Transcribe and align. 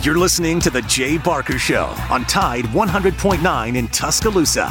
You're 0.00 0.16
listening 0.16 0.60
to 0.60 0.70
The 0.70 0.82
Jay 0.82 1.18
Barker 1.18 1.58
Show 1.58 1.86
on 2.08 2.24
Tide 2.26 2.66
100.9 2.66 3.76
in 3.76 3.88
Tuscaloosa. 3.88 4.66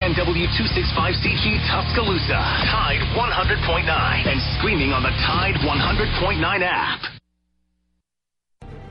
NW265CG 0.00 1.58
Tuscaloosa, 1.68 2.38
Tide 2.70 3.02
100.9, 3.16 4.26
and 4.28 4.40
streaming 4.58 4.92
on 4.92 5.02
the 5.02 5.10
Tide 5.26 5.56
100.9 5.56 6.62
app. 6.62 7.19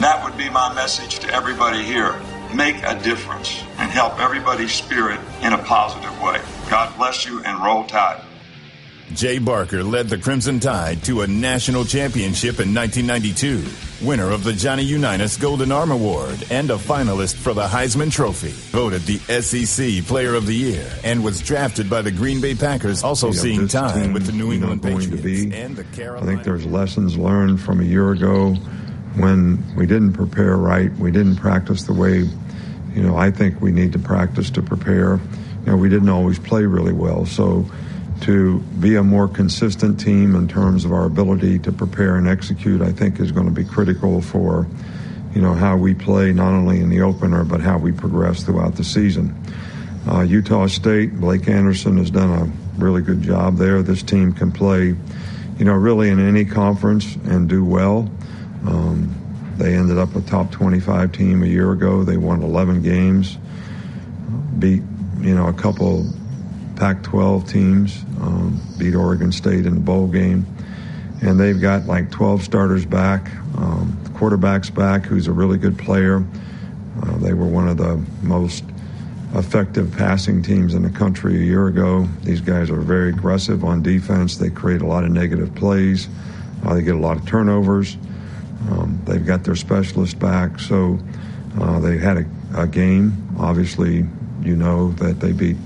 That 0.00 0.24
would 0.24 0.38
be 0.38 0.48
my 0.48 0.72
message 0.74 1.18
to 1.18 1.34
everybody 1.34 1.82
here. 1.82 2.18
Make 2.54 2.76
a 2.84 2.98
difference 3.02 3.62
and 3.78 3.90
help 3.90 4.18
everybody's 4.18 4.72
spirit 4.72 5.20
in 5.42 5.52
a 5.52 5.58
positive 5.58 6.18
way. 6.22 6.40
God 6.70 6.96
bless 6.96 7.26
you 7.26 7.44
and 7.44 7.62
roll 7.62 7.84
tide. 7.84 8.22
Jay 9.12 9.38
Barker 9.38 9.84
led 9.84 10.08
the 10.08 10.16
Crimson 10.16 10.58
Tide 10.58 11.02
to 11.04 11.20
a 11.20 11.26
national 11.26 11.84
championship 11.84 12.60
in 12.60 12.72
1992, 12.72 14.06
winner 14.06 14.30
of 14.30 14.42
the 14.42 14.54
Johnny 14.54 14.84
Unitas 14.84 15.36
Golden 15.36 15.70
Arm 15.70 15.90
Award 15.90 16.46
and 16.50 16.70
a 16.70 16.76
finalist 16.76 17.34
for 17.34 17.52
the 17.52 17.66
Heisman 17.66 18.10
Trophy, 18.10 18.52
voted 18.70 19.02
the 19.02 19.18
SEC 19.42 20.06
Player 20.06 20.34
of 20.34 20.46
the 20.46 20.54
Year, 20.54 20.88
and 21.04 21.22
was 21.22 21.40
drafted 21.40 21.90
by 21.90 22.00
the 22.00 22.12
Green 22.12 22.40
Bay 22.40 22.54
Packers, 22.54 23.02
also 23.02 23.26
You 23.28 23.34
know, 23.34 23.40
seeing 23.42 23.68
time 23.68 24.00
team, 24.00 24.12
with 24.14 24.26
the 24.26 24.32
New 24.32 24.52
you 24.52 24.60
know, 24.60 24.72
England 24.72 24.82
going 24.82 24.98
Patriots 25.00 25.44
be- 25.50 25.54
and 25.56 25.76
the 25.76 25.84
Carolina. 25.84 26.22
I 26.24 26.34
think 26.34 26.44
there's 26.44 26.64
lessons 26.64 27.18
learned 27.18 27.60
from 27.60 27.80
a 27.80 27.84
year 27.84 28.12
ago 28.12 28.56
when 29.16 29.62
we 29.76 29.86
didn't 29.86 30.12
prepare 30.12 30.56
right. 30.56 30.92
We 30.92 31.10
didn't 31.10 31.36
practice 31.36 31.84
the 31.84 31.92
way, 31.92 32.28
you 32.94 33.02
know, 33.02 33.16
I 33.16 33.30
think 33.30 33.60
we 33.60 33.72
need 33.72 33.92
to 33.92 33.98
practice 33.98 34.50
to 34.50 34.62
prepare. 34.62 35.20
You 35.64 35.72
know, 35.72 35.76
we 35.76 35.88
didn't 35.88 36.08
always 36.08 36.38
play 36.38 36.64
really 36.64 36.92
well. 36.92 37.26
So 37.26 37.70
to 38.22 38.58
be 38.78 38.96
a 38.96 39.02
more 39.02 39.28
consistent 39.28 39.98
team 39.98 40.34
in 40.34 40.46
terms 40.46 40.84
of 40.84 40.92
our 40.92 41.04
ability 41.06 41.58
to 41.60 41.72
prepare 41.72 42.16
and 42.16 42.28
execute, 42.28 42.82
I 42.82 42.92
think 42.92 43.18
is 43.18 43.32
going 43.32 43.46
to 43.46 43.52
be 43.52 43.64
critical 43.64 44.20
for, 44.20 44.66
you 45.34 45.40
know, 45.40 45.54
how 45.54 45.76
we 45.76 45.94
play 45.94 46.32
not 46.32 46.52
only 46.52 46.80
in 46.80 46.90
the 46.90 47.00
opener, 47.00 47.44
but 47.44 47.60
how 47.60 47.78
we 47.78 47.92
progress 47.92 48.42
throughout 48.42 48.76
the 48.76 48.84
season. 48.84 49.34
Uh, 50.06 50.20
Utah 50.20 50.66
State, 50.66 51.18
Blake 51.18 51.48
Anderson 51.48 51.98
has 51.98 52.10
done 52.10 52.30
a 52.30 52.80
really 52.82 53.02
good 53.02 53.22
job 53.22 53.56
there. 53.56 53.82
This 53.82 54.02
team 54.02 54.32
can 54.32 54.52
play, 54.52 54.94
you 55.58 55.64
know, 55.64 55.74
really 55.74 56.08
in 56.08 56.26
any 56.26 56.44
conference 56.44 57.16
and 57.24 57.48
do 57.48 57.64
well. 57.64 58.10
Um, 58.66 59.14
they 59.56 59.74
ended 59.74 59.98
up 59.98 60.14
a 60.16 60.20
top 60.22 60.50
25 60.50 61.12
team 61.12 61.42
a 61.42 61.46
year 61.46 61.72
ago. 61.72 62.02
They 62.02 62.16
won 62.16 62.42
11 62.42 62.82
games, 62.82 63.36
beat, 64.58 64.82
you 65.20 65.34
know, 65.34 65.48
a 65.48 65.52
couple 65.52 66.06
Pac-12 66.76 67.46
teams, 67.46 68.02
um, 68.22 68.58
beat 68.78 68.94
Oregon 68.94 69.32
State 69.32 69.66
in 69.66 69.74
the 69.74 69.80
bowl 69.80 70.06
game, 70.06 70.46
and 71.20 71.38
they've 71.38 71.60
got 71.60 71.84
like 71.84 72.10
12 72.10 72.42
starters 72.42 72.86
back, 72.86 73.30
um, 73.58 73.98
quarterbacks 74.14 74.74
back, 74.74 75.04
who's 75.04 75.26
a 75.26 75.32
really 75.32 75.58
good 75.58 75.78
player. 75.78 76.24
Uh, 77.02 77.18
they 77.18 77.34
were 77.34 77.46
one 77.46 77.68
of 77.68 77.76
the 77.76 78.02
most 78.22 78.64
effective 79.34 79.94
passing 79.96 80.42
teams 80.42 80.74
in 80.74 80.82
the 80.82 80.90
country 80.90 81.36
a 81.36 81.44
year 81.44 81.66
ago. 81.68 82.08
These 82.22 82.40
guys 82.40 82.70
are 82.70 82.80
very 82.80 83.10
aggressive 83.10 83.62
on 83.62 83.82
defense. 83.82 84.38
They 84.38 84.50
create 84.50 84.80
a 84.80 84.86
lot 84.86 85.04
of 85.04 85.10
negative 85.10 85.54
plays. 85.54 86.08
Uh, 86.64 86.74
they 86.74 86.82
get 86.82 86.94
a 86.94 86.98
lot 86.98 87.16
of 87.16 87.26
turnovers. 87.26 87.96
Um, 88.68 89.00
they've 89.06 89.24
got 89.24 89.44
their 89.44 89.56
specialist 89.56 90.18
back, 90.18 90.58
so 90.60 90.98
uh, 91.60 91.80
they 91.80 91.98
had 91.98 92.18
a, 92.18 92.26
a 92.54 92.66
game. 92.66 93.36
Obviously, 93.38 94.04
you 94.42 94.56
know 94.56 94.92
that 94.92 95.20
they 95.20 95.32
beat 95.32 95.56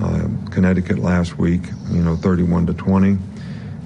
uh, 0.00 0.28
Connecticut 0.50 0.98
last 0.98 1.38
week, 1.38 1.62
you 1.90 2.02
know, 2.02 2.16
31 2.16 2.66
to 2.66 2.74
20, 2.74 3.18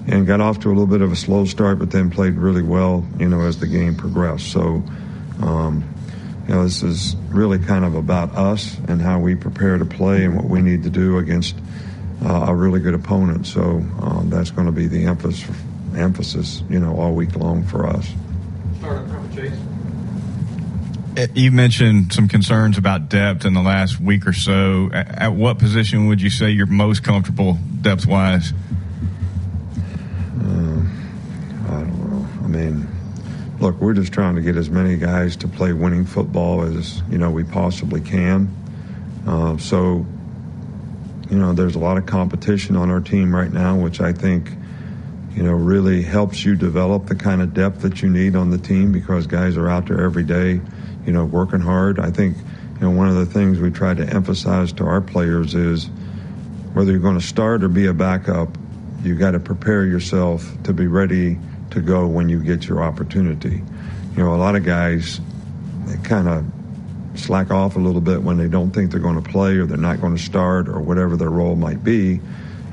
and 0.07 0.27
got 0.27 0.41
off 0.41 0.59
to 0.61 0.69
a 0.69 0.71
little 0.71 0.87
bit 0.87 1.01
of 1.01 1.11
a 1.11 1.15
slow 1.15 1.45
start, 1.45 1.79
but 1.79 1.91
then 1.91 2.09
played 2.09 2.33
really 2.33 2.61
well, 2.61 3.05
you 3.17 3.27
know, 3.27 3.41
as 3.41 3.59
the 3.59 3.67
game 3.67 3.95
progressed. 3.95 4.51
So, 4.51 4.83
um, 5.41 5.83
you 6.47 6.55
know, 6.55 6.63
this 6.63 6.83
is 6.83 7.15
really 7.29 7.59
kind 7.59 7.85
of 7.85 7.95
about 7.95 8.35
us 8.35 8.77
and 8.87 9.01
how 9.01 9.19
we 9.19 9.35
prepare 9.35 9.77
to 9.77 9.85
play 9.85 10.25
and 10.25 10.35
what 10.35 10.45
we 10.45 10.61
need 10.61 10.83
to 10.83 10.89
do 10.89 11.17
against 11.17 11.55
uh, 12.25 12.45
a 12.49 12.55
really 12.55 12.79
good 12.79 12.93
opponent. 12.93 13.47
So 13.47 13.61
um, 14.01 14.29
that's 14.29 14.51
going 14.51 14.65
to 14.67 14.73
be 14.73 14.87
the 14.87 15.05
emphasis, 15.05 15.49
emphasis, 15.95 16.63
you 16.69 16.79
know, 16.79 16.95
all 16.97 17.13
week 17.13 17.35
long 17.35 17.63
for 17.63 17.87
us. 17.87 18.11
Uh, 21.17 21.27
You 21.35 21.51
mentioned 21.51 22.13
some 22.13 22.27
concerns 22.27 22.77
about 22.77 23.09
depth 23.09 23.45
in 23.45 23.53
the 23.53 23.61
last 23.61 23.99
week 23.99 24.25
or 24.25 24.33
so. 24.33 24.89
At 24.93 25.21
at 25.21 25.33
what 25.33 25.59
position 25.59 26.07
would 26.07 26.21
you 26.21 26.29
say 26.29 26.51
you're 26.51 26.67
most 26.67 27.03
comfortable 27.03 27.57
depth 27.81 28.07
wise? 28.07 28.53
I 31.67 31.83
don't 31.83 32.09
know. 32.09 32.27
I 32.43 32.47
mean, 32.47 32.87
look, 33.59 33.79
we're 33.79 33.93
just 33.93 34.11
trying 34.13 34.35
to 34.35 34.41
get 34.41 34.55
as 34.57 34.69
many 34.69 34.97
guys 34.97 35.35
to 35.37 35.47
play 35.47 35.73
winning 35.73 36.05
football 36.05 36.63
as 36.63 37.01
you 37.09 37.17
know 37.17 37.29
we 37.29 37.43
possibly 37.43 38.01
can. 38.01 38.53
Uh, 39.27 39.57
so, 39.57 40.05
you 41.29 41.37
know, 41.37 41.53
there's 41.53 41.75
a 41.75 41.79
lot 41.79 41.97
of 41.97 42.05
competition 42.05 42.75
on 42.75 42.89
our 42.89 42.99
team 42.99 43.35
right 43.35 43.51
now, 43.51 43.77
which 43.77 44.01
I 44.01 44.13
think, 44.13 44.49
you 45.35 45.43
know, 45.43 45.53
really 45.53 46.01
helps 46.01 46.43
you 46.43 46.55
develop 46.55 47.05
the 47.05 47.15
kind 47.15 47.41
of 47.41 47.53
depth 47.53 47.81
that 47.81 48.01
you 48.01 48.09
need 48.09 48.35
on 48.35 48.49
the 48.49 48.57
team 48.57 48.91
because 48.91 49.27
guys 49.27 49.55
are 49.57 49.69
out 49.69 49.87
there 49.87 50.01
every 50.01 50.23
day, 50.23 50.59
you 51.05 51.13
know, 51.13 51.25
working 51.25 51.61
hard. 51.61 51.99
I 51.99 52.11
think, 52.11 52.37
you 52.75 52.81
know, 52.81 52.91
one 52.91 53.07
of 53.07 53.15
the 53.15 53.25
things 53.25 53.59
we 53.59 53.71
try 53.71 53.93
to 53.93 54.05
emphasize 54.05 54.73
to 54.73 54.85
our 54.85 54.99
players 54.99 55.55
is 55.55 55.89
whether 56.73 56.91
you're 56.91 56.99
going 56.99 57.19
to 57.19 57.25
start 57.25 57.63
or 57.63 57.69
be 57.69 57.87
a 57.87 57.93
backup, 57.93 58.49
you 59.03 59.15
got 59.15 59.31
to 59.31 59.39
prepare 59.39 59.85
yourself 59.85 60.45
to 60.63 60.73
be 60.73 60.87
ready 60.87 61.37
to 61.71 61.81
go 61.81 62.07
when 62.07 62.29
you 62.29 62.43
get 62.43 62.67
your 62.67 62.83
opportunity. 62.83 63.63
You 64.15 64.23
know, 64.23 64.35
a 64.35 64.37
lot 64.37 64.55
of 64.55 64.65
guys, 64.65 65.21
they 65.85 65.97
kind 66.07 66.27
of 66.27 66.45
slack 67.15 67.51
off 67.51 67.75
a 67.75 67.79
little 67.79 68.01
bit 68.01 68.21
when 68.21 68.37
they 68.37 68.47
don't 68.47 68.71
think 68.71 68.91
they're 68.91 68.99
going 68.99 69.21
to 69.21 69.29
play 69.29 69.57
or 69.57 69.65
they're 69.65 69.77
not 69.77 70.01
going 70.01 70.15
to 70.15 70.21
start 70.21 70.67
or 70.67 70.79
whatever 70.79 71.15
their 71.15 71.29
role 71.29 71.55
might 71.55 71.83
be. 71.83 72.19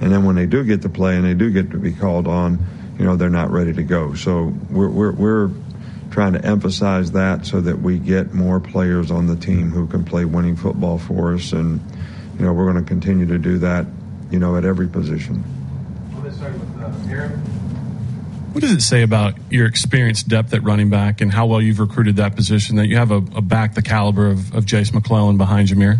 And 0.00 0.12
then 0.12 0.25
when 0.25 0.37
they 0.37 0.47
do 0.47 0.65
get 0.65 0.83
to 0.83 0.89
play 0.89 1.17
and 1.17 1.25
they 1.25 1.35
do 1.35 1.50
get 1.50 1.71
to 1.73 1.79
be 1.79 1.93
called 1.93 2.27
on, 2.27 2.59
you 2.99 3.05
know, 3.05 3.17
they're 3.17 3.31
not 3.31 3.50
ready 3.50 3.73
to 3.73 3.83
go. 3.83 4.15
So 4.15 4.53
we're, 4.71 4.89
we're, 4.89 5.12
we're 5.12 5.50
trying 6.11 6.33
to 6.35 6.45
emphasize 6.45 7.12
that 7.12 7.47
so 7.47 7.61
that 7.61 7.81
we 7.81 7.99
get 7.99 8.33
more 8.33 8.61
players 8.61 9.11
on 9.11 9.27
the 9.27 9.37
team 9.37 9.71
who 9.71 9.87
can 9.87 10.05
play 10.05 10.25
winning 10.25 10.56
football 10.56 10.99
for 10.99 11.35
us. 11.35 11.53
And, 11.53 11.81
you 12.39 12.45
know, 12.45 12.53
we're 12.53 12.71
going 12.71 12.83
to 12.83 12.89
continue 12.89 13.27
to 13.27 13.39
do 13.39 13.59
that 13.59 13.87
you 14.31 14.39
know, 14.39 14.56
at 14.56 14.65
every 14.65 14.89
position. 14.89 15.37
What 18.53 18.62
does 18.62 18.73
it 18.73 18.81
say 18.81 19.03
about 19.03 19.35
your 19.50 19.67
experienced 19.67 20.29
depth 20.29 20.53
at 20.53 20.62
running 20.62 20.91
back 20.91 21.21
and 21.21 21.33
how 21.33 21.47
well 21.47 21.61
you've 21.61 21.81
recruited 21.81 22.17
that 22.17 22.35
position 22.35 22.77
that 22.77 22.87
you 22.89 22.97
have 22.97 23.11
a, 23.11 23.17
a 23.17 23.43
back 23.43 23.75
the 23.75 23.83
caliber 23.83 24.27
of, 24.29 24.55
of 24.55 24.67
Jase 24.67 24.93
McClellan 24.93 25.37
behind 25.37 25.69
Jahmyr? 25.69 25.99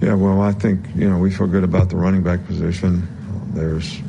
Yeah, 0.00 0.14
well, 0.14 0.40
I 0.40 0.52
think, 0.52 0.80
you 0.94 1.10
know, 1.10 1.18
we 1.18 1.30
feel 1.30 1.48
good 1.48 1.64
about 1.64 1.88
the 1.88 1.96
running 1.96 2.22
back 2.22 2.46
position. 2.46 3.08
There's 3.52 4.00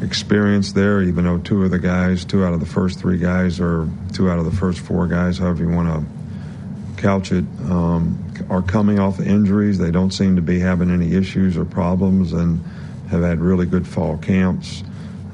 experience 0.00 0.72
there, 0.72 1.02
even 1.02 1.24
though 1.24 1.38
two 1.38 1.64
of 1.64 1.70
the 1.70 1.78
guys, 1.78 2.24
two 2.24 2.44
out 2.44 2.54
of 2.54 2.60
the 2.60 2.66
first 2.66 2.98
three 2.98 3.18
guys, 3.18 3.60
or 3.60 3.88
two 4.14 4.30
out 4.30 4.38
of 4.38 4.46
the 4.46 4.56
first 4.56 4.80
four 4.80 5.06
guys, 5.06 5.38
however 5.38 5.64
you 5.64 5.70
want 5.70 5.88
to 5.88 7.02
couch 7.02 7.30
it, 7.30 7.44
um, 7.68 8.24
are 8.48 8.62
coming 8.62 8.98
off 8.98 9.20
injuries. 9.20 9.78
They 9.78 9.90
don't 9.90 10.12
seem 10.12 10.36
to 10.36 10.42
be 10.42 10.58
having 10.58 10.90
any 10.90 11.14
issues 11.14 11.58
or 11.58 11.66
problems 11.66 12.32
and 12.32 12.64
have 13.10 13.22
had 13.22 13.40
really 13.40 13.66
good 13.66 13.86
fall 13.86 14.16
camps. 14.16 14.82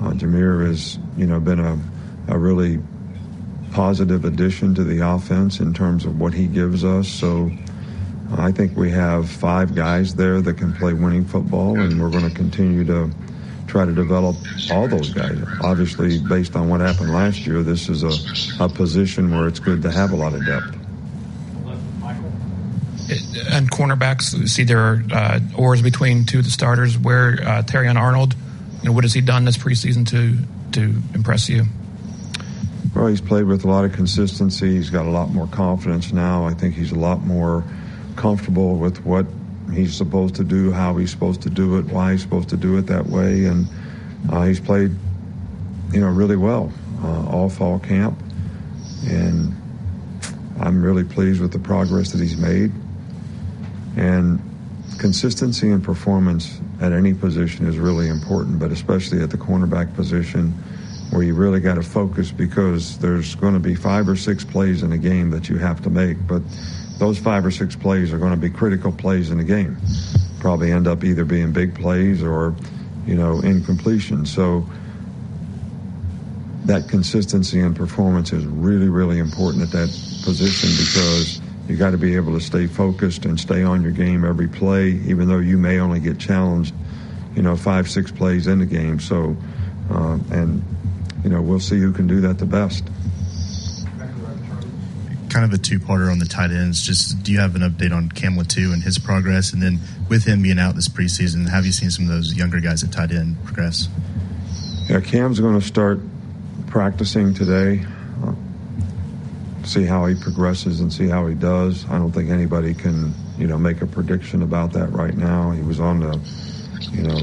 Uh, 0.01 0.11
Jahmyr 0.11 0.67
has, 0.67 0.99
you 1.17 1.27
know, 1.27 1.39
been 1.39 1.61
a, 1.61 1.79
a 2.27 2.37
really 2.37 2.81
positive 3.71 4.25
addition 4.25 4.75
to 4.75 4.85
the 4.85 5.07
offense 5.07 5.61
in 5.61 5.73
terms 5.73 6.05
of 6.05 6.19
what 6.19 6.35
he 6.35 6.47
gives 6.47 6.85
us. 6.85 7.09
So 7.09 7.51
I 8.39 8.53
think 8.53 8.77
we 8.77 8.91
have 8.91 9.29
five 9.29 9.75
guys 9.75 10.15
there 10.15 10.41
that 10.41 10.59
can 10.59 10.73
play 10.73 10.93
winning 10.93 11.25
football, 11.25 11.79
and 11.79 12.01
we're 12.01 12.11
going 12.11 12.29
to 12.29 12.35
continue 12.35 12.85
to 12.85 13.11
try 13.67 13.85
to 13.85 13.93
develop 13.93 14.37
all 14.71 14.89
those 14.89 15.11
guys. 15.11 15.39
Obviously, 15.63 16.19
based 16.19 16.57
on 16.57 16.69
what 16.69 16.81
happened 16.81 17.13
last 17.13 17.47
year, 17.47 17.63
this 17.63 17.89
is 17.89 18.03
a, 18.03 18.65
a 18.65 18.69
position 18.69 19.31
where 19.31 19.49
it's 19.49 19.61
good 19.61 19.83
to 19.83 19.91
have 19.91 20.13
a 20.13 20.17
lot 20.17 20.35
of 20.35 20.45
depth. 20.47 20.77
Michael. 22.01 22.33
And 23.51 23.71
cornerbacks, 23.71 24.49
see 24.49 24.65
there 24.65 24.81
are 24.81 25.03
uh, 25.13 25.41
oars 25.57 25.83
between 25.83 26.25
two 26.25 26.39
of 26.39 26.45
the 26.45 26.51
starters. 26.51 26.99
Where 26.99 27.35
uh, 27.43 27.63
Terrion 27.63 27.97
Arnold 27.97 28.35
you 28.83 28.89
know, 28.89 28.93
what 28.93 29.05
has 29.05 29.15
he 29.15 29.21
done 29.21 29.45
this 29.45 29.57
preseason 29.57 30.07
to 30.09 30.37
to 30.73 31.03
impress 31.15 31.49
you? 31.49 31.65
Well, 32.95 33.07
he's 33.07 33.21
played 33.21 33.45
with 33.45 33.65
a 33.65 33.69
lot 33.69 33.85
of 33.85 33.93
consistency. 33.93 34.75
He's 34.75 34.91
got 34.91 35.07
a 35.07 35.11
lot 35.11 35.31
more 35.31 35.47
confidence 35.47 36.13
now. 36.13 36.45
I 36.45 36.55
think 36.55 36.75
he's 36.75 36.93
a 36.93 36.99
lot 36.99 37.25
more 37.25 37.65
comfortable 38.17 38.77
with 38.77 39.05
what 39.05 39.27
he's 39.73 39.95
supposed 39.95 40.35
to 40.37 40.45
do, 40.45 40.73
how 40.73 40.97
he's 40.97 41.11
supposed 41.11 41.43
to 41.43 41.51
do 41.51 41.79
it, 41.79 41.87
why 41.87 42.13
he's 42.13 42.23
supposed 42.23 42.49
to 42.51 42.57
do 42.57 42.77
it 42.77 42.83
that 42.87 43.07
way, 43.07 43.47
and 43.47 43.67
uh, 44.31 44.45
he's 44.45 44.61
played, 44.61 44.91
you 45.93 46.01
know, 46.01 46.09
really 46.09 46.37
well 46.37 46.73
uh, 47.03 47.27
all 47.29 47.49
fall 47.49 47.79
camp, 47.79 48.19
and 49.07 49.55
I'm 50.61 50.83
really 50.83 51.05
pleased 51.05 51.41
with 51.41 51.53
the 51.53 51.59
progress 51.59 52.13
that 52.13 52.21
he's 52.21 52.37
made. 52.37 52.73
And 53.97 54.41
consistency 54.99 55.71
and 55.71 55.83
performance 55.83 56.61
at 56.81 56.93
any 56.93 57.15
position 57.15 57.67
is 57.67 57.79
really 57.79 58.09
important, 58.09 58.59
but 58.59 58.71
especially 58.71 59.21
at 59.23 59.31
the 59.31 59.37
cornerback 59.37 59.95
position 59.95 60.53
where 61.11 61.23
you 61.23 61.35
really 61.35 61.61
got 61.61 61.75
to 61.75 61.83
focus 61.83 62.31
because 62.31 62.99
there's 62.99 63.35
going 63.35 63.53
to 63.53 63.61
be 63.61 63.75
five 63.75 64.09
or 64.09 64.17
six 64.17 64.45
plays 64.45 64.83
in 64.83 64.93
a 64.93 64.99
game 64.99 65.31
that 65.31 65.49
you 65.49 65.59
have 65.59 65.83
to 65.83 65.91
make, 65.91 66.17
but 66.27 66.43
those 67.03 67.19
five 67.19 67.45
or 67.45 67.51
six 67.51 67.75
plays 67.75 68.13
are 68.13 68.19
going 68.19 68.31
to 68.31 68.37
be 68.37 68.49
critical 68.49 68.93
plays 68.93 69.33
in 69.33 69.39
the 69.39 69.43
game. 69.43 69.77
Probably 70.39 70.71
end 70.71 70.87
up 70.87 71.03
either 71.03 71.25
being 71.25 71.51
big 71.51 71.75
plays 71.75 72.23
or, 72.23 72.55
you 73.09 73.17
know, 73.17 73.41
incompletion. 73.41 74.25
So 74.25 74.65
that 76.67 76.89
consistency 76.89 77.59
and 77.59 77.75
performance 77.75 78.33
is 78.33 78.47
really, 78.47 78.89
really 78.89 79.19
important 79.19 79.65
at 79.65 79.71
that 79.73 79.89
position 80.25 80.71
because 80.71 81.41
you 81.69 81.77
got 81.77 81.91
to 81.91 81.99
be 81.99 82.15
able 82.15 82.39
to 82.39 82.41
stay 82.41 82.69
focused 82.69 83.25
and 83.25 83.39
stay 83.39 83.65
on 83.65 83.83
your 83.83 83.91
game 83.91 84.25
every 84.25 84.47
play, 84.47 84.91
even 85.05 85.27
though 85.27 85.41
you 85.41 85.59
may 85.59 85.81
only 85.81 85.99
get 85.99 86.21
challenged, 86.21 86.73
you 87.35 87.43
know, 87.43 87.57
five, 87.57 87.91
six 87.91 88.13
plays 88.13 88.47
in 88.47 88.61
the 88.61 88.67
game. 88.67 89.01
So, 89.01 89.37
uh, 89.91 90.19
and, 90.31 90.63
you 91.25 91.31
know, 91.31 91.43
we'll 91.43 91.59
see 91.59 91.81
who 91.81 91.93
can 91.93 92.07
do 92.07 92.21
that 92.21 92.39
the 92.39 92.47
best. 92.47 92.85
Kind 95.33 95.45
of 95.47 95.53
a 95.53 95.59
two-parter 95.59 96.11
on 96.11 96.19
the 96.19 96.27
tight 96.27 96.51
ends. 96.51 96.83
Just 96.83 97.23
do 97.23 97.33
you 97.33 97.41
have 97.41 97.57
an 97.57 97.63
update 97.63 97.95
on 97.95 98.11
Cam 98.11 98.37
too 98.45 98.73
and 98.73 98.83
his 98.83 98.99
progress, 98.99 99.53
and 99.53 99.63
then 99.63 99.79
with 100.11 100.25
him 100.25 100.43
being 100.43 100.59
out 100.59 100.75
this 100.75 100.89
preseason, 100.89 101.49
have 101.49 101.65
you 101.65 101.73
seen 101.73 101.91
some 101.91 102.05
of 102.05 102.11
those 102.11 102.35
younger 102.35 102.61
guys 102.61 102.85
at 102.85 102.93
tight 102.93 103.13
end 103.13 103.43
progress? 103.45 103.89
Yeah, 104.89 105.01
Cam's 105.01 105.41
going 105.41 105.59
to 105.59 105.67
start 105.67 106.01
practicing 106.67 107.33
today 107.33 107.85
see 109.67 109.85
how 109.85 110.07
he 110.07 110.15
progresses 110.15 110.81
and 110.81 110.93
see 110.93 111.09
how 111.09 111.27
he 111.27 111.35
does. 111.35 111.89
I 111.89 111.99
don't 111.99 112.13
think 112.13 112.31
anybody 112.31 112.75
can, 112.75 113.15
you 113.39 113.47
know, 113.47 113.59
make 113.59 113.81
a 113.81 113.87
prediction 113.87 114.43
about 114.43 114.73
that 114.73 114.89
right 114.93 115.17
now. 115.17 115.51
He 115.51 115.63
was 115.63 115.81
on 115.81 116.01
the, 116.01 116.21
you 116.91 117.03
know, 117.03 117.23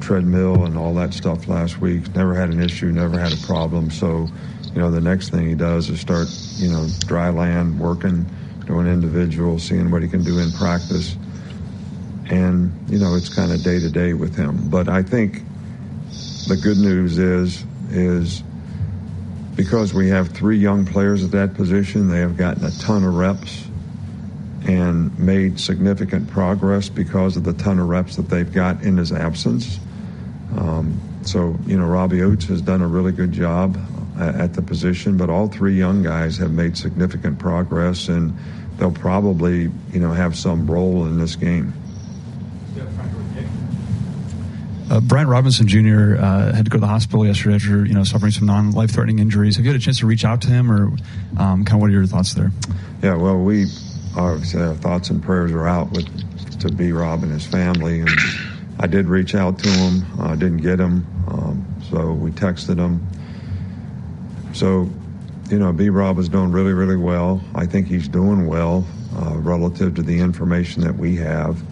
treadmill 0.00 0.64
and 0.64 0.76
all 0.76 0.94
that 0.94 1.14
stuff 1.14 1.48
last 1.48 1.80
week. 1.80 2.14
Never 2.14 2.34
had 2.34 2.50
an 2.50 2.60
issue, 2.60 2.86
never 2.86 3.18
had 3.18 3.32
a 3.32 3.46
problem. 3.46 3.90
So, 3.90 4.28
you 4.76 4.82
know, 4.82 4.90
the 4.90 5.00
next 5.00 5.30
thing 5.30 5.48
he 5.48 5.54
does 5.54 5.88
is 5.88 6.00
start, 6.00 6.28
you 6.56 6.68
know, 6.68 6.86
dry 7.06 7.30
land, 7.30 7.80
working, 7.80 8.26
doing 8.66 8.86
individual, 8.86 9.58
seeing 9.58 9.90
what 9.90 10.02
he 10.02 10.08
can 10.08 10.22
do 10.22 10.38
in 10.38 10.52
practice. 10.52 11.16
And, 12.26 12.70
you 12.90 12.98
know, 12.98 13.14
it's 13.14 13.34
kind 13.34 13.52
of 13.52 13.62
day 13.62 13.80
to 13.80 13.88
day 13.88 14.12
with 14.12 14.36
him. 14.36 14.68
But 14.68 14.90
I 14.90 15.02
think 15.02 15.40
the 16.46 16.60
good 16.62 16.76
news 16.76 17.16
is, 17.16 17.64
is 17.88 18.42
because 19.54 19.94
we 19.94 20.10
have 20.10 20.28
three 20.28 20.58
young 20.58 20.84
players 20.84 21.24
at 21.24 21.30
that 21.30 21.54
position, 21.54 22.10
they 22.10 22.20
have 22.20 22.36
gotten 22.36 22.62
a 22.62 22.70
ton 22.72 23.02
of 23.02 23.14
reps 23.14 23.66
and 24.68 25.18
made 25.18 25.58
significant 25.58 26.28
progress 26.28 26.90
because 26.90 27.38
of 27.38 27.44
the 27.44 27.54
ton 27.54 27.78
of 27.78 27.88
reps 27.88 28.16
that 28.16 28.28
they've 28.28 28.52
got 28.52 28.82
in 28.82 28.98
his 28.98 29.10
absence. 29.10 29.80
Um, 30.54 31.00
so, 31.22 31.56
you 31.66 31.78
know, 31.78 31.86
Robbie 31.86 32.18
Ouzts 32.18 32.46
has 32.48 32.60
done 32.60 32.82
a 32.82 32.86
really 32.86 33.12
good 33.12 33.32
job 33.32 33.78
at 34.18 34.54
the 34.54 34.62
position, 34.62 35.16
but 35.16 35.30
all 35.30 35.48
three 35.48 35.76
young 35.76 36.02
guys 36.02 36.36
have 36.38 36.52
made 36.52 36.76
significant 36.76 37.38
progress, 37.38 38.08
and 38.08 38.36
they'll 38.78 38.90
probably, 38.90 39.70
you 39.92 40.00
know, 40.00 40.12
have 40.12 40.36
some 40.36 40.70
role 40.70 41.06
in 41.06 41.18
this 41.18 41.36
game. 41.36 41.72
Uh, 44.88 45.00
Brian 45.00 45.26
Robinson 45.26 45.66
Jr. 45.66 46.16
Uh, 46.16 46.52
had 46.52 46.64
to 46.64 46.70
go 46.70 46.76
to 46.76 46.80
the 46.80 46.86
hospital 46.86 47.26
yesterday 47.26 47.56
after 47.56 47.84
you 47.84 47.92
know 47.92 48.04
suffering 48.04 48.30
some 48.30 48.46
non-life 48.46 48.92
threatening 48.92 49.18
injuries. 49.18 49.56
Have 49.56 49.64
you 49.64 49.72
had 49.72 49.80
a 49.80 49.82
chance 49.82 49.98
to 49.98 50.06
reach 50.06 50.24
out 50.24 50.40
to 50.42 50.48
him, 50.48 50.70
or 50.70 50.86
um, 51.38 51.64
kind 51.64 51.72
of 51.72 51.80
what 51.80 51.88
are 51.88 51.92
your 51.92 52.06
thoughts 52.06 52.34
there? 52.34 52.52
Yeah, 53.02 53.16
well, 53.16 53.36
we 53.36 53.66
obviously 54.16 54.62
our 54.62 54.74
thoughts 54.74 55.10
and 55.10 55.20
prayers 55.22 55.50
are 55.50 55.66
out 55.66 55.90
with 55.90 56.06
to 56.60 56.70
B 56.70 56.92
Rob 56.92 57.24
and 57.24 57.32
his 57.32 57.44
family, 57.44 58.00
and 58.00 58.10
I 58.78 58.86
did 58.86 59.06
reach 59.06 59.34
out 59.34 59.58
to 59.58 59.68
him. 59.68 60.06
I 60.20 60.32
uh, 60.32 60.36
didn't 60.36 60.58
get 60.58 60.78
him, 60.78 61.04
um, 61.28 61.66
so 61.90 62.12
we 62.12 62.30
texted 62.30 62.76
him. 62.76 63.04
So, 64.56 64.88
you 65.50 65.58
know, 65.58 65.70
B 65.70 65.90
Rob 65.90 66.18
is 66.18 66.30
doing 66.30 66.50
really, 66.50 66.72
really 66.72 66.96
well. 66.96 67.42
I 67.54 67.66
think 67.66 67.88
he's 67.88 68.08
doing 68.08 68.46
well 68.46 68.86
uh, 69.14 69.36
relative 69.36 69.94
to 69.96 70.02
the 70.02 70.18
information 70.18 70.82
that 70.82 70.96
we 70.96 71.16
have 71.16 71.62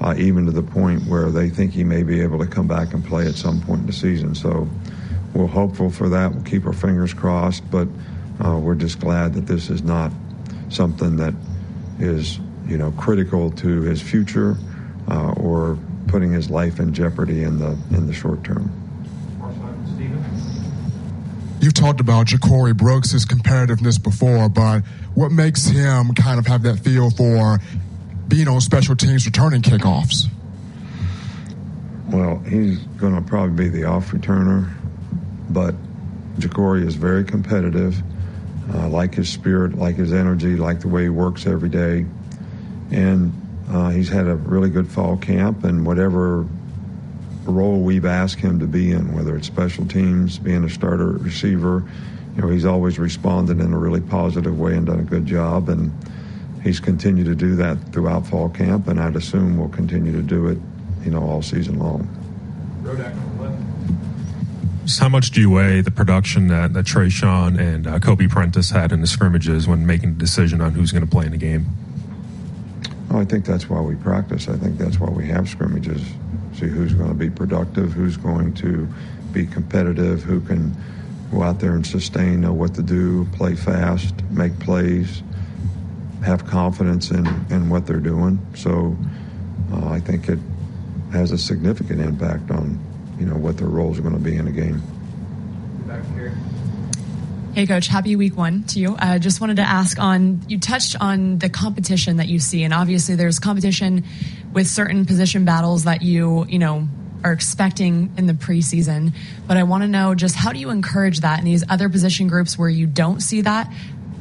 uh, 0.00 0.14
even 0.18 0.46
to 0.46 0.50
the 0.50 0.62
point 0.62 1.06
where 1.06 1.30
they 1.30 1.48
think 1.48 1.72
he 1.72 1.84
may 1.84 2.02
be 2.02 2.20
able 2.20 2.40
to 2.40 2.46
come 2.46 2.66
back 2.66 2.94
and 2.94 3.04
play 3.04 3.28
at 3.28 3.36
some 3.36 3.60
point 3.60 3.82
in 3.82 3.86
the 3.86 3.92
season. 3.92 4.34
So 4.34 4.68
we're 5.34 5.46
hopeful 5.46 5.88
for 5.88 6.08
that. 6.08 6.34
We'll 6.34 6.42
keep 6.42 6.66
our 6.66 6.72
fingers 6.72 7.14
crossed, 7.14 7.70
but 7.70 7.86
uh, 8.44 8.58
we're 8.58 8.74
just 8.74 8.98
glad 8.98 9.34
that 9.34 9.46
this 9.46 9.70
is 9.70 9.84
not 9.84 10.10
something 10.68 11.14
that 11.18 11.34
is, 12.00 12.40
you 12.66 12.76
know, 12.76 12.90
critical 12.92 13.52
to 13.52 13.82
his 13.82 14.02
future 14.02 14.56
uh, 15.08 15.32
or 15.34 15.78
putting 16.08 16.32
his 16.32 16.50
life 16.50 16.80
in 16.80 16.92
jeopardy 16.92 17.44
in 17.44 17.60
the 17.60 17.78
in 17.92 18.08
the 18.08 18.12
short 18.12 18.42
term. 18.42 18.81
You've 21.62 21.74
talked 21.74 22.00
about 22.00 22.26
Ja'Corey 22.26 22.76
Brooks' 22.76 23.24
competitiveness 23.24 24.02
before, 24.02 24.48
but 24.48 24.80
what 25.14 25.30
makes 25.30 25.64
him 25.64 26.12
kind 26.12 26.40
of 26.40 26.46
have 26.48 26.64
that 26.64 26.80
feel 26.80 27.08
for 27.10 27.60
being 28.26 28.48
on 28.48 28.60
special 28.60 28.96
teams 28.96 29.24
returning 29.26 29.62
kickoffs? 29.62 30.26
Well, 32.08 32.40
he's 32.40 32.78
going 32.98 33.14
to 33.14 33.22
probably 33.22 33.54
be 33.54 33.68
the 33.68 33.84
off 33.84 34.10
returner, 34.10 34.72
but 35.50 35.76
Ja'Corey 36.40 36.84
is 36.84 36.96
very 36.96 37.22
competitive. 37.22 38.02
Uh, 38.74 38.88
like 38.88 39.14
his 39.14 39.28
spirit, 39.28 39.78
like 39.78 39.94
his 39.94 40.12
energy, 40.12 40.56
like 40.56 40.80
the 40.80 40.88
way 40.88 41.04
he 41.04 41.10
works 41.10 41.46
every 41.46 41.68
day. 41.68 42.04
And 42.90 43.32
uh, 43.70 43.90
he's 43.90 44.08
had 44.08 44.26
a 44.26 44.34
really 44.34 44.68
good 44.68 44.90
fall 44.90 45.16
camp, 45.16 45.62
and 45.62 45.86
whatever 45.86 46.44
role 47.50 47.80
we've 47.80 48.04
asked 48.04 48.38
him 48.38 48.58
to 48.60 48.66
be 48.66 48.92
in, 48.92 49.12
whether 49.14 49.36
it's 49.36 49.46
special 49.46 49.86
teams, 49.86 50.38
being 50.38 50.64
a 50.64 50.70
starter 50.70 51.12
receiver, 51.12 51.84
you 52.36 52.42
know, 52.42 52.48
he's 52.48 52.64
always 52.64 52.98
responded 52.98 53.60
in 53.60 53.72
a 53.72 53.78
really 53.78 54.00
positive 54.00 54.58
way 54.58 54.74
and 54.74 54.86
done 54.86 55.00
a 55.00 55.04
good 55.04 55.26
job. 55.26 55.68
And 55.68 55.92
he's 56.62 56.80
continued 56.80 57.26
to 57.26 57.34
do 57.34 57.56
that 57.56 57.76
throughout 57.92 58.26
fall 58.26 58.48
camp, 58.48 58.88
and 58.88 59.00
I'd 59.00 59.16
assume 59.16 59.58
will 59.58 59.68
continue 59.68 60.12
to 60.12 60.22
do 60.22 60.46
it, 60.46 60.58
you 61.04 61.10
know, 61.10 61.22
all 61.22 61.42
season 61.42 61.78
long. 61.78 62.08
Just 64.84 64.98
how 64.98 65.08
much 65.08 65.30
do 65.30 65.40
you 65.40 65.50
weigh 65.50 65.80
the 65.80 65.92
production 65.92 66.48
that, 66.48 66.72
that 66.72 66.86
Traeshon 66.86 67.58
and 67.58 67.86
uh, 67.86 67.98
Kobe 68.00 68.26
Prentice 68.26 68.70
had 68.70 68.90
in 68.90 69.00
the 69.00 69.06
scrimmages 69.06 69.68
when 69.68 69.86
making 69.86 70.10
a 70.10 70.12
decision 70.12 70.60
on 70.60 70.72
who's 70.72 70.90
going 70.90 71.04
to 71.04 71.10
play 71.10 71.26
in 71.26 71.32
the 71.32 71.38
game? 71.38 71.66
Well, 73.08 73.20
I 73.20 73.24
think 73.24 73.44
that's 73.44 73.68
why 73.68 73.80
we 73.80 73.94
practice. 73.94 74.48
I 74.48 74.56
think 74.56 74.78
that's 74.78 74.98
why 74.98 75.08
we 75.10 75.28
have 75.28 75.48
scrimmages. 75.48 76.02
See 76.54 76.66
who's 76.66 76.94
going 76.94 77.08
to 77.08 77.14
be 77.14 77.30
productive, 77.30 77.92
who's 77.92 78.16
going 78.16 78.54
to 78.54 78.88
be 79.32 79.46
competitive, 79.46 80.22
who 80.22 80.40
can 80.40 80.76
go 81.30 81.42
out 81.42 81.60
there 81.60 81.72
and 81.72 81.86
sustain, 81.86 82.42
know 82.42 82.52
what 82.52 82.74
to 82.74 82.82
do, 82.82 83.24
play 83.32 83.54
fast, 83.54 84.14
make 84.30 84.58
plays, 84.58 85.22
have 86.24 86.46
confidence 86.46 87.10
in, 87.10 87.26
in 87.50 87.68
what 87.68 87.86
they're 87.86 88.00
doing. 88.00 88.38
So 88.54 88.96
uh, 89.72 89.88
I 89.88 90.00
think 90.00 90.28
it 90.28 90.38
has 91.12 91.32
a 91.32 91.38
significant 91.38 92.00
impact 92.00 92.50
on 92.50 92.78
you 93.18 93.26
know 93.26 93.36
what 93.36 93.58
their 93.58 93.68
roles 93.68 93.98
are 93.98 94.02
going 94.02 94.14
to 94.14 94.20
be 94.20 94.36
in 94.36 94.48
a 94.48 94.52
game. 94.52 94.82
Hey, 97.54 97.66
Coach. 97.66 97.86
Happy 97.86 98.16
week 98.16 98.34
one 98.34 98.64
to 98.64 98.78
you. 98.80 98.96
I 98.98 99.16
uh, 99.16 99.18
just 99.18 99.40
wanted 99.40 99.56
to 99.56 99.62
ask 99.62 99.98
on 99.98 100.40
you 100.48 100.58
touched 100.58 100.96
on 101.00 101.38
the 101.38 101.50
competition 101.50 102.16
that 102.16 102.28
you 102.28 102.38
see, 102.38 102.62
and 102.62 102.72
obviously 102.72 103.14
there's 103.14 103.38
competition 103.38 104.04
with 104.52 104.66
certain 104.66 105.06
position 105.06 105.44
battles 105.44 105.84
that 105.84 106.02
you 106.02 106.46
you 106.46 106.58
know 106.58 106.88
are 107.24 107.32
expecting 107.32 108.12
in 108.16 108.26
the 108.26 108.34
preseason. 108.34 109.14
But 109.46 109.56
I 109.56 109.62
want 109.62 109.82
to 109.82 109.88
know 109.88 110.14
just 110.14 110.34
how 110.34 110.52
do 110.52 110.58
you 110.58 110.70
encourage 110.70 111.20
that 111.20 111.38
in 111.38 111.44
these 111.44 111.64
other 111.68 111.88
position 111.88 112.26
groups 112.26 112.58
where 112.58 112.68
you 112.68 112.86
don't 112.86 113.20
see 113.20 113.42
that? 113.42 113.72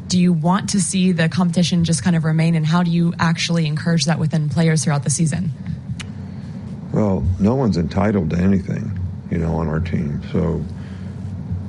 Do 0.07 0.19
you 0.19 0.33
want 0.33 0.69
to 0.71 0.81
see 0.81 1.13
the 1.13 1.29
competition 1.29 1.83
just 1.83 2.03
kind 2.03 2.15
of 2.15 2.25
remain, 2.25 2.55
and 2.55 2.65
how 2.65 2.83
do 2.83 2.91
you 2.91 3.13
actually 3.17 3.65
encourage 3.65 4.05
that 4.05 4.19
within 4.19 4.49
players 4.49 4.83
throughout 4.83 5.03
the 5.03 5.09
season? 5.09 5.51
Well, 6.93 7.25
no 7.39 7.55
one's 7.55 7.77
entitled 7.77 8.31
to 8.31 8.37
anything, 8.37 8.99
you 9.29 9.37
know, 9.37 9.55
on 9.55 9.69
our 9.69 9.79
team. 9.79 10.21
So 10.33 10.63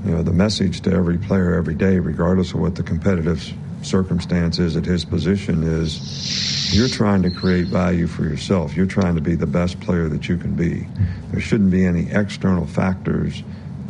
you 0.04 0.10
know, 0.10 0.22
the 0.22 0.32
message 0.32 0.80
to 0.82 0.92
every 0.92 1.18
player 1.18 1.54
every 1.54 1.74
day, 1.74 1.98
regardless 1.98 2.52
of 2.52 2.60
what 2.60 2.74
the 2.74 2.82
competitive 2.82 3.52
circumstance 3.84 4.58
is 4.58 4.76
at 4.76 4.84
his 4.84 5.04
position, 5.04 5.62
is 5.62 6.74
you're 6.74 6.88
trying 6.88 7.22
to 7.22 7.30
create 7.30 7.66
value 7.66 8.06
for 8.06 8.22
yourself. 8.22 8.76
You're 8.76 8.86
trying 8.86 9.14
to 9.14 9.20
be 9.20 9.34
the 9.34 9.46
best 9.46 9.80
player 9.80 10.08
that 10.08 10.28
you 10.28 10.36
can 10.36 10.54
be. 10.54 10.86
There 11.30 11.40
shouldn't 11.40 11.70
be 11.70 11.84
any 11.84 12.10
external 12.10 12.66
factors 12.66 13.42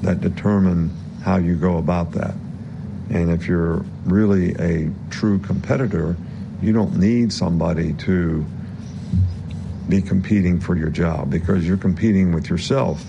that 0.03 0.21
determine 0.21 0.91
how 1.23 1.37
you 1.37 1.57
go 1.57 1.79
about 1.79 2.13
that. 2.13 2.35
And 3.11 3.31
if 3.31 3.47
you're 3.47 3.85
really 4.05 4.55
a 4.55 4.91
true 5.11 5.39
competitor, 5.39 6.17
you 6.61 6.73
don't 6.73 6.97
need 6.99 7.33
somebody 7.33 7.93
to 7.95 8.45
be 9.89 10.01
competing 10.01 10.61
for 10.61 10.77
your 10.77 10.91
job 10.91 11.31
because 11.31 11.67
you're 11.67 11.77
competing 11.77 12.33
with 12.33 12.49
yourself 12.49 13.05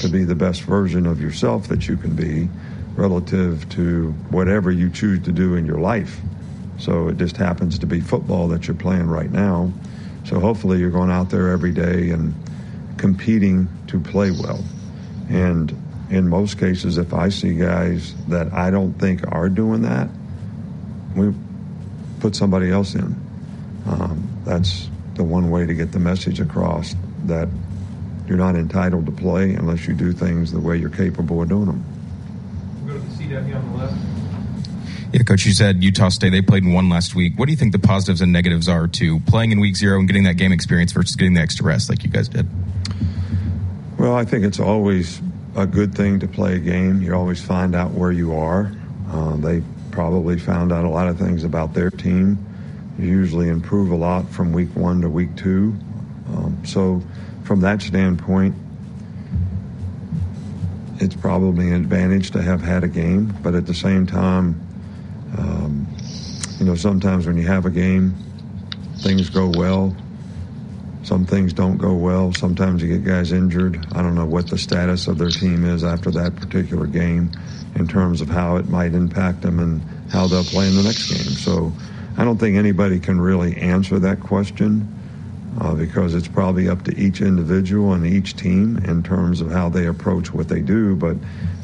to 0.00 0.08
be 0.08 0.24
the 0.24 0.34
best 0.34 0.62
version 0.62 1.06
of 1.06 1.20
yourself 1.20 1.68
that 1.68 1.86
you 1.88 1.96
can 1.96 2.14
be 2.14 2.48
relative 2.96 3.68
to 3.70 4.10
whatever 4.30 4.70
you 4.70 4.90
choose 4.90 5.24
to 5.24 5.32
do 5.32 5.54
in 5.54 5.66
your 5.66 5.78
life. 5.78 6.20
So 6.78 7.08
it 7.08 7.16
just 7.16 7.36
happens 7.36 7.78
to 7.80 7.86
be 7.86 8.00
football 8.00 8.48
that 8.48 8.66
you're 8.66 8.76
playing 8.76 9.06
right 9.06 9.30
now. 9.30 9.72
So 10.24 10.40
hopefully 10.40 10.78
you're 10.78 10.90
going 10.90 11.10
out 11.10 11.30
there 11.30 11.48
every 11.48 11.72
day 11.72 12.10
and 12.10 12.34
competing 12.96 13.68
to 13.88 14.00
play 14.00 14.30
well. 14.30 14.62
And 15.28 15.70
in 16.10 16.28
most 16.28 16.58
cases, 16.58 16.98
if 16.98 17.14
I 17.14 17.28
see 17.28 17.54
guys 17.54 18.14
that 18.26 18.52
I 18.52 18.70
don't 18.70 18.92
think 18.94 19.22
are 19.32 19.48
doing 19.48 19.82
that, 19.82 20.08
we 21.16 21.32
put 22.20 22.36
somebody 22.36 22.70
else 22.70 22.94
in. 22.94 23.16
Um, 23.86 24.28
that's 24.44 24.88
the 25.14 25.24
one 25.24 25.50
way 25.50 25.66
to 25.66 25.74
get 25.74 25.92
the 25.92 25.98
message 25.98 26.40
across 26.40 26.94
that 27.24 27.48
you're 28.26 28.38
not 28.38 28.56
entitled 28.56 29.06
to 29.06 29.12
play 29.12 29.54
unless 29.54 29.86
you 29.86 29.94
do 29.94 30.12
things 30.12 30.52
the 30.52 30.60
way 30.60 30.76
you're 30.76 30.90
capable 30.90 31.42
of 31.42 31.48
doing 31.48 31.66
them. 31.66 31.84
We'll 33.32 33.42
go 33.42 33.48
to 33.48 33.52
the 33.52 33.52
CW 33.52 33.56
on 33.56 33.72
the 33.72 33.78
left. 33.78 34.22
Yeah, 35.12 35.22
coach, 35.24 35.44
you 35.44 35.52
said 35.52 35.82
Utah 35.82 36.08
State, 36.08 36.30
they 36.30 36.40
played 36.40 36.64
in 36.64 36.72
one 36.72 36.88
last 36.88 37.14
week. 37.14 37.34
What 37.36 37.46
do 37.46 37.52
you 37.52 37.58
think 37.58 37.72
the 37.72 37.78
positives 37.78 38.22
and 38.22 38.32
negatives 38.32 38.68
are 38.68 38.88
to 38.88 39.20
playing 39.20 39.52
in 39.52 39.60
week 39.60 39.76
zero 39.76 39.98
and 39.98 40.08
getting 40.08 40.24
that 40.24 40.38
game 40.38 40.52
experience 40.52 40.92
versus 40.92 41.16
getting 41.16 41.34
the 41.34 41.40
extra 41.40 41.66
rest 41.66 41.90
like 41.90 42.02
you 42.02 42.10
guys 42.10 42.28
did? 42.28 42.48
Well, 43.98 44.14
I 44.14 44.24
think 44.24 44.44
it's 44.44 44.58
always 44.58 45.20
a 45.54 45.66
good 45.66 45.94
thing 45.94 46.20
to 46.20 46.28
play 46.28 46.54
a 46.54 46.58
game. 46.58 47.02
You 47.02 47.14
always 47.14 47.42
find 47.42 47.74
out 47.74 47.90
where 47.90 48.10
you 48.10 48.34
are. 48.34 48.72
Uh, 49.10 49.36
they 49.36 49.62
probably 49.90 50.38
found 50.38 50.72
out 50.72 50.84
a 50.84 50.88
lot 50.88 51.08
of 51.08 51.18
things 51.18 51.44
about 51.44 51.74
their 51.74 51.90
team. 51.90 52.38
You 52.98 53.06
usually 53.06 53.48
improve 53.48 53.90
a 53.90 53.96
lot 53.96 54.30
from 54.30 54.52
week 54.52 54.74
one 54.74 55.02
to 55.02 55.10
week 55.10 55.36
two. 55.36 55.76
Um, 56.28 56.62
so 56.64 57.02
from 57.44 57.60
that 57.60 57.82
standpoint, 57.82 58.54
it's 61.02 61.16
probably 61.16 61.68
an 61.68 61.74
advantage 61.74 62.30
to 62.30 62.40
have 62.40 62.62
had 62.62 62.84
a 62.84 62.88
game. 62.88 63.34
But 63.42 63.54
at 63.54 63.66
the 63.66 63.74
same 63.74 64.06
time, 64.06 64.60
um, 65.36 65.86
you 66.58 66.64
know, 66.64 66.76
sometimes 66.76 67.26
when 67.26 67.36
you 67.36 67.46
have 67.46 67.66
a 67.66 67.70
game, 67.70 68.14
things 68.98 69.28
go 69.28 69.50
well. 69.54 69.96
Some 71.02 71.26
things 71.26 71.52
don't 71.52 71.78
go 71.78 71.92
well. 71.94 72.32
Sometimes 72.32 72.82
you 72.82 72.96
get 72.96 73.04
guys 73.04 73.32
injured. 73.32 73.84
I 73.92 74.02
don't 74.02 74.14
know 74.14 74.26
what 74.26 74.48
the 74.48 74.56
status 74.56 75.08
of 75.08 75.18
their 75.18 75.30
team 75.30 75.64
is 75.64 75.82
after 75.82 76.12
that 76.12 76.36
particular 76.36 76.86
game 76.86 77.32
in 77.74 77.88
terms 77.88 78.20
of 78.20 78.28
how 78.28 78.56
it 78.56 78.68
might 78.68 78.94
impact 78.94 79.42
them 79.42 79.58
and 79.58 79.82
how 80.12 80.28
they'll 80.28 80.44
play 80.44 80.68
in 80.68 80.76
the 80.76 80.84
next 80.84 81.10
game. 81.10 81.32
So 81.34 81.72
I 82.16 82.22
don't 82.24 82.38
think 82.38 82.56
anybody 82.56 83.00
can 83.00 83.20
really 83.20 83.56
answer 83.56 83.98
that 83.98 84.20
question 84.20 84.86
uh, 85.60 85.74
because 85.74 86.14
it's 86.14 86.28
probably 86.28 86.68
up 86.68 86.82
to 86.84 86.96
each 86.98 87.20
individual 87.20 87.92
and 87.92 88.06
each 88.06 88.36
team 88.36 88.78
in 88.78 89.02
terms 89.02 89.40
of 89.40 89.50
how 89.50 89.68
they 89.68 89.86
approach 89.86 90.32
what 90.32 90.48
they 90.48 90.60
do. 90.60 90.96
But 90.96 91.16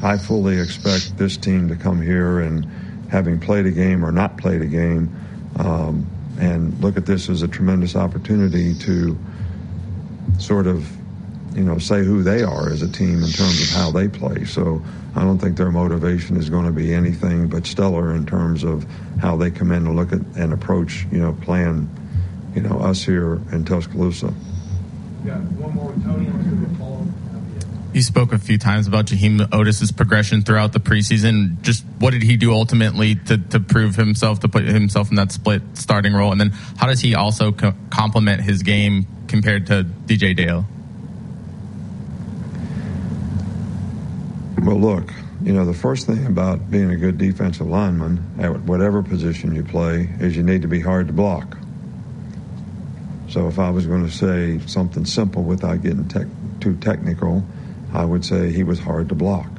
I 0.03 0.19
fully 0.19 0.59
expect 0.61 1.17
this 1.17 1.37
team 1.37 1.69
to 1.69 1.77
come 1.77 2.03
here 2.03 2.41
and 2.41 2.67
having 3.11 3.41
played 3.41 3.67
a 3.67 3.71
game 3.71 4.05
or 4.05 4.13
not 4.13 4.37
played 4.37 4.63
a 4.63 4.67
game 4.67 5.15
um, 5.59 6.07
and 6.39 6.79
look 6.81 6.97
at 6.97 7.07
this 7.07 7.29
as 7.29 7.43
a 7.43 7.49
tremendous 7.49 7.97
opportunity 7.97 8.75
to 8.75 9.19
sort 10.39 10.67
of 10.67 10.87
you 11.57 11.65
know 11.65 11.79
say 11.79 12.05
who 12.05 12.23
they 12.23 12.43
are 12.43 12.71
as 12.71 12.83
a 12.83 12.93
team 12.93 13.23
in 13.23 13.31
terms 13.31 13.63
of 13.63 13.71
how 13.71 13.91
they 13.91 14.07
play 14.07 14.45
so 14.45 14.83
I 15.17 15.23
don't 15.23 15.39
think 15.39 15.57
their 15.57 15.73
motivation 15.73 16.37
is 16.37 16.51
going 16.51 16.67
to 16.67 16.71
be 16.71 16.93
anything 16.93 17.49
but 17.49 17.67
stellar 17.67 18.15
in 18.15 18.27
terms 18.27 18.63
of 18.63 18.87
how 19.21 19.37
they 19.37 19.51
come 19.51 19.73
in 19.73 19.87
and 19.87 19.97
look 19.97 20.13
at 20.13 20.21
and 20.37 20.53
approach 20.53 21.07
you 21.11 21.19
know 21.19 21.33
playing 21.41 21.89
you 22.59 22.69
know, 22.69 22.81
us 22.81 23.05
here 23.05 23.35
in 23.53 23.65
Tuscaloosa. 23.65 24.35
You 27.95 28.03
spoke 28.03 28.33
a 28.33 28.39
few 28.39 28.59
times 28.59 28.89
about 28.89 29.07
Jaheim 29.07 29.41
Oatis's 29.53 29.93
progression 29.93 30.43
throughout 30.43 30.73
the 30.73 30.81
preseason. 30.81 31.63
Just 31.63 31.85
what 32.01 32.11
did 32.11 32.25
he 32.25 32.37
do 32.37 32.53
ultimately 32.53 33.15
to, 33.15 33.39
to 33.39 33.61
prove 33.61 33.95
himself, 33.95 34.41
to 34.41 34.49
put 34.49 34.65
himself 34.65 35.11
in 35.11 35.17
that 35.17 35.31
split 35.31 35.63
starting 35.75 36.15
role? 36.15 36.33
And 36.33 36.41
then 36.41 36.51
how 36.51 36.89
does 36.89 37.01
he 37.01 37.15
also 37.15 37.53
co- 37.53 37.75
complement 37.91 38.43
his 38.43 38.65
game 38.65 39.07
compared 39.29 39.69
to 39.69 39.85
DJ 39.85 40.35
Dale? 40.35 40.67
Well, 44.65 44.81
look, 44.81 45.13
you 45.45 45.53
know, 45.53 45.65
the 45.65 45.75
first 45.75 46.07
thing 46.07 46.27
about 46.27 46.73
being 46.73 46.91
a 46.91 46.97
good 46.97 47.19
defensive 47.19 47.69
lineman 47.69 48.25
at 48.41 48.63
whatever 48.63 49.05
position 49.05 49.55
you 49.55 49.63
play 49.63 50.11
is 50.19 50.37
you 50.37 50.43
need 50.43 50.63
to 50.63 50.69
be 50.69 50.81
hard 50.81 51.07
to 51.07 51.13
block. 51.13 51.58
So 53.29 53.47
if 53.47 53.59
I 53.59 53.71
was 53.71 53.87
going 53.87 54.05
to 54.07 54.11
say 54.11 54.59
something 54.67 55.05
simple 55.05 55.43
without 55.43 55.83
getting 55.83 56.09
tech, 56.09 56.27
too 56.61 56.77
technical, 56.77 57.45
I 57.93 58.05
would 58.05 58.25
say 58.25 58.51
he 58.53 58.63
was 58.63 58.79
hard 58.79 59.09
to 59.11 59.15
block. 59.15 59.51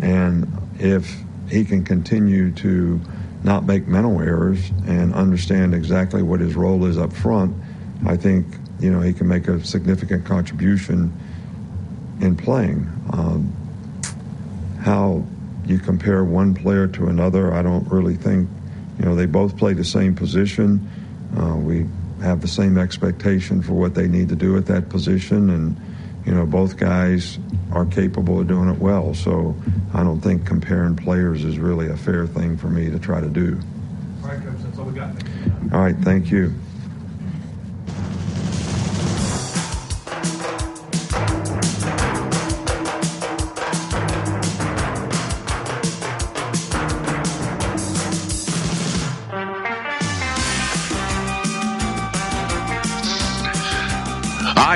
And 0.00 0.50
if 0.78 1.14
he 1.48 1.64
can 1.64 1.84
continue 1.84 2.52
to 2.52 3.00
not 3.42 3.64
make 3.64 3.86
mental 3.86 4.20
errors 4.20 4.70
and 4.86 5.14
understand 5.14 5.74
exactly 5.74 6.22
what 6.22 6.40
his 6.40 6.54
role 6.54 6.84
is 6.86 6.98
up 6.98 7.12
front, 7.12 7.54
I 8.06 8.16
think 8.16 8.46
you 8.80 8.90
know 8.90 9.00
he 9.00 9.12
can 9.12 9.28
make 9.28 9.48
a 9.48 9.64
significant 9.64 10.24
contribution 10.24 11.12
in 12.20 12.36
playing. 12.36 12.90
Um, 13.12 13.52
how 14.80 15.24
you 15.66 15.78
compare 15.78 16.24
one 16.24 16.54
player 16.54 16.86
to 16.88 17.08
another, 17.08 17.52
I 17.52 17.62
don't 17.62 17.90
really 17.90 18.16
think. 18.16 18.48
You 18.98 19.04
know, 19.04 19.14
they 19.14 19.26
both 19.26 19.58
play 19.58 19.74
the 19.74 19.84
same 19.84 20.14
position. 20.14 20.88
Uh, 21.36 21.56
we 21.56 21.86
have 22.26 22.40
the 22.40 22.48
same 22.48 22.76
expectation 22.76 23.62
for 23.62 23.74
what 23.74 23.94
they 23.94 24.08
need 24.08 24.28
to 24.28 24.36
do 24.36 24.56
at 24.56 24.66
that 24.66 24.88
position, 24.88 25.50
and 25.50 25.76
you 26.26 26.34
know 26.34 26.44
both 26.44 26.76
guys 26.76 27.38
are 27.72 27.86
capable 27.86 28.40
of 28.40 28.48
doing 28.48 28.68
it 28.68 28.78
well. 28.78 29.14
So 29.14 29.56
I 29.94 30.02
don't 30.02 30.20
think 30.20 30.44
comparing 30.44 30.96
players 30.96 31.44
is 31.44 31.58
really 31.58 31.88
a 31.88 31.96
fair 31.96 32.26
thing 32.26 32.56
for 32.56 32.68
me 32.68 32.90
to 32.90 32.98
try 32.98 33.20
to 33.20 33.28
do. 33.28 33.58
All 34.22 34.28
right, 34.28 34.42
coach, 34.42 34.54
that's 34.58 34.78
all 34.78 34.84
we 34.84 34.94
got. 34.94 35.10
All 35.72 35.80
right, 35.80 35.96
thank 35.96 36.30
you. 36.30 36.52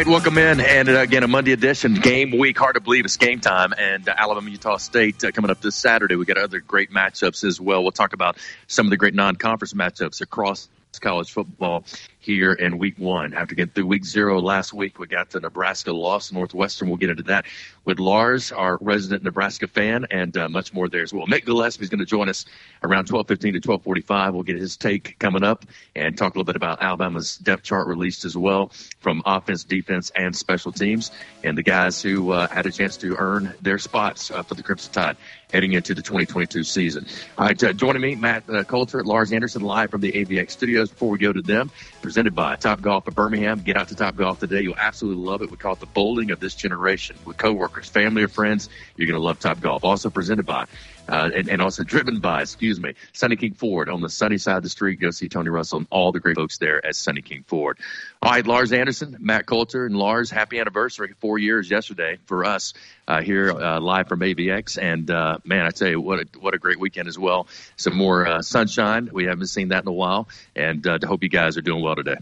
Right, 0.01 0.07
welcome 0.07 0.39
in. 0.39 0.61
And 0.61 0.89
uh, 0.89 1.01
again, 1.01 1.23
a 1.25 1.29
Monday 1.29 1.53
edition 1.53 1.93
game 1.93 2.31
week. 2.39 2.57
Hard 2.57 2.77
to 2.77 2.81
believe 2.81 3.05
it's 3.05 3.19
game 3.19 3.39
time. 3.39 3.75
And 3.77 4.09
uh, 4.09 4.15
Alabama, 4.17 4.49
Utah 4.49 4.79
State 4.79 5.23
uh, 5.25 5.31
coming 5.31 5.51
up 5.51 5.61
this 5.61 5.77
Saturday. 5.77 6.17
We 6.17 6.25
got 6.25 6.39
other 6.39 6.61
great 6.61 6.91
matchups 6.91 7.45
as 7.45 7.61
well. 7.61 7.83
We'll 7.83 7.93
talk 7.93 8.15
about 8.15 8.39
some 8.67 8.87
of 8.87 8.91
the 8.91 8.97
great 8.97 9.13
non 9.13 9.37
conference 9.37 9.75
matchups 9.75 10.23
across 10.23 10.69
college 11.01 11.31
football 11.31 11.85
here 12.31 12.53
in 12.53 12.79
week 12.79 12.97
one. 12.97 13.35
After 13.35 13.57
getting 13.57 13.73
through 13.73 13.87
week 13.87 14.05
zero 14.05 14.41
last 14.41 14.73
week, 14.73 15.01
we 15.01 15.09
got 15.09 15.31
the 15.31 15.41
Nebraska 15.41 15.93
loss. 15.93 16.31
Northwestern, 16.31 16.89
we'll 16.89 16.97
get 16.97 17.11
into 17.11 17.25
that 17.25 17.45
with 17.85 17.99
Lars, 17.99 18.53
our 18.53 18.79
resident 18.81 19.25
Nebraska 19.25 19.67
fan, 19.67 20.07
and 20.13 20.37
uh, 20.37 20.49
much 20.49 20.73
more 20.73 20.89
there 20.89 21.03
as 21.03 21.13
well. 21.13 21.27
Mick 21.27 21.45
Gillespie 21.45 21.83
is 21.83 21.91
going 21.91 21.99
to 21.99 22.07
join 22.07 22.29
us 22.29 22.45
around 22.85 23.09
12:15 23.09 23.55
to 23.55 23.61
12:45. 23.61 24.33
We'll 24.33 24.45
get 24.45 24.59
his 24.59 24.77
take 24.77 25.19
coming 25.19 25.43
up 25.43 25.65
and 25.97 26.17
talk 26.17 26.35
a 26.35 26.39
little 26.39 26.45
bit 26.45 26.57
about 26.57 26.81
Alabama's 26.83 27.37
depth 27.39 27.65
chart 27.65 27.89
released 27.89 28.25
as 28.25 28.37
well 28.37 28.71
from 29.01 29.23
offense, 29.27 29.65
defense, 29.65 30.13
and 30.15 30.37
special 30.37 30.71
teams, 30.71 31.11
and 31.43 31.59
the 31.59 31.65
guys 31.65 32.01
who 32.01 32.31
uh, 32.31 32.47
had 32.47 32.67
a 32.67 32.71
chance 32.71 32.97
to 32.99 33.17
earn 33.17 33.55
their 33.61 33.79
spots 33.79 34.31
uh, 34.31 34.45
for 34.45 34.55
the 34.55 34.63
Crimson 34.63 34.93
Tide 34.93 35.17
heading 35.53 35.73
into 35.73 35.95
the 35.95 36.03
2022 36.03 36.63
season. 36.63 37.07
All 37.37 37.47
right, 37.47 37.63
uh, 37.63 37.73
joining 37.73 38.03
me, 38.03 38.15
Matt 38.15 38.49
uh, 38.49 38.63
Coulter, 38.65 39.03
Lars 39.05 39.33
Anderson, 39.33 39.63
live 39.63 39.91
from 39.91 40.01
the 40.01 40.13
AVX 40.13 40.53
studios. 40.53 40.91
Before 40.91 41.11
we 41.11 41.19
go 41.19 41.33
to 41.33 41.43
them, 41.43 41.71
presented 42.03 42.20
by 42.29 42.57
Top 42.57 42.83
Golf 42.83 43.09
of 43.09 43.15
Birmingham. 43.15 43.61
Get 43.61 43.77
out 43.77 43.89
to 43.89 43.97
Top 43.97 44.15
Golf 44.15 44.41
today. 44.41 44.61
You'll 44.61 44.77
absolutely 44.77 45.25
love 45.25 45.41
it. 45.41 45.51
We 45.51 45.57
call 45.57 45.73
it 45.73 45.81
the 45.81 45.87
bowling 45.87 46.31
of 46.31 46.41
this 46.41 46.55
generation 46.55 47.17
with 47.25 47.39
coworkers, 47.39 47.89
family, 47.89 48.23
or 48.23 48.29
friends. 48.29 48.69
You're 48.97 49.07
going 49.07 49.19
to 49.19 49.25
love 49.25 49.41
Top 49.41 49.61
Golf. 49.61 49.85
Also 49.85 50.11
presented 50.11 50.45
by 50.45 50.67
uh, 51.11 51.31
and, 51.35 51.49
and, 51.49 51.61
also 51.61 51.83
driven 51.83 52.21
by, 52.21 52.43
excuse 52.43 52.81
me, 52.81 52.95
Sunny 53.13 53.37
King 53.37 53.55
Ford 53.55 53.89
on 53.89 54.01
the 54.01 54.09
sunny 54.09 54.39
side 54.39 54.59
of 54.59 54.63
the 54.63 54.69
street. 54.69 55.01
Go 55.01 55.11
see 55.11 55.29
Tony 55.29 55.51
Russell 55.51 55.79
and 55.79 55.87
all 55.91 56.13
the 56.13 56.21
great 56.21 56.37
folks 56.37 56.59
there 56.59 56.85
at 56.85 56.95
Sunny 56.95 57.21
King 57.21 57.45
Ford. 57.47 57.79
All 58.23 58.31
right, 58.31 58.47
Lars 58.47 58.73
Anderson, 58.73 59.17
Matt 59.19 59.47
Coulter, 59.47 59.87
and 59.87 59.97
Lars, 59.97 60.31
happy 60.31 60.61
anniversary. 60.61 61.15
Four 61.19 61.39
years 61.39 61.71
yesterday 61.71 62.19
for 62.27 62.45
us 62.45 62.75
uh, 63.09 63.23
here 63.23 63.51
uh, 63.51 63.81
live 63.81 64.09
from 64.09 64.21
AVX. 64.21 64.81
And 64.81 65.11
uh, 65.11 65.39
man, 65.45 65.67
I 65.67 65.71
tell 65.71 65.89
you, 65.89 66.01
what 66.01 66.21
a, 66.21 66.27
what 66.39 66.55
a 66.55 66.59
great 66.59 66.79
weekend 66.79 67.09
as 67.09 67.19
well. 67.19 67.49
Some 67.77 67.97
more 67.97 68.27
uh, 68.27 68.43
sunshine. 68.43 69.11
We 69.13 69.25
haven't 69.25 69.49
seen 69.49 69.69
that 69.69 69.83
in 69.83 69.89
a 69.89 69.93
while. 69.93 70.29
And 70.55 70.87
uh, 70.87 70.99
to 70.99 71.07
hope 71.07 71.23
you 71.23 71.29
guys 71.29 71.57
are 71.57 71.63
doing 71.63 71.83
well 71.83 71.97
today. 71.97 72.19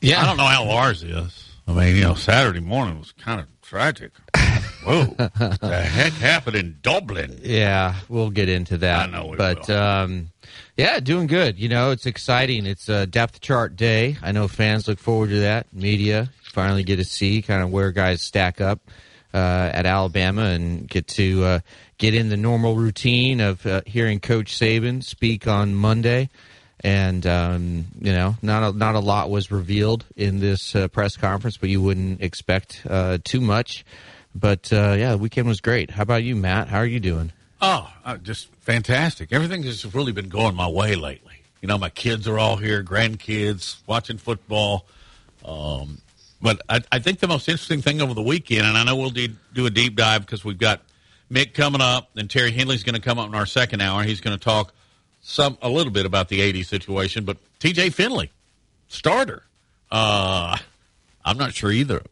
Yeah. 0.00 0.22
I 0.22 0.26
don't 0.26 0.36
know 0.36 0.44
how 0.44 0.64
Lars 0.64 1.02
is. 1.02 1.46
I 1.66 1.72
mean, 1.72 1.96
you 1.96 2.02
know, 2.02 2.14
Saturday 2.14 2.60
morning 2.60 2.98
was 2.98 3.12
kind 3.12 3.40
of 3.40 3.46
tragic. 3.62 4.10
Whoa, 4.84 5.04
what 5.04 5.60
the 5.60 5.82
heck 5.82 6.12
happened 6.14 6.56
in 6.56 6.78
Dublin? 6.82 7.40
Yeah, 7.42 7.96
we'll 8.08 8.30
get 8.30 8.48
into 8.48 8.78
that. 8.78 9.08
I 9.08 9.12
know 9.12 9.26
we 9.26 9.36
but 9.36 9.68
will. 9.68 9.76
Um, 9.76 10.30
yeah, 10.76 11.00
doing 11.00 11.26
good. 11.26 11.58
You 11.58 11.68
know, 11.68 11.90
it's 11.90 12.06
exciting. 12.06 12.66
It's 12.66 12.88
a 12.88 13.06
depth 13.06 13.40
chart 13.40 13.76
day. 13.76 14.16
I 14.22 14.32
know 14.32 14.48
fans 14.48 14.88
look 14.88 14.98
forward 14.98 15.30
to 15.30 15.40
that. 15.40 15.72
Media 15.72 16.30
finally 16.42 16.82
get 16.82 16.96
to 16.96 17.04
see 17.04 17.42
kind 17.42 17.62
of 17.62 17.70
where 17.70 17.92
guys 17.92 18.22
stack 18.22 18.60
up 18.60 18.80
uh, 19.32 19.70
at 19.72 19.86
Alabama 19.86 20.42
and 20.42 20.88
get 20.88 21.06
to 21.08 21.44
uh, 21.44 21.60
get 21.98 22.14
in 22.14 22.28
the 22.28 22.36
normal 22.36 22.74
routine 22.76 23.40
of 23.40 23.64
uh, 23.66 23.82
hearing 23.86 24.20
Coach 24.20 24.58
Saban 24.58 25.02
speak 25.02 25.46
on 25.46 25.74
Monday. 25.74 26.28
And 26.82 27.26
um, 27.26 27.84
you 28.00 28.12
know, 28.12 28.36
not 28.40 28.62
a, 28.62 28.76
not 28.76 28.94
a 28.94 29.00
lot 29.00 29.28
was 29.28 29.50
revealed 29.50 30.06
in 30.16 30.40
this 30.40 30.74
uh, 30.74 30.88
press 30.88 31.16
conference, 31.16 31.58
but 31.58 31.68
you 31.68 31.82
wouldn't 31.82 32.22
expect 32.22 32.86
uh, 32.88 33.18
too 33.22 33.42
much. 33.42 33.84
But 34.34 34.72
uh, 34.72 34.94
yeah, 34.98 35.12
the 35.12 35.18
weekend 35.18 35.48
was 35.48 35.60
great. 35.60 35.90
How 35.90 36.02
about 36.02 36.22
you, 36.22 36.36
Matt? 36.36 36.68
How 36.68 36.78
are 36.78 36.86
you 36.86 37.00
doing? 37.00 37.32
Oh, 37.60 37.92
uh, 38.04 38.16
just 38.16 38.48
fantastic. 38.60 39.32
Everything 39.32 39.62
has 39.64 39.92
really 39.94 40.12
been 40.12 40.28
going 40.28 40.54
my 40.54 40.68
way 40.68 40.94
lately. 40.94 41.42
You 41.60 41.68
know, 41.68 41.76
my 41.76 41.90
kids 41.90 42.26
are 42.26 42.38
all 42.38 42.56
here, 42.56 42.82
grandkids, 42.82 43.76
watching 43.86 44.16
football. 44.16 44.86
Um, 45.44 45.98
but 46.40 46.62
I, 46.68 46.80
I, 46.90 46.98
think 47.00 47.18
the 47.18 47.28
most 47.28 47.48
interesting 47.48 47.82
thing 47.82 48.00
over 48.00 48.14
the 48.14 48.22
weekend, 48.22 48.66
and 48.66 48.78
I 48.78 48.84
know 48.84 48.96
we'll 48.96 49.10
do, 49.10 49.28
do 49.52 49.66
a 49.66 49.70
deep 49.70 49.94
dive 49.94 50.24
because 50.24 50.42
we've 50.42 50.58
got 50.58 50.80
Mick 51.30 51.52
coming 51.52 51.82
up, 51.82 52.10
and 52.16 52.30
Terry 52.30 52.50
Henley's 52.50 52.82
going 52.82 52.94
to 52.94 53.00
come 53.00 53.18
up 53.18 53.28
in 53.28 53.34
our 53.34 53.46
second 53.46 53.82
hour. 53.82 54.02
He's 54.02 54.20
going 54.20 54.36
to 54.38 54.42
talk 54.42 54.72
some 55.20 55.58
a 55.60 55.68
little 55.68 55.92
bit 55.92 56.06
about 56.06 56.28
the 56.28 56.40
80 56.40 56.62
situation, 56.62 57.24
but 57.24 57.36
TJ 57.58 57.92
Finley, 57.92 58.30
starter. 58.88 59.42
Uh, 59.90 60.56
I'm 61.24 61.36
not 61.36 61.52
sure 61.52 61.70
either 61.70 62.02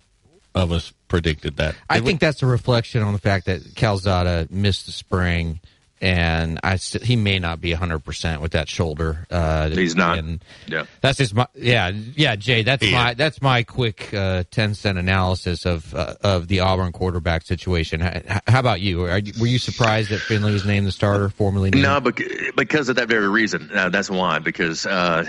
of 0.59 0.73
us 0.73 0.93
predicted 1.09 1.57
that. 1.57 1.75
I 1.88 2.00
think 2.00 2.21
that's 2.21 2.43
a 2.43 2.47
reflection 2.47 3.03
on 3.03 3.12
the 3.12 3.18
fact 3.18 3.47
that 3.47 3.75
Calzada 3.75 4.47
missed 4.51 4.87
the 4.87 4.92
spring, 4.92 5.61
and 6.00 6.61
I 6.62 6.76
st- 6.76 7.04
he 7.04 7.16
may 7.16 7.38
not 7.38 7.61
be 7.61 7.72
100 7.72 8.00
percent 8.00 8.40
with 8.40 8.52
that 8.52 8.68
shoulder. 8.68 9.26
Uh, 9.30 9.68
He's 9.70 9.96
not. 9.96 10.22
Yeah. 10.66 10.84
that's 11.00 11.18
just 11.18 11.34
my 11.34 11.46
yeah 11.54 11.90
yeah 12.16 12.37
Jay. 12.37 12.62
That's 12.62 12.84
He 12.84 12.92
my 12.92 13.14
that's 13.14 13.42
my 13.42 13.62
quick 13.62 14.12
uh, 14.14 14.44
10 14.50 14.74
cent 14.74 14.98
analysis 14.98 15.66
of 15.66 15.94
uh, 15.94 16.14
of 16.22 16.48
the 16.48 16.61
Auburn 16.61 16.92
quarterback 16.92 17.42
situation. 17.42 18.02
H- 18.02 18.22
how 18.46 18.61
about 18.61 18.80
you? 18.80 18.98
Were 19.00 19.18
you 19.46 19.58
surprised 19.58 20.11
that 20.11 20.20
Finley 20.20 20.52
was 20.52 20.64
named 20.64 20.87
the 20.87 20.92
starter, 20.92 21.28
formerly 21.28 21.70
named? 21.70 21.82
No, 21.82 22.00
bec- 22.00 22.22
because 22.56 22.88
of 22.88 22.96
that 22.96 23.08
very 23.08 23.28
reason. 23.28 23.70
Uh, 23.74 23.88
that's 23.88 24.11
why. 24.11 24.38
Because 24.38 24.87
uh, 24.87 25.24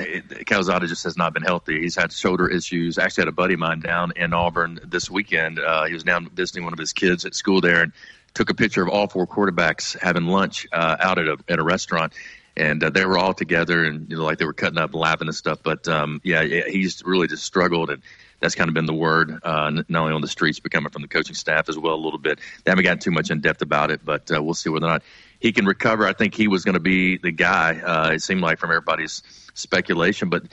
Calzada 0.45 0.87
just 0.87 1.03
has 1.03 1.17
not 1.17 1.33
been 1.33 1.43
healthy. 1.43 1.81
He's 1.81 1.95
had 1.95 2.11
shoulder 2.11 2.47
issues. 2.47 2.97
Actually, 2.97 3.21
had 3.23 3.27
a 3.29 3.33
buddy 3.33 3.53
of 3.55 3.59
mine 3.59 3.79
down 3.79 4.13
in 4.15 4.33
Auburn 4.33 4.79
this 4.85 5.09
weekend. 5.09 5.59
Uh, 5.59 5.85
he 5.85 5.93
was 5.93 6.03
down 6.03 6.29
visiting 6.29 6.63
one 6.63 6.73
of 6.73 6.79
his 6.79 6.93
kids 6.93 7.25
at 7.25 7.35
school 7.35 7.61
there, 7.61 7.81
and 7.83 7.93
took 8.39 8.49
a 8.49 8.53
picture 8.53 8.81
of 8.81 8.87
all 8.87 9.05
four 9.05 9.27
quarterbacks 9.27 9.99
having 9.99 10.25
lunch 10.25 10.65
uh, 10.71 10.95
out 11.01 11.19
at 11.19 11.27
a 11.27 11.37
at 11.49 11.59
a 11.59 11.63
restaurant. 11.63 12.13
And 12.55 12.81
uh, 12.81 12.89
they 12.89 13.05
were 13.05 13.17
all 13.17 13.33
together, 13.33 13.83
and 13.83 14.09
you 14.09 14.15
know, 14.15 14.23
like 14.23 14.37
they 14.37 14.45
were 14.45 14.53
cutting 14.53 14.77
up, 14.77 14.91
and 14.91 14.99
laughing 14.99 15.27
and 15.27 15.35
stuff. 15.35 15.59
But 15.61 15.87
um, 15.89 16.21
yeah, 16.23 16.43
he's 16.43 17.03
really 17.03 17.27
just 17.27 17.43
struggled, 17.43 17.89
and 17.89 18.01
that's 18.39 18.55
kind 18.55 18.69
of 18.69 18.73
been 18.73 18.85
the 18.85 18.93
word, 18.93 19.39
uh, 19.43 19.69
not 19.69 20.01
only 20.01 20.13
on 20.13 20.21
the 20.21 20.27
streets, 20.27 20.59
but 20.59 20.71
coming 20.71 20.89
from 20.89 21.01
the 21.01 21.09
coaching 21.09 21.35
staff 21.35 21.67
as 21.67 21.77
well 21.77 21.95
a 21.95 22.03
little 22.03 22.19
bit. 22.19 22.39
They 22.63 22.71
haven't 22.71 22.85
gotten 22.85 22.99
too 22.99 23.11
much 23.11 23.29
in 23.29 23.41
depth 23.41 23.61
about 23.61 23.91
it, 23.91 24.03
but 24.03 24.31
uh, 24.33 24.41
we'll 24.41 24.53
see 24.53 24.69
whether 24.69 24.85
or 24.85 24.89
not 24.89 25.03
he 25.39 25.51
can 25.51 25.65
recover. 25.65 26.07
I 26.07 26.13
think 26.13 26.33
he 26.33 26.47
was 26.47 26.63
going 26.63 26.73
to 26.73 26.81
be 26.81 27.17
the 27.17 27.31
guy. 27.31 27.77
Uh, 27.77 28.11
it 28.11 28.21
seemed 28.21 28.41
like 28.41 28.59
from 28.59 28.71
everybody's 28.71 29.21
speculation, 29.53 30.29
but 30.29 30.43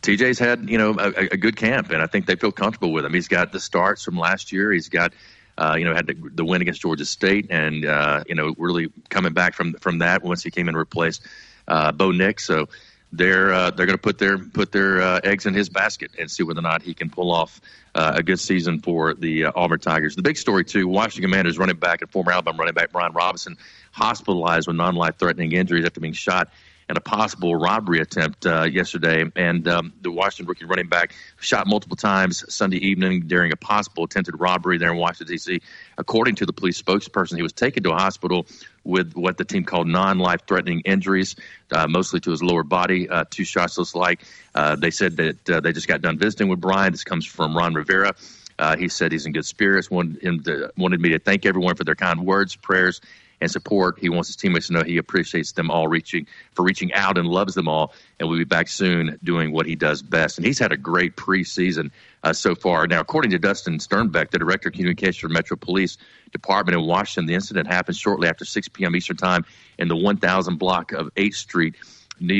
TJ's 0.00 0.38
had 0.38 0.70
you 0.70 0.78
know 0.78 0.96
a, 0.98 1.32
a 1.32 1.36
good 1.36 1.56
camp, 1.56 1.90
and 1.90 2.02
I 2.02 2.06
think 2.06 2.26
they 2.26 2.36
feel 2.36 2.52
comfortable 2.52 2.92
with 2.92 3.04
him. 3.04 3.14
He's 3.14 3.28
got 3.28 3.52
the 3.52 3.60
starts 3.60 4.04
from 4.04 4.16
last 4.16 4.52
year. 4.52 4.72
He's 4.72 4.88
got 4.88 5.12
uh, 5.58 5.76
you 5.78 5.84
know 5.84 5.94
had 5.94 6.06
the, 6.06 6.14
the 6.34 6.44
win 6.44 6.62
against 6.62 6.80
Georgia 6.80 7.04
State, 7.04 7.48
and 7.50 7.84
uh, 7.84 8.24
you 8.26 8.34
know 8.34 8.54
really 8.58 8.88
coming 9.08 9.32
back 9.32 9.54
from 9.54 9.74
from 9.74 9.98
that 9.98 10.22
once 10.22 10.42
he 10.42 10.50
came 10.50 10.68
in 10.68 10.70
and 10.70 10.78
replaced 10.78 11.22
uh, 11.68 11.92
Bo 11.92 12.10
Nix. 12.10 12.44
So 12.44 12.68
they're 13.12 13.52
uh, 13.52 13.70
they're 13.70 13.86
going 13.86 13.98
to 13.98 14.02
put 14.02 14.18
their 14.18 14.38
put 14.38 14.72
their 14.72 15.02
uh, 15.02 15.20
eggs 15.22 15.44
in 15.46 15.54
his 15.54 15.68
basket 15.68 16.12
and 16.18 16.30
see 16.30 16.42
whether 16.42 16.60
or 16.60 16.62
not 16.62 16.82
he 16.82 16.94
can 16.94 17.10
pull 17.10 17.30
off 17.30 17.60
uh, 17.94 18.12
a 18.16 18.22
good 18.22 18.40
season 18.40 18.80
for 18.80 19.14
the 19.14 19.46
uh, 19.46 19.52
Auburn 19.54 19.80
Tigers. 19.80 20.16
The 20.16 20.22
big 20.22 20.38
story 20.38 20.64
too: 20.64 20.88
Washington 20.88 21.30
Commanders 21.30 21.58
running 21.58 21.76
back 21.76 22.00
and 22.00 22.10
former 22.10 22.32
Alabama 22.32 22.58
running 22.58 22.74
back 22.74 22.90
Brian 22.90 23.12
Robinson 23.12 23.58
hospitalized 23.92 24.66
with 24.66 24.76
non-life 24.76 25.16
threatening 25.18 25.52
injuries 25.52 25.84
after 25.84 26.00
being 26.00 26.14
shot 26.14 26.48
in 26.92 26.98
a 26.98 27.00
possible 27.00 27.56
robbery 27.56 28.00
attempt 28.00 28.44
uh, 28.44 28.64
yesterday. 28.64 29.24
And 29.34 29.66
um, 29.66 29.94
the 30.02 30.10
Washington 30.10 30.46
rookie 30.46 30.66
running 30.66 30.88
back 30.88 31.14
shot 31.40 31.66
multiple 31.66 31.96
times 31.96 32.44
Sunday 32.54 32.76
evening 32.76 33.22
during 33.26 33.50
a 33.50 33.56
possible 33.56 34.04
attempted 34.04 34.38
robbery 34.38 34.76
there 34.76 34.90
in 34.90 34.98
Washington, 34.98 35.32
D.C. 35.32 35.62
According 35.96 36.34
to 36.36 36.46
the 36.46 36.52
police 36.52 36.80
spokesperson, 36.80 37.36
he 37.36 37.42
was 37.42 37.54
taken 37.54 37.82
to 37.84 37.92
a 37.92 37.96
hospital 37.96 38.46
with 38.84 39.14
what 39.14 39.38
the 39.38 39.44
team 39.44 39.64
called 39.64 39.86
non-life 39.86 40.42
threatening 40.46 40.80
injuries, 40.80 41.34
uh, 41.72 41.86
mostly 41.88 42.20
to 42.20 42.30
his 42.30 42.42
lower 42.42 42.62
body. 42.62 43.08
Uh, 43.08 43.24
two 43.30 43.44
shots 43.44 43.78
looks 43.78 43.94
like. 43.94 44.22
Uh, 44.54 44.76
they 44.76 44.90
said 44.90 45.16
that 45.16 45.50
uh, 45.50 45.60
they 45.60 45.72
just 45.72 45.88
got 45.88 46.02
done 46.02 46.18
visiting 46.18 46.48
with 46.48 46.60
Brian. 46.60 46.92
This 46.92 47.04
comes 47.04 47.24
from 47.24 47.56
Ron 47.56 47.72
Rivera. 47.72 48.14
Uh, 48.58 48.76
he 48.76 48.88
said 48.88 49.12
he's 49.12 49.24
in 49.24 49.32
good 49.32 49.46
spirits. 49.46 49.90
Wanted 49.90 50.22
him 50.22 50.42
to, 50.42 50.70
wanted 50.76 51.00
me 51.00 51.08
to 51.10 51.18
thank 51.18 51.46
everyone 51.46 51.74
for 51.74 51.84
their 51.84 51.94
kind 51.94 52.26
words, 52.26 52.54
prayers, 52.54 53.00
and 53.42 53.50
support. 53.50 53.98
He 53.98 54.08
wants 54.08 54.28
his 54.28 54.36
teammates 54.36 54.68
to 54.68 54.72
know 54.72 54.82
he 54.84 54.98
appreciates 54.98 55.52
them 55.52 55.68
all 55.68 55.88
reaching 55.88 56.28
for 56.54 56.62
reaching 56.62 56.92
out 56.94 57.18
and 57.18 57.26
loves 57.26 57.54
them 57.54 57.66
all. 57.66 57.92
And 58.18 58.28
we'll 58.28 58.38
be 58.38 58.44
back 58.44 58.68
soon 58.68 59.18
doing 59.24 59.52
what 59.52 59.66
he 59.66 59.74
does 59.74 60.00
best. 60.00 60.38
And 60.38 60.46
he's 60.46 60.60
had 60.60 60.70
a 60.70 60.76
great 60.76 61.16
preseason 61.16 61.90
uh, 62.22 62.32
so 62.32 62.54
far. 62.54 62.86
Now, 62.86 63.00
according 63.00 63.32
to 63.32 63.40
Dustin 63.40 63.78
Sternbeck, 63.78 64.30
the 64.30 64.38
director 64.38 64.68
of 64.68 64.74
communications 64.74 65.18
for 65.18 65.28
Metro 65.28 65.56
Police 65.56 65.98
Department 66.30 66.78
in 66.78 66.86
Washington, 66.86 67.26
the 67.26 67.34
incident 67.34 67.66
happened 67.66 67.96
shortly 67.96 68.28
after 68.28 68.44
6 68.44 68.68
p.m. 68.68 68.94
Eastern 68.94 69.16
Time 69.16 69.44
in 69.76 69.88
the 69.88 69.96
1000 69.96 70.56
block 70.56 70.92
of 70.92 71.12
8th 71.16 71.34
Street. 71.34 71.74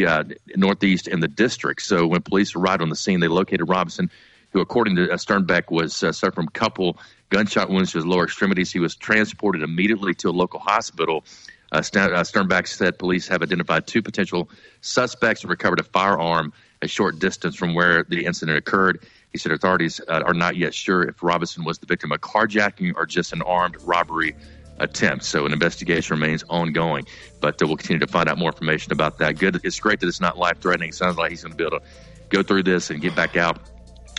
Uh, 0.06 0.22
northeast 0.54 1.08
in 1.08 1.18
the 1.18 1.26
district. 1.26 1.82
So 1.82 2.06
when 2.06 2.22
police 2.22 2.54
arrived 2.54 2.82
on 2.82 2.88
the 2.88 2.94
scene, 2.94 3.18
they 3.18 3.26
located 3.26 3.68
Robinson, 3.68 4.12
who, 4.52 4.60
according 4.60 4.96
to 4.96 5.10
uh, 5.10 5.16
Sternbeck, 5.16 5.70
was 5.70 6.02
uh, 6.02 6.12
suffered 6.12 6.34
from 6.34 6.48
a 6.48 6.50
couple 6.50 6.98
gunshot 7.30 7.70
wounds 7.70 7.92
to 7.92 7.98
his 7.98 8.06
lower 8.06 8.24
extremities. 8.24 8.70
He 8.70 8.78
was 8.78 8.94
transported 8.94 9.62
immediately 9.62 10.14
to 10.14 10.28
a 10.28 10.32
local 10.32 10.60
hospital. 10.60 11.24
Uh, 11.70 11.76
uh, 11.76 11.80
Sternbeck 11.80 12.66
said 12.66 12.98
police 12.98 13.26
have 13.28 13.42
identified 13.42 13.86
two 13.86 14.02
potential 14.02 14.50
suspects 14.82 15.42
and 15.42 15.50
recovered 15.50 15.80
a 15.80 15.84
firearm 15.84 16.52
a 16.82 16.88
short 16.88 17.18
distance 17.18 17.54
from 17.54 17.74
where 17.74 18.04
the 18.04 18.26
incident 18.26 18.58
occurred. 18.58 19.06
He 19.30 19.38
said 19.38 19.52
authorities 19.52 20.00
uh, 20.08 20.22
are 20.26 20.34
not 20.34 20.56
yet 20.56 20.74
sure 20.74 21.02
if 21.02 21.22
Robinson 21.22 21.64
was 21.64 21.78
the 21.78 21.86
victim 21.86 22.12
of 22.12 22.20
carjacking 22.20 22.94
or 22.96 23.06
just 23.06 23.32
an 23.32 23.40
armed 23.42 23.76
robbery 23.82 24.34
attempt. 24.78 25.24
So 25.24 25.46
an 25.46 25.52
investigation 25.52 26.14
remains 26.18 26.44
ongoing, 26.50 27.06
but 27.40 27.62
uh, 27.62 27.66
we'll 27.66 27.76
continue 27.76 28.00
to 28.00 28.06
find 28.06 28.28
out 28.28 28.36
more 28.36 28.50
information 28.50 28.92
about 28.92 29.18
that. 29.18 29.38
Good. 29.38 29.60
It's 29.64 29.78
great 29.78 30.00
that 30.00 30.08
it's 30.08 30.20
not 30.20 30.36
life 30.36 30.60
threatening. 30.60 30.92
Sounds 30.92 31.16
like 31.16 31.30
he's 31.30 31.42
going 31.42 31.52
to 31.52 31.56
be 31.56 31.64
able 31.64 31.78
to 31.78 31.84
go 32.28 32.42
through 32.42 32.64
this 32.64 32.90
and 32.90 33.00
get 33.00 33.14
back 33.14 33.36
out 33.36 33.58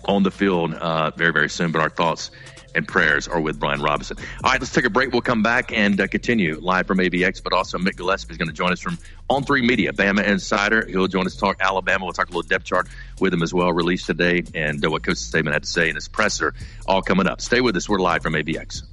on 0.05 0.23
the 0.23 0.31
field 0.31 0.73
uh, 0.73 1.11
very, 1.11 1.31
very 1.31 1.49
soon. 1.49 1.71
But 1.71 1.81
our 1.81 1.89
thoughts 1.89 2.31
and 2.75 2.87
prayers 2.87 3.27
are 3.27 3.39
with 3.39 3.59
Brian 3.59 3.81
Robinson. 3.81 4.17
All 4.43 4.51
right, 4.51 4.59
let's 4.59 4.71
take 4.71 4.85
a 4.85 4.89
break. 4.89 5.11
We'll 5.11 5.21
come 5.21 5.43
back 5.43 5.71
and 5.71 5.99
uh, 5.99 6.07
continue 6.07 6.59
live 6.59 6.87
from 6.87 6.97
AVX, 6.97 7.43
but 7.43 7.53
also 7.53 7.77
Mick 7.77 7.97
Gillespie 7.97 8.31
is 8.31 8.37
going 8.37 8.47
to 8.47 8.53
join 8.53 8.71
us 8.71 8.79
from 8.79 8.97
On 9.29 9.43
Three 9.43 9.61
Media, 9.61 9.93
Bama 9.93 10.25
Insider. 10.25 10.85
He'll 10.87 11.07
join 11.07 11.25
us 11.25 11.35
talk 11.35 11.57
Alabama. 11.59 12.05
We'll 12.05 12.13
talk 12.13 12.27
a 12.29 12.31
little 12.31 12.47
depth 12.47 12.65
chart 12.65 12.87
with 13.19 13.33
him 13.33 13.43
as 13.43 13.53
well, 13.53 13.71
released 13.71 14.07
today, 14.07 14.43
and 14.53 14.83
uh, 14.83 14.89
what 14.89 15.03
Coach 15.03 15.17
Saban 15.17 15.53
had 15.53 15.63
to 15.63 15.69
say 15.69 15.89
in 15.89 15.95
his 15.95 16.07
presser, 16.07 16.53
all 16.87 17.01
coming 17.01 17.27
up. 17.27 17.41
Stay 17.41 17.61
with 17.61 17.75
us. 17.75 17.87
We're 17.87 17.99
live 17.99 18.23
from 18.23 18.33
AVX. 18.33 18.83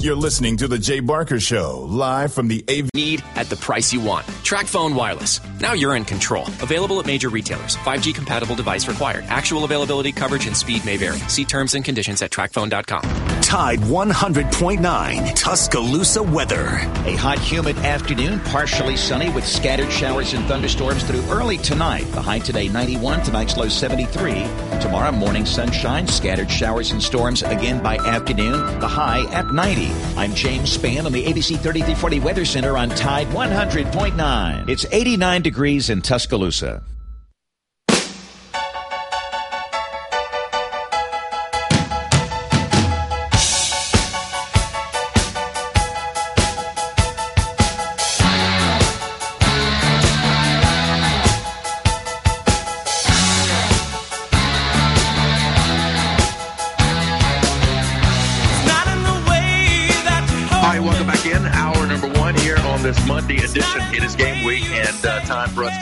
You're 0.00 0.14
listening 0.14 0.56
to 0.58 0.68
The 0.68 0.78
Jay 0.78 1.00
Barker 1.00 1.40
Show, 1.40 1.84
live 1.88 2.32
from 2.32 2.46
the 2.46 2.64
AV. 2.68 2.88
Need 2.94 3.24
at 3.34 3.50
the 3.50 3.56
price 3.56 3.92
you 3.92 4.00
want. 4.00 4.24
Tracfone 4.44 4.94
Wireless. 4.94 5.40
Now 5.60 5.72
you're 5.72 5.96
in 5.96 6.04
control. 6.04 6.44
Available 6.62 7.00
at 7.00 7.06
major 7.06 7.28
retailers. 7.30 7.76
5G 7.78 8.14
compatible 8.14 8.54
device 8.54 8.86
required. 8.86 9.24
Actual 9.26 9.64
availability, 9.64 10.12
coverage, 10.12 10.46
and 10.46 10.56
speed 10.56 10.84
may 10.84 10.96
vary. 10.98 11.18
See 11.26 11.44
terms 11.44 11.74
and 11.74 11.84
conditions 11.84 12.22
at 12.22 12.30
tracfone.com. 12.30 13.02
Tide 13.42 13.80
100.9 13.80 15.34
Tuscaloosa 15.34 16.22
weather. 16.22 16.66
A 17.06 17.16
hot, 17.16 17.40
humid 17.40 17.76
afternoon, 17.78 18.38
partially 18.40 18.96
sunny 18.96 19.30
with 19.30 19.44
scattered 19.44 19.90
showers 19.90 20.32
and 20.32 20.44
thunderstorms 20.46 21.02
through 21.02 21.24
early 21.28 21.56
tonight. 21.58 22.04
The 22.12 22.22
high 22.22 22.38
today 22.38 22.68
91, 22.68 23.22
tonight's 23.22 23.56
low 23.56 23.68
73. 23.68 24.44
Tomorrow 24.80 25.10
morning 25.12 25.44
sunshine, 25.44 26.06
scattered 26.06 26.50
showers 26.50 26.92
and 26.92 27.02
storms 27.02 27.42
again 27.42 27.82
by 27.82 27.96
afternoon. 27.96 28.78
The 28.78 28.86
high 28.86 29.24
at 29.32 29.52
90. 29.52 29.87
I'm 30.16 30.34
James 30.34 30.76
Spann 30.76 31.06
on 31.06 31.12
the 31.12 31.24
ABC 31.24 31.58
3340 31.58 32.20
Weather 32.20 32.44
Center 32.44 32.76
on 32.76 32.88
Tide 32.90 33.28
100.9. 33.28 34.68
It's 34.68 34.86
89 34.90 35.42
degrees 35.42 35.90
in 35.90 36.02
Tuscaloosa. 36.02 36.82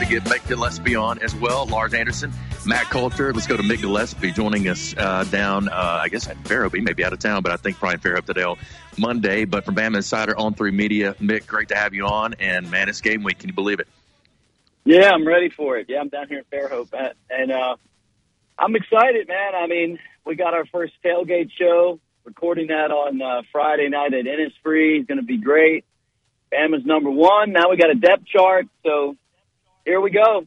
Get 0.09 0.23
Mick 0.25 0.47
Gillespie 0.47 0.95
on 0.95 1.19
as 1.19 1.35
well. 1.35 1.67
Lars 1.67 1.93
Anderson, 1.93 2.33
Matt 2.65 2.85
Coulter. 2.91 3.33
Let's 3.33 3.47
go 3.47 3.57
to 3.57 3.63
Mick 3.63 3.81
Gillespie 3.81 4.31
joining 4.31 4.69
us 4.69 4.95
uh, 4.97 5.25
down, 5.25 5.69
uh, 5.69 6.01
I 6.03 6.09
guess, 6.09 6.29
at 6.29 6.37
Fairhope. 6.45 6.75
He 6.75 6.81
may 6.81 6.93
be 6.93 7.05
out 7.05 7.13
of 7.13 7.19
town, 7.19 7.43
but 7.43 7.51
I 7.51 7.57
think 7.57 7.79
probably 7.79 7.95
in 7.95 8.01
Fairhope 8.01 8.27
today 8.27 8.55
Monday. 8.97 9.45
But 9.45 9.65
from 9.65 9.75
Bama 9.75 9.97
Insider 9.97 10.37
on 10.37 10.55
3 10.55 10.71
Media, 10.71 11.15
Mick, 11.15 11.47
great 11.47 11.69
to 11.69 11.77
have 11.77 11.93
you 11.93 12.07
on. 12.07 12.35
And 12.35 12.71
man, 12.71 12.89
it's 12.89 13.01
game 13.01 13.25
week. 13.25 13.39
Can 13.41 13.49
you 13.49 13.55
believe 13.55 13.81
it? 13.81 13.89
Yeah, 14.85 15.11
I'm 15.11 15.27
ready 15.27 15.49
for 15.49 15.77
it. 15.79 15.87
Yeah, 15.89 16.01
I'm 16.01 16.09
down 16.09 16.29
here 16.29 16.39
in 16.39 16.45
Fairhope, 16.45 16.95
uh, 16.95 17.11
and 17.29 17.51
uh, 17.51 17.75
I'm 18.57 18.77
excited, 18.77 19.27
man. 19.27 19.55
I 19.57 19.67
mean, 19.67 19.99
we 20.25 20.37
got 20.37 20.55
our 20.55 20.65
first 20.67 20.93
tailgate 21.05 21.51
show, 21.59 21.99
recording 22.25 22.69
that 22.69 22.93
on 22.93 23.21
uh, 23.21 23.43
Friday 23.51 23.89
night 23.89 24.15
at 24.15 24.25
Innisfree. 24.25 25.01
It's 25.01 25.09
going 25.09 25.19
to 25.19 25.25
be 25.25 25.39
great. 25.39 25.85
Bama's 26.53 26.87
number 26.87 27.11
one. 27.11 27.51
Now 27.51 27.71
we 27.71 27.77
got 27.77 27.91
a 27.91 27.97
depth 27.97 28.27
chart, 28.27 28.67
so 28.85 29.17
here 29.87 30.01
we 30.01 30.11
go. 30.11 30.47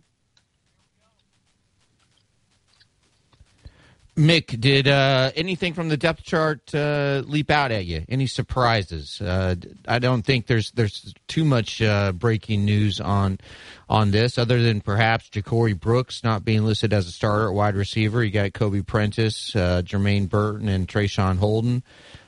Mick, 4.20 4.60
did 4.60 4.86
uh, 4.86 5.32
anything 5.34 5.74
from 5.74 5.88
the 5.88 5.96
depth 5.96 6.24
chart 6.24 6.76
uh, 6.76 7.24
leap 7.26 7.50
out 7.50 7.72
at 7.72 7.86
you? 7.86 8.04
Any 8.10 8.28
surprises? 8.28 9.22
Uh, 9.22 9.56
I 9.88 10.00
don't 10.00 10.24
think 10.24 10.48
there's 10.48 10.72
there's 10.72 11.14
too 11.30 11.46
much 11.46 11.82
uh, 11.82 12.12
breaking 12.12 12.66
news 12.66 13.00
on 13.00 13.40
on 13.88 14.12
this, 14.12 14.38
other 14.38 14.62
than 14.62 14.82
perhaps 14.82 15.30
Ja'Corey 15.30 15.80
Brooks 15.80 16.22
not 16.22 16.44
being 16.44 16.66
listed 16.66 16.92
as 16.92 17.08
a 17.08 17.12
starter 17.12 17.48
at 17.48 17.54
wide 17.54 17.76
receiver. 17.76 18.22
You 18.22 18.32
got 18.32 18.52
Kobe 18.52 18.82
Prentice, 18.82 19.56
uh, 19.56 19.84
Jermaine 19.86 20.28
Burton, 20.28 20.68
and 20.68 20.86
Traeshon 20.86 21.38
Holden. 21.38 21.82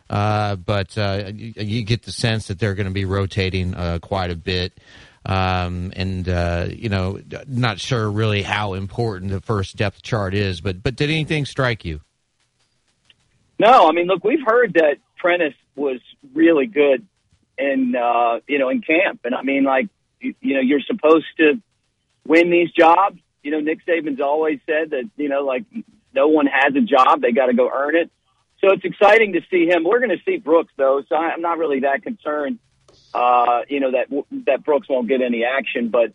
Uh, 0.10 0.56
but 0.56 0.96
you, 0.96 1.54
you, 1.58 1.84
get 1.84 2.04
the 2.04 2.12
sense 2.12 2.48
that 2.48 2.60
they're 2.60 2.76
going 2.76 2.88
to 2.88 2.94
be 2.94 3.06
rotating 3.06 3.74
quite 4.00 4.32
a 4.32 4.36
bit. 4.36 4.80
Um, 5.26 5.94
and 5.96 6.28
uh, 6.28 6.68
you 6.70 6.90
know, 6.90 7.20
not 7.48 7.80
sure 7.80 8.10
really 8.10 8.42
how 8.42 8.74
important 8.74 9.32
the 9.32 9.42
first 9.42 9.76
depth 9.76 10.02
chart 10.02 10.34
is, 10.34 10.62
but 10.62 10.82
but 10.82 10.96
did 10.96 11.10
anything 11.10 11.46
strike 11.46 11.86
you? 11.86 12.02
No, 13.60 13.88
I 13.88 13.92
mean, 13.92 14.08
look, 14.08 14.24
we've 14.24 14.44
heard 14.44 14.74
that 14.74 14.98
Prentice 15.18 15.54
was 15.76 16.00
really 16.34 16.66
good 16.66 17.06
in 17.60 17.96
uh, 17.96 18.40
you 18.48 18.58
know 18.58 18.70
in 18.70 18.82
camp, 18.82 19.22
and 19.24 19.36
I 19.36 19.44
mean, 19.44 19.64
like 19.64 19.90
you, 20.20 20.34
you 20.42 20.56
know, 20.56 20.62
you're 20.62 20.82
supposed 20.82 21.28
to 21.38 21.62
win 22.26 22.50
these 22.50 22.72
jobs. 22.72 23.20
You 23.44 23.52
know, 23.52 23.60
Nick 23.60 23.86
Saban's 23.86 24.22
always 24.22 24.60
said 24.66 24.90
that 24.90 25.08
you 25.18 25.30
know, 25.30 25.46
like 25.46 25.66
no 26.16 26.30
one 26.30 26.48
has 26.48 26.76
a 26.76 26.82
job; 26.82 27.22
they 27.22 27.32
got 27.32 27.46
to 27.46 27.54
go 27.54 27.70
earn 27.72 27.96
it. 27.96 28.10
So 28.60 28.72
it's 28.72 28.86
exciting 28.86 29.34
to 29.34 29.42
see 29.52 29.68
him. 29.68 29.84
We're 29.84 30.00
going 30.00 30.18
to 30.18 30.24
see 30.26 30.38
Brooks 30.38 30.74
though, 30.78 31.04
so 31.08 31.16
I'm 31.16 31.42
not 31.42 31.60
really 31.60 31.82
that 31.82 32.02
concerned 32.02 32.58
uh, 33.14 33.62
you 33.68 33.80
know, 33.80 33.92
that 33.92 34.26
that 34.46 34.64
Brooks 34.64 34.88
won't 34.90 35.08
get 35.08 35.22
any 35.22 35.44
action. 35.44 35.90
But 35.90 36.14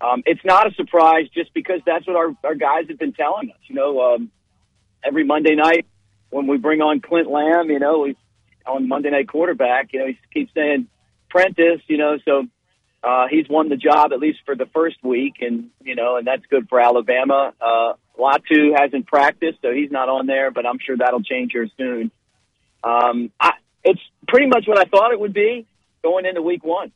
um, 0.00 0.22
it's 0.26 0.44
not 0.44 0.70
a 0.70 0.74
surprise 0.74 1.28
just 1.34 1.52
because 1.52 1.80
that's 1.84 2.06
what 2.06 2.16
our, 2.16 2.34
our 2.44 2.54
guys 2.54 2.86
have 2.88 2.98
been 2.98 3.12
telling 3.12 3.50
us. 3.50 3.58
You 3.66 3.74
know, 3.74 4.14
um, 4.14 4.30
every 5.04 5.24
Monday 5.24 5.54
night 5.54 5.86
when 6.30 6.46
we 6.46 6.56
bring 6.56 6.80
on 6.80 7.00
Clint 7.00 7.30
Lamb, 7.30 7.70
you 7.70 7.78
know, 7.78 8.00
we, 8.00 8.16
on 8.66 8.88
Monday 8.88 9.10
Night 9.10 9.28
Quarterback, 9.28 9.92
you 9.92 9.98
know, 9.98 10.06
he 10.06 10.18
keeps 10.32 10.54
saying 10.54 10.86
Prentice, 11.28 11.82
you 11.88 11.98
know, 11.98 12.18
so 12.24 12.46
uh, 13.02 13.26
he's 13.28 13.48
won 13.48 13.68
the 13.68 13.76
job 13.76 14.12
at 14.12 14.20
least 14.20 14.40
for 14.44 14.54
the 14.54 14.66
first 14.66 15.02
week, 15.02 15.36
and 15.40 15.70
you 15.82 15.94
know, 15.94 16.16
and 16.16 16.26
that's 16.26 16.44
good 16.46 16.68
for 16.68 16.80
Alabama. 16.80 17.52
Uh, 17.60 17.94
Latu 18.18 18.78
hasn't 18.78 19.06
practiced, 19.06 19.58
so 19.62 19.72
he's 19.72 19.90
not 19.90 20.08
on 20.08 20.26
there, 20.26 20.50
but 20.50 20.66
I'm 20.66 20.78
sure 20.78 20.96
that'll 20.96 21.22
change 21.22 21.52
here 21.52 21.68
soon. 21.78 22.10
Um, 22.84 23.30
I, 23.40 23.52
it's 23.84 24.00
pretty 24.28 24.46
much 24.46 24.66
what 24.66 24.78
I 24.78 24.84
thought 24.84 25.12
it 25.12 25.20
would 25.20 25.32
be 25.32 25.66
going 26.02 26.26
into 26.26 26.42
week 26.42 26.64
one. 26.64 26.92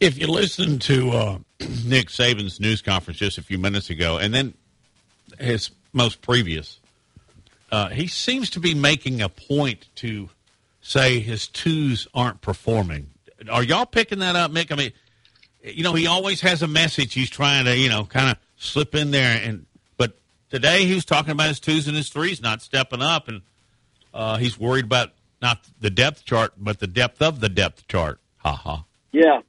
If 0.00 0.18
you 0.18 0.26
listen 0.26 0.78
to 0.80 1.10
uh, 1.10 1.38
Nick 1.84 2.08
Saban's 2.08 2.60
news 2.60 2.82
conference 2.82 3.18
just 3.18 3.38
a 3.38 3.42
few 3.42 3.58
minutes 3.58 3.90
ago, 3.90 4.18
and 4.18 4.34
then 4.34 4.54
his 5.38 5.70
most 5.92 6.22
previous, 6.22 6.80
uh, 7.70 7.88
he 7.88 8.06
seems 8.06 8.50
to 8.50 8.60
be 8.60 8.74
making 8.74 9.22
a 9.22 9.28
point 9.28 9.88
to 9.96 10.28
say 10.80 11.20
his 11.20 11.46
twos 11.46 12.08
aren't 12.14 12.40
performing. 12.40 13.10
Are 13.50 13.62
y'all 13.62 13.86
picking 13.86 14.18
that 14.18 14.36
up, 14.36 14.50
Mick? 14.50 14.72
I 14.72 14.76
mean, 14.76 14.92
you 15.62 15.84
know, 15.84 15.94
he 15.94 16.06
always 16.06 16.40
has 16.40 16.62
a 16.62 16.68
message 16.68 17.14
he's 17.14 17.30
trying 17.30 17.64
to, 17.66 17.76
you 17.76 17.88
know, 17.88 18.04
kind 18.04 18.30
of 18.30 18.36
slip 18.56 18.94
in 18.94 19.10
there. 19.12 19.40
And 19.42 19.66
but 19.96 20.18
today 20.50 20.84
he 20.84 20.94
was 20.94 21.04
talking 21.04 21.30
about 21.30 21.48
his 21.48 21.60
twos 21.60 21.86
and 21.86 21.96
his 21.96 22.08
threes 22.08 22.42
not 22.42 22.60
stepping 22.60 23.02
up, 23.02 23.28
and 23.28 23.42
uh, 24.12 24.36
he's 24.36 24.58
worried 24.58 24.84
about 24.84 25.12
not 25.42 25.68
the 25.80 25.90
depth 25.90 26.24
chart, 26.24 26.52
but 26.56 26.78
the 26.78 26.86
depth 26.86 27.20
of 27.20 27.40
the 27.40 27.48
depth 27.48 27.86
chart. 27.88 28.20
Ha 28.38 28.54
ha. 28.54 28.84
Yeah. 29.10 29.40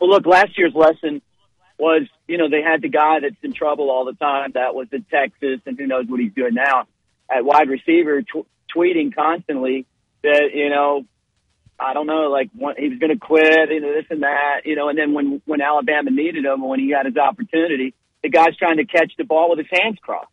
Well, 0.00 0.10
look, 0.10 0.26
last 0.26 0.58
year's 0.58 0.74
lesson 0.74 1.22
was, 1.78 2.02
you 2.26 2.38
know, 2.38 2.48
they 2.50 2.62
had 2.62 2.82
the 2.82 2.88
guy 2.88 3.20
that's 3.20 3.36
in 3.42 3.52
trouble 3.52 3.90
all 3.90 4.04
the 4.04 4.14
time. 4.14 4.52
That 4.54 4.74
was 4.74 4.88
in 4.92 5.04
Texas, 5.04 5.60
and 5.66 5.78
who 5.78 5.86
knows 5.86 6.06
what 6.08 6.20
he's 6.20 6.32
doing 6.32 6.54
now 6.54 6.86
at 7.30 7.44
wide 7.44 7.68
receiver, 7.68 8.22
tw- 8.22 8.46
tweeting 8.74 9.14
constantly 9.14 9.86
that, 10.22 10.50
you 10.54 10.70
know, 10.70 11.04
I 11.78 11.92
don't 11.92 12.06
know, 12.06 12.30
like 12.30 12.50
when, 12.54 12.74
he 12.78 12.88
was 12.88 12.98
going 12.98 13.12
to 13.12 13.18
quit, 13.18 13.70
you 13.70 13.80
know, 13.80 13.92
this 13.92 14.06
and 14.10 14.22
that, 14.22 14.62
you 14.64 14.76
know, 14.76 14.88
and 14.88 14.98
then 14.98 15.12
when 15.12 15.42
when 15.44 15.60
Alabama 15.60 16.10
needed 16.10 16.44
him, 16.44 16.66
when 16.66 16.80
he 16.80 16.90
got 16.90 17.04
his 17.04 17.16
opportunity, 17.16 17.94
the 18.22 18.30
guy's 18.30 18.56
trying 18.56 18.78
to 18.78 18.86
catch 18.86 19.12
the 19.18 19.24
ball 19.24 19.50
with 19.50 19.58
his 19.58 19.68
hands 19.70 19.98
crossed. 20.00 20.30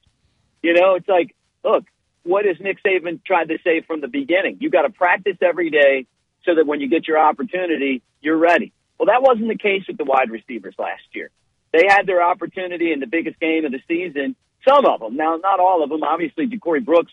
You 0.61 0.73
know, 0.73 0.95
it's 0.95 1.07
like, 1.07 1.35
look, 1.63 1.83
what 2.23 2.45
has 2.45 2.57
Nick 2.59 2.77
Saban 2.83 3.23
tried 3.23 3.49
to 3.49 3.57
say 3.63 3.81
from 3.81 4.01
the 4.01 4.07
beginning? 4.07 4.57
You 4.59 4.69
got 4.69 4.83
to 4.83 4.89
practice 4.89 5.37
every 5.41 5.69
day 5.69 6.07
so 6.45 6.55
that 6.55 6.65
when 6.65 6.81
you 6.81 6.89
get 6.89 7.07
your 7.07 7.19
opportunity, 7.19 8.01
you're 8.21 8.37
ready. 8.37 8.71
Well, 8.97 9.07
that 9.07 9.21
wasn't 9.21 9.49
the 9.49 9.57
case 9.57 9.83
with 9.87 9.97
the 9.97 10.05
wide 10.05 10.29
receivers 10.29 10.75
last 10.77 11.03
year. 11.13 11.29
They 11.71 11.85
had 11.87 12.05
their 12.05 12.23
opportunity 12.23 12.91
in 12.91 12.99
the 12.99 13.07
biggest 13.07 13.39
game 13.39 13.65
of 13.65 13.71
the 13.71 13.81
season. 13.87 14.35
Some 14.67 14.85
of 14.85 15.01
them, 15.01 15.17
now 15.17 15.37
not 15.37 15.59
all 15.59 15.83
of 15.83 15.89
them. 15.89 16.03
Obviously, 16.03 16.47
Ja'Corey 16.47 16.85
Brooks, 16.85 17.11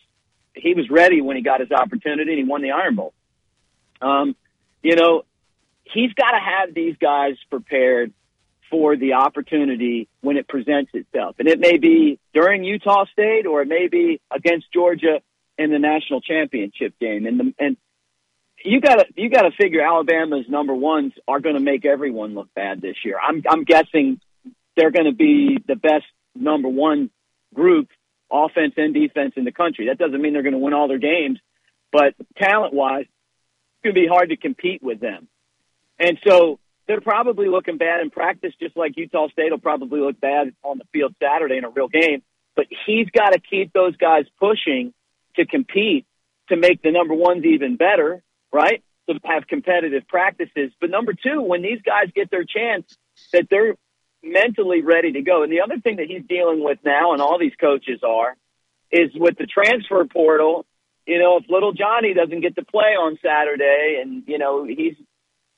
he 0.55 0.75
was 0.75 0.88
ready 0.90 1.20
when 1.20 1.37
he 1.37 1.42
got 1.42 1.61
his 1.61 1.73
opportunity 1.73 2.33
and 2.33 2.38
he 2.38 2.44
won 2.44 2.62
the 2.62 2.70
Iron 2.70 2.94
Bowl. 2.94 3.12
Um, 4.01 4.37
you 4.83 4.94
know, 4.94 5.25
he's 5.85 6.12
got 6.12 6.31
to 6.33 6.38
have 6.38 6.75
these 6.75 6.96
guys 7.01 7.37
prepared 7.51 8.12
for 8.70 8.96
the 8.96 9.14
opportunity 9.14 10.09
when 10.20 10.37
it 10.37 10.48
presents 10.48 10.90
itself. 10.94 11.37
And 11.38 11.48
it 11.48 11.59
may 11.59 11.78
be 11.78 12.18
during 12.33 12.64
Utah 12.64 13.04
State 13.12 13.46
or 13.46 13.62
it 13.62 13.68
may 13.68 13.88
be 13.88 14.20
against 14.30 14.72
Georgia 14.72 15.20
in 15.59 15.70
the 15.70 15.78
national 15.78 16.20
championship 16.20 16.94
game. 17.00 17.26
And 17.26 17.40
the, 17.40 17.54
and 17.59 17.76
you 18.64 18.80
got 18.80 18.96
to 18.96 19.06
you 19.16 19.28
got 19.30 19.42
to 19.42 19.50
figure 19.52 19.83
Alabama's 19.83 20.46
number 20.48 20.74
ones 20.74 21.12
are 21.26 21.40
going 21.40 21.54
to 21.54 21.61
make 21.61 21.85
everyone 21.85 22.35
look 22.35 22.48
bad 22.54 22.80
this 22.80 22.96
year. 23.04 23.18
I'm 23.20 23.42
I'm 23.48 23.64
guessing 23.64 24.20
they're 24.76 24.90
going 24.90 25.06
to 25.06 25.14
be 25.14 25.59
the 25.66 25.76
best 25.76 26.06
number 26.35 26.68
one 26.68 27.11
group, 27.54 27.88
offense 28.30 28.74
and 28.76 28.94
defense 28.94 29.35
in 29.37 29.44
the 29.44 29.52
country. 29.52 29.88
That 29.88 29.98
doesn't 29.98 30.20
mean 30.20 30.33
they're 30.33 30.42
going 30.42 30.52
to 30.52 30.59
win 30.59 30.74
all 30.74 30.88
their 30.88 30.98
games, 30.98 31.38
but 31.90 32.14
talent 32.37 32.72
wise, 32.72 33.06
it's 33.83 33.94
to 33.94 34.00
be 34.00 34.06
hard 34.06 34.30
to 34.30 34.37
compete 34.37 34.83
with 34.83 35.00
them. 35.00 35.28
And 35.98 36.18
so 36.26 36.59
they're 36.90 37.00
probably 37.00 37.46
looking 37.46 37.79
bad 37.79 38.00
in 38.00 38.11
practice, 38.11 38.53
just 38.61 38.76
like 38.76 38.96
Utah 38.96 39.29
State 39.29 39.53
will 39.53 39.59
probably 39.59 40.00
look 40.00 40.18
bad 40.18 40.53
on 40.64 40.79
the 40.79 40.85
field 40.92 41.14
Saturday 41.22 41.57
in 41.57 41.64
a 41.64 41.70
real 41.70 41.87
game. 41.87 42.20
But 42.57 42.66
he's 42.85 43.07
got 43.11 43.31
to 43.31 43.38
keep 43.38 43.72
those 43.72 43.96
guys 43.96 44.24
pushing 44.40 44.92
to 45.37 45.46
compete 45.46 46.05
to 46.48 46.57
make 46.57 46.83
the 46.83 46.90
number 46.90 47.14
ones 47.14 47.44
even 47.44 47.76
better, 47.76 48.24
right? 48.53 48.83
To 49.09 49.20
have 49.24 49.46
competitive 49.46 50.09
practices. 50.09 50.72
But 50.81 50.90
number 50.90 51.12
two, 51.12 51.40
when 51.40 51.62
these 51.62 51.81
guys 51.81 52.11
get 52.12 52.29
their 52.29 52.42
chance, 52.42 52.96
that 53.33 53.46
they're 53.48 53.76
mentally 54.20 54.83
ready 54.83 55.12
to 55.12 55.22
go. 55.22 55.44
And 55.44 55.53
the 55.53 55.61
other 55.61 55.79
thing 55.79 55.98
that 55.98 56.07
he's 56.07 56.24
dealing 56.29 56.61
with 56.61 56.81
now, 56.85 57.12
and 57.12 57.22
all 57.22 57.38
these 57.38 57.55
coaches 57.61 58.00
are, 58.03 58.37
is 58.90 59.11
with 59.14 59.38
the 59.38 59.46
transfer 59.46 60.05
portal. 60.07 60.66
You 61.07 61.20
know, 61.20 61.37
if 61.37 61.44
little 61.48 61.72
Johnny 61.72 62.14
doesn't 62.14 62.40
get 62.40 62.57
to 62.57 62.64
play 62.64 62.96
on 62.98 63.16
Saturday, 63.22 64.00
and 64.03 64.24
you 64.26 64.38
know 64.38 64.64
he's 64.64 64.96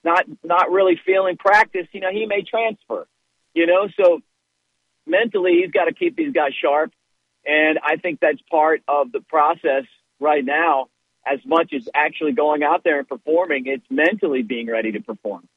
not 0.05 0.25
not 0.43 0.71
really 0.71 1.01
feeling 1.05 1.37
practice, 1.37 1.87
you 1.93 2.01
know 2.01 2.11
he 2.11 2.27
may 2.27 2.43
transfer. 2.43 3.07
You 3.55 3.67
know, 3.67 3.88
so 3.97 4.21
mentally 5.07 5.61
he's 5.62 5.71
got 5.71 5.85
to 5.85 5.95
keep 5.95 6.17
these 6.17 6.33
guys 6.33 6.53
sharp, 6.61 6.93
and 7.45 7.79
I 7.83 7.97
think 7.97 8.21
that's 8.21 8.41
part 8.51 8.83
of 8.88 9.12
the 9.12 9.21
process 9.21 9.85
right 10.21 10.45
now. 10.45 10.88
As 11.25 11.38
much 11.47 11.73
as 11.73 11.88
actually 11.95 12.33
going 12.33 12.65
out 12.65 12.83
there 12.83 12.99
and 12.99 13.09
performing, 13.09 13.67
it's 13.67 13.87
mentally 13.88 14.43
being 14.43 14.67
ready 14.67 14.91
to 14.93 15.01
perform. 15.01 15.49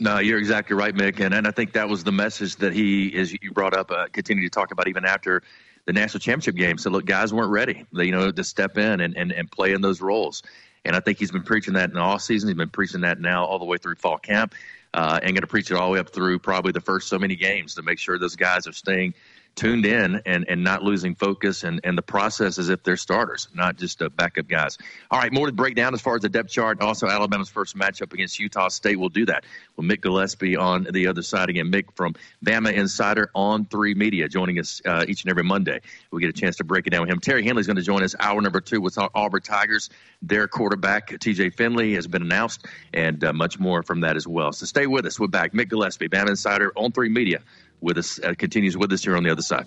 No, 0.00 0.18
you're 0.18 0.38
exactly 0.38 0.74
right, 0.74 0.92
Mick, 0.92 1.20
and, 1.20 1.32
and 1.32 1.46
I 1.46 1.52
think 1.52 1.74
that 1.74 1.88
was 1.88 2.02
the 2.02 2.10
message 2.10 2.56
that 2.56 2.72
he, 2.72 3.14
as 3.16 3.32
you 3.32 3.52
brought 3.52 3.72
up, 3.72 3.92
uh, 3.92 4.06
continued 4.12 4.42
to 4.42 4.50
talk 4.50 4.72
about 4.72 4.88
even 4.88 5.04
after 5.04 5.44
the 5.86 5.92
national 5.92 6.18
championship 6.18 6.56
game. 6.56 6.76
So 6.76 6.90
look, 6.90 7.04
guys 7.04 7.32
weren't 7.32 7.52
ready, 7.52 7.86
they, 7.92 8.06
you 8.06 8.10
know, 8.10 8.32
to 8.32 8.42
step 8.42 8.78
in 8.78 9.00
and, 9.00 9.16
and, 9.16 9.30
and 9.30 9.48
play 9.48 9.72
in 9.72 9.80
those 9.80 10.00
roles. 10.00 10.42
And 10.84 10.96
I 10.96 11.00
think 11.00 11.18
he's 11.18 11.30
been 11.30 11.42
preaching 11.42 11.74
that 11.74 11.90
in 11.90 11.94
the 11.94 12.00
off 12.00 12.22
season. 12.22 12.48
He's 12.48 12.56
been 12.56 12.68
preaching 12.68 13.02
that 13.02 13.20
now 13.20 13.44
all 13.44 13.58
the 13.58 13.64
way 13.64 13.78
through 13.78 13.94
fall 13.96 14.18
camp, 14.18 14.54
uh, 14.94 15.20
and 15.22 15.32
going 15.32 15.42
to 15.42 15.46
preach 15.46 15.70
it 15.70 15.76
all 15.76 15.88
the 15.88 15.92
way 15.94 15.98
up 15.98 16.10
through 16.10 16.38
probably 16.38 16.72
the 16.72 16.80
first 16.80 17.08
so 17.08 17.18
many 17.18 17.36
games 17.36 17.74
to 17.76 17.82
make 17.82 17.98
sure 17.98 18.18
those 18.18 18.36
guys 18.36 18.66
are 18.66 18.72
staying 18.72 19.14
tuned 19.54 19.84
in 19.84 20.22
and, 20.24 20.46
and 20.48 20.64
not 20.64 20.82
losing 20.82 21.14
focus 21.14 21.62
and, 21.62 21.80
and 21.84 21.96
the 21.96 22.02
process 22.02 22.58
as 22.58 22.68
if 22.68 22.82
they're 22.82 22.96
starters, 22.96 23.48
not 23.54 23.76
just 23.76 24.00
uh, 24.00 24.08
backup 24.08 24.48
guys. 24.48 24.78
All 25.10 25.18
right, 25.18 25.32
more 25.32 25.46
to 25.46 25.52
break 25.52 25.74
down 25.74 25.94
as 25.94 26.00
far 26.00 26.16
as 26.16 26.22
the 26.22 26.28
depth 26.28 26.50
chart. 26.50 26.80
Also, 26.80 27.06
Alabama's 27.06 27.48
first 27.48 27.76
matchup 27.76 28.12
against 28.12 28.38
Utah 28.38 28.68
State. 28.68 28.98
We'll 28.98 29.10
do 29.10 29.26
that 29.26 29.44
with 29.76 29.86
Mick 29.86 30.00
Gillespie 30.00 30.56
on 30.56 30.86
the 30.90 31.08
other 31.08 31.22
side 31.22 31.50
again. 31.50 31.70
Mick 31.70 31.94
from 31.94 32.14
Bama 32.44 32.72
Insider 32.72 33.30
on 33.34 33.66
3 33.66 33.94
Media 33.94 34.28
joining 34.28 34.58
us 34.58 34.80
uh, 34.86 35.04
each 35.06 35.22
and 35.24 35.30
every 35.30 35.44
Monday. 35.44 35.80
We 36.10 36.20
get 36.20 36.30
a 36.30 36.40
chance 36.40 36.56
to 36.56 36.64
break 36.64 36.86
it 36.86 36.90
down 36.90 37.02
with 37.02 37.10
him. 37.10 37.20
Terry 37.20 37.44
Henley's 37.44 37.66
going 37.66 37.76
to 37.76 37.82
join 37.82 38.02
us 38.02 38.14
hour 38.18 38.40
number 38.40 38.60
two 38.60 38.80
with 38.80 38.98
our 38.98 39.10
Auburn 39.14 39.42
Tigers. 39.42 39.90
Their 40.22 40.48
quarterback, 40.48 41.08
TJ 41.10 41.54
Finley, 41.56 41.94
has 41.94 42.06
been 42.06 42.22
announced, 42.22 42.66
and 42.94 43.22
uh, 43.22 43.32
much 43.32 43.58
more 43.58 43.82
from 43.82 44.00
that 44.00 44.16
as 44.16 44.26
well. 44.26 44.52
So 44.52 44.66
stay 44.66 44.86
with 44.86 45.04
us. 45.04 45.20
We're 45.20 45.26
back. 45.26 45.52
Mick 45.52 45.68
Gillespie, 45.68 46.08
Bama 46.08 46.30
Insider 46.30 46.72
on 46.76 46.92
3 46.92 47.08
Media 47.08 47.40
with 47.82 47.98
us 47.98 48.18
uh, 48.20 48.34
continues 48.38 48.76
with 48.76 48.92
us 48.92 49.02
here 49.02 49.16
on 49.16 49.24
the 49.24 49.30
other 49.30 49.42
side. 49.42 49.66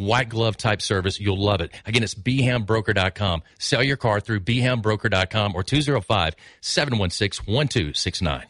White 0.00 0.30
glove 0.30 0.56
type 0.56 0.80
service. 0.80 1.20
You'll 1.20 1.36
love 1.36 1.60
it. 1.60 1.72
Again, 1.84 2.02
it's 2.02 2.14
bhambroker.com. 2.14 3.42
Sell 3.58 3.82
your 3.82 3.98
car 3.98 4.18
through 4.18 4.40
bhambroker.com 4.40 5.54
or 5.54 5.62
205 5.62 6.34
716 6.62 7.44
1269. 7.44 8.49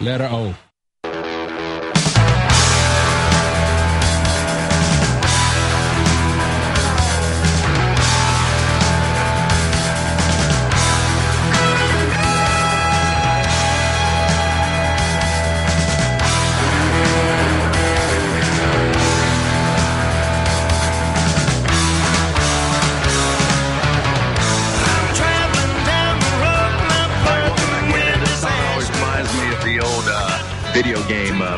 letter 0.00 0.28
O. 0.32 0.67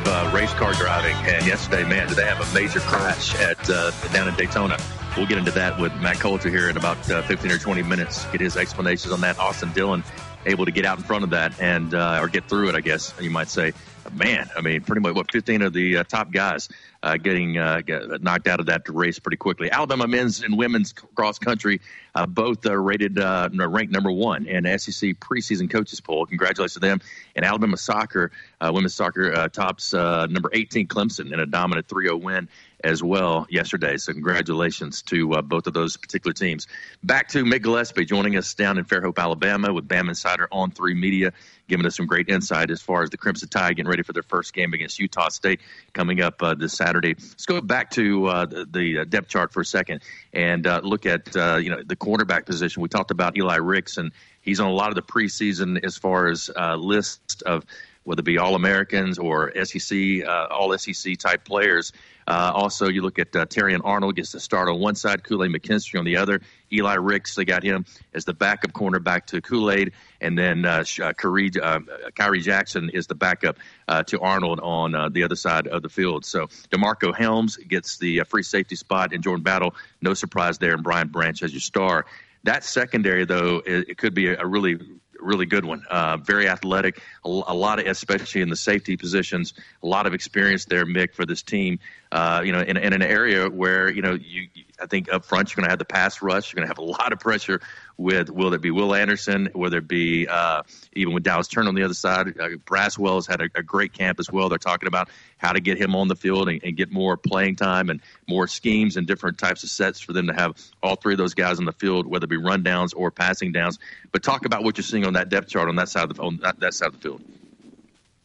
of 0.00 0.08
uh, 0.08 0.30
race 0.34 0.52
car 0.54 0.72
driving. 0.74 1.16
And 1.28 1.46
yesterday, 1.46 1.84
man, 1.88 2.08
did 2.08 2.16
they 2.16 2.24
have 2.24 2.40
a 2.40 2.54
major 2.54 2.80
crash 2.80 3.34
at 3.36 3.68
uh, 3.68 3.90
down 4.12 4.28
in 4.28 4.34
Daytona. 4.34 4.78
We'll 5.16 5.26
get 5.26 5.38
into 5.38 5.50
that 5.52 5.78
with 5.78 5.94
Matt 5.96 6.20
Coulter 6.20 6.48
here 6.48 6.68
in 6.68 6.76
about 6.76 7.10
uh, 7.10 7.22
15 7.22 7.50
or 7.50 7.58
20 7.58 7.82
minutes. 7.82 8.24
Get 8.26 8.40
his 8.40 8.56
explanations 8.56 9.12
on 9.12 9.20
that. 9.22 9.38
Austin 9.38 9.72
Dillon 9.72 10.04
able 10.46 10.64
to 10.64 10.70
get 10.70 10.84
out 10.84 10.98
in 10.98 11.04
front 11.04 11.24
of 11.24 11.30
that 11.30 11.60
and 11.60 11.94
uh, 11.94 12.18
or 12.20 12.28
get 12.28 12.48
through 12.48 12.68
it, 12.68 12.74
I 12.74 12.80
guess 12.80 13.12
you 13.20 13.30
might 13.30 13.48
say. 13.48 13.72
Man, 14.14 14.50
I 14.56 14.60
mean, 14.60 14.80
pretty 14.82 15.00
much 15.00 15.14
what 15.14 15.30
15 15.30 15.62
of 15.62 15.72
the 15.72 15.98
uh, 15.98 16.04
top 16.04 16.32
guys 16.32 16.68
uh, 17.02 17.16
getting 17.16 17.56
uh, 17.56 17.80
get 17.80 18.22
knocked 18.22 18.48
out 18.48 18.60
of 18.60 18.66
that 18.66 18.82
race 18.88 19.18
pretty 19.18 19.36
quickly. 19.36 19.70
Alabama 19.70 20.06
men's 20.06 20.42
and 20.42 20.58
women's 20.58 20.92
cross 20.92 21.38
country 21.38 21.80
uh, 22.14 22.26
both 22.26 22.66
uh, 22.66 22.76
rated 22.76 23.18
uh, 23.18 23.48
ranked 23.52 23.92
number 23.92 24.10
one 24.10 24.46
in 24.46 24.64
SEC 24.78 25.10
preseason 25.20 25.70
coaches 25.70 26.00
poll. 26.00 26.26
Congratulations 26.26 26.74
to 26.74 26.80
them. 26.80 27.00
And 27.36 27.44
Alabama 27.44 27.76
soccer, 27.76 28.32
women's 28.60 28.94
soccer, 28.94 29.48
tops 29.48 29.92
number 29.92 30.50
18 30.52 30.88
Clemson 30.88 31.32
in 31.32 31.38
a 31.38 31.46
dominant 31.46 31.86
3-0 31.86 32.20
win 32.20 32.48
as 32.84 33.02
well 33.02 33.46
yesterday. 33.50 33.96
So 33.96 34.12
congratulations 34.12 35.02
to 35.02 35.34
uh, 35.34 35.42
both 35.42 35.66
of 35.66 35.74
those 35.74 35.96
particular 35.96 36.32
teams. 36.32 36.66
Back 37.02 37.28
to 37.28 37.44
Mick 37.44 37.62
Gillespie 37.62 38.04
joining 38.04 38.36
us 38.36 38.54
down 38.54 38.78
in 38.78 38.84
Fairhope, 38.84 39.18
Alabama 39.18 39.72
with 39.72 39.88
Bama 39.88 40.10
Insider 40.10 40.48
on 40.50 40.70
3 40.70 40.94
Media, 40.94 41.32
giving 41.68 41.86
us 41.86 41.96
some 41.96 42.06
great 42.06 42.28
insight 42.28 42.70
as 42.70 42.80
far 42.80 43.02
as 43.02 43.10
the 43.10 43.16
Crimson 43.16 43.48
Tide 43.48 43.76
getting 43.76 43.88
ready 43.88 44.02
for 44.02 44.12
their 44.12 44.22
first 44.22 44.52
game 44.52 44.72
against 44.72 44.98
Utah 44.98 45.28
State 45.28 45.60
coming 45.92 46.20
up 46.20 46.42
uh, 46.42 46.54
this 46.54 46.72
Saturday. 46.72 47.14
Let's 47.14 47.46
go 47.46 47.60
back 47.60 47.90
to 47.90 48.26
uh, 48.26 48.46
the, 48.46 48.66
the 48.70 49.04
depth 49.04 49.28
chart 49.28 49.52
for 49.52 49.60
a 49.60 49.64
second 49.64 50.02
and 50.32 50.66
uh, 50.66 50.80
look 50.82 51.06
at 51.06 51.34
uh, 51.36 51.56
you 51.56 51.70
know 51.70 51.82
the 51.82 51.96
cornerback 51.96 52.46
position. 52.46 52.82
We 52.82 52.88
talked 52.88 53.10
about 53.10 53.36
Eli 53.36 53.56
Ricks, 53.56 53.96
and 53.96 54.12
he's 54.40 54.60
on 54.60 54.68
a 54.68 54.72
lot 54.72 54.88
of 54.88 54.94
the 54.94 55.02
preseason 55.02 55.84
as 55.84 55.96
far 55.96 56.28
as 56.28 56.50
uh, 56.56 56.76
list 56.76 57.42
of 57.44 57.64
whether 58.10 58.22
it 58.22 58.24
be 58.24 58.38
All 58.38 58.56
Americans 58.56 59.20
or 59.20 59.52
SEC, 59.64 60.24
uh, 60.26 60.48
All 60.50 60.76
SEC 60.76 61.16
type 61.16 61.44
players. 61.44 61.92
Uh, 62.26 62.50
also, 62.52 62.88
you 62.88 63.02
look 63.02 63.20
at 63.20 63.36
uh, 63.36 63.46
and 63.66 63.82
Arnold 63.84 64.16
gets 64.16 64.32
the 64.32 64.40
start 64.40 64.68
on 64.68 64.80
one 64.80 64.96
side, 64.96 65.22
Kool 65.22 65.44
Aid 65.44 65.52
McKinstry 65.52 65.96
on 65.96 66.04
the 66.04 66.16
other. 66.16 66.40
Eli 66.72 66.94
Ricks, 66.94 67.36
they 67.36 67.44
got 67.44 67.62
him 67.62 67.84
as 68.12 68.24
the 68.24 68.34
backup 68.34 68.72
cornerback 68.72 69.26
to 69.26 69.40
Kool 69.40 69.70
Aid, 69.70 69.92
and 70.20 70.36
then 70.36 70.64
uh, 70.64 70.82
uh, 71.00 71.12
Kyrie, 71.12 71.52
uh, 71.62 71.78
Khyree 72.18 72.42
Jackson 72.42 72.90
is 72.90 73.06
the 73.06 73.14
backup 73.14 73.58
uh, 73.86 74.02
to 74.02 74.18
Arnold 74.18 74.58
on 74.58 75.12
the 75.12 75.22
other 75.22 75.36
side 75.36 75.68
of 75.68 75.82
the 75.82 75.88
field. 75.88 76.24
So 76.24 76.48
DeMarcco 76.72 77.14
Hellams 77.14 77.56
gets 77.68 77.98
the 77.98 78.22
free 78.28 78.42
safety 78.42 78.74
spot, 78.74 79.12
and 79.12 79.22
Jordan 79.22 79.44
Battle, 79.44 79.76
no 80.02 80.14
surprise 80.14 80.58
there, 80.58 80.74
and 80.74 80.82
Brian 80.82 81.06
Branch 81.06 81.40
as 81.44 81.52
your 81.52 81.60
star. 81.60 82.06
That 82.42 82.64
secondary, 82.64 83.24
though, 83.24 83.62
it, 83.64 83.90
it 83.90 83.98
could 83.98 84.14
be 84.14 84.26
a, 84.26 84.40
a 84.40 84.46
really 84.46 84.80
really 85.22 85.46
good 85.46 85.64
one. 85.64 85.84
Uh, 85.90 86.16
very 86.16 86.48
athletic, 86.48 87.00
a, 87.24 87.28
a, 87.28 87.54
lot 87.54 87.78
of, 87.78 87.86
especially 87.86 88.40
in 88.40 88.48
the 88.48 88.56
safety 88.56 88.96
positions, 88.96 89.54
a 89.82 89.86
lot 89.86 90.06
of 90.06 90.14
experience 90.14 90.64
there, 90.64 90.86
Mick, 90.86 91.14
for 91.14 91.26
this 91.26 91.42
team. 91.42 91.78
Uh, 92.12 92.42
you 92.44 92.50
know, 92.50 92.60
in, 92.60 92.76
in, 92.76 92.92
an 92.92 93.02
area 93.02 93.48
where 93.48 93.88
you 93.88 94.02
know 94.02 94.14
you, 94.14 94.48
I 94.80 94.86
think 94.86 95.12
up 95.12 95.24
front 95.24 95.50
you're 95.50 95.56
going 95.56 95.66
to 95.66 95.70
have 95.70 95.78
the 95.78 95.84
pass 95.84 96.22
rush. 96.22 96.52
You're 96.52 96.56
going 96.58 96.68
to 96.68 96.70
have 96.70 96.78
a 96.78 96.90
lot 96.90 97.12
of 97.12 97.20
pressure 97.20 97.60
with 97.96 98.30
will 98.30 98.52
it 98.52 98.60
be 98.60 98.72
Will 98.72 98.94
Anderson, 98.96 99.50
whether 99.52 99.78
it 99.78 99.86
be 99.86 100.26
uh, 100.26 100.62
even 100.92 101.14
with 101.14 101.22
Dallas 101.22 101.46
Turner 101.46 101.68
on 101.68 101.76
the 101.76 101.84
other 101.84 101.94
side. 101.94 102.28
Uh, 102.40 102.48
Braswell 102.66 103.16
has 103.16 103.26
had 103.28 103.40
a, 103.40 103.48
a, 103.54 103.62
great 103.62 103.92
camp 103.92 104.18
as 104.18 104.28
well. 104.28 104.48
They're 104.48 104.58
talking 104.58 104.88
about 104.88 105.08
how 105.38 105.52
to 105.52 105.60
get 105.60 105.78
him 105.78 105.94
on 105.94 106.08
the 106.08 106.16
field 106.16 106.48
and, 106.48 106.60
and, 106.64 106.76
get 106.76 106.90
more 106.90 107.16
playing 107.16 107.56
time 107.56 107.90
and 107.90 108.00
more 108.26 108.48
schemes 108.48 108.96
and 108.96 109.06
different 109.06 109.38
types 109.38 109.62
of 109.62 109.70
sets 109.70 110.00
for 110.00 110.12
them 110.12 110.26
to 110.26 110.32
have 110.32 110.56
all 110.82 110.96
three 110.96 111.14
of 111.14 111.18
those 111.18 111.34
guys 111.34 111.58
on 111.58 111.64
the 111.64 111.72
field, 111.72 112.06
whether 112.06 112.24
it 112.24 112.30
be 112.30 112.38
rundowns 112.38 112.92
or 112.96 113.10
passing 113.10 113.52
downs. 113.52 113.78
But 114.10 114.22
talk 114.22 114.46
about 114.46 114.64
what 114.64 114.78
you're 114.78 114.82
seeing 114.84 115.06
on 115.06 115.12
that 115.12 115.28
depth 115.28 115.48
chart 115.48 115.68
on 115.68 115.76
that 115.76 115.88
side 115.88 116.10
of 116.10 116.16
the 116.16 116.22
on 116.22 116.38
that, 116.42 116.58
that 116.58 116.74
side 116.74 116.88
of 116.88 116.94
the 116.94 117.00
field. 117.00 117.22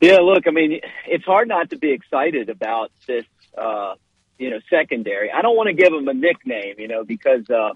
Yeah, 0.02 0.18
look, 0.18 0.46
I 0.46 0.52
mean, 0.52 0.82
it's 1.08 1.26
hard 1.26 1.48
not 1.48 1.70
to 1.70 1.78
be 1.78 1.92
excited 1.92 2.50
about 2.50 2.92
this 3.08 3.26
uh, 3.58 3.96
you 4.38 4.50
know, 4.50 4.60
secondary. 4.70 5.32
I 5.32 5.42
don't 5.42 5.56
want 5.56 5.68
to 5.68 5.74
give 5.74 5.92
them 5.92 6.08
a 6.08 6.14
nickname, 6.14 6.76
you 6.78 6.88
know, 6.88 7.04
because 7.04 7.50
uh, 7.50 7.74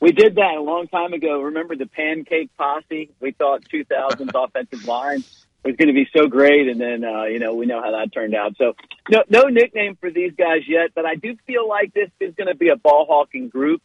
we 0.00 0.12
did 0.12 0.36
that 0.36 0.56
a 0.56 0.62
long 0.62 0.88
time 0.88 1.12
ago. 1.12 1.42
Remember 1.42 1.76
the 1.76 1.86
Pancake 1.86 2.50
Posse? 2.56 3.10
We 3.20 3.32
thought 3.32 3.64
2000's 3.64 4.30
offensive 4.34 4.86
line 4.86 5.24
was 5.64 5.76
going 5.76 5.88
to 5.88 5.94
be 5.94 6.08
so 6.16 6.28
great, 6.28 6.68
and 6.68 6.80
then 6.80 7.04
uh, 7.04 7.24
you 7.24 7.38
know 7.38 7.54
we 7.54 7.66
know 7.66 7.82
how 7.82 7.90
that 7.92 8.12
turned 8.12 8.34
out. 8.34 8.56
So 8.56 8.74
no, 9.10 9.24
no 9.28 9.42
nickname 9.44 9.96
for 10.00 10.10
these 10.10 10.32
guys 10.36 10.62
yet, 10.66 10.90
but 10.94 11.04
I 11.04 11.14
do 11.16 11.36
feel 11.46 11.68
like 11.68 11.92
this 11.94 12.10
is 12.20 12.34
going 12.34 12.46
to 12.46 12.54
be 12.54 12.68
a 12.68 12.76
ball 12.76 13.06
hawking 13.08 13.48
group, 13.48 13.82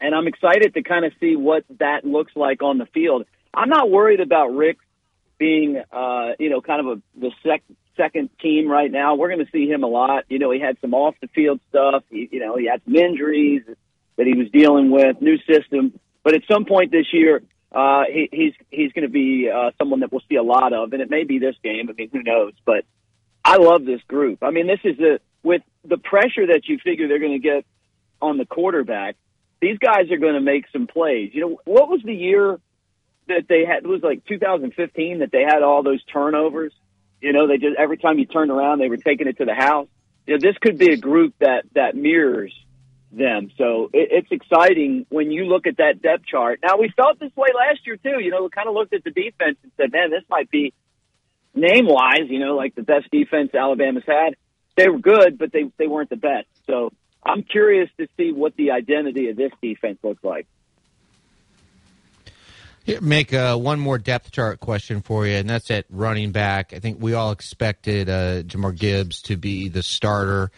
and 0.00 0.14
I'm 0.14 0.26
excited 0.26 0.74
to 0.74 0.82
kind 0.82 1.04
of 1.04 1.12
see 1.20 1.36
what 1.36 1.64
that 1.78 2.04
looks 2.04 2.32
like 2.36 2.62
on 2.62 2.78
the 2.78 2.86
field. 2.86 3.26
I'm 3.52 3.68
not 3.68 3.90
worried 3.90 4.20
about 4.20 4.54
Rick 4.54 4.78
being, 5.38 5.82
uh, 5.92 6.32
you 6.38 6.50
know, 6.50 6.60
kind 6.60 6.86
of 6.86 6.98
a 6.98 7.02
the 7.18 7.30
sec- 7.42 7.62
second 7.96 8.30
team 8.40 8.68
right 8.68 8.90
now. 8.90 9.14
We're 9.14 9.28
going 9.28 9.44
to 9.44 9.50
see 9.50 9.68
him 9.68 9.82
a 9.82 9.88
lot. 9.88 10.24
You 10.28 10.38
know, 10.38 10.50
he 10.50 10.60
had 10.60 10.76
some 10.80 10.94
off 10.94 11.14
the 11.20 11.28
field 11.28 11.60
stuff. 11.68 12.04
He, 12.10 12.28
you 12.30 12.40
know, 12.40 12.56
he 12.56 12.66
had 12.66 12.82
some 12.84 12.94
injuries 12.94 13.62
that 14.16 14.26
he 14.26 14.34
was 14.34 14.50
dealing 14.50 14.90
with, 14.90 15.20
new 15.20 15.38
system. 15.38 15.98
But 16.22 16.34
at 16.34 16.42
some 16.50 16.64
point 16.64 16.90
this 16.90 17.06
year, 17.12 17.42
uh, 17.72 18.04
he, 18.10 18.28
he's 18.32 18.52
he's 18.70 18.92
going 18.92 19.04
to 19.04 19.10
be 19.10 19.50
uh, 19.50 19.70
someone 19.78 20.00
that 20.00 20.10
we'll 20.10 20.22
see 20.28 20.36
a 20.36 20.42
lot 20.42 20.72
of, 20.72 20.92
and 20.92 21.02
it 21.02 21.10
may 21.10 21.24
be 21.24 21.38
this 21.38 21.56
game. 21.62 21.88
I 21.88 21.92
mean, 21.92 22.10
who 22.12 22.22
knows? 22.22 22.52
But 22.64 22.84
I 23.44 23.56
love 23.56 23.84
this 23.84 24.00
group. 24.08 24.42
I 24.42 24.50
mean, 24.50 24.66
this 24.66 24.80
is 24.84 24.98
a 24.98 25.20
with 25.42 25.62
the 25.84 25.98
pressure 25.98 26.46
that 26.48 26.62
you 26.64 26.78
figure 26.82 27.06
they're 27.06 27.20
going 27.20 27.32
to 27.32 27.38
get 27.38 27.64
on 28.20 28.38
the 28.38 28.46
quarterback. 28.46 29.16
These 29.60 29.78
guys 29.78 30.10
are 30.10 30.18
going 30.18 30.34
to 30.34 30.40
make 30.40 30.64
some 30.72 30.86
plays. 30.86 31.30
You 31.32 31.40
know, 31.40 31.60
what 31.64 31.88
was 31.88 32.00
the 32.04 32.14
year 32.14 32.58
that 33.28 33.46
they 33.48 33.64
had? 33.64 33.84
It 33.84 33.86
was 33.86 34.02
like 34.02 34.24
2015 34.26 35.20
that 35.20 35.30
they 35.32 35.42
had 35.42 35.62
all 35.62 35.82
those 35.82 36.02
turnovers 36.04 36.72
You 37.20 37.32
know, 37.32 37.46
they 37.46 37.58
just 37.58 37.76
every 37.78 37.96
time 37.96 38.18
you 38.18 38.26
turned 38.26 38.50
around, 38.50 38.78
they 38.78 38.88
were 38.88 38.96
taking 38.96 39.26
it 39.26 39.38
to 39.38 39.44
the 39.44 39.54
house. 39.54 39.88
You 40.26 40.34
know, 40.34 40.40
this 40.40 40.56
could 40.60 40.78
be 40.78 40.92
a 40.92 40.96
group 40.96 41.34
that 41.40 41.64
that 41.74 41.94
mirrors 41.96 42.52
them. 43.12 43.50
So 43.56 43.90
it, 43.92 44.08
it's 44.12 44.28
exciting 44.30 45.06
when 45.08 45.30
you 45.30 45.44
look 45.44 45.66
at 45.66 45.78
that 45.78 46.02
depth 46.02 46.26
chart. 46.26 46.60
Now 46.62 46.76
we 46.78 46.92
felt 46.94 47.18
this 47.18 47.34
way 47.36 47.48
last 47.54 47.86
year 47.86 47.96
too. 47.96 48.20
You 48.20 48.30
know, 48.30 48.42
we 48.42 48.50
kind 48.50 48.68
of 48.68 48.74
looked 48.74 48.92
at 48.92 49.04
the 49.04 49.10
defense 49.10 49.58
and 49.62 49.72
said, 49.76 49.92
"Man, 49.92 50.10
this 50.10 50.24
might 50.28 50.50
be 50.50 50.72
name 51.54 51.86
wise, 51.86 52.28
you 52.28 52.38
know, 52.38 52.54
like 52.54 52.74
the 52.74 52.82
best 52.82 53.10
defense 53.10 53.54
Alabama's 53.54 54.04
had." 54.06 54.36
They 54.76 54.88
were 54.88 54.98
good, 54.98 55.38
but 55.38 55.52
they 55.52 55.70
they 55.78 55.86
weren't 55.86 56.10
the 56.10 56.16
best. 56.16 56.48
So 56.66 56.92
I'm 57.24 57.42
curious 57.42 57.88
to 57.98 58.06
see 58.16 58.32
what 58.32 58.54
the 58.56 58.72
identity 58.72 59.30
of 59.30 59.36
this 59.36 59.52
defense 59.62 59.98
looks 60.02 60.22
like. 60.22 60.46
Here, 62.86 63.00
make 63.00 63.34
uh, 63.34 63.56
one 63.56 63.80
more 63.80 63.98
depth 63.98 64.30
chart 64.30 64.60
question 64.60 65.02
for 65.02 65.26
you, 65.26 65.34
and 65.34 65.50
that's 65.50 65.72
at 65.72 65.86
running 65.90 66.30
back. 66.30 66.72
I 66.72 66.78
think 66.78 66.98
we 67.00 67.14
all 67.14 67.32
expected 67.32 68.08
uh, 68.08 68.44
Jahmyr 68.44 68.78
Gibbs 68.78 69.22
to 69.22 69.36
be 69.36 69.68
the 69.68 69.82
starter, 69.82 70.52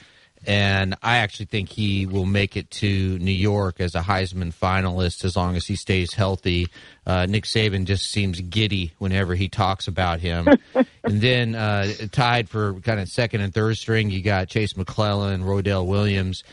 and 0.47 0.95
I 1.03 1.17
actually 1.19 1.47
think 1.47 1.71
he 1.71 2.05
will 2.05 2.27
make 2.27 2.55
it 2.55 2.71
to 2.73 3.19
New 3.19 3.31
York 3.31 3.81
as 3.81 3.95
a 3.95 4.03
Heisman 4.03 4.53
finalist 4.53 5.25
as 5.25 5.37
long 5.37 5.57
as 5.57 5.67
he 5.67 5.75
stays 5.75 6.13
healthy. 6.13 6.69
Uh, 7.07 7.25
Nick 7.25 7.45
Saban 7.45 7.87
just 7.87 8.11
seems 8.11 8.43
giddy 8.43 8.93
whenever 8.99 9.35
he 9.35 9.49
talks 9.49 9.89
about 9.89 10.21
him. 10.21 10.49
and 10.75 11.23
then 11.23 11.55
uh, 11.55 11.91
tied 12.13 12.51
for 12.51 12.75
kind 12.81 13.01
of 13.01 13.09
second 13.09 13.41
and 13.41 13.55
third 13.55 13.79
string, 13.79 14.11
you 14.11 14.21
got 14.21 14.49
Jase 14.49 14.77
McClellan, 14.77 15.45
Roydell 15.45 15.87
Williams. 15.87 16.45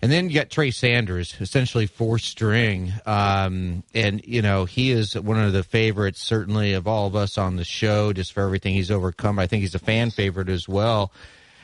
And 0.00 0.12
then 0.12 0.28
you 0.28 0.34
got 0.36 0.48
Trey 0.48 0.70
Sanders, 0.70 1.34
essentially 1.40 1.86
four 1.86 2.18
string. 2.18 2.92
Um, 3.04 3.82
and, 3.94 4.24
you 4.24 4.42
know, 4.42 4.64
he 4.64 4.92
is 4.92 5.18
one 5.18 5.38
of 5.40 5.52
the 5.52 5.64
favorites, 5.64 6.22
certainly, 6.22 6.74
of 6.74 6.86
all 6.86 7.08
of 7.08 7.16
us 7.16 7.36
on 7.36 7.56
the 7.56 7.64
show, 7.64 8.12
just 8.12 8.32
for 8.32 8.42
everything 8.42 8.74
he's 8.74 8.92
overcome. 8.92 9.40
I 9.40 9.48
think 9.48 9.62
he's 9.62 9.74
a 9.74 9.80
fan 9.80 10.10
favorite 10.10 10.48
as 10.48 10.68
well. 10.68 11.10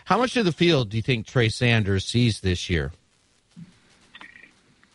How 0.04 0.18
much 0.18 0.36
of 0.36 0.44
the 0.44 0.52
field 0.52 0.90
do 0.90 0.96
you 0.96 1.02
think 1.02 1.26
Trey 1.26 1.48
Sanders 1.48 2.04
sees 2.04 2.40
this 2.40 2.68
year? 2.68 2.92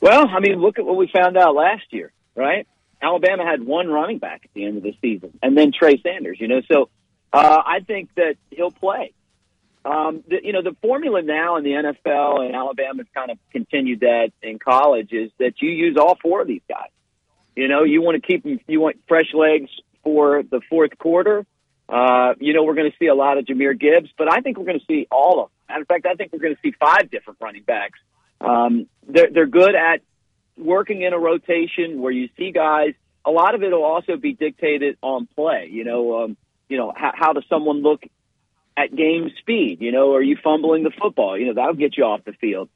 Well, 0.01 0.27
I 0.27 0.39
mean, 0.39 0.55
look 0.59 0.77
at 0.77 0.85
what 0.85 0.97
we 0.97 1.07
found 1.07 1.37
out 1.37 1.55
last 1.55 1.91
year, 1.91 2.11
right? 2.35 2.67
Alabama 3.01 3.45
had 3.45 3.65
one 3.65 3.87
running 3.87 4.17
back 4.17 4.41
at 4.43 4.53
the 4.53 4.65
end 4.65 4.77
of 4.77 4.83
the 4.83 4.95
season, 5.01 5.37
and 5.41 5.57
then 5.57 5.71
Trey 5.71 5.99
Sanders, 6.01 6.39
you 6.39 6.47
know. 6.47 6.61
So 6.69 6.89
uh, 7.31 7.61
I 7.65 7.79
think 7.79 8.13
that 8.15 8.35
he'll 8.51 8.71
play. 8.71 9.13
Um, 9.85 10.23
the, 10.27 10.37
you 10.43 10.53
know, 10.53 10.61
the 10.61 10.75
formula 10.81 11.21
now 11.21 11.55
in 11.55 11.63
the 11.63 11.71
NFL 11.71 12.45
and 12.45 12.55
Alabama's 12.55 13.07
kind 13.13 13.31
of 13.31 13.37
continued 13.51 14.01
that 14.01 14.31
in 14.41 14.59
college 14.59 15.13
is 15.13 15.31
that 15.39 15.61
you 15.61 15.69
use 15.69 15.97
all 15.97 16.17
four 16.21 16.41
of 16.41 16.47
these 16.47 16.61
guys. 16.67 16.89
You 17.55 17.67
know, 17.67 17.83
you 17.83 18.01
want 18.01 18.21
to 18.21 18.25
keep 18.25 18.43
them, 18.43 18.59
you 18.67 18.79
want 18.79 18.97
fresh 19.07 19.33
legs 19.33 19.69
for 20.03 20.43
the 20.43 20.61
fourth 20.69 20.97
quarter. 20.97 21.45
Uh, 21.87 22.33
you 22.39 22.53
know, 22.53 22.63
we're 22.63 22.75
going 22.75 22.91
to 22.91 22.97
see 22.99 23.07
a 23.07 23.15
lot 23.15 23.37
of 23.37 23.45
Jahmyr 23.45 23.77
Gibbs, 23.79 24.09
but 24.17 24.31
I 24.31 24.41
think 24.41 24.57
we're 24.57 24.65
going 24.65 24.79
to 24.79 24.85
see 24.85 25.07
all 25.09 25.43
of 25.43 25.49
them. 25.49 25.55
Matter 25.69 25.81
of 25.81 25.87
fact, 25.87 26.05
I 26.05 26.13
think 26.13 26.33
we're 26.33 26.39
going 26.39 26.55
to 26.55 26.61
see 26.61 26.73
five 26.79 27.09
different 27.09 27.39
running 27.41 27.63
backs. 27.63 27.99
Um, 28.41 28.87
they're, 29.07 29.29
they're 29.31 29.47
good 29.47 29.75
at 29.75 30.01
working 30.57 31.01
in 31.01 31.13
a 31.13 31.19
rotation 31.19 32.01
where 32.01 32.11
you 32.11 32.29
see 32.37 32.51
guys. 32.51 32.93
A 33.25 33.31
lot 33.31 33.55
of 33.55 33.63
it 33.63 33.71
will 33.71 33.83
also 33.83 34.17
be 34.17 34.33
dictated 34.33 34.97
on 35.01 35.27
play. 35.35 35.69
You 35.71 35.83
know, 35.83 36.23
um, 36.23 36.37
you 36.67 36.77
know, 36.77 36.93
how, 36.95 37.11
how 37.13 37.33
does 37.33 37.43
someone 37.49 37.81
look 37.81 38.03
at 38.79 38.95
game 38.95 39.31
speed? 39.39 39.81
You 39.81 39.91
know, 39.91 40.13
are 40.13 40.21
you 40.21 40.37
fumbling 40.41 40.83
the 40.83 40.91
football? 40.91 41.37
You 41.37 41.47
know, 41.47 41.53
that'll 41.53 41.73
get 41.73 41.97
you 41.97 42.05
off 42.05 42.23
the 42.23 42.33
field. 42.33 42.69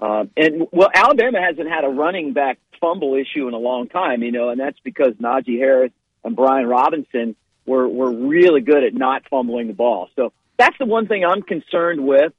Uh, 0.00 0.24
and 0.36 0.66
well, 0.72 0.90
Alabama 0.94 1.40
hasn't 1.40 1.68
had 1.68 1.84
a 1.84 1.88
running 1.88 2.32
back 2.32 2.58
fumble 2.80 3.14
issue 3.14 3.48
in 3.48 3.54
a 3.54 3.58
long 3.58 3.88
time, 3.88 4.22
you 4.22 4.32
know, 4.32 4.48
and 4.50 4.60
that's 4.60 4.78
because 4.80 5.14
Najee 5.14 5.58
Harris 5.58 5.92
and 6.24 6.34
Brian 6.34 6.66
Robinson 6.66 7.36
were 7.66 7.88
were 7.88 8.12
really 8.12 8.60
good 8.60 8.84
at 8.84 8.94
not 8.94 9.22
fumbling 9.28 9.68
the 9.68 9.74
ball. 9.74 10.08
So 10.16 10.32
that's 10.58 10.76
the 10.78 10.86
one 10.86 11.06
thing 11.06 11.24
I'm 11.24 11.42
concerned 11.42 12.04
with 12.04 12.32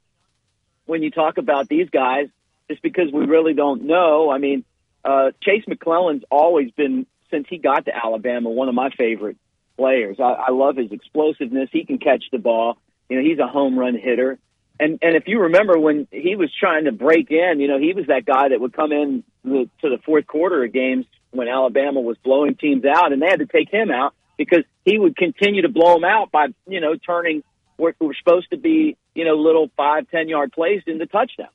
when 0.86 1.01
you 1.04 1.12
talk 1.12 1.38
about 1.38 1.70
these 1.70 1.89
guys, 1.89 2.28
is 2.70 2.78
because 2.82 3.12
we 3.12 3.26
really 3.26 3.54
don't 3.54 3.84
know. 3.84 4.30
I 4.30 4.38
mean, 4.38 4.66
uh, 5.06 5.32
Jase 5.41 5.64
McClellan's 5.68 6.24
always 6.30 6.72
been 6.72 7.06
since 7.32 7.47
he 7.49 7.58
got 7.58 7.86
to 7.86 7.95
Alabama 7.95 8.49
one 8.49 8.70
of 8.70 8.76
my 8.76 8.89
favorite 8.89 9.38
players. 9.78 10.18
I, 10.20 10.34
I 10.47 10.51
love 10.51 10.76
his 10.76 10.91
explosiveness. 10.91 11.70
He 11.72 11.86
can 11.86 11.97
catch 11.97 12.26
the 12.32 12.38
ball. 12.38 12.78
You 13.10 13.22
know, 13.22 13.28
he's 13.28 13.39
a 13.39 13.47
home 13.47 13.78
run 13.78 13.95
hitter. 13.95 14.39
And 14.80 14.99
and 15.01 15.16
if 15.16 15.28
you 15.28 15.41
remember 15.41 15.78
when 15.78 16.08
he 16.12 16.36
was 16.36 16.51
trying 16.60 16.86
to 16.86 16.91
break 16.91 17.32
in, 17.32 17.60
you 17.60 17.68
know, 17.68 17.80
he 17.80 17.93
was 17.93 18.08
that 18.08 18.26
guy 18.26 18.49
that 18.49 18.60
would 18.60 18.74
come 18.74 18.91
in 18.91 19.24
the, 19.43 19.70
to 19.82 19.89
the 19.89 19.99
fourth 20.06 20.26
quarter 20.26 20.64
of 20.64 20.74
games 20.74 21.06
when 21.32 21.47
Alabama 21.47 22.01
was 22.01 22.18
blowing 22.24 22.56
teams 22.56 22.84
out, 22.86 23.12
and 23.12 23.22
they 23.22 23.28
had 23.28 23.39
to 23.39 23.45
take 23.45 23.70
him 23.70 23.91
out 23.91 24.14
because 24.38 24.64
he 24.86 24.97
would 24.97 25.16
continue 25.16 25.62
to 25.62 25.70
blow 25.70 25.93
them 25.95 26.04
out 26.04 26.32
by 26.32 26.47
you 26.68 26.82
know 26.82 26.95
turning 26.95 27.43
what 27.78 27.95
were 27.99 28.16
supposed 28.16 28.49
to 28.51 28.58
be 28.58 28.97
you 29.14 29.26
know 29.26 29.36
little 29.36 29.70
five 29.78 30.10
ten 30.10 30.28
yard 30.28 30.51
plays 30.51 30.82
into 30.88 31.06
touchdown. 31.06 31.49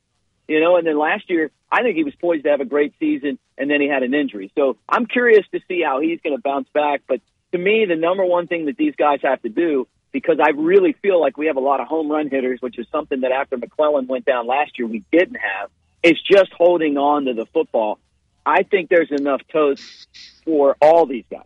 You 0.47 0.61
know, 0.61 0.77
and 0.77 0.87
then 0.87 0.99
last 0.99 1.29
year 1.29 1.51
I 1.71 1.83
think 1.83 1.97
he 1.97 2.05
was 2.05 2.15
poised 2.15 2.45
to 2.45 2.51
have 2.51 2.61
a 2.61 2.65
great 2.65 2.95
season, 2.99 3.39
and 3.59 3.71
then 3.71 3.81
he 3.81 3.89
had 3.89 4.03
an 4.03 4.15
injury. 4.15 4.51
So 4.57 4.79
I'm 4.89 5.07
curious 5.07 5.45
to 5.53 5.61
see 5.69 5.83
how 5.83 6.01
he's 6.01 6.21
going 6.21 6.37
to 6.37 6.43
bounce 6.43 6.69
back. 6.73 7.03
But 7.07 7.21
to 7.53 7.59
me, 7.59 7.85
the 7.87 7.97
number 7.97 8.25
one 8.25 8.47
thing 8.47 8.67
that 8.67 8.77
these 8.77 8.95
guys 8.97 9.21
have 9.23 9.43
to 9.43 9.49
do 9.49 9.87
because 10.13 10.39
I 10.43 10.51
really 10.51 10.93
feel 10.93 11.21
like 11.21 11.37
we 11.37 11.47
have 11.47 11.57
a 11.57 11.61
lot 11.61 11.81
of 11.81 11.87
home 11.87 12.11
run 12.11 12.29
hitters, 12.29 12.61
which 12.61 12.79
is 12.79 12.87
something 12.91 13.21
that 13.21 13.33
after 13.33 13.57
McClellan 13.57 14.07
went 14.07 14.25
down 14.25 14.47
last 14.47 14.79
year, 14.79 14.89
we 14.89 15.05
didn't 15.13 15.37
have. 15.37 15.71
It's 16.03 16.21
just 16.23 16.53
holding 16.53 16.97
on 16.97 17.27
to 17.27 17.35
the 17.35 17.47
football. 17.47 17.99
I 18.47 18.63
think 18.63 18.89
there's 18.89 19.11
enough 19.11 19.43
toes 19.53 20.07
for 20.45 20.77
all 20.81 21.07
these 21.07 21.25
guys. 21.31 21.43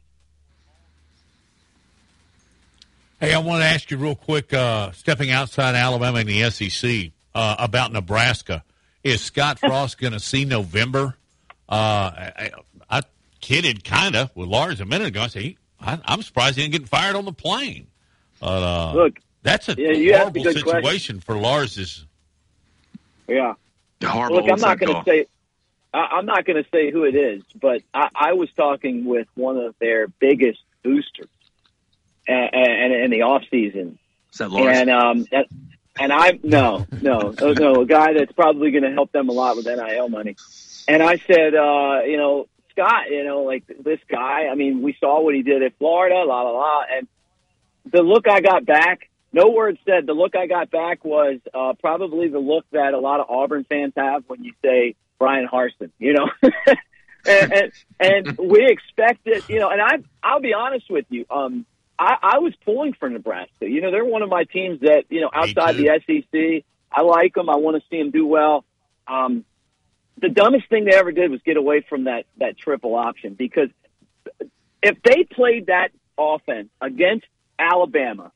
Hey, 3.19 3.35
I 3.35 3.39
want 3.39 3.63
to 3.63 3.67
ask 3.67 3.91
you 3.91 3.97
real 3.97 4.17
quick, 4.17 4.53
uh, 4.53 4.91
stepping 4.93 5.31
outside 5.31 5.75
Alabama 5.75 6.19
and 6.19 6.29
the 6.29 6.51
SEC, 6.51 7.13
uh, 7.35 7.57
about 7.59 7.93
Nebraska. 7.93 8.65
Is 9.05 9.21
Scott 9.21 9.59
Frost 9.61 9.99
going 9.99 10.13
to 10.13 10.21
see 10.21 10.45
November? 10.45 11.17
Uh, 11.69 12.11
I, 12.15 12.51
I 12.91 13.03
kidded 13.41 13.85
kind 13.85 14.17
of 14.17 14.35
with 14.35 14.49
Lars 14.49 14.81
a 14.81 14.85
minute 14.85 15.09
ago. 15.09 15.23
I 15.23 15.27
said, 15.29 15.55
I, 15.81 16.01
I'm 16.05 16.23
surprised 16.23 16.57
he 16.57 16.63
didn't 16.63 16.81
get 16.83 16.89
fired 16.89 17.17
on 17.17 17.25
the 17.25 17.33
plane. 17.33 17.87
But, 18.43 18.63
uh, 18.63 18.93
Look, 18.95 19.21
that's 19.45 19.69
a 19.69 19.77
yeah, 19.79 20.19
horrible 20.19 20.49
a 20.49 20.53
situation 20.53 20.83
question. 20.83 21.21
for 21.21 21.37
Lars's. 21.37 22.07
Yeah. 23.29 23.55
Horrible. 24.03 24.39
Look, 24.39 24.51
I'm 24.51 24.61
not 24.61 24.81
going 24.81 24.95
to 24.95 25.05
say. 25.09 25.27
I, 25.95 25.99
I'm 25.99 26.27
not 26.27 26.45
going 26.45 26.63
to 26.63 26.69
say 26.71 26.91
who 26.91 27.05
it 27.05 27.15
is, 27.15 27.45
but 27.61 27.83
I, 27.95 28.09
I 28.15 28.33
was 28.33 28.51
talking 28.57 29.05
with 29.05 29.29
one 29.35 29.59
of 29.59 29.77
their 29.79 30.09
biggest 30.09 30.59
boosters, 30.83 31.29
and, 32.27 32.51
and 32.53 32.93
in 32.93 33.11
the 33.13 33.23
off 33.23 33.45
season, 33.49 34.01
Is 34.33 34.39
that 34.39 34.51
Lars? 34.51 34.77
and 34.77 34.91
um, 34.91 35.27
and, 35.31 35.47
and 36.01 36.13
I 36.13 36.37
no 36.43 36.85
no 37.01 37.33
no 37.39 37.53
no 37.53 37.83
a 37.83 37.87
guy 37.87 38.15
that's 38.15 38.33
probably 38.33 38.73
going 38.73 38.83
to 38.83 38.91
help 38.93 39.13
them 39.13 39.29
a 39.29 39.33
lot 39.33 39.55
with 39.55 39.67
NIL 39.67 40.09
money, 40.09 40.35
and 40.89 41.01
I 41.01 41.19
said, 41.19 41.55
uh, 41.55 42.01
you 42.05 42.17
know, 42.17 42.49
Scott, 42.73 43.09
you 43.09 43.23
know, 43.23 43.43
like 43.43 43.65
this 43.79 44.01
guy. 44.09 44.49
I 44.49 44.57
mean, 44.57 44.83
we 44.83 44.97
saw 44.99 45.21
what 45.23 45.37
he 45.37 45.43
did 45.43 45.63
at 45.63 45.79
Florida, 45.79 46.25
la 46.25 46.43
la 46.43 46.51
la, 46.51 46.83
and 46.93 47.07
the 47.91 48.03
look 48.03 48.29
I 48.29 48.41
got 48.41 48.65
back. 48.65 49.09
No 49.33 49.49
words 49.49 49.79
said. 49.87 50.07
The 50.07 50.13
look 50.13 50.37
I 50.37 50.47
got 50.47 50.71
back 50.71 51.05
was 51.05 51.39
uh, 51.55 51.73
probably 51.81 52.29
the 52.29 52.39
look 52.39 52.67
that 52.73 52.93
a 52.93 52.99
lot 52.99 53.21
of 53.21 53.31
Auburn 53.31 53.65
fans 53.65 53.95
have 53.97 54.25
when 54.27 54.45
you 54.45 54.53
say 54.63 54.95
Bryan 55.19 55.49
Harsin. 55.51 55.91
You 55.99 56.15
know, 56.15 56.31
and, 57.27 57.53
and 57.53 57.73
and 57.99 58.39
we 58.39 58.67
expected. 58.67 59.49
You 59.49 59.61
know, 59.61 59.71
and 59.71 59.81
I 59.81 59.99
I'll 60.23 60.41
be 60.41 60.55
honest 60.55 60.91
with 60.91 61.07
you. 61.09 61.25
Um, 61.31 61.65
I, 61.99 62.17
I 62.23 62.39
was 62.39 62.53
pulling 62.65 62.95
for 62.95 63.09
Nebraska. 63.09 63.69
You 63.69 63.81
know, 63.81 63.91
they're 63.91 64.05
one 64.05 64.23
of 64.23 64.29
my 64.29 64.45
teams 64.45 64.81
that 64.81 65.05
you 65.09 65.21
know 65.21 65.31
outside 65.33 65.77
the 65.77 66.01
SEC. 66.07 66.65
I 66.91 67.03
like 67.03 67.35
them. 67.35 67.49
I 67.49 67.57
want 67.57 67.77
to 67.77 67.89
see 67.91 67.99
them 67.99 68.11
do 68.11 68.27
well. 68.27 68.65
Um, 69.07 69.45
the 70.21 70.29
dumbest 70.29 70.69
thing 70.69 70.85
they 70.85 70.95
ever 70.95 71.11
did 71.11 71.31
was 71.31 71.41
get 71.43 71.57
away 71.57 71.85
from 71.89 72.05
that 72.05 72.27
that 72.37 72.59
triple 72.59 72.95
option 72.95 73.35
because 73.35 73.71
if 74.83 75.01
they 75.03 75.25
played 75.25 75.67
that 75.67 75.91
offense 76.19 76.69
against 76.81 77.27
Alabama, 77.63 78.33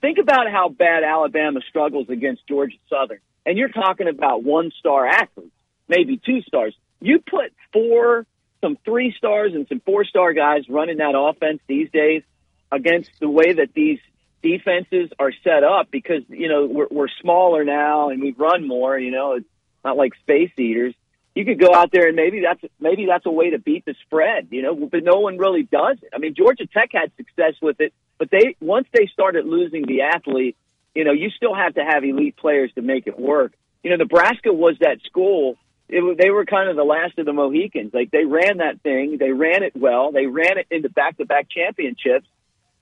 think 0.00 0.18
about 0.18 0.50
how 0.50 0.68
bad 0.68 1.04
Alabama 1.04 1.60
struggles 1.68 2.08
against 2.08 2.46
Georgia 2.46 2.76
Southern. 2.90 3.20
And 3.44 3.56
you're 3.56 3.68
talking 3.68 4.08
about 4.08 4.42
one 4.42 4.72
star 4.78 5.06
athletes, 5.06 5.54
maybe 5.88 6.16
two 6.24 6.42
stars. 6.42 6.74
You 7.00 7.20
put 7.20 7.52
four, 7.72 8.26
some 8.60 8.76
three 8.84 9.14
stars 9.16 9.52
and 9.54 9.66
some 9.68 9.80
four 9.80 10.04
star 10.04 10.32
guys 10.32 10.68
running 10.68 10.98
that 10.98 11.14
offense 11.16 11.60
these 11.68 11.90
days 11.90 12.22
against 12.72 13.10
the 13.20 13.30
way 13.30 13.52
that 13.52 13.72
these 13.74 14.00
defenses 14.42 15.10
are 15.18 15.32
set 15.44 15.62
up 15.64 15.90
because, 15.90 16.22
you 16.28 16.48
know, 16.48 16.66
we're, 16.66 16.88
we're 16.90 17.08
smaller 17.20 17.64
now 17.64 18.10
and 18.10 18.20
we 18.20 18.32
run 18.32 18.66
more, 18.66 18.98
you 18.98 19.10
know, 19.10 19.34
it's 19.34 19.46
not 19.84 19.96
like 19.96 20.14
space 20.16 20.50
eaters. 20.58 20.94
You 21.34 21.44
could 21.44 21.60
go 21.60 21.74
out 21.74 21.90
there 21.92 22.08
and 22.08 22.16
maybe 22.16 22.40
that's 22.40 22.60
maybe 22.80 23.06
that's 23.06 23.26
a 23.26 23.30
way 23.30 23.50
to 23.50 23.58
beat 23.58 23.84
the 23.84 23.94
spread, 24.06 24.48
you 24.50 24.62
know, 24.62 24.74
but 24.74 25.04
no 25.04 25.20
one 25.20 25.36
really 25.36 25.64
does 25.64 25.98
it. 26.02 26.08
I 26.14 26.18
mean, 26.18 26.34
Georgia 26.34 26.66
Tech 26.66 26.90
had 26.92 27.12
success 27.16 27.54
with 27.60 27.80
it, 27.80 27.92
but 28.18 28.30
they 28.30 28.56
once 28.60 28.86
they 28.92 29.06
started 29.06 29.46
losing 29.46 29.84
the 29.86 30.02
athlete, 30.02 30.56
you 30.94 31.04
know, 31.04 31.12
you 31.12 31.30
still 31.30 31.54
have 31.54 31.74
to 31.74 31.84
have 31.84 32.04
elite 32.04 32.36
players 32.36 32.70
to 32.74 32.82
make 32.82 33.06
it 33.06 33.18
work. 33.18 33.52
You 33.82 33.90
know, 33.90 33.96
Nebraska 33.96 34.52
was 34.52 34.76
that 34.80 34.98
school. 35.04 35.56
It, 35.88 36.18
they 36.18 36.30
were 36.30 36.44
kind 36.44 36.68
of 36.68 36.76
the 36.76 36.84
last 36.84 37.18
of 37.18 37.26
the 37.26 37.32
Mohicans. 37.32 37.92
Like 37.94 38.10
they 38.10 38.24
ran 38.24 38.58
that 38.58 38.80
thing, 38.80 39.18
they 39.18 39.30
ran 39.30 39.62
it 39.62 39.76
well, 39.76 40.10
they 40.10 40.26
ran 40.26 40.58
it 40.58 40.66
into 40.70 40.88
back-to-back 40.88 41.48
championships, 41.48 42.26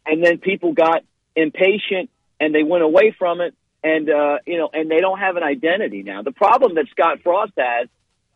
and 0.06 0.24
then 0.24 0.38
people 0.38 0.72
got 0.72 1.02
impatient 1.36 2.08
and 2.40 2.54
they 2.54 2.62
went 2.62 2.82
away 2.82 3.14
from 3.16 3.40
it, 3.40 3.54
and 3.82 4.08
uh, 4.08 4.38
you 4.46 4.58
know, 4.58 4.70
and 4.72 4.90
they 4.90 5.00
don't 5.00 5.18
have 5.18 5.36
an 5.36 5.42
identity 5.42 6.02
now. 6.02 6.22
The 6.22 6.32
problem 6.32 6.76
that 6.76 6.86
Scott 6.90 7.20
Frost 7.22 7.52
has 7.58 7.88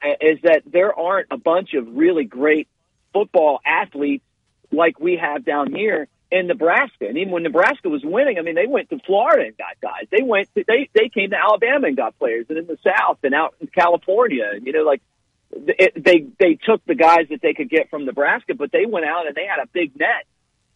uh, 0.02 0.08
is 0.20 0.38
that 0.42 0.62
there 0.66 0.92
aren't 0.98 1.28
a 1.30 1.36
bunch 1.36 1.74
of 1.74 1.96
really 1.96 2.24
great 2.24 2.68
football 3.12 3.60
athletes 3.64 4.24
like 4.70 5.00
we 5.00 5.16
have 5.16 5.44
down 5.44 5.72
here 5.72 6.08
in 6.30 6.46
Nebraska. 6.46 7.06
And 7.08 7.16
even 7.16 7.32
when 7.32 7.42
Nebraska 7.42 7.88
was 7.88 8.02
winning, 8.04 8.38
I 8.38 8.42
mean, 8.42 8.54
they 8.54 8.66
went 8.66 8.90
to 8.90 8.98
Florida 9.06 9.46
and 9.46 9.56
got 9.56 9.80
guys. 9.80 10.06
They 10.10 10.22
went, 10.22 10.52
to, 10.54 10.64
they 10.66 10.88
they 10.94 11.08
came 11.08 11.30
to 11.30 11.36
Alabama 11.36 11.86
and 11.88 11.96
got 11.96 12.18
players, 12.18 12.46
and 12.48 12.58
in 12.58 12.66
the 12.66 12.78
South 12.84 13.18
and 13.22 13.34
out 13.34 13.54
in 13.60 13.68
California. 13.68 14.52
You 14.62 14.72
know, 14.72 14.82
like 14.82 15.02
it, 15.50 15.92
they 16.02 16.26
they 16.38 16.54
took 16.54 16.84
the 16.84 16.94
guys 16.94 17.28
that 17.30 17.40
they 17.42 17.54
could 17.54 17.70
get 17.70 17.90
from 17.90 18.04
Nebraska, 18.04 18.54
but 18.54 18.72
they 18.72 18.86
went 18.86 19.06
out 19.06 19.26
and 19.26 19.34
they 19.34 19.46
had 19.46 19.62
a 19.62 19.66
big 19.66 19.98
net. 19.98 20.26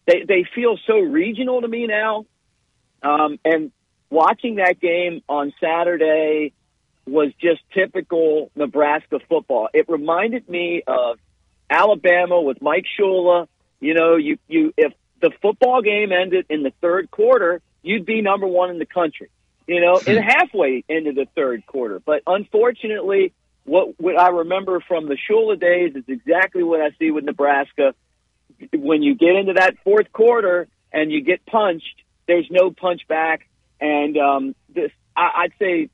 They 0.05 0.23
they 0.27 0.45
feel 0.55 0.77
so 0.87 0.99
regional 0.99 1.61
to 1.61 1.67
me 1.67 1.87
now. 1.87 2.25
Um, 3.03 3.37
and 3.43 3.71
watching 4.09 4.55
that 4.55 4.79
game 4.79 5.21
on 5.27 5.53
Saturday 5.59 6.53
was 7.05 7.31
just 7.39 7.61
typical 7.73 8.49
Nebraska 8.55 9.19
football. 9.27 9.69
It 9.73 9.89
reminded 9.89 10.47
me 10.47 10.83
of 10.87 11.19
Alabama 11.69 12.41
with 12.41 12.61
Mike 12.61 12.85
Shula. 12.97 13.47
You 13.79 13.93
know, 13.93 14.15
you 14.15 14.37
you 14.47 14.73
if 14.77 14.93
the 15.23 15.31
football 15.41 15.81
game 15.81 16.11
ended 16.11 16.47
in 16.49 16.63
the 16.63 16.73
third 16.81 17.09
quarter, 17.09 17.61
you'd 17.81 18.05
be 18.05 18.21
number 18.21 18.45
one 18.45 18.69
in 18.69 18.77
the 18.77 18.85
country. 18.85 19.29
You 19.65 19.79
know, 19.79 19.97
in 20.05 20.21
halfway 20.21 20.83
into 20.89 21.13
the 21.13 21.25
third 21.33 21.65
quarter. 21.65 22.01
But 22.05 22.23
unfortunately, 22.27 23.31
what 23.63 23.97
what 23.97 24.19
I 24.19 24.27
remember 24.27 24.81
from 24.85 25.07
the 25.07 25.15
Shula 25.15 25.57
days 25.57 25.95
is 25.95 26.03
exactly 26.09 26.63
what 26.63 26.81
I 26.81 26.89
see 26.99 27.11
with 27.11 27.23
Nebraska. 27.23 27.95
When 28.73 29.01
you 29.01 29.15
get 29.15 29.35
into 29.35 29.53
that 29.53 29.77
fourth 29.85 30.11
quarter 30.11 30.67
and 30.91 31.09
you 31.09 31.21
get 31.21 31.45
punched, 31.45 32.03
there's 32.27 32.47
no 32.51 32.71
punch 32.71 33.07
back. 33.07 33.47
And 33.79 34.17
um, 34.17 34.55
this, 34.75 34.91
I, 35.15 35.43
I'd 35.43 35.53
say, 35.57 35.89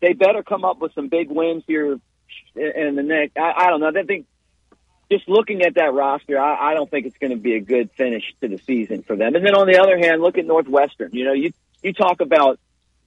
they 0.00 0.14
better 0.14 0.42
come 0.42 0.64
up 0.64 0.80
with 0.80 0.94
some 0.94 1.08
big 1.08 1.30
wins 1.30 1.64
here 1.66 2.00
in 2.56 2.96
the 2.96 3.02
next. 3.02 3.36
I, 3.36 3.52
I 3.54 3.66
don't 3.68 3.80
know. 3.80 3.92
I 3.94 4.02
think 4.04 4.24
just 5.10 5.28
looking 5.28 5.62
at 5.62 5.74
that 5.74 5.92
roster, 5.92 6.38
I, 6.38 6.70
I 6.70 6.74
don't 6.74 6.90
think 6.90 7.06
it's 7.06 7.18
going 7.18 7.32
to 7.32 7.36
be 7.36 7.54
a 7.54 7.60
good 7.60 7.90
finish 7.92 8.22
to 8.40 8.48
the 8.48 8.58
season 8.58 9.02
for 9.02 9.16
them. 9.16 9.34
And 9.34 9.44
then 9.44 9.54
on 9.54 9.66
the 9.66 9.80
other 9.80 9.98
hand, 9.98 10.22
look 10.22 10.38
at 10.38 10.46
Northwestern. 10.46 11.10
You 11.12 11.24
know, 11.24 11.32
you 11.32 11.52
you 11.82 11.92
talk 11.92 12.20
about 12.20 12.60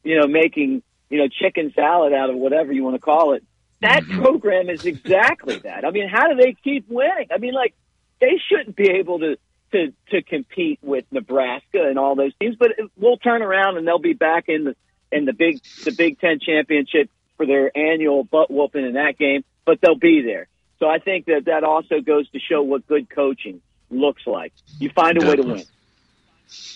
you 0.04 0.20
know 0.20 0.28
making 0.28 0.84
you 1.10 1.18
know 1.20 1.28
chicken 1.28 1.72
salad 1.74 2.14
out 2.14 2.30
of 2.30 2.36
whatever 2.36 2.74
you 2.74 2.84
want 2.84 2.96
to 2.96 3.02
call 3.02 3.34
it. 3.34 3.44
That 3.82 4.04
mm-hmm. 4.04 4.22
program 4.22 4.70
is 4.70 4.86
exactly 4.86 5.58
that. 5.60 5.86
I 5.86 5.92
mean, 5.92 6.08
how 6.10 6.30
do 6.30 6.36
they 6.36 6.56
keep 6.64 6.90
winning? 6.90 7.28
I 7.34 7.38
mean, 7.38 7.54
like 7.54 7.74
they 8.20 8.40
shouldn't 8.50 8.76
be 8.76 8.90
able 8.90 9.20
to 9.20 9.38
to 9.72 9.94
to 10.12 10.22
compete 10.22 10.80
with 10.82 11.06
Nebraska 11.12 11.84
and 11.84 11.98
all 11.98 12.16
those 12.16 12.34
teams, 12.40 12.56
but 12.58 12.72
we'll 12.98 13.18
turn 13.18 13.42
around 13.42 13.78
and 13.78 13.88
they'll 13.88 14.00
be 14.00 14.14
back 14.14 14.46
in 14.48 14.66
the 14.66 14.76
in 15.12 15.26
the 15.26 15.34
big 15.34 15.62
the 15.84 15.92
Big 15.92 16.20
Ten 16.20 16.40
championship 16.40 17.10
for 17.38 17.46
their 17.46 17.76
annual 17.78 18.24
butt 18.24 18.52
whooping 18.52 18.86
in 18.86 18.94
that 18.94 19.18
game. 19.18 19.44
But 19.66 19.80
they'll 19.82 19.96
be 19.96 20.22
there. 20.22 20.48
So 20.84 20.90
I 20.90 21.00
think 21.00 21.28
that 21.28 21.46
that 21.46 21.64
also 21.64 22.02
goes 22.02 22.30
to 22.32 22.40
show 22.40 22.62
what 22.62 22.86
good 22.88 23.10
coaching 23.10 23.62
looks 23.90 24.28
like. 24.28 24.52
You 24.80 24.90
find 24.90 25.24
a 25.24 25.26
way 25.26 25.38
to 25.38 25.42
win. 25.42 25.64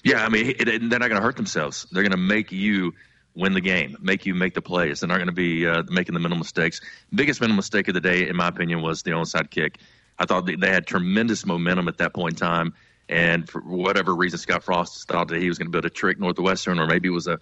Yeah, 0.01 0.23
I 0.23 0.29
mean, 0.29 0.45
it, 0.45 0.65
it, 0.65 0.89
they're 0.89 0.99
not 0.99 1.09
going 1.09 1.19
to 1.19 1.21
hurt 1.21 1.35
themselves. 1.35 1.85
They're 1.91 2.03
going 2.03 2.11
to 2.11 2.17
make 2.17 2.53
you 2.53 2.93
win 3.35 3.51
the 3.51 3.59
game, 3.59 3.97
make 3.99 4.25
you 4.25 4.33
make 4.33 4.53
the 4.53 4.61
plays. 4.61 5.01
They're 5.01 5.09
not 5.09 5.17
going 5.17 5.27
to 5.27 5.33
be 5.33 5.67
uh, 5.67 5.83
making 5.89 6.13
the 6.13 6.21
mental 6.21 6.37
mistakes. 6.37 6.79
Biggest 7.13 7.41
mental 7.41 7.57
mistake 7.57 7.89
of 7.89 7.95
the 7.95 7.99
day, 7.99 8.29
in 8.29 8.37
my 8.37 8.47
opinion, 8.47 8.81
was 8.81 9.03
the 9.03 9.11
onside 9.11 9.49
kick. 9.49 9.77
I 10.17 10.25
thought 10.25 10.45
they, 10.45 10.55
they 10.55 10.71
had 10.71 10.87
tremendous 10.87 11.45
momentum 11.45 11.89
at 11.89 11.97
that 11.97 12.13
point 12.13 12.35
in 12.35 12.37
time, 12.37 12.75
and 13.09 13.49
for 13.49 13.59
whatever 13.59 14.15
reason, 14.15 14.39
Scott 14.39 14.63
Frost 14.63 15.05
thought 15.09 15.27
that 15.27 15.41
he 15.41 15.49
was 15.49 15.57
going 15.57 15.67
to 15.67 15.71
build 15.71 15.83
a 15.83 15.89
trick 15.89 16.17
Northwestern, 16.17 16.79
or 16.79 16.87
maybe 16.87 17.09
it 17.09 17.11
was 17.11 17.27
a 17.27 17.39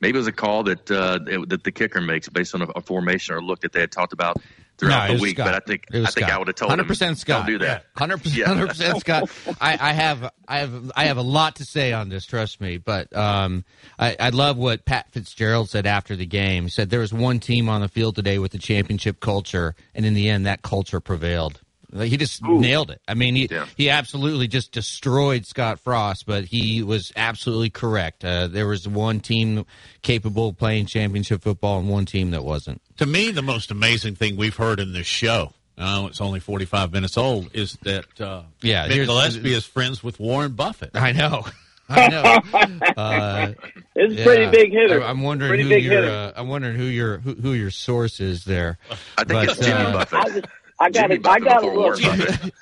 maybe 0.00 0.16
it 0.16 0.20
was 0.20 0.28
a 0.28 0.32
call 0.32 0.62
that 0.62 0.90
uh, 0.90 1.18
that 1.48 1.62
the 1.62 1.72
kicker 1.72 2.00
makes 2.00 2.30
based 2.30 2.54
on 2.54 2.62
a, 2.62 2.68
a 2.76 2.80
formation 2.80 3.34
or 3.34 3.38
a 3.38 3.42
look 3.42 3.60
that 3.60 3.72
they 3.72 3.80
had 3.80 3.92
talked 3.92 4.14
about 4.14 4.38
throughout 4.78 5.08
No, 5.08 5.16
the 5.16 5.22
week. 5.22 5.36
Scott. 5.36 5.46
But 5.46 5.54
I 5.54 5.60
think 5.60 5.84
I 5.90 5.92
think 5.92 6.08
Scott. 6.10 6.30
I 6.30 6.38
would 6.38 6.46
have 6.48 6.54
told 6.56 6.72
him 6.72 6.78
100% 6.80 7.16
Scott. 7.16 7.46
Don't 7.46 7.46
do 7.46 7.58
that. 7.64 7.86
Hundred 7.96 8.18
percent, 8.22 8.36
Yeah. 8.56 8.66
percent, 8.66 9.00
Scott. 9.00 9.30
I, 9.60 9.78
I 9.80 9.92
have, 9.92 10.30
I 10.48 10.58
have, 10.58 10.92
I 10.96 11.04
have 11.06 11.16
a 11.16 11.22
lot 11.22 11.56
to 11.56 11.64
say 11.64 11.92
on 11.92 12.08
this. 12.08 12.26
Trust 12.26 12.60
me, 12.60 12.78
but 12.78 13.14
um, 13.16 13.64
I, 13.98 14.16
I 14.18 14.28
love 14.30 14.56
what 14.56 14.84
Pat 14.84 15.10
Fitzgerald 15.12 15.70
said 15.70 15.86
after 15.86 16.16
the 16.16 16.26
game. 16.26 16.64
He 16.64 16.70
said 16.70 16.90
there 16.90 17.00
was 17.00 17.12
one 17.12 17.40
team 17.40 17.68
on 17.68 17.80
the 17.80 17.88
field 17.88 18.14
today 18.16 18.38
with 18.38 18.52
the 18.52 18.58
championship 18.58 19.20
culture, 19.20 19.74
and 19.94 20.04
in 20.04 20.14
the 20.14 20.28
end, 20.28 20.46
that 20.46 20.62
culture 20.62 21.00
prevailed. 21.00 21.60
Like, 21.98 22.10
He 22.10 22.16
just 22.16 22.42
nailed 22.42 22.90
it. 22.90 23.00
I 23.08 23.14
mean, 23.14 23.34
he 23.34 23.48
he 23.76 23.90
absolutely 23.90 24.48
just 24.48 24.72
destroyed 24.72 25.46
Scott 25.46 25.80
Frost, 25.80 26.26
but 26.26 26.44
he 26.44 26.82
was 26.82 27.12
absolutely 27.16 27.70
correct. 27.70 28.24
Uh, 28.24 28.46
there 28.48 28.66
was 28.66 28.86
one 28.86 29.20
team 29.20 29.64
capable 30.02 30.48
of 30.48 30.56
playing 30.56 30.86
championship 30.86 31.42
football, 31.42 31.78
and 31.78 31.88
one 31.88 32.06
team 32.06 32.30
that 32.32 32.44
wasn't. 32.44 32.80
To 32.98 33.06
me, 33.06 33.30
the 33.30 33.42
most 33.42 33.70
amazing 33.70 34.14
thing 34.16 34.36
we've 34.36 34.56
heard 34.56 34.80
in 34.80 34.92
this 34.92 35.06
show, 35.06 35.52
oh, 35.78 36.06
it's 36.06 36.20
only 36.20 36.40
45 36.40 36.92
minutes 36.92 37.16
old, 37.18 37.50
is 37.54 37.76
that 37.82 38.20
uh, 38.20 38.42
Yeah, 38.62 38.86
Mick 38.88 38.92
here's- 38.92 39.06
Gillespie 39.08 39.52
is 39.54 39.64
friends 39.66 40.02
with 40.02 40.18
Warren 40.20 40.52
Buffett. 40.52 40.90
I 40.94 41.12
know. 41.12 41.44
I 41.88 42.08
know. 42.08 42.80
Uh, 42.96 43.52
It's 43.94 44.20
a 44.20 44.24
pretty 44.24 44.50
big 44.50 44.72
hitter. 44.72 45.02
I- 45.04 45.08
I'm 45.08 45.22
wondering 45.22 45.50
Pretty 45.50 45.62
who 45.62 45.76
your 45.94 46.04
uh, 46.10 46.32
I'm 46.34 46.48
wondering 46.48 46.74
who 46.76 46.82
your 46.82 47.18
who, 47.18 47.34
who 47.34 47.52
your 47.52 47.70
source 47.70 48.18
is 48.18 48.44
there. 48.44 48.78
I 49.16 49.22
think 49.22 49.28
But, 49.28 49.48
it's 49.50 49.58
Jimmy 49.60 49.84
uh, 49.84 49.92
Buffett. 50.04 50.46
I, 50.78 50.90
got 50.90 51.08
Jimmy 51.08 51.18
to, 51.18 51.30
I 51.30 51.40
got 51.40 51.60
to 51.60 51.70
look. 51.70 52.00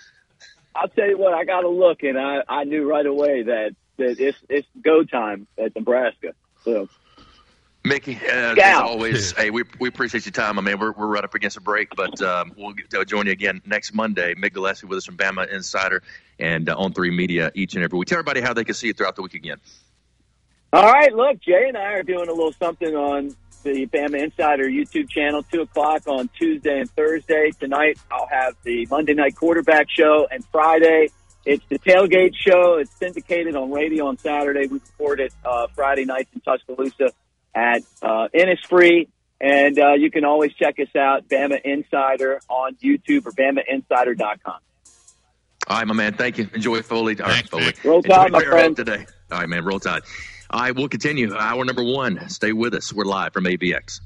I'll 0.77 0.89
tell 0.89 1.09
you 1.09 1.19
what, 1.19 1.35
I 1.35 1.45
got 1.45 1.61
to 1.61 1.69
look, 1.69 2.03
and 2.03 2.19
I, 2.19 2.43
I 2.49 2.65
knew 2.65 2.89
right 2.89 3.07
away 3.07 3.43
that, 3.45 3.77
that 3.97 4.19
it's 4.19 4.39
it's 4.49 4.67
go 4.83 5.05
time 5.05 5.47
at 5.57 5.75
Nebraska. 5.77 6.35
So 6.65 6.89
Mickey, 7.87 8.17
uh, 8.17 8.55
as 8.55 8.77
always, 8.81 9.33
hey, 9.33 9.51
we, 9.51 9.63
we 9.79 9.89
appreciate 9.91 10.25
your 10.25 10.33
time. 10.33 10.59
I 10.59 10.63
mean, 10.63 10.79
we're, 10.79 10.93
we're 10.93 11.07
right 11.07 11.23
up 11.23 11.35
against 11.35 11.59
a 11.59 11.61
break, 11.61 11.95
but 11.95 12.21
um, 12.23 12.53
we'll 12.57 12.73
get, 12.73 13.07
join 13.07 13.27
you 13.27 13.33
again 13.33 13.61
next 13.67 13.93
Monday. 13.93 14.35
Mick 14.35 14.55
Gillespie 14.55 14.87
with 14.87 14.97
us 14.97 15.05
from 15.05 15.19
Bama 15.19 15.53
Insider 15.53 16.03
and 16.39 16.71
uh, 16.71 16.77
on 16.79 16.95
3 16.95 17.11
Media 17.11 17.53
each 17.55 17.75
and 17.75 17.85
every 17.85 17.99
week. 17.99 18.09
Tell 18.09 18.17
everybody 18.17 18.41
how 18.41 18.55
they 18.55 18.65
can 18.65 18.75
see 18.75 18.87
you 18.87 18.95
throughout 18.95 19.17
the 19.17 19.23
week 19.23 19.35
again. 19.35 19.59
All 20.73 20.91
right, 20.91 21.15
look, 21.15 21.41
Jay 21.41 21.67
and 21.69 21.77
I 21.77 21.93
are 21.93 22.03
doing 22.03 22.29
a 22.29 22.33
little 22.33 22.55
something 22.55 22.97
on 22.97 23.37
the 23.65 23.87
Bama 23.87 24.23
Insider 24.23 24.65
YouTube 24.65 25.11
channel, 25.11 25.43
2 25.43 25.63
o'clock 25.63 26.07
on 26.07 26.29
Tuesday 26.39 26.79
and 26.79 26.91
Thursday. 26.91 27.51
Tonight, 27.59 27.99
I'll 28.11 28.29
have 28.29 28.55
the 28.63 28.87
Monday 28.91 29.15
Night 29.15 29.35
Quarterback 29.35 29.89
Show, 29.91 30.29
and 30.31 30.45
Friday, 30.53 31.09
it's 31.45 31.65
the 31.69 31.79
Tailgate 31.79 32.35
Show. 32.35 32.79
It's 32.79 32.95
syndicated 32.97 33.57
on 33.57 33.71
radio 33.71 34.07
on 34.07 34.19
Saturday. 34.19 34.67
We 34.67 34.79
record 34.79 35.21
it 35.21 35.35
uh, 35.45 35.67
Friday 35.75 36.05
nights 36.05 36.31
in 36.35 36.41
Tuscaloosa 36.41 37.11
at 37.55 37.83
uh, 38.03 38.29
Innisfree. 38.35 39.09
And 39.41 39.79
uh, 39.79 39.93
you 39.95 40.11
can 40.11 40.25
always 40.25 40.55
check 40.55 40.79
us 40.79 40.95
out, 40.97 41.29
Bama 41.29 41.61
Insider, 41.63 42.41
on 42.49 42.77
YouTube 42.77 43.27
or 43.27 43.33
BamaInsider.com. 43.33 44.55
All 45.67 45.79
right, 45.79 45.87
my 45.87 45.95
man. 45.95 46.15
Thank 46.15 46.39
you. 46.39 46.49
Enjoy 46.55 46.81
Foley. 46.83 47.21
All 47.21 47.27
right, 47.27 47.49
Foley. 47.49 47.73
Roll 47.85 48.03
Tide, 48.03 48.33
my 48.33 48.43
friend. 48.43 48.77
Today. 48.77 49.07
All 49.31 49.41
right, 49.41 49.49
man. 49.49 49.65
Roll 49.65 49.81
Tide. 49.81 50.03
Right, 50.53 50.75
we'll 50.75 50.89
continue. 50.89 51.35
Hour 51.35 51.65
number 51.65 51.83
one. 51.83 52.29
Stay 52.29 52.53
with 52.53 52.75
us. 52.75 52.93
We're 52.93 53.05
live 53.05 53.33
from 53.33 53.45
AVX. 53.45 54.01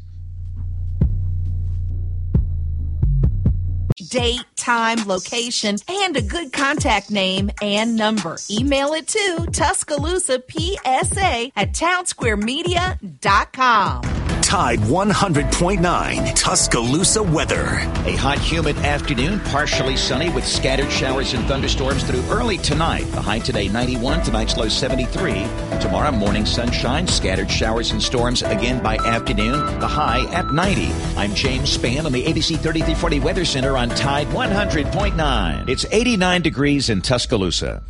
date, 4.09 4.45
time, 4.57 5.07
location, 5.07 5.77
and 5.89 6.17
a 6.17 6.23
good 6.23 6.53
contact 6.53 7.11
name 7.11 7.51
and 7.63 7.97
number. 7.97 8.39
Email 8.51 8.95
it 8.95 9.07
to 9.09 9.47
Tuscaloosa 9.53 10.43
PSA 10.49 11.51
at 11.57 11.73
townsquaremedia.com. 11.73 14.28
Tide 14.49 14.79
100.9 14.79 16.35
Tuscaloosa 16.35 17.23
weather. 17.23 17.67
A 18.07 18.17
hot, 18.17 18.39
humid 18.39 18.79
afternoon, 18.79 19.41
partially 19.41 19.95
sunny 19.95 20.31
with 20.31 20.47
scattered 20.47 20.91
showers 20.91 21.35
and 21.35 21.47
thunderstorms 21.47 22.03
through 22.03 22.25
early 22.31 22.57
tonight. 22.57 23.05
The 23.13 23.21
high 23.21 23.41
today 23.41 23.69
91, 23.69 24.23
tonight's 24.23 24.57
low 24.57 24.71
73. 24.71 25.45
Tomorrow 25.83 26.13
morning 26.13 26.47
sunshine, 26.47 27.07
scattered 27.07 27.51
showers 27.51 27.91
and 27.91 28.03
storms 28.03 28.41
again 28.41 28.83
by 28.83 28.97
afternoon. 28.97 29.81
The 29.81 29.87
high 29.87 30.25
at 30.33 30.51
90. 30.51 30.93
I'm 31.19 31.35
James 31.35 31.77
Spann 31.77 32.07
on 32.07 32.13
the 32.13 32.25
ABC 32.25 32.57
3340 32.57 33.21
Weather 33.21 33.45
Center 33.45 33.77
on 33.77 33.91
Tide 33.91 34.29
100.9. 34.29 35.69
It's 35.69 35.85
89 35.91 36.41
degrees 36.41 36.89
in 36.89 37.03
Tuscaloosa. 37.03 37.83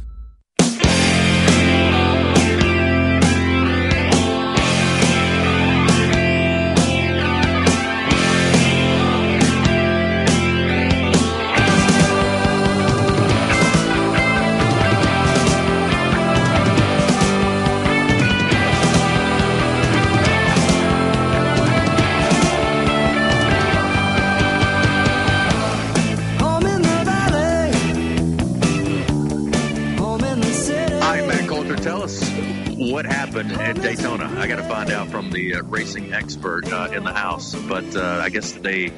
Racing 35.70 36.12
expert 36.12 36.70
uh, 36.72 36.88
in 36.92 37.04
the 37.04 37.12
house, 37.12 37.54
but 37.54 37.96
uh, 37.96 38.20
I 38.22 38.30
guess 38.30 38.52
they 38.52 38.92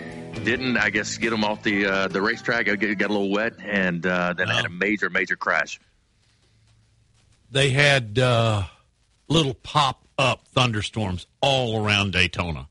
didn't. 0.44 0.76
I 0.76 0.90
guess 0.90 1.16
get 1.18 1.30
them 1.30 1.44
off 1.44 1.62
the 1.62 1.86
uh, 1.86 2.08
the 2.08 2.22
racetrack. 2.22 2.68
It 2.68 2.98
got 2.98 3.10
a 3.10 3.12
little 3.12 3.30
wet, 3.30 3.54
and 3.62 4.04
uh, 4.06 4.34
then 4.34 4.48
had 4.48 4.64
a 4.64 4.70
major, 4.70 5.10
major 5.10 5.36
crash. 5.36 5.80
They 7.50 7.70
had 7.70 8.18
uh, 8.18 8.64
little 9.28 9.54
pop 9.54 10.04
up 10.18 10.46
thunderstorms 10.48 11.26
all 11.40 11.84
around 11.84 12.12
Daytona, 12.12 12.68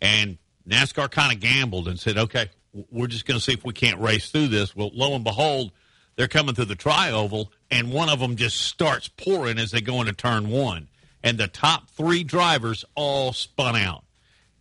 and 0.00 0.38
NASCAR 0.68 1.10
kind 1.10 1.32
of 1.32 1.40
gambled 1.40 1.88
and 1.88 2.00
said, 2.00 2.16
"Okay, 2.16 2.50
we're 2.90 3.06
just 3.06 3.26
going 3.26 3.38
to 3.38 3.44
see 3.44 3.52
if 3.52 3.64
we 3.64 3.72
can't 3.72 4.00
race 4.00 4.30
through 4.30 4.48
this." 4.48 4.74
Well, 4.74 4.90
lo 4.94 5.14
and 5.14 5.24
behold, 5.24 5.72
they're 6.16 6.28
coming 6.28 6.54
through 6.54 6.66
the 6.66 6.76
trioval, 6.76 7.48
and 7.70 7.92
one 7.92 8.08
of 8.08 8.18
them 8.20 8.36
just 8.36 8.60
starts 8.62 9.08
pouring 9.08 9.58
as 9.58 9.70
they 9.70 9.80
go 9.80 10.00
into 10.00 10.12
turn 10.12 10.48
one, 10.48 10.88
and 11.26 11.38
the 11.38 11.48
top 11.48 11.90
three 11.90 12.22
drivers 12.22 12.84
all 12.94 13.32
spun 13.32 13.74
out. 13.74 14.04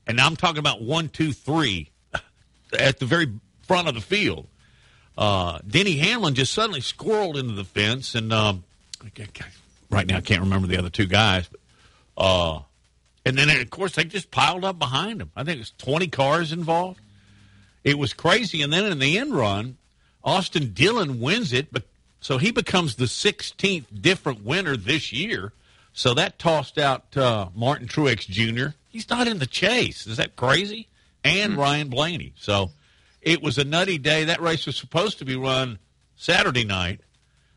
And 0.08 0.20
I'm 0.20 0.36
talking 0.36 0.58
about 0.58 0.82
one, 0.82 1.10
two, 1.10 1.32
three 1.32 1.92
at 2.80 2.98
the 2.98 3.06
very 3.06 3.32
front 3.68 3.88
of 3.88 3.94
the 3.94 4.02
field. 4.02 4.48
Uh, 5.16 5.60
Denny 5.68 5.98
Hamlin 5.98 6.34
just 6.34 6.52
suddenly 6.52 6.82
squirreled 6.82 7.38
into 7.38 7.54
the 7.54 7.66
fence, 7.66 8.16
and 8.16 8.34
um, 8.34 8.64
right 9.92 10.08
now 10.08 10.18
I 10.18 10.22
can't 10.22 10.42
remember 10.42 10.68
the 10.68 10.78
other 10.78 10.90
two 10.90 11.06
guys, 11.06 11.48
but 11.48 11.60
uh, 12.18 12.62
and 13.24 13.38
then 13.38 13.48
of 13.50 13.70
course 13.70 13.94
they 13.94 14.04
just 14.04 14.32
piled 14.32 14.66
up 14.66 14.80
behind 14.80 15.22
him. 15.22 15.30
I 15.36 15.44
think 15.44 15.62
it's 15.62 15.72
20 15.78 16.08
cars 16.08 16.52
involved. 16.52 17.00
It 17.84 18.00
was 18.00 18.14
crazy, 18.14 18.64
and 18.64 18.74
then 18.74 18.92
in 18.92 18.98
the 18.98 19.20
end 19.20 19.36
run, 19.36 19.78
Austin 20.24 20.74
Dillon 20.74 21.20
wins 21.22 21.54
it, 21.54 21.68
but 21.72 21.84
so 22.20 22.40
he 22.40 22.50
becomes 22.50 22.96
the 22.96 23.06
16th 23.06 24.02
different 24.02 24.44
winner 24.44 24.76
this 24.76 25.14
year. 25.14 25.54
So 25.96 26.14
that 26.14 26.38
tossed 26.38 26.78
out 26.78 27.16
uh, 27.16 27.48
Martin 27.56 27.88
Truex 27.88 28.28
Jr. 28.28 28.76
He's 28.90 29.10
not 29.10 29.30
in 29.30 29.40
the 29.40 29.46
chase. 29.46 30.06
Is 30.06 30.18
that 30.18 30.36
crazy? 30.36 30.90
And 31.24 31.54
mm-hmm. 31.54 31.62
Ryan 31.62 31.90
Blaney. 31.90 32.34
So 32.38 32.72
it 33.22 33.42
was 33.42 33.58
a 33.58 33.64
nutty 33.64 33.98
day. 33.98 34.26
That 34.26 34.42
race 34.42 34.66
was 34.66 34.76
supposed 34.76 35.20
to 35.20 35.26
be 35.26 35.38
run 35.38 35.80
Saturday 36.18 36.66
night. 36.66 37.00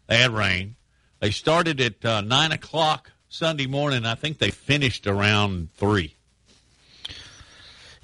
They 0.07 0.19
had 0.19 0.31
rain. 0.31 0.77
They 1.19 1.33
started 1.33 1.81
at 1.81 2.05
uh, 2.05 2.21
nine 2.21 2.53
o'clock 2.53 3.11
Sunday 3.29 3.67
morning. 3.67 4.07
I 4.07 4.15
think 4.15 4.39
they 4.39 4.53
finished 4.53 5.09
around 5.09 5.71
three. 5.75 6.15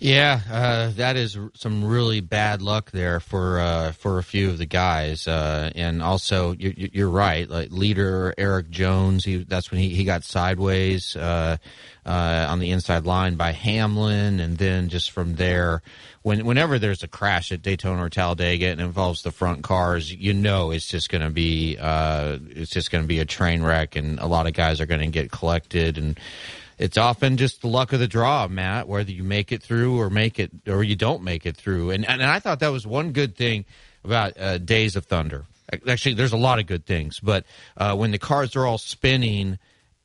Yeah, 0.05 0.41
uh, 0.53 0.91
that 0.97 1.17
is 1.17 1.39
some 1.55 1.83
really 1.83 2.21
bad 2.21 2.61
luck 2.61 2.91
there 2.91 3.21
for 3.21 3.59
uh, 3.59 3.93
for 3.93 4.19
a 4.19 4.23
few 4.23 4.51
of 4.51 4.59
the 4.59 4.67
guys, 4.67 5.27
uh, 5.27 5.73
and 5.75 6.03
also 6.03 6.53
you're, 6.53 6.75
you're, 6.77 7.09
right. 7.09 7.49
Like 7.49 7.71
leader 7.71 8.35
Erik 8.37 8.69
Jones, 8.69 9.25
he, 9.25 9.39
that's 9.45 9.71
when 9.71 9.81
he, 9.81 9.95
he 9.95 10.05
got 10.05 10.23
sideways 10.23 11.17
uh, 11.17 11.57
uh, 12.05 12.47
on 12.51 12.59
the 12.59 12.71
inside 12.73 13.07
line 13.07 13.37
by 13.37 13.53
Hamlin, 13.53 14.41
and 14.41 14.59
then 14.59 14.91
just 14.91 15.11
from 15.11 15.37
there, 15.37 15.81
when 16.21 16.45
whenever 16.45 16.79
there's 16.79 17.03
a 17.03 17.09
crash 17.09 17.51
at 17.51 17.63
Daytona 17.63 18.05
or 18.05 18.11
Talladega 18.11 18.67
and 18.67 18.83
involves 18.83 19.23
the 19.23 19.33
front 19.33 19.63
cars, 19.63 20.13
you 20.13 20.35
know 20.35 20.71
it's 20.71 20.87
just 20.87 21.09
going 21.09 21.25
to 21.25 21.31
be 21.31 21.79
uh, 21.81 22.37
it's 22.51 22.73
just 22.73 22.91
going 22.91 23.03
to 23.03 23.09
be 23.09 23.21
a 23.21 23.25
train 23.25 23.63
wreck, 23.63 23.97
and 23.97 24.21
a 24.21 24.27
lot 24.27 24.47
of 24.47 24.53
guys 24.53 24.83
are 24.83 24.87
going 24.87 25.01
to 25.01 25.07
get 25.07 25.31
collected 25.31 25.97
and 25.97 26.21
it's 26.79 26.99
often 26.99 27.37
just 27.37 27.61
the 27.61 27.69
luck 27.69 27.93
of 27.93 28.01
the 28.01 28.09
draw, 28.09 28.49
Matt, 28.49 28.89
whether 28.89 29.11
you 29.11 29.25
make 29.25 29.53
it 29.53 29.63
through 29.63 29.99
or 30.01 30.11
make 30.11 30.39
it 30.39 30.51
or 30.67 30.83
you 30.83 30.97
don't 30.97 31.23
make 31.23 31.47
it 31.47 31.57
through. 31.57 31.91
And 31.91 32.09
and 32.09 32.23
I 32.23 32.39
thought 32.41 32.61
that 32.61 32.73
was 32.73 32.87
one 32.87 33.13
good 33.13 33.37
thing 33.37 33.65
about 34.05 34.39
uh, 34.39 34.59
Days 34.59 34.97
of 34.97 35.07
Thunder. 35.07 35.45
Actually, 35.89 36.15
there's 36.15 36.33
a 36.33 36.39
lot 36.39 36.59
of 36.59 36.67
good 36.67 36.85
things, 36.85 37.21
but 37.21 37.47
uh, 37.77 37.97
when 37.97 38.11
the 38.11 38.19
cars 38.19 38.55
are 38.55 38.67
all 38.67 38.79
spinning 38.79 39.59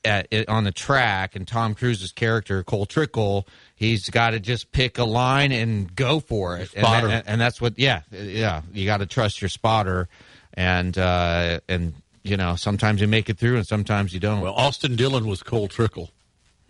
at, 0.05 0.47
on 0.47 0.63
the 0.63 0.71
track, 0.71 1.35
and 1.35 1.45
Tom 1.45 1.75
Cruise's 1.75 2.13
character 2.13 2.63
Cole 2.63 2.85
Trickle, 2.85 3.45
he's 3.75 4.09
got 4.09 4.29
to 4.29 4.39
just 4.39 4.71
pick 4.71 4.97
a 4.97 5.03
line 5.03 5.51
and 5.51 5.93
go 5.93 6.21
for 6.21 6.57
it, 6.57 6.73
and, 6.75 6.85
and, 6.85 7.23
and, 7.27 7.41
that's 7.41 7.59
what. 7.59 7.77
Yeah, 7.77 8.01
yeah, 8.11 8.61
you 8.73 8.85
got 8.85 8.97
to 8.97 9.05
trust 9.05 9.41
your 9.41 9.49
spotter, 9.49 10.07
and 10.53 10.97
uh, 10.97 11.59
and 11.67 11.93
you 12.23 12.37
know 12.37 12.55
sometimes 12.55 13.01
you 13.01 13.07
make 13.07 13.29
it 13.29 13.37
through, 13.37 13.57
and 13.57 13.67
sometimes 13.67 14.13
you 14.13 14.21
don't. 14.21 14.39
Well, 14.39 14.53
Austin 14.53 14.95
Dillon 14.95 15.27
was 15.27 15.43
Cole 15.43 15.67
Trickle 15.67 16.09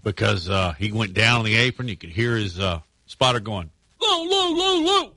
because 0.04 0.50
uh, 0.50 0.74
he 0.74 0.92
went 0.92 1.14
down 1.14 1.40
on 1.40 1.46
the 1.46 1.56
apron. 1.56 1.88
You 1.88 1.98
could 1.98 2.10
hear 2.10 2.36
his 2.36 2.60
uh, 2.60 2.80
spotter 3.06 3.40
going 3.40 3.70
low, 4.02 4.24
low, 4.24 4.54
low, 4.54 4.82
low. 4.82 5.12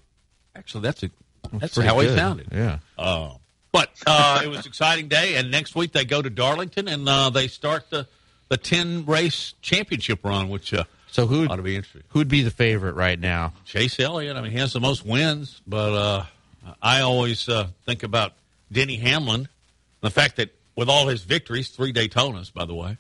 Actually, 0.55 0.83
that's 0.83 1.03
a 1.03 1.11
that's, 1.55 1.77
how 1.77 1.97
good. 1.97 2.11
he 2.11 2.17
sounded. 2.17 2.49
Yeah. 2.53 2.79
Uh, 2.99 3.35
but 3.73 3.91
uh, 4.07 4.41
it 4.45 4.49
was 4.49 4.61
an 4.61 4.67
exciting 4.67 5.09
day, 5.09 5.37
and 5.37 5.51
next 5.51 5.75
week 5.75 5.93
they 5.93 6.05
go 6.05 6.21
to 6.21 6.31
Darlington 6.31 6.89
and 6.89 7.09
uh, 7.09 7.31
they 7.31 7.49
start 7.49 7.91
the 7.91 8.07
the 8.49 8.57
ten 8.57 9.07
race 9.07 9.55
championship 9.63 10.25
run, 10.25 10.49
which 10.49 10.75
uh, 10.75 10.85
so 11.11 11.27
who 11.27 11.47
ought 11.47 11.57
to 11.57 11.63
be 11.63 11.77
interesting. 11.77 12.03
Who'd 12.09 12.29
be 12.29 12.43
the 12.43 12.51
favorite 12.51 12.95
right 12.95 13.19
now? 13.19 13.55
Chase 13.65 13.99
Elliott. 13.99 14.37
I 14.37 14.43
mean, 14.43 14.53
he 14.53 14.59
has 14.59 14.73
the 14.73 14.81
most 14.81 15.07
wins, 15.07 15.61
but 15.67 16.27
I 16.83 17.01
always 17.01 17.49
think 17.87 18.03
about 18.03 18.35
Denny 18.71 18.97
Hamlin, 18.97 19.49
the 20.01 20.11
fact 20.11 20.37
that 20.37 20.55
with 20.77 20.89
all 20.89 21.09
his 21.09 21.23
victories, 21.23 21.69
three 21.69 21.93
Daytonas, 21.93 22.53
by 22.53 22.65
the 22.65 22.75
way, 22.75 22.97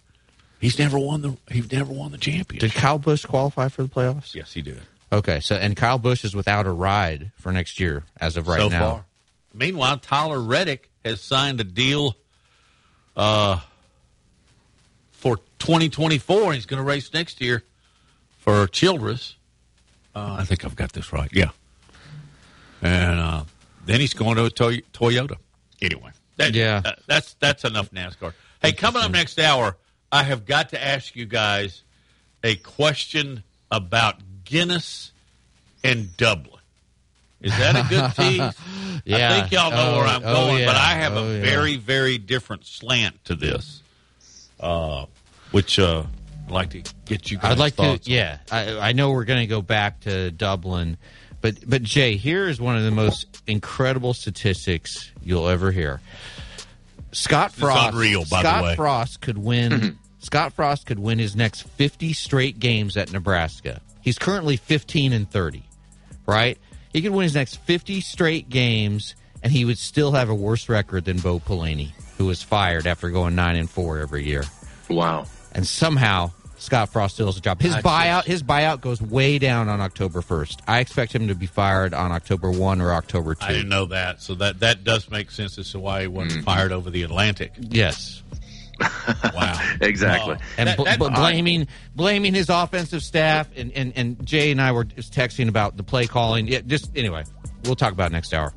He's 0.63 0.79
never 0.79 0.97
won 0.97 1.23
the. 1.23 1.37
He's 1.51 1.73
never 1.73 1.93
won 1.93 2.13
the 2.13 2.19
championship. 2.19 2.71
Did 2.71 2.81
Kyle 2.81 2.97
Busch 2.97 3.27
qualify 3.27 3.67
for 3.67 3.83
the 3.83 3.89
playoffs? 3.89 4.33
Yes, 4.33 4.53
he 4.53 4.63
did. 4.63 4.81
Okay, 5.13 5.41
so 5.41 5.57
and 5.57 5.77
Kyle 5.77 5.99
Busch 5.99 6.25
is 6.25 6.37
without 6.37 6.69
a 6.69 6.71
ride 6.71 7.33
for 7.37 7.51
next 7.51 7.81
year 7.81 8.05
as 8.21 8.37
of 8.37 8.47
right 8.47 8.61
so 8.61 8.69
now. 8.69 8.79
Far. 8.79 9.05
Meanwhile, 9.53 9.99
Tyler 9.99 10.41
Reddick 10.41 10.89
has 11.05 11.21
signed 11.21 11.61
a 11.61 11.65
deal 11.65 12.17
uh, 13.17 13.59
for 15.11 15.39
2024. 15.59 16.53
He's 16.53 16.65
going 16.65 16.79
to 16.79 16.85
race 16.85 17.13
next 17.13 17.41
year 17.41 17.65
for 18.39 18.69
Childress. 18.69 19.35
Uh, 20.15 20.37
I 20.39 20.45
think 20.45 20.65
I've 20.65 20.77
got 20.77 20.93
this 20.93 21.13
right. 21.13 21.29
Yeah, 21.33 21.51
and 22.81 23.19
uh, 23.19 23.45
then 23.85 23.99
he's 23.99 24.15
going 24.15 24.37
to 24.37 24.49
Toy- 24.49 24.83
Toyota. 24.93 25.39
Anyway, 25.81 26.13
that, 26.37 26.55
yeah, 26.55 26.83
that's 27.09 27.35
that's 27.41 27.65
enough 27.65 27.91
NASCAR. 27.91 28.33
Hey, 28.63 28.71
coming 28.71 29.03
up 29.03 29.11
next 29.11 29.41
hour. 29.41 29.77
I 30.13 30.25
have 30.25 30.45
got 30.45 30.69
to 30.71 30.83
ask 30.85 31.17
you 31.17 31.25
guys 31.25 31.83
a 32.45 32.55
question 32.57 33.43
about 33.71 34.17
Guinness 34.45 35.11
and 35.83 36.15
Dublin. 36.19 36.61
Is 37.41 37.57
that 37.57 37.75
a 37.75 37.89
good 37.89 38.15
tease? 38.17 39.03
yeah. 39.07 39.33
I 39.33 39.41
think 39.41 39.53
y'all 39.53 39.71
know 39.71 39.95
oh, 39.95 39.97
where 39.97 40.07
I'm 40.07 40.23
oh, 40.23 40.33
going, 40.35 40.59
yeah. 40.61 40.67
but 40.67 40.77
I 40.77 40.95
have 40.95 41.15
oh, 41.15 41.25
a 41.25 41.37
yeah. 41.37 41.43
very, 41.43 41.77
very 41.77 42.19
different 42.19 42.67
slant 42.67 43.25
to 43.25 43.35
this, 43.35 43.83
uh, 44.61 45.07
which 45.51 45.79
uh, 45.79 46.05
I'd 46.47 46.53
like 46.53 46.71
to 46.71 46.83
get 47.07 47.31
you 47.31 47.39
guys 47.39 47.53
I'd 47.53 47.59
like 47.59 47.77
to. 47.77 47.83
thoughts 47.83 48.07
on. 48.07 48.13
Yeah, 48.13 48.39
I, 48.51 48.79
I 48.79 48.93
know 48.93 49.13
we're 49.13 49.25
going 49.25 49.41
to 49.41 49.47
go 49.47 49.63
back 49.63 50.01
to 50.01 50.31
Dublin, 50.31 50.99
but 51.41 51.57
but 51.67 51.83
Jay, 51.83 52.17
here 52.17 52.49
is 52.49 52.61
one 52.61 52.77
of 52.77 52.85
the 52.85 52.91
most 52.91 53.43
incredible 53.47 54.13
statistics 54.13 55.11
you'll 55.23 55.49
ever 55.49 55.73
hear. 55.73 56.01
Scott 57.13 57.51
It's 57.51 57.59
Frost. 57.59 57.95
unreal, 57.95 58.25
by 58.31 58.43
the 58.43 58.49
Scott 58.49 58.65
way. 58.65 58.77
Frost 58.77 59.21
could 59.21 59.39
win. 59.39 59.99
Scott 60.23 60.53
Frost 60.53 60.87
could 60.87 60.99
win 60.99 61.19
his 61.19 61.35
next 61.35 61.63
50 61.63 62.13
straight 62.13 62.59
games 62.59 62.97
at 62.97 63.13
Nebraska. 63.13 63.81
He's 64.01 64.19
currently 64.19 64.57
15 64.57 65.13
and 65.13 65.29
30, 65.29 65.63
right? 66.27 66.59
He 66.93 67.03
could 67.03 67.13
win 67.13 67.25
his 67.25 67.35
next 67.35 67.57
50 67.57 68.01
straight 68.01 68.49
games, 68.49 69.15
and 69.43 69.53
he 69.53 69.65
would 69.65 69.79
still 69.79 70.13
have 70.13 70.29
a 70.29 70.35
worse 70.35 70.69
record 70.69 71.05
than 71.05 71.19
Bo 71.19 71.41
Pelini, 71.41 71.91
who 72.19 72.27
was 72.27 72.43
fired 72.43 72.87
after 72.87 73.11
going 73.11 73.35
nine 73.35 73.57
and 73.57 73.69
four 73.69 73.99
every 73.99 74.25
year. 74.25 74.45
Wow. 74.89 75.27
And 75.53 75.67
somehow 75.67 76.31
Scott 76.57 76.91
Frost 76.91 77.15
still 77.15 77.27
has 77.27 77.37
a 77.37 77.41
job. 77.41 77.61
His 77.61 77.73
That's 77.73 77.85
buyout, 77.85 78.25
his 78.25 78.45
buyout 78.45 78.81
goes 78.81 79.03
way 79.03 79.41
down 79.41 79.69
on 79.69 79.81
October 79.81 80.21
1st. 80.21 80.61
I 80.69 80.79
expect 80.79 81.13
him 81.13 81.29
to 81.29 81.35
be 81.35 81.47
fired 81.47 81.93
on 81.93 82.13
October 82.13 82.51
1 82.51 82.81
or 82.81 82.93
October 82.93 83.35
2. 83.35 83.45
I 83.45 83.53
didn't 83.53 83.69
know 83.69 83.87
that, 83.87 84.23
so 84.23 84.37
that 84.37 84.61
that 84.61 84.85
does 84.85 85.11
make 85.11 85.33
sense 85.33 85.59
as 85.59 85.73
to 85.73 85.81
why 85.81 86.03
he 86.03 86.07
wasn't 86.07 86.43
mm. 86.43 86.45
fired 86.45 86.71
over 86.71 86.91
the 86.91 87.03
Atlantic. 87.03 87.53
Yes. 87.59 88.22
Wow. 89.35 89.59
exactly. 89.81 90.37
and 90.59 90.69
That- 90.69 90.77
bl- 90.77 90.85
that- 90.85 90.99
bl- 90.99 91.09
blaming 91.09 91.69
blaming 91.95 92.35
his 92.35 92.49
offensive 92.51 93.03
staff 93.03 93.49
and, 93.57 93.73
and, 93.73 93.93
and 93.97 94.27
Jay 94.27 94.51
and 94.51 94.61
I 94.61 94.73
were 94.73 94.85
just 94.85 95.13
texting 95.15 95.49
about 95.49 95.77
the 95.77 95.83
play 95.83 96.07
calling. 96.07 96.47
Yeah, 96.49 96.61
just 96.67 96.97
anyway, 96.97 97.25
we'll 97.65 97.77
talk 97.77 97.93
about 97.93 98.11
it 98.11 98.13
next 98.15 98.35
hour. 98.35 98.53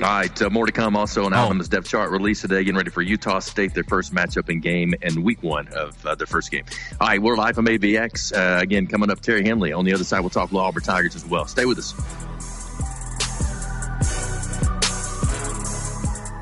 All 0.00 0.08
right, 0.08 0.42
uh, 0.42 0.48
more 0.50 0.64
to 0.66 0.70
come. 0.72 0.94
Also, 0.96 1.26
an 1.26 1.32
Alabama's 1.32 1.68
depth 1.68 1.88
chart 1.88 2.10
release 2.12 2.40
today. 2.40 2.62
Getting 2.62 2.76
ready 2.76 2.90
for 2.90 3.02
Utah 3.02 3.40
State, 3.40 3.74
their 3.74 3.82
first 3.84 4.14
matchup 4.14 4.48
in 4.48 4.60
game 4.60 4.94
and 5.02 5.24
week 5.24 5.42
one 5.42 5.66
of 5.68 6.06
uh, 6.06 6.14
their 6.14 6.26
first 6.26 6.52
game. 6.52 6.64
All 7.00 7.08
right, 7.08 7.20
we're 7.20 7.36
live 7.36 7.56
from 7.56 7.66
AVX. 7.66 8.32
Uh, 8.32 8.60
again, 8.60 8.86
coming 8.86 9.10
up, 9.10 9.20
Terry 9.20 9.44
Henley. 9.44 9.72
On 9.72 9.84
the 9.84 9.94
other 9.94 10.04
side, 10.04 10.20
we'll 10.20 10.30
talk 10.30 10.52
Law 10.52 10.66
Auburn 10.68 10.84
Tigers 10.84 11.16
as 11.16 11.24
well. 11.24 11.46
Stay 11.46 11.64
with 11.64 11.78
us. 11.78 11.94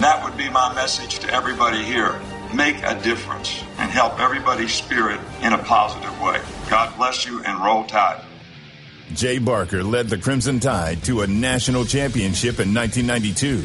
That 0.00 0.22
would 0.22 0.36
be 0.36 0.50
my 0.50 0.74
message 0.74 1.20
to 1.20 1.32
everybody 1.32 1.82
here. 1.82 2.20
Make 2.54 2.76
a 2.82 3.00
difference 3.02 3.62
and 3.78 3.90
help 3.90 4.20
everybody's 4.20 4.72
spirit 4.72 5.20
in 5.42 5.52
a 5.52 5.58
positive 5.58 6.20
way. 6.20 6.40
God 6.68 6.94
bless 6.96 7.24
you 7.24 7.42
and 7.44 7.64
roll 7.64 7.84
tide. 7.84 8.22
Jay 9.14 9.38
Barker 9.38 9.82
led 9.82 10.08
the 10.08 10.18
Crimson 10.18 10.60
Tide 10.60 11.02
to 11.04 11.22
a 11.22 11.26
national 11.26 11.84
championship 11.84 12.60
in 12.60 12.74
1992, 12.74 13.64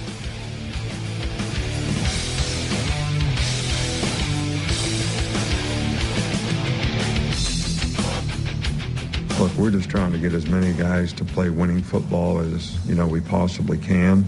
We're 9.61 9.69
just 9.69 9.91
trying 9.91 10.11
to 10.11 10.17
get 10.17 10.33
as 10.33 10.47
many 10.47 10.73
guys 10.73 11.13
to 11.13 11.23
play 11.23 11.51
winning 11.51 11.83
football 11.83 12.39
as 12.39 12.83
you 12.87 12.95
know 12.95 13.05
we 13.05 13.21
possibly 13.21 13.77
can. 13.77 14.25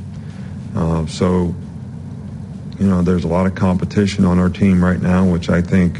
Uh, 0.75 1.07
so, 1.07 1.55
you 2.79 2.85
know, 2.85 3.01
there's 3.01 3.23
a 3.23 3.27
lot 3.27 3.47
of 3.47 3.55
competition 3.55 4.25
on 4.25 4.37
our 4.37 4.49
team 4.49 4.83
right 4.83 5.01
now, 5.01 5.25
which 5.25 5.49
I 5.49 5.59
think, 5.59 5.99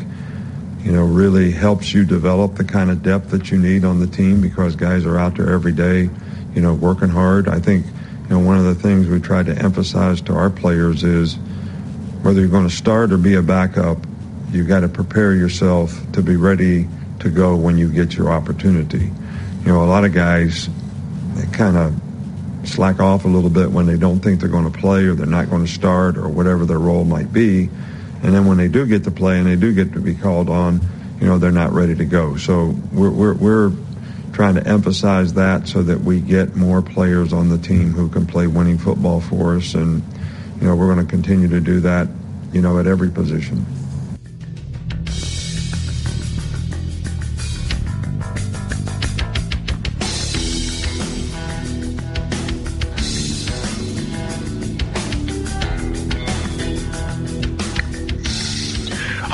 you 0.84 0.92
know, 0.92 1.04
really 1.04 1.52
helps 1.52 1.94
you 1.94 2.06
develop 2.06 2.56
the 2.56 2.64
kind 2.64 2.92
of 2.92 3.02
depth 3.02 3.32
that 3.32 3.50
you 3.50 3.58
need 3.58 3.84
on 3.86 4.00
the 4.00 4.06
team 4.08 4.40
because 4.40 4.76
guys 4.76 5.04
are 5.04 5.18
out 5.18 5.36
there 5.36 5.50
every 5.50 5.72
day, 5.72 6.10
you 6.54 6.62
know, 6.62 6.76
working 6.76 7.10
hard. 7.10 7.48
I 7.48 7.60
think, 7.60 7.86
you 7.86 8.30
know, 8.30 8.40
one 8.40 8.60
of 8.60 8.66
the 8.66 8.76
things 8.76 9.08
we 9.08 9.20
try 9.20 9.42
to 9.42 9.56
emphasize 9.58 10.22
to 10.22 10.34
our 10.34 10.52
players 10.52 11.04
is 11.04 11.36
whether 12.22 12.40
you're 12.40 12.50
going 12.50 12.70
to 12.70 12.76
start 12.76 13.12
or 13.12 13.18
be 13.18 13.34
a 13.34 13.42
backup, 13.42 13.98
you've 14.52 14.68
got 14.68 14.82
to 14.82 14.90
prepare 14.90 15.34
yourself 15.34 16.00
to 16.12 16.22
be 16.22 16.36
ready 16.36 16.88
to 17.20 17.30
go 17.32 17.56
when 17.56 17.80
you 17.80 17.92
get 17.92 18.16
your 18.16 18.32
opportunity. 18.32 19.10
You 19.66 19.72
know, 19.72 19.84
a 19.84 19.86
lot 19.86 20.04
of 20.04 20.14
guys 20.14 20.70
they 21.36 21.46
kind 21.48 21.78
of 21.78 22.00
slack 22.68 23.00
off 23.00 23.26
a 23.26 23.28
little 23.28 23.50
bit 23.50 23.72
when 23.72 23.86
they 23.86 23.98
don't 23.98 24.20
think 24.20 24.40
they're 24.40 24.50
going 24.50 24.72
to 24.72 24.78
play 24.78 25.06
or 25.06 25.14
they're 25.14 25.26
not 25.26 25.50
going 25.50 25.66
to 25.66 25.72
start 25.72 26.18
or 26.18 26.30
whatever 26.30 26.66
their 26.66 26.80
role 26.80 27.04
might 27.04 27.32
be. 27.34 27.70
And 28.24 28.34
then 28.34 28.46
when 28.46 28.58
they 28.58 28.68
do 28.68 28.86
get 28.86 29.04
to 29.04 29.12
play 29.12 29.38
and 29.38 29.48
they 29.48 29.56
do 29.56 29.74
get 29.74 29.94
to 29.94 30.00
be 30.00 30.16
called 30.16 30.50
on, 30.50 30.80
you 31.20 31.28
know, 31.28 31.38
they're 31.38 31.52
not 31.52 31.72
ready 31.72 31.96
to 31.96 32.06
go. 32.06 32.38
So 32.38 32.76
we're, 32.92 33.10
we're, 33.10 33.34
we're 33.34 33.72
trying 34.32 34.56
to 34.56 34.66
emphasize 34.66 35.34
that 35.34 35.68
so 35.68 35.84
that 35.84 36.02
we 36.02 36.20
get 36.20 36.56
more 36.56 36.82
players 36.82 37.34
on 37.34 37.50
the 37.50 37.58
team 37.58 37.92
who 37.92 38.10
can 38.10 38.26
play 38.26 38.48
winning 38.48 38.78
football 38.78 39.22
for 39.22 39.56
us. 39.56 39.74
And, 39.74 40.04
you 40.60 40.68
know, 40.68 40.76
we're 40.76 40.94
going 40.94 41.06
to 41.06 41.10
continue 41.10 41.48
to 41.50 41.60
do 41.60 41.82
that, 41.82 42.08
you 42.52 42.62
know, 42.62 42.80
at 42.80 42.88
every 42.88 43.10
position. 43.10 43.66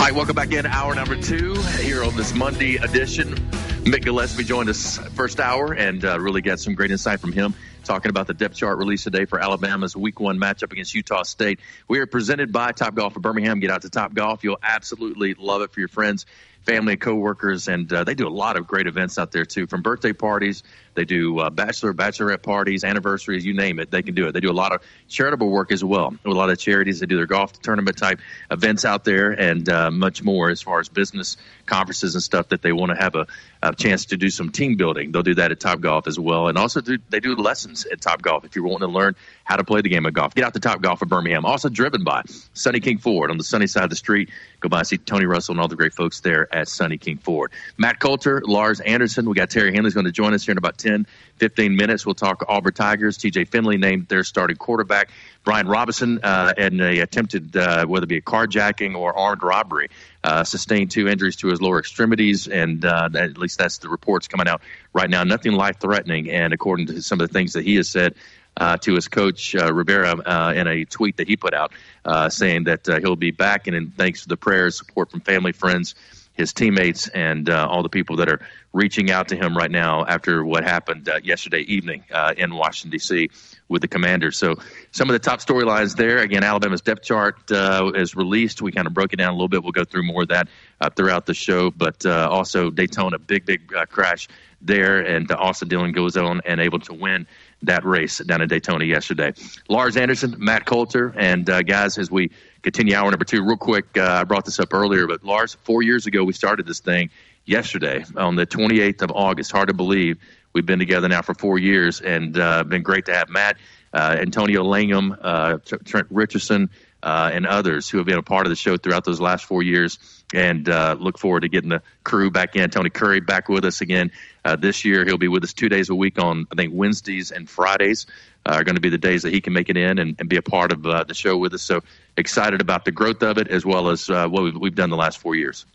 Right, 0.09 0.15
welcome 0.15 0.35
back 0.35 0.51
in 0.51 0.65
hour 0.65 0.95
number 0.95 1.15
two 1.15 1.53
here 1.81 2.03
on 2.03 2.15
this 2.15 2.33
Monday 2.33 2.77
edition. 2.77 3.35
Mick 3.83 4.03
Gillespie 4.03 4.43
joined 4.43 4.67
us 4.67 4.97
first 5.09 5.39
hour 5.39 5.71
and 5.73 6.03
uh, 6.03 6.19
really 6.19 6.41
got 6.41 6.59
some 6.59 6.73
great 6.73 6.89
insight 6.89 7.19
from 7.19 7.31
him 7.31 7.53
talking 7.83 8.09
about 8.09 8.25
the 8.25 8.33
depth 8.33 8.55
chart 8.55 8.79
release 8.79 9.03
today 9.03 9.25
for 9.25 9.39
Alabama's 9.39 9.95
week 9.95 10.19
one 10.19 10.39
matchup 10.39 10.71
against 10.71 10.95
Utah 10.95 11.21
State. 11.21 11.59
We 11.87 11.99
are 11.99 12.07
presented 12.07 12.51
by 12.51 12.71
Top 12.71 12.95
Golf 12.95 13.15
of 13.15 13.21
Birmingham. 13.21 13.59
Get 13.59 13.69
out 13.69 13.83
to 13.83 13.89
Top 13.89 14.15
Golf. 14.15 14.43
You'll 14.43 14.59
absolutely 14.63 15.35
love 15.35 15.61
it 15.61 15.71
for 15.71 15.79
your 15.79 15.89
friends, 15.89 16.25
family, 16.69 16.97
coworkers, 16.97 17.67
and 17.67 17.91
uh, 17.91 18.03
they 18.03 18.13
do 18.13 18.27
a 18.27 18.29
lot 18.29 18.55
of 18.55 18.67
great 18.67 18.85
events 18.85 19.17
out 19.17 19.31
there 19.31 19.43
too, 19.43 19.65
from 19.65 19.81
birthday 19.81 20.13
parties. 20.13 20.61
They 20.93 21.03
do 21.05 21.39
uh, 21.39 21.49
bachelor, 21.49 21.93
bachelorette 21.93 22.43
parties, 22.43 22.83
anniversaries, 22.83 23.43
you 23.43 23.55
name 23.55 23.79
it. 23.79 23.89
They 23.89 24.03
can 24.03 24.13
do 24.13 24.27
it. 24.27 24.33
They 24.33 24.39
do 24.39 24.51
a 24.51 24.53
lot 24.53 24.73
of 24.73 24.81
charitable 25.07 25.49
work 25.49 25.71
as 25.71 25.83
well. 25.83 26.11
With 26.11 26.25
a 26.25 26.37
lot 26.37 26.51
of 26.51 26.59
charities, 26.59 26.99
they 26.99 27.07
do 27.07 27.15
their 27.15 27.25
golf 27.25 27.59
tournament 27.61 27.97
type 27.97 28.19
events 28.51 28.85
out 28.85 29.03
there, 29.03 29.31
and 29.31 29.67
uh, 29.67 29.89
much 29.89 30.21
more 30.21 30.51
as 30.51 30.61
far 30.61 30.79
as 30.79 30.89
business 30.89 31.37
conferences 31.65 32.15
and 32.15 32.23
stuff 32.23 32.49
that 32.49 32.61
they 32.61 32.71
want 32.71 32.91
to 32.91 33.01
have 33.01 33.15
a, 33.15 33.25
a 33.63 33.73
chance 33.73 34.05
to 34.07 34.17
do 34.17 34.29
some 34.29 34.51
team 34.51 34.75
building. 34.75 35.11
They'll 35.11 35.23
do 35.23 35.35
that 35.35 35.51
at 35.51 35.59
Top 35.59 35.79
Golf 35.79 36.05
as 36.05 36.19
well, 36.19 36.49
and 36.49 36.57
also 36.57 36.81
do, 36.81 36.97
they 37.09 37.19
do 37.19 37.35
lessons 37.35 37.85
at 37.85 38.01
Top 38.01 38.21
Golf 38.21 38.45
if 38.45 38.55
you're 38.55 38.65
wanting 38.65 38.89
to 38.89 38.93
learn 38.93 39.15
how 39.43 39.55
to 39.55 39.63
play 39.63 39.81
the 39.81 39.89
game 39.89 40.05
of 40.05 40.13
golf. 40.13 40.35
Get 40.35 40.43
out 40.43 40.53
to 40.53 40.59
Top 40.59 40.81
Golf 40.81 41.01
of 41.01 41.09
Birmingham. 41.09 41.45
Also 41.45 41.69
driven 41.69 42.03
by 42.03 42.23
Sunny 42.53 42.79
King 42.79 42.99
Ford 42.99 43.31
on 43.31 43.37
the 43.37 43.43
sunny 43.43 43.67
side 43.67 43.85
of 43.85 43.89
the 43.89 43.95
street. 43.95 44.29
Go 44.59 44.69
by 44.69 44.79
and 44.79 44.87
see 44.87 44.97
Tony 44.97 45.25
Russell 45.25 45.53
and 45.53 45.61
all 45.61 45.67
the 45.67 45.75
great 45.75 45.93
folks 45.93 46.19
there 46.19 46.53
at 46.53 46.58
Sunny 46.67 46.97
King 46.97 47.17
Ford. 47.17 47.51
Matt 47.77 47.99
Coulter, 47.99 48.41
Lars 48.45 48.79
Anderson. 48.79 49.27
We 49.29 49.35
got 49.35 49.49
Terry 49.49 49.73
Henley's 49.73 49.93
going 49.93 50.05
to 50.05 50.11
join 50.11 50.33
us 50.33 50.45
here 50.45 50.51
in 50.51 50.57
about 50.57 50.77
10, 50.77 51.07
15 51.37 51.75
minutes. 51.75 52.05
We'll 52.05 52.15
talk 52.15 52.43
Auburn 52.47 52.73
Tigers. 52.73 53.17
TJ 53.17 53.47
Finley 53.47 53.77
named 53.77 54.07
their 54.07 54.23
starting 54.23 54.57
quarterback. 54.57 55.09
Brian 55.43 55.67
Robinson, 55.67 56.19
uh, 56.21 56.53
in 56.57 56.81
a 56.81 56.99
attempted, 56.99 57.55
uh, 57.55 57.85
whether 57.85 58.03
it 58.03 58.07
be 58.07 58.17
a 58.17 58.21
carjacking 58.21 58.95
or 58.95 59.17
armed 59.17 59.41
robbery, 59.41 59.89
uh, 60.23 60.43
sustained 60.43 60.91
two 60.91 61.07
injuries 61.07 61.37
to 61.37 61.47
his 61.47 61.61
lower 61.61 61.79
extremities, 61.79 62.47
and 62.47 62.83
uh, 62.83 63.09
at 63.15 63.37
least 63.37 63.57
that's 63.57 63.77
the 63.77 63.89
reports 63.89 64.27
coming 64.27 64.47
out 64.47 64.61
right 64.93 65.09
now. 65.09 65.23
Nothing 65.23 65.53
life 65.53 65.79
threatening, 65.79 66.29
and 66.29 66.53
according 66.53 66.87
to 66.87 67.01
some 67.01 67.21
of 67.21 67.27
the 67.27 67.33
things 67.33 67.53
that 67.53 67.63
he 67.63 67.75
has 67.75 67.89
said, 67.89 68.15
uh, 68.59 68.77
to 68.77 68.93
his 68.93 69.07
coach 69.07 69.55
uh, 69.55 69.73
Rivera 69.73 70.15
uh, 70.17 70.53
in 70.55 70.67
a 70.67 70.85
tweet 70.85 71.17
that 71.17 71.27
he 71.27 71.37
put 71.37 71.53
out, 71.53 71.71
uh, 72.05 72.29
saying 72.29 72.65
that 72.65 72.87
uh, 72.87 72.99
he'll 72.99 73.15
be 73.15 73.31
back, 73.31 73.67
and 73.67 73.75
in 73.75 73.91
thanks 73.91 74.23
to 74.23 74.29
the 74.29 74.37
prayers, 74.37 74.77
support 74.77 75.09
from 75.09 75.21
family, 75.21 75.53
friends, 75.53 75.95
his 76.39 76.53
teammates, 76.53 77.09
and 77.09 77.49
uh, 77.49 77.67
all 77.69 77.83
the 77.83 77.89
people 77.89 78.15
that 78.15 78.29
are 78.29 78.39
reaching 78.71 79.11
out 79.11 79.27
to 79.27 79.35
him 79.35 79.57
right 79.57 79.69
now 79.69 80.05
after 80.05 80.45
what 80.45 80.63
happened 80.63 81.09
uh, 81.09 81.19
yesterday 81.21 81.59
evening 81.61 82.01
uh, 82.11 82.33
in 82.37 82.55
Washington 82.55 82.91
D.C. 82.91 83.29
with 83.67 83.81
the 83.81 83.89
Commanders. 83.89 84.37
So 84.37 84.55
some 84.91 85.09
of 85.09 85.13
the 85.13 85.19
top 85.19 85.41
storylines 85.41 85.97
there. 85.97 86.19
Again, 86.19 86.43
Alabama's 86.43 86.81
depth 86.81 87.03
chart 87.03 87.51
uh, 87.51 87.91
is 87.93 88.15
released. 88.15 88.61
We 88.61 88.71
kind 88.71 88.87
of 88.87 88.93
broke 88.93 89.11
it 89.11 89.17
down 89.17 89.31
a 89.31 89.33
little 89.33 89.49
bit. 89.49 89.63
We'll 89.63 89.73
go 89.73 89.83
through 89.83 90.03
more 90.03 90.21
of 90.21 90.29
that 90.29 90.47
uh, 90.79 90.89
throughout 90.89 91.25
the 91.25 91.33
show. 91.33 91.71
But 91.71 92.05
uh, 92.05 92.29
also 92.31 92.69
Daytona, 92.69 93.19
big 93.19 93.45
big 93.45 93.67
crash 93.89 94.29
there, 94.61 94.99
and 95.01 95.29
Austin 95.31 95.67
Dillon 95.67 95.91
goes 95.91 96.15
on 96.15 96.41
and 96.45 96.61
able 96.61 96.79
to 96.79 96.93
win 96.93 97.27
that 97.63 97.83
race 97.83 98.19
down 98.19 98.41
in 98.41 98.47
Daytona 98.47 98.85
yesterday. 98.85 99.33
Lars 99.67 99.97
Anderson, 99.97 100.35
Matt 100.37 100.65
Coulter, 100.65 101.13
and 101.17 101.45
guys, 101.45 101.97
as 101.97 102.09
we 102.09 102.31
continue 102.61 102.95
hour 102.95 103.09
number 103.09 103.25
two, 103.25 103.43
real 103.43 103.57
quick, 103.57 103.97
uh, 103.97 104.19
I 104.21 104.23
brought 104.23 104.45
this 104.45 104.59
up 104.59 104.73
earlier, 104.73 105.07
but 105.07 105.23
Lars, 105.23 105.55
four 105.63 105.81
years 105.81 106.05
ago 106.07 106.23
we 106.23 106.33
started 106.33 106.65
this 106.65 106.79
thing 106.79 107.09
yesterday 107.45 108.03
on 108.15 108.35
the 108.35 108.45
28th 108.45 109.01
of 109.01 109.11
August. 109.11 109.51
Hard 109.51 109.69
to 109.69 109.73
believe 109.73 110.17
we've 110.53 110.65
been 110.65 110.79
together 110.79 111.07
now 111.07 111.21
for 111.21 111.33
four 111.33 111.57
years, 111.57 112.01
and 112.01 112.37
uh, 112.37 112.63
been 112.63 112.83
great 112.83 113.05
to 113.05 113.13
have 113.15 113.29
Matt, 113.29 113.57
uh, 113.93 114.17
Antonio 114.19 114.63
Langham, 114.63 115.15
uh, 115.21 115.57
Trent 115.85 116.07
Richardson. 116.09 116.69
uh, 117.01 117.29
and 117.33 117.45
others 117.45 117.89
who 117.89 117.97
have 117.97 118.05
been 118.05 118.17
a 118.17 118.23
part 118.23 118.45
of 118.45 118.49
the 118.49 118.55
show 118.55 118.77
throughout 118.77 119.05
those 119.05 119.21
last 119.21 119.45
four 119.45 119.63
years. 119.63 119.99
And 120.33 120.67
uh, 120.67 120.95
look 120.99 121.17
forward 121.17 121.41
to 121.41 121.49
getting 121.49 121.69
the 121.69 121.81
crew 122.03 122.29
back 122.29 122.55
in. 122.55 122.69
Tony 122.69 122.89
Curry 122.89 123.19
back 123.19 123.49
with 123.49 123.65
us 123.65 123.81
again 123.81 124.11
uh, 124.49 124.55
this 124.55 124.83
year. 124.83 125.05
He'll 125.05 125.17
be 125.17 125.27
with 125.27 125.43
us 125.43 125.53
two 125.53 125.69
days 125.69 125.89
a 125.89 125.95
week 125.95 126.19
on, 126.19 126.47
I 126.51 126.55
think, 126.55 126.73
Wednesdays 126.75 127.31
and 127.31 127.47
Fridays 127.49 128.07
uh, 128.45 128.53
are 128.53 128.63
going 128.63 128.75
to 128.75 128.81
be 128.81 128.89
the 128.89 128.97
days 128.97 129.23
that 129.23 129.33
he 129.33 129.41
can 129.41 129.53
make 129.53 129.69
it 129.69 129.77
in 129.77 129.99
and, 129.99 130.15
and 130.19 130.27
be 130.27 130.37
a 130.37 130.41
part 130.41 130.71
of 130.71 130.85
uh, 130.85 131.03
the 131.03 131.13
show 131.13 131.37
with 131.37 131.53
us. 131.53 131.61
So 131.61 131.81
excited 132.17 132.61
about 132.61 132.85
the 132.85 132.91
growth 132.91 133.21
of 133.21 133.37
it 133.37 133.47
as 133.47 133.65
well 133.65 133.89
as 133.89 134.09
uh, 134.09 134.27
what 134.27 134.43
we've, 134.43 134.55
we've 134.55 134.75
done 134.75 134.89
the 134.89 134.97
last 134.97 135.19
four 135.19 135.35
years. 135.35 135.65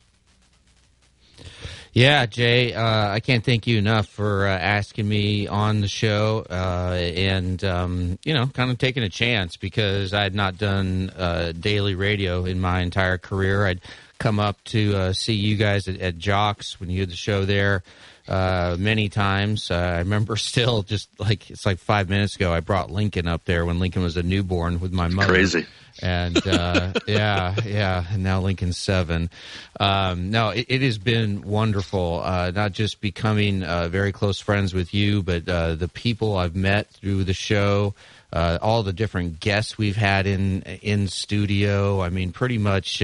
Yeah, 1.92 2.26
Jay, 2.26 2.74
uh, 2.74 3.08
I 3.08 3.20
can't 3.20 3.44
thank 3.44 3.68
you 3.68 3.78
enough 3.78 4.08
for 4.08 4.48
uh, 4.48 4.50
asking 4.50 5.08
me 5.08 5.46
on 5.46 5.80
the 5.80 5.86
show 5.86 6.44
and, 6.50 7.62
um, 7.62 8.18
you 8.24 8.34
know, 8.34 8.48
kind 8.48 8.72
of 8.72 8.78
taking 8.78 9.04
a 9.04 9.08
chance 9.08 9.56
because 9.56 10.12
I 10.12 10.24
had 10.24 10.34
not 10.34 10.58
done 10.58 11.12
daily 11.60 11.94
radio 11.94 12.46
in 12.46 12.60
my 12.60 12.80
entire 12.80 13.18
career. 13.18 13.64
I'd 13.64 13.80
come 14.18 14.40
up 14.40 14.62
to 14.64 15.12
see 15.12 15.34
you 15.34 15.54
guys 15.54 15.86
at, 15.86 16.00
at 16.00 16.18
Jocks 16.18 16.80
when 16.80 16.90
you 16.90 16.98
had 16.98 17.10
the 17.10 17.16
show 17.16 17.44
there 17.44 17.84
uh, 18.28 18.76
many 18.78 19.08
times. 19.08 19.70
Uh, 19.70 19.74
I 19.74 19.98
remember 19.98 20.36
still 20.36 20.82
just 20.82 21.08
like 21.18 21.50
it's 21.50 21.66
like 21.66 21.78
five 21.78 22.08
minutes 22.08 22.36
ago. 22.36 22.52
I 22.52 22.60
brought 22.60 22.90
Lincoln 22.90 23.28
up 23.28 23.44
there 23.44 23.64
when 23.64 23.78
Lincoln 23.78 24.02
was 24.02 24.16
a 24.16 24.22
newborn 24.22 24.80
with 24.80 24.92
my 24.92 25.08
mother. 25.08 25.32
Crazy. 25.32 25.66
And 26.02 26.44
uh, 26.46 26.92
yeah, 27.06 27.54
yeah. 27.64 28.04
And 28.10 28.22
now 28.22 28.40
Lincoln's 28.40 28.78
seven. 28.78 29.30
Um, 29.78 30.30
no, 30.30 30.50
it, 30.50 30.66
it, 30.68 30.82
has 30.82 30.98
been 30.98 31.42
wonderful. 31.42 32.20
Uh, 32.24 32.50
not 32.52 32.72
just 32.72 33.00
becoming 33.00 33.62
uh, 33.62 33.88
very 33.88 34.10
close 34.10 34.40
friends 34.40 34.74
with 34.74 34.92
you, 34.92 35.22
but 35.22 35.48
uh, 35.48 35.74
the 35.76 35.88
people 35.88 36.36
I've 36.36 36.56
met 36.56 36.88
through 36.88 37.24
the 37.24 37.34
show. 37.34 37.94
all 38.32 38.82
the 38.82 38.92
different 38.92 39.38
guests 39.38 39.78
we've 39.78 39.96
had 39.96 40.26
in 40.26 40.62
in 40.62 41.06
studio. 41.06 42.02
I 42.02 42.08
mean, 42.08 42.32
pretty 42.32 42.58
much 42.58 43.00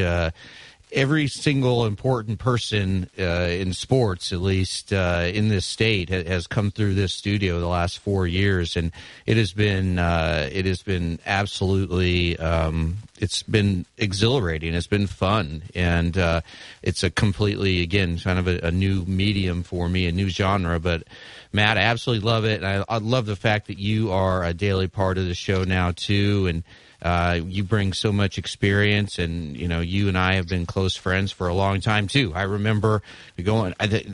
every 0.92 1.28
single 1.28 1.86
important 1.86 2.38
person 2.38 3.08
uh, 3.18 3.22
in 3.22 3.72
sports, 3.72 4.32
at 4.32 4.40
least 4.40 4.92
uh, 4.92 5.30
in 5.32 5.48
this 5.48 5.66
state, 5.66 6.10
ha- 6.10 6.24
has 6.24 6.46
come 6.46 6.70
through 6.70 6.94
this 6.94 7.12
studio 7.12 7.60
the 7.60 7.66
last 7.66 7.98
four 7.98 8.26
years, 8.26 8.76
and 8.76 8.92
it 9.26 9.36
has 9.36 9.52
been 9.52 9.98
uh, 9.98 10.48
it 10.52 10.66
has 10.66 10.82
been 10.82 11.18
absolutely 11.26 12.38
um, 12.38 12.98
it's 13.18 13.42
been 13.42 13.86
exhilarating. 13.98 14.74
It's 14.74 14.86
been 14.86 15.06
fun, 15.06 15.62
and 15.74 16.16
uh, 16.16 16.40
it's 16.82 17.02
a 17.02 17.10
completely 17.10 17.82
again 17.82 18.18
kind 18.18 18.38
of 18.38 18.48
a, 18.48 18.66
a, 18.66 18.70
new 18.70 19.04
medium 19.04 19.62
for 19.62 19.88
me, 19.88 20.06
a 20.06 20.12
new 20.12 20.28
genre, 20.28 20.80
but. 20.80 21.04
Matt, 21.52 21.78
I 21.78 21.80
absolutely 21.80 22.24
love 22.24 22.44
it. 22.44 22.62
And 22.62 22.64
I, 22.64 22.84
I 22.88 22.98
love 22.98 23.26
the 23.26 23.34
fact 23.34 23.66
that 23.66 23.76
you 23.76 24.12
are 24.12 24.44
a 24.44 24.54
daily 24.54 24.86
part 24.86 25.18
of 25.18 25.26
the 25.26 25.34
show 25.34 25.64
now 25.64 25.90
too, 25.90 26.46
and 26.46 26.62
uh, 27.02 27.40
you 27.46 27.64
bring 27.64 27.92
so 27.92 28.12
much 28.12 28.38
experience, 28.38 29.18
and 29.18 29.56
you 29.56 29.68
know 29.68 29.80
you 29.80 30.08
and 30.08 30.18
I 30.18 30.34
have 30.34 30.48
been 30.48 30.66
close 30.66 30.96
friends 30.96 31.32
for 31.32 31.48
a 31.48 31.54
long 31.54 31.80
time 31.80 32.06
too. 32.06 32.32
I 32.34 32.42
remember 32.42 33.02
going. 33.42 33.74
I 33.80 33.86
th- 33.86 34.06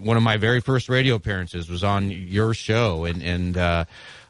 one 0.00 0.16
of 0.16 0.22
my 0.22 0.36
very 0.36 0.60
first 0.60 0.88
radio 0.88 1.14
appearances 1.16 1.68
was 1.68 1.84
on 1.84 2.10
your 2.10 2.54
show, 2.54 3.04
and 3.04 3.22
and 3.22 3.56
uh, 3.56 3.84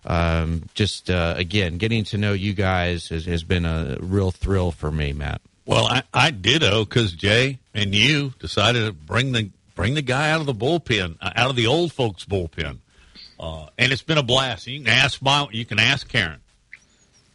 um, 0.04 0.64
just 0.74 1.10
uh, 1.10 1.34
again 1.36 1.78
getting 1.78 2.04
to 2.04 2.18
know 2.18 2.32
you 2.32 2.54
guys 2.54 3.08
has, 3.08 3.26
has, 3.26 3.44
been 3.44 3.64
a 3.64 3.98
real 4.00 4.30
thrill 4.30 4.72
for 4.72 4.90
me, 4.90 5.12
Matt. 5.12 5.40
Well, 5.66 5.86
I, 5.86 6.02
I 6.12 6.30
ditto 6.30 6.84
because 6.84 7.12
Jay 7.12 7.58
and 7.74 7.94
you 7.94 8.32
decided 8.38 8.86
to 8.86 8.92
bring 8.92 9.32
the 9.32 9.50
bring 9.76 9.94
the 9.94 10.02
guy 10.02 10.30
out 10.30 10.40
of 10.40 10.46
the 10.46 10.54
bullpen, 10.54 11.16
uh, 11.20 11.30
out 11.36 11.50
of 11.50 11.56
the 11.56 11.66
old 11.66 11.92
folks' 11.92 12.24
bullpen, 12.24 12.78
uh, 13.38 13.66
and 13.78 13.92
it's 13.92 14.02
been 14.02 14.18
a 14.18 14.22
blast. 14.22 14.66
You 14.66 14.80
can 14.80 14.88
ask 14.88 15.22
my, 15.22 15.46
you 15.52 15.64
can 15.64 15.78
ask 15.78 16.08
Karen. 16.08 16.40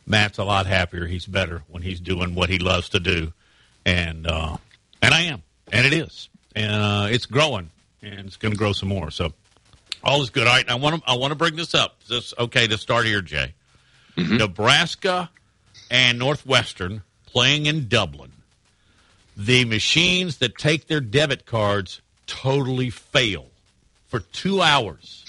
Matt's 0.05 0.37
a 0.37 0.43
lot 0.43 0.67
happier. 0.67 1.07
He's 1.07 1.25
better 1.25 1.63
when 1.67 1.81
he's 1.81 1.99
doing 1.99 2.35
what 2.35 2.49
he 2.49 2.59
loves 2.59 2.89
to 2.89 2.99
do, 2.99 3.33
and 3.85 4.27
uh, 4.27 4.57
and 5.01 5.13
I 5.13 5.23
am, 5.23 5.41
and 5.71 5.85
it 5.85 5.93
is, 5.93 6.29
and 6.55 6.71
uh, 6.71 7.07
it's 7.09 7.25
growing, 7.25 7.71
and 8.01 8.27
it's 8.27 8.37
going 8.37 8.51
to 8.51 8.57
grow 8.57 8.71
some 8.71 8.89
more. 8.89 9.09
So 9.09 9.33
all 10.03 10.21
is 10.21 10.29
good. 10.29 10.47
All 10.47 10.53
right, 10.53 10.69
I 10.69 10.75
want 10.75 11.03
to 11.03 11.09
I 11.09 11.15
want 11.15 11.31
to 11.31 11.35
bring 11.35 11.55
this 11.55 11.73
up. 11.73 11.97
This 12.07 12.33
okay 12.37 12.67
to 12.67 12.77
start 12.77 13.05
here, 13.05 13.21
Jay. 13.21 13.53
Mm-hmm. 14.15 14.37
Nebraska 14.37 15.29
and 15.89 16.19
Northwestern 16.19 17.01
playing 17.25 17.65
in 17.65 17.87
Dublin. 17.87 18.31
The 19.35 19.65
machines 19.65 20.37
that 20.37 20.57
take 20.57 20.87
their 20.87 21.01
debit 21.01 21.45
cards 21.45 22.01
totally 22.27 22.89
fail 22.89 23.47
for 24.07 24.19
two 24.19 24.61
hours. 24.61 25.25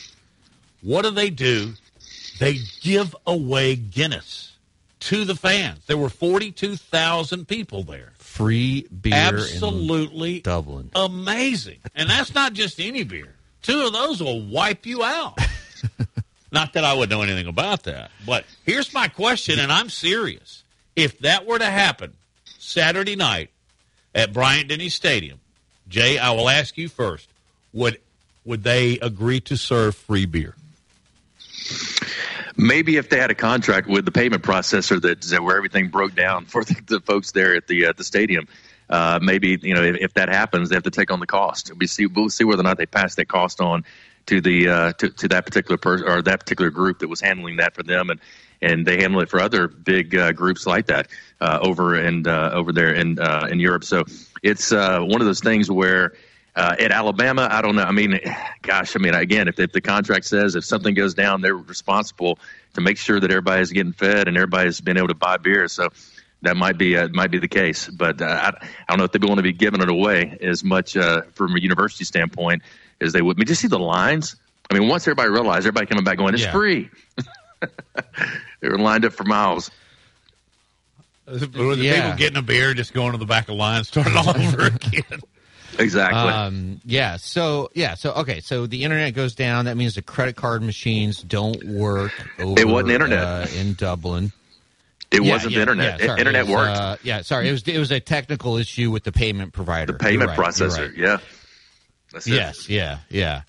What 0.83 1.03
do 1.03 1.11
they 1.11 1.31
do? 1.31 1.73
They 2.39 2.59
give 2.83 3.17
away 3.27 3.75
Guinness 3.75 4.56
to 5.07 5.25
the 5.25 5.37
fans. 5.37 5.87
There 5.87 5.97
were 5.97 6.09
42,000 6.09 7.47
people 7.47 7.85
there. 7.85 8.13
Free 8.19 8.89
beer 8.89 9.15
Absolutely 9.15 10.41
Dublin. 10.41 10.91
Amazing. 10.97 11.79
And 11.95 12.11
that's 12.11 12.35
not 12.35 12.55
just 12.55 12.81
any 12.81 13.05
beer. 13.05 13.33
Two 13.63 13.87
of 13.87 13.93
those 13.93 14.21
will 14.21 14.43
wipe 14.43 14.85
you 14.85 15.05
out. 15.05 15.39
not 16.53 16.73
that 16.73 16.83
I 16.83 16.93
would 16.93 17.09
know 17.09 17.23
anything 17.23 17.47
about 17.47 17.85
that. 17.85 18.11
But 18.27 18.47
here's 18.65 18.93
my 18.93 19.07
question, 19.07 19.61
and 19.61 19.71
I'm 19.71 19.91
serious. 19.91 20.65
If 20.97 21.21
that 21.21 21.47
were 21.47 21.59
to 21.59 21.67
happen 21.67 22.15
Saturday 22.59 23.15
night 23.15 23.51
at 24.13 24.33
Bryant 24.33 24.69
Denny 24.69 24.89
Stadium, 24.89 25.39
Jay, 25.89 26.19
I 26.19 26.33
will 26.33 26.49
ask 26.49 26.77
you 26.77 26.89
first. 26.89 27.29
Would 27.73 28.01
would 28.45 28.65
they 28.65 28.99
agree 28.99 29.41
to 29.41 29.57
serve 29.57 29.95
free 29.95 30.27
beer? 30.27 30.55
Maybe 32.57 32.97
if 32.97 33.09
they 33.09 33.19
had 33.19 33.31
a 33.31 33.35
contract 33.35 33.87
with 33.87 34.05
the 34.05 34.13
payment 34.13 34.43
processor 34.43 35.01
that, 35.01 35.23
that 35.23 35.43
where 35.43 35.57
everything 35.57 35.89
broke 35.89 36.15
down 36.15 36.45
for 36.47 36.65
the, 36.65 36.77
the 36.87 37.01
folks 37.01 37.33
there 37.33 37.55
at 37.55 37.67
the 37.67 37.87
uh, 37.87 37.93
the 37.97 38.05
stadium, 38.05 38.49
uh, 38.89 39.19
maybe 39.23 39.59
you 39.63 39.75
know 39.75 39.83
if, 39.83 39.97
if, 39.97 40.15
that 40.15 40.29
happens, 40.29 40.69
they 40.69 40.77
have 40.77 40.85
to 40.85 40.91
take 40.91 41.11
on 41.11 41.21
the 41.21 41.27
cost. 41.27 41.73
We 41.77 41.87
see 41.87 42.07
we'll 42.07 42.31
see 42.31 42.45
whether 42.45 42.61
or 42.61 42.65
not 42.65 42.79
they 42.79 42.87
pass 42.87 43.15
that 43.17 43.29
cost 43.29 43.61
on 43.61 43.85
to 44.27 44.41
the 44.41 44.69
uh, 44.69 44.93
to, 44.95 45.11
to 45.11 45.29
that 45.29 45.45
particular 45.45 45.77
person 45.77 46.09
or 46.09 46.23
that 46.23 46.41
particular 46.41 46.71
group 46.71 47.01
that 47.01 47.09
was 47.09 47.21
handling 47.21 47.57
that 47.57 47.75
for 47.75 47.83
them, 47.83 48.11
and 48.11 48.21
and 48.63 48.87
they 48.87 48.99
handle 48.99 49.21
it 49.21 49.29
for 49.29 49.41
other 49.41 49.69
big 49.69 50.15
uh, 50.17 50.33
groups 50.33 50.67
like 50.67 50.87
that 50.87 51.09
uh, 51.41 51.59
over 51.61 51.95
and 51.95 52.27
uh, 52.27 52.51
over 52.53 52.73
there 52.73 52.95
in 52.95 53.19
in 53.51 53.61
Europe. 53.61 53.85
So 53.85 54.05
it's 54.43 54.71
one 54.71 55.21
of 55.21 55.27
those 55.27 55.41
things 55.41 55.71
where 55.71 56.15
uh, 56.57 56.75
at 56.79 56.91
Alabama, 56.91 57.47
I 57.51 57.61
don't 57.61 57.77
know. 57.77 57.83
I 57.83 57.93
mean, 57.93 58.19
gosh, 58.63 58.97
I 58.97 58.99
mean, 58.99 59.15
again, 59.15 59.47
if, 59.47 59.61
if 59.61 59.73
the 59.73 59.83
contract 59.83 60.25
says 60.25 60.57
if 60.57 60.65
something 60.65 60.95
goes 60.95 61.13
down, 61.13 61.43
they're 61.43 61.55
responsible 61.55 62.39
to 62.75 62.81
make 62.81 62.97
sure 62.97 63.21
that 63.21 63.31
everybody's 63.31 63.71
getting 63.73 63.93
fed 63.93 64.27
and 64.27 64.37
everybody's 64.37 64.81
been 64.81 64.97
able 64.97 65.09
to 65.09 65.15
buy 65.15 65.37
beer. 65.37 65.69
So 65.69 65.91
that 66.43 66.57
might 66.57 66.79
be 66.79 66.97
uh, 66.97 67.09
might 67.09 67.31
be 67.31 67.39
the 67.39 67.49
case. 67.49 67.89
But 67.89 68.23
uh, 68.23 68.25
I, 68.25 68.49
I 68.49 68.69
don't 68.89 68.99
know 68.99 69.05
if 69.05 69.13
they 69.13 69.19
want 69.19 69.39
to 69.39 69.43
be 69.43 69.53
giving 69.53 69.83
it 69.83 69.91
away 69.91 70.39
as 70.41 70.65
much 70.65 70.97
uh, 70.97 71.23
from 71.35 71.55
a 71.55 71.61
university 71.61 72.05
standpoint 72.05 72.63
as 73.03 73.13
they 73.13 73.21
would. 73.21 73.37
I 73.37 73.39
mean, 73.39 73.47
just 73.47 73.61
see 73.61 73.69
the 73.69 73.79
lines. 73.79 74.37
I 74.71 74.79
mean, 74.79 74.89
once 74.89 75.07
everybody 75.07 75.29
realized, 75.29 75.67
everybody 75.67 75.87
coming 75.87 76.05
back 76.05 76.17
going, 76.17 76.35
it's 76.35 76.43
yeah. 76.43 76.53
free. 76.53 76.91
they 78.61 78.69
were 78.69 78.79
lined 78.79 79.05
up 79.05 79.13
for 79.13 79.25
miles. 79.25 79.71
Were 81.27 81.37
the 81.77 81.85
yeah. 81.85 82.03
people 82.03 82.19
getting 82.19 82.37
a 82.39 82.43
beer 82.43 82.73
just 82.73 82.95
going 82.95 83.13
to 83.13 83.19
the 83.19 83.27
back 83.27 83.43
of 83.43 83.47
the 83.49 83.55
line, 83.55 83.85
starting 83.85 84.17
all 84.17 84.31
over 84.31 84.67
again? 84.67 85.21
Exactly. 85.79 86.19
Um, 86.19 86.81
yeah. 86.85 87.17
So 87.17 87.71
yeah. 87.75 87.95
So 87.95 88.13
okay. 88.13 88.41
So 88.41 88.67
the 88.67 88.85
internet 88.85 89.15
goes 89.15 89.35
down. 89.35 89.67
That 89.67 89.77
means 89.77 89.95
the 89.95 90.03
credit 90.03 90.37
card 90.37 90.63
machines 90.63 91.23
don't 91.23 91.63
work. 91.65 92.13
Over, 92.39 92.61
it 92.61 92.69
wasn't 92.69 92.93
internet 92.93 93.23
uh, 93.23 93.47
in 93.57 93.75
Dublin. 93.75 94.33
It 95.11 95.23
yeah, 95.23 95.33
wasn't 95.33 95.55
yeah, 95.55 95.61
internet. 95.61 96.01
Yeah, 96.01 96.07
sorry, 96.07 96.21
internet 96.21 96.47
was, 96.47 96.55
worked. 96.55 96.77
Uh, 96.77 96.97
yeah. 97.03 97.23
Sorry. 97.23 97.49
It 97.49 97.53
was 97.53 97.63
it 97.69 97.79
was 97.79 97.91
a 97.91 98.01
technical 98.01 98.57
issue 98.57 98.91
with 98.91 99.05
the 99.05 99.13
payment 99.13 99.53
provider. 99.53 99.93
The 99.93 99.99
payment 99.99 100.31
right, 100.31 100.39
processor. 100.39 100.89
Right. 100.89 100.97
Yeah. 100.97 101.19
That's 102.13 102.27
yes. 102.27 102.69
Yeah. 102.69 102.99
Yeah. 103.09 103.43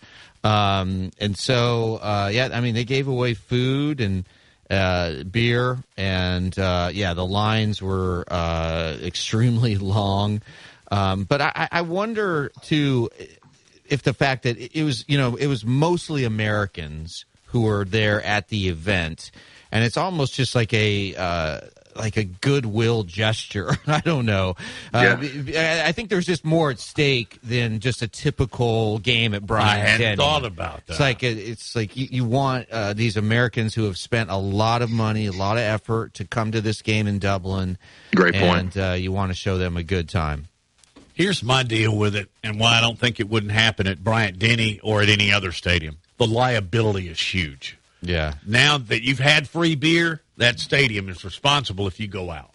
Um, 0.43 1.11
and 1.19 1.37
so 1.37 1.95
uh, 1.95 2.29
yeah. 2.31 2.49
I 2.53 2.61
mean, 2.61 2.75
they 2.75 2.85
gave 2.85 3.07
away 3.07 3.33
food 3.33 4.01
and. 4.01 4.25
Uh, 4.69 5.23
beer 5.23 5.77
and 5.95 6.59
uh, 6.59 6.89
yeah, 6.91 7.13
the 7.13 7.25
lines 7.25 7.81
were 7.81 8.25
uh, 8.27 8.97
extremely 9.01 9.77
long. 9.77 10.41
Um, 10.89 11.23
but 11.25 11.41
I, 11.41 11.67
I 11.71 11.81
wonder 11.81 12.51
too 12.61 13.09
if 13.89 14.03
the 14.03 14.13
fact 14.13 14.43
that 14.43 14.57
it 14.57 14.83
was 14.83 15.05
you 15.07 15.17
know 15.17 15.35
it 15.35 15.47
was 15.47 15.65
mostly 15.65 16.23
Americans 16.23 17.25
who 17.47 17.61
were 17.61 17.85
there 17.85 18.21
at 18.23 18.49
the 18.49 18.69
event, 18.69 19.31
and 19.71 19.83
it's 19.83 19.97
almost 19.97 20.33
just 20.33 20.55
like 20.55 20.73
a 20.73 21.15
uh, 21.15 21.59
like 21.97 22.17
a 22.17 22.23
goodwill 22.23 23.03
gesture. 23.03 23.71
I 23.87 24.01
don't 24.01 24.25
know. 24.25 24.55
Uh, 24.93 25.17
yeah. 25.21 25.83
I 25.85 25.91
think 25.91 26.09
there's 26.09 26.25
just 26.25 26.45
more 26.45 26.71
at 26.71 26.79
stake 26.79 27.39
than 27.43 27.79
just 27.79 28.01
a 28.01 28.07
typical 28.07 28.99
game 28.99 29.33
at 29.33 29.45
Bryant. 29.45 29.69
I 29.69 29.75
hadn't 29.77 29.99
Denny. 29.99 30.15
thought 30.17 30.45
about 30.45 30.85
that. 30.85 30.93
It's 30.93 30.99
like 30.99 31.23
it's 31.23 31.75
like 31.75 31.95
you, 31.97 32.07
you 32.11 32.25
want 32.25 32.69
uh, 32.69 32.93
these 32.93 33.17
Americans 33.17 33.73
who 33.73 33.85
have 33.85 33.97
spent 33.97 34.29
a 34.29 34.37
lot 34.37 34.81
of 34.81 34.89
money, 34.89 35.25
a 35.25 35.31
lot 35.31 35.57
of 35.57 35.63
effort 35.63 36.13
to 36.15 36.25
come 36.25 36.51
to 36.51 36.61
this 36.61 36.81
game 36.81 37.07
in 37.07 37.19
Dublin. 37.19 37.77
Great 38.15 38.35
point. 38.35 38.75
And 38.75 38.77
uh, 38.77 38.93
you 38.93 39.11
want 39.11 39.31
to 39.31 39.35
show 39.35 39.57
them 39.57 39.77
a 39.77 39.83
good 39.83 40.09
time. 40.09 40.47
Here's 41.17 41.41
my 41.41 41.63
deal 41.63 41.97
with 41.97 42.15
it 42.15 42.29
and 42.43 42.59
why 42.59 42.77
I 42.77 42.81
don't 42.81 42.99
think 42.99 43.19
it 43.19 43.27
wouldn't 43.27 43.51
happen 43.51 43.87
at 43.87 44.03
Bryant 44.03 44.37
Denny 44.37 44.79
or 44.83 45.01
at 45.01 45.09
any 45.09 45.31
other 45.31 45.51
stadium. 45.51 45.97
The 46.17 46.27
liability 46.27 47.07
is 47.07 47.19
huge. 47.19 47.75
Yeah. 48.03 48.35
Now 48.45 48.77
that 48.77 49.01
you've 49.01 49.17
had 49.17 49.49
free 49.49 49.73
beer, 49.73 50.21
that 50.37 50.59
stadium 50.59 51.09
is 51.09 51.25
responsible 51.25 51.87
if 51.87 51.99
you 51.99 52.07
go 52.07 52.29
out. 52.29 52.51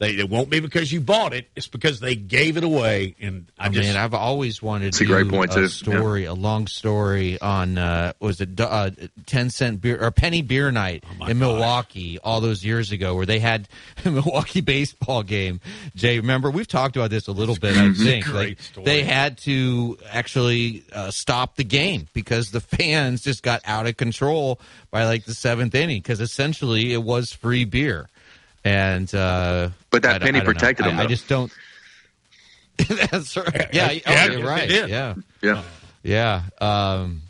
They, 0.00 0.12
it 0.16 0.30
won't 0.30 0.48
be 0.48 0.60
because 0.60 0.90
you 0.90 1.02
bought 1.02 1.34
it. 1.34 1.48
It's 1.54 1.68
because 1.68 2.00
they 2.00 2.16
gave 2.16 2.56
it 2.56 2.64
away. 2.64 3.16
And 3.20 3.46
I, 3.58 3.66
I 3.66 3.68
just, 3.68 3.86
mean, 3.86 3.98
I've 3.98 4.14
always 4.14 4.62
wanted 4.62 4.86
It's 4.88 4.98
to 4.98 5.04
a 5.04 5.06
great 5.06 5.24
do 5.24 5.30
point, 5.30 5.52
a 5.52 5.56
too. 5.56 5.68
story, 5.68 6.24
a 6.24 6.32
long 6.32 6.66
story 6.68 7.38
on 7.38 7.76
uh, 7.76 8.14
was 8.18 8.40
it 8.40 8.58
uh, 8.58 8.92
ten 9.26 9.50
cent 9.50 9.82
beer 9.82 10.02
or 10.02 10.10
penny 10.10 10.40
beer 10.40 10.70
night 10.70 11.04
Oh 11.20 11.26
in 11.26 11.38
Milwaukee 11.38 12.18
all 12.24 12.40
those 12.40 12.64
years 12.64 12.92
ago, 12.92 13.14
where 13.14 13.26
they 13.26 13.40
had 13.40 13.68
a 14.06 14.10
Milwaukee 14.10 14.62
baseball 14.62 15.22
game. 15.22 15.60
Jay, 15.94 16.18
remember 16.18 16.50
we've 16.50 16.66
talked 16.66 16.96
about 16.96 17.10
this 17.10 17.28
a 17.28 17.32
little 17.32 17.56
bit. 17.56 17.76
I 17.76 17.92
think 17.92 18.24
Great 18.24 18.34
like, 18.48 18.60
story. 18.62 18.84
they 18.86 19.02
had 19.02 19.36
to 19.38 19.98
actually 20.10 20.82
uh, 20.94 21.10
stop 21.10 21.56
the 21.56 21.64
game 21.64 22.08
because 22.14 22.52
the 22.52 22.60
fans 22.60 23.20
just 23.20 23.42
got 23.42 23.60
out 23.66 23.86
of 23.86 23.98
control 23.98 24.58
by 24.90 25.04
like 25.04 25.26
the 25.26 25.34
seventh 25.34 25.74
inning 25.74 25.98
because 25.98 26.20
essentially 26.22 26.94
it 26.94 27.02
was 27.02 27.34
free 27.34 27.66
beer. 27.66 28.08
And 28.64 29.12
uh, 29.14 29.70
But 29.90 30.02
that 30.02 30.16
I 30.16 30.18
penny 30.26 30.38
I 30.38 30.42
don't 30.42 30.48
know. 30.48 30.52
protected 30.52 30.86
them, 30.86 30.98
I, 30.98 31.04
I 31.04 31.06
just 31.06 31.28
don't. 31.28 31.50
That's 32.88 33.36
right. 33.36 33.68
Yeah, 33.72 33.90
Yeah, 33.90 34.00
oh, 34.06 34.10
yes, 34.12 34.32
you're 34.32 34.46
right. 34.46 34.68
did. 34.68 34.88
Yeah, 34.90 35.14
Yeah. 35.42 35.62
yeah, 36.02 36.42
um, 36.60 37.22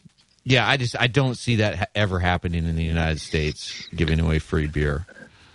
yeah. 0.44 0.68
I 0.68 0.76
just 0.76 0.96
I 1.00 1.06
don't 1.08 1.34
see 1.36 1.56
that 1.56 1.76
ha- 1.76 1.84
ever 1.94 2.18
happening 2.20 2.64
in 2.66 2.76
the 2.76 2.84
United 2.84 3.20
States, 3.20 3.88
giving 3.94 4.20
away 4.20 4.38
free 4.38 4.66
beer. 4.66 5.06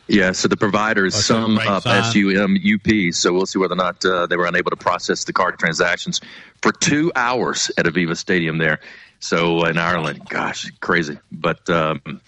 Yeah, 0.07 0.33
so 0.33 0.47
the 0.47 0.57
provider 0.57 1.05
is 1.05 1.13
That's 1.15 1.23
a 1.29 1.33
sum 1.33 1.57
up. 1.57 1.85
S 1.87 2.13
U 2.15 2.41
M 2.43 2.57
U 2.61 2.77
P. 2.79 3.11
So 3.11 3.33
we'll 3.33 3.45
see 3.47 3.57
whether 3.59 3.73
or 3.73 3.77
not 3.77 4.05
uh, 4.05 4.27
they 4.27 4.37
were 4.37 4.45
unable 4.45 4.69
to 4.71 4.75
process 4.77 5.23
the 5.23 5.33
card 5.33 5.57
transactions 5.59 6.21
for 6.61 6.71
two 6.71 7.11
hours 7.15 7.71
at 7.77 7.85
Aviva 7.85 8.15
Stadium 8.15 8.57
there. 8.59 8.79
So 9.19 9.65
in 9.65 9.77
Ireland, 9.77 10.27
gosh, 10.29 10.69
crazy. 10.81 11.17
But 11.31 11.67
um, 11.69 12.21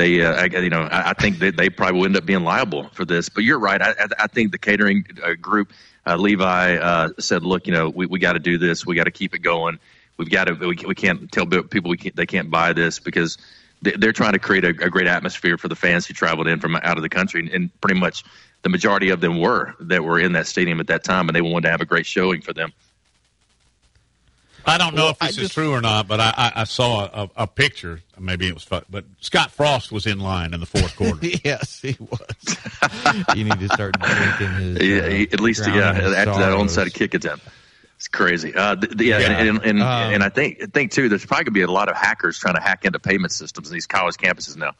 they, 0.00 0.22
uh, 0.24 0.32
I, 0.32 0.44
you 0.46 0.70
know, 0.70 0.82
I, 0.82 1.10
I 1.10 1.14
think 1.14 1.38
they, 1.38 1.50
they 1.50 1.70
probably 1.70 1.98
will 1.98 2.06
end 2.06 2.16
up 2.16 2.26
being 2.26 2.44
liable 2.44 2.88
for 2.88 3.04
this. 3.04 3.28
But 3.28 3.44
you're 3.44 3.58
right. 3.58 3.80
I, 3.80 3.94
I, 4.18 4.26
think 4.26 4.52
the 4.52 4.58
catering 4.58 5.04
uh, 5.22 5.34
group, 5.34 5.72
uh, 6.06 6.16
Levi, 6.16 6.76
uh, 6.76 7.10
said, 7.18 7.42
"Look, 7.44 7.66
you 7.66 7.72
know, 7.72 7.88
we, 7.90 8.06
we 8.06 8.18
got 8.18 8.32
to 8.32 8.38
do 8.38 8.58
this. 8.58 8.86
We 8.86 8.94
got 8.96 9.04
to 9.04 9.10
keep 9.10 9.34
it 9.34 9.40
going. 9.40 9.78
We've 10.16 10.30
got 10.30 10.44
to. 10.44 10.54
We, 10.54 10.76
we 10.86 10.94
can't 10.94 11.30
tell 11.30 11.46
people 11.46 11.90
we 11.90 11.96
can't, 11.96 12.16
they 12.16 12.26
can't 12.26 12.50
buy 12.50 12.72
this 12.72 12.98
because." 12.98 13.38
they- 13.82 13.96
They're 13.96 14.12
trying 14.12 14.34
to 14.34 14.38
create 14.38 14.64
a, 14.64 14.68
a 14.68 14.90
great 14.90 15.06
atmosphere 15.06 15.56
for 15.56 15.68
the 15.68 15.76
fans 15.76 16.06
who 16.06 16.14
traveled 16.14 16.48
in 16.48 16.60
from 16.60 16.76
out 16.76 16.96
of 16.98 17.02
the 17.02 17.08
country, 17.08 17.48
and 17.52 17.70
pretty 17.80 17.98
much 17.98 18.24
the 18.62 18.68
majority 18.68 19.08
of 19.10 19.20
them 19.20 19.40
were 19.40 19.74
that 19.80 20.04
were 20.04 20.18
in 20.20 20.32
that 20.32 20.46
stadium 20.46 20.80
at 20.80 20.88
that 20.88 21.02
time, 21.04 21.28
and 21.28 21.34
they 21.36 21.40
wanted 21.40 21.62
to 21.66 21.70
have 21.70 21.80
a 21.80 21.86
great 21.86 22.06
showing 22.06 22.42
for 22.42 22.52
them. 22.52 22.72
I 24.66 24.78
don't 24.78 24.94
know 24.94 25.02
Well, 25.04 25.10
if 25.12 25.18
this 25.18 25.26
I 25.26 25.30
is 25.30 25.36
just- 25.36 25.54
true 25.54 25.72
or 25.72 25.80
not, 25.80 26.06
but 26.08 26.20
I, 26.20 26.32
I, 26.36 26.52
I 26.62 26.64
saw 26.64 27.04
a, 27.04 27.30
a 27.42 27.46
picture. 27.46 28.00
Maybe 28.18 28.46
it 28.48 28.54
was, 28.54 28.62
fu- 28.64 28.80
but 28.90 29.04
Scott 29.20 29.50
Frost 29.50 29.90
was 29.92 30.06
in 30.06 30.20
line 30.20 30.52
in 30.54 30.60
the 30.60 30.66
fourth 30.66 30.94
quarter. 30.96 31.18
yes, 31.44 31.80
he 31.80 31.96
was. 31.98 33.26
you 33.36 33.44
need 33.44 33.58
to 33.60 33.68
start 33.68 33.98
drinking 33.98 34.76
his. 34.76 34.82
Yeah, 34.82 34.98
uh, 35.02 35.32
at 35.32 35.40
least 35.40 35.66
yeah, 35.66 35.72
drowning 35.74 36.02
his 36.04 36.12
after 36.14 36.30
that 36.32 36.52
sorrows. 36.52 36.76
onside 36.76 36.92
kick 36.94 37.14
attempt. 37.14 37.44
It's 37.96 38.08
crazy. 38.08 38.54
Uh, 38.54 38.76
th- 38.76 38.96
th- 38.96 39.08
yeah, 39.08 39.18
Yeah. 39.18 39.38
and 39.42 39.58
and, 39.64 39.82
Um, 39.82 39.86
and 40.14 40.22
I 40.22 40.28
think 40.28 40.62
I 40.62 40.66
think 40.66 40.92
too. 40.92 41.08
There's 41.08 41.24
probably 41.26 41.44
gonna 41.44 41.54
be 41.54 41.62
a 41.62 41.70
lot 41.70 41.88
of 41.88 41.96
hackers 41.96 42.38
trying 42.38 42.54
to 42.54 42.60
hack 42.60 42.84
into 42.84 42.98
payment 42.98 43.32
systems 43.32 43.68
in 43.68 43.74
these 43.74 43.86
college 43.86 44.16
campuses 44.16 44.56
now. 44.56 44.72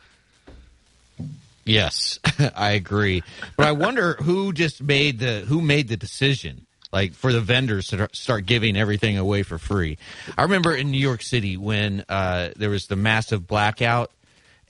Yes, 1.65 2.19
I 2.57 2.71
agree. 2.73 3.23
But 3.57 3.67
I 3.67 3.73
wonder 3.73 4.15
who 4.15 4.53
just 4.53 4.83
made 4.83 5.19
the 5.19 5.41
who 5.41 5.61
made 5.61 5.89
the 5.89 5.97
decision, 5.97 6.67
like 6.93 7.15
for 7.15 7.33
the 7.33 7.41
vendors 7.41 7.89
to 7.89 8.09
start 8.13 8.47
giving 8.47 8.77
everything 8.77 9.19
away 9.19 9.43
for 9.43 9.59
free. 9.59 9.99
I 10.37 10.43
remember 10.43 10.75
in 10.75 10.91
New 10.91 10.99
York 10.99 11.23
City 11.23 11.57
when 11.57 12.05
uh, 12.09 12.51
there 12.57 12.71
was 12.71 12.87
the 12.87 12.97
massive 12.97 13.47
blackout, 13.47 14.11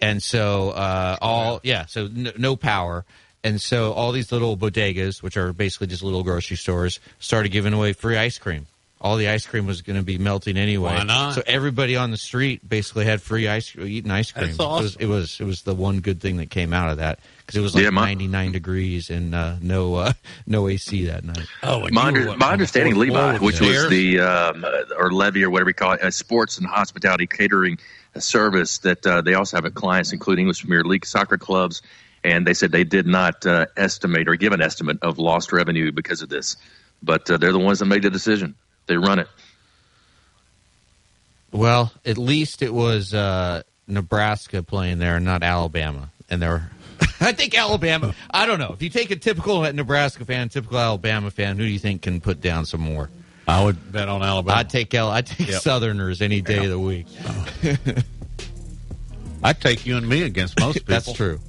and 0.01 0.23
so 0.23 0.71
uh, 0.71 1.17
all 1.21 1.61
yeah, 1.63 1.87
so 1.87 2.09
no, 2.09 2.33
no 2.37 2.57
power. 2.57 3.05
And 3.43 3.59
so 3.59 3.93
all 3.93 4.13
these 4.13 4.33
little 4.33 4.55
bodegas, 4.57 5.23
which 5.23 5.39
are 5.39 5.55
basically 5.55 5.87
just 5.87 6.03
little 6.03 6.23
grocery 6.23 6.59
stores, 6.59 7.01
started 7.21 7.51
giving 7.51 7.73
away 7.73 7.95
free 7.95 8.19
ice 8.19 8.39
cream. 8.39 8.67
All 9.03 9.17
the 9.17 9.29
ice 9.29 9.47
cream 9.47 9.67
was 9.67 9.81
going 9.81 9.99
to 9.99 10.05
be 10.05 10.19
melting 10.19 10.59
anyway. 10.59 10.93
Why 10.93 11.05
not? 11.05 11.35
So 11.35 11.43
everybody 11.47 11.97
on 11.97 12.11
the 12.11 12.19
street 12.19 12.69
basically 12.69 13.07
had 13.07 13.23
free 13.23 13.49
ice 13.49 13.75
eating 13.75 14.11
ice 14.11 14.31
cream. 14.31 14.55
That's 14.55 14.59
It 14.59 14.67
was 14.67 14.97
it 14.97 15.07
was 15.07 15.41
it 15.41 15.45
was 15.45 15.63
the 15.63 15.75
one 15.75 16.01
good 16.01 16.21
thing 16.21 16.37
that 16.37 16.51
came 16.51 16.75
out 16.75 16.91
of 16.91 16.99
that 16.99 17.19
because 17.39 17.57
it 17.57 17.63
was 17.63 17.75
like 17.75 17.85
Yeah, 17.85 17.91
my- 17.91 18.05
99 18.05 18.53
degrees 18.53 19.09
and 19.09 19.35
uh, 19.35 19.57
no 19.63 19.95
uh, 19.95 20.13
no 20.47 20.69
AC 20.69 21.07
that 21.07 21.25
night. 21.25 21.47
Oh, 21.63 21.89
My, 21.91 22.09
under, 22.09 22.29
were, 22.29 22.37
my 22.37 22.53
understanding, 22.53 22.95
fourth 22.95 23.09
Levi, 23.09 23.39
which 23.39 23.61
with 23.61 23.69
was 23.69 23.89
the 23.89 24.21
um, 24.21 24.65
uh, 24.65 24.95
or 24.99 25.11
levy 25.11 25.45
or 25.45 25.51
whatever 25.51 25.71
you 25.71 25.75
call 25.75 25.93
it, 25.93 26.01
a 26.03 26.13
sports 26.13 26.59
and 26.59 26.67
hospitality 26.67 27.27
catering 27.27 27.79
service 28.19 28.79
that 28.79 29.07
uh, 29.07 29.23
they 29.23 29.33
also 29.33 29.57
have 29.57 29.65
at 29.65 29.75
clients, 29.75 30.13
including 30.13 30.43
English 30.43 30.61
Premier 30.61 30.85
League 30.85 31.07
soccer 31.07 31.39
clubs. 31.39 31.81
And 32.23 32.47
they 32.47 32.53
said 32.53 32.71
they 32.71 32.85
did 32.85 33.07
not 33.07 33.47
uh, 33.47 33.65
estimate 33.79 34.29
or 34.29 34.37
give 34.37 34.53
an 34.53 34.61
estimate 34.61 34.99
of 35.01 35.19
lost 35.19 35.53
revenue 35.53 35.91
because 35.91 36.21
of 36.21 36.29
this, 36.29 36.59
but 37.03 37.31
uh, 37.31 37.39
they're 37.39 37.53
the 37.53 37.59
ones 37.59 37.79
that 37.79 37.87
made 37.87 38.03
the 38.03 38.11
decision. 38.11 38.57
They 38.91 38.97
run 38.97 39.21
it. 39.21 39.29
Well, 41.53 41.93
at 42.05 42.19
least 42.19 42.61
it 42.61 42.75
was 42.75 43.15
uh, 43.15 43.63
Nebraska 43.87 44.65
playing 44.65 44.99
there, 44.99 45.21
not 45.21 45.45
Alabama, 45.45 46.11
and 46.29 46.43
they're. 46.43 46.69
I 47.21 47.31
think 47.31 47.57
Alabama. 47.57 48.17
I 48.33 48.47
don't 48.47 48.59
know 48.59 48.73
if 48.73 48.83
you 48.83 48.91
take 48.91 49.13
a 49.13 49.17
typical 49.17 49.61
Nebraska 49.73 50.25
fan, 50.25 50.49
typical 50.49 50.79
Alabama 50.81 51.31
fan. 51.31 51.57
Who 51.57 51.63
do 51.67 51.69
you 51.71 51.79
think 51.79 52.03
can 52.03 52.21
put 52.21 52.41
down 52.41 52.67
some 52.67 52.81
more? 52.81 53.11
I 53.47 53.63
would 53.65 53.93
bet 53.93 54.09
on 54.09 54.25
Alabama. 54.25 54.59
I'd 54.59 54.71
take 54.71 54.93
L. 54.93 55.09
I'd 55.09 55.27
take 55.27 55.51
Yep. 55.51 55.63
Southerners 55.63 56.21
any 56.21 56.41
day 56.41 56.65
of 56.65 56.71
the 56.71 56.79
week. 56.81 57.07
I'd 59.45 59.61
take 59.61 59.87
you 59.87 59.97
and 59.99 60.09
me 60.09 60.25
against 60.25 60.59
most 60.59 60.75
people. 60.85 60.95
That's 60.95 61.13
true. 61.13 61.39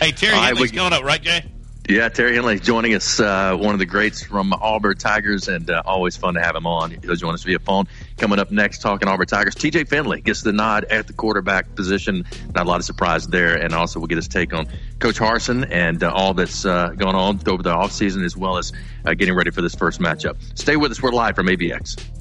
Hey, 0.00 0.12
Terry 0.12 0.32
All 0.32 0.40
right, 0.40 0.46
Henley's 0.46 0.72
we- 0.72 0.78
coming 0.78 0.94
up, 0.94 1.04
right, 1.04 1.20
Jay? 1.20 1.44
Yeah, 1.90 2.08
Terry 2.08 2.36
Henley 2.36 2.60
joining 2.60 2.94
us, 2.94 3.18
uh, 3.18 3.56
one 3.56 3.74
of 3.74 3.80
the 3.80 3.84
greats 3.84 4.22
from 4.22 4.52
Auburn 4.52 4.96
Tigers, 4.96 5.48
and 5.48 5.68
uh, 5.68 5.82
always 5.84 6.16
fun 6.16 6.34
to 6.34 6.40
have 6.40 6.54
him 6.54 6.64
on. 6.64 6.92
He'll 6.92 7.16
join 7.16 7.34
us 7.34 7.42
via 7.42 7.58
phone. 7.58 7.88
Coming 8.16 8.38
up 8.38 8.52
next, 8.52 8.80
talking 8.80 9.08
Auburn 9.08 9.26
Tigers. 9.26 9.56
TJ 9.56 9.88
Finley 9.88 10.20
gets 10.20 10.42
the 10.42 10.52
nod 10.52 10.84
at 10.84 11.08
the 11.08 11.12
quarterback 11.12 11.74
position. 11.74 12.26
Not 12.54 12.66
a 12.66 12.68
lot 12.68 12.78
of 12.78 12.84
surprise 12.84 13.26
there, 13.26 13.56
and 13.56 13.74
also 13.74 13.98
we'll 13.98 14.06
get 14.06 14.18
his 14.18 14.28
take 14.28 14.54
on 14.54 14.68
Coach 15.00 15.18
Harsin 15.18 15.66
and 15.68 16.04
uh, 16.04 16.12
all 16.12 16.32
that's 16.32 16.64
uh, 16.64 16.90
going 16.90 17.16
on 17.16 17.40
over 17.48 17.64
the 17.64 17.74
offseason, 17.74 18.24
as 18.24 18.36
well 18.36 18.56
as 18.56 18.72
uh, 19.04 19.14
getting 19.14 19.34
ready 19.34 19.50
for 19.50 19.60
this 19.60 19.74
first 19.74 19.98
matchup. 19.98 20.36
Stay 20.56 20.76
with 20.76 20.92
us. 20.92 21.02
We're 21.02 21.10
live 21.10 21.34
from 21.34 21.48
AVX. 21.48 22.19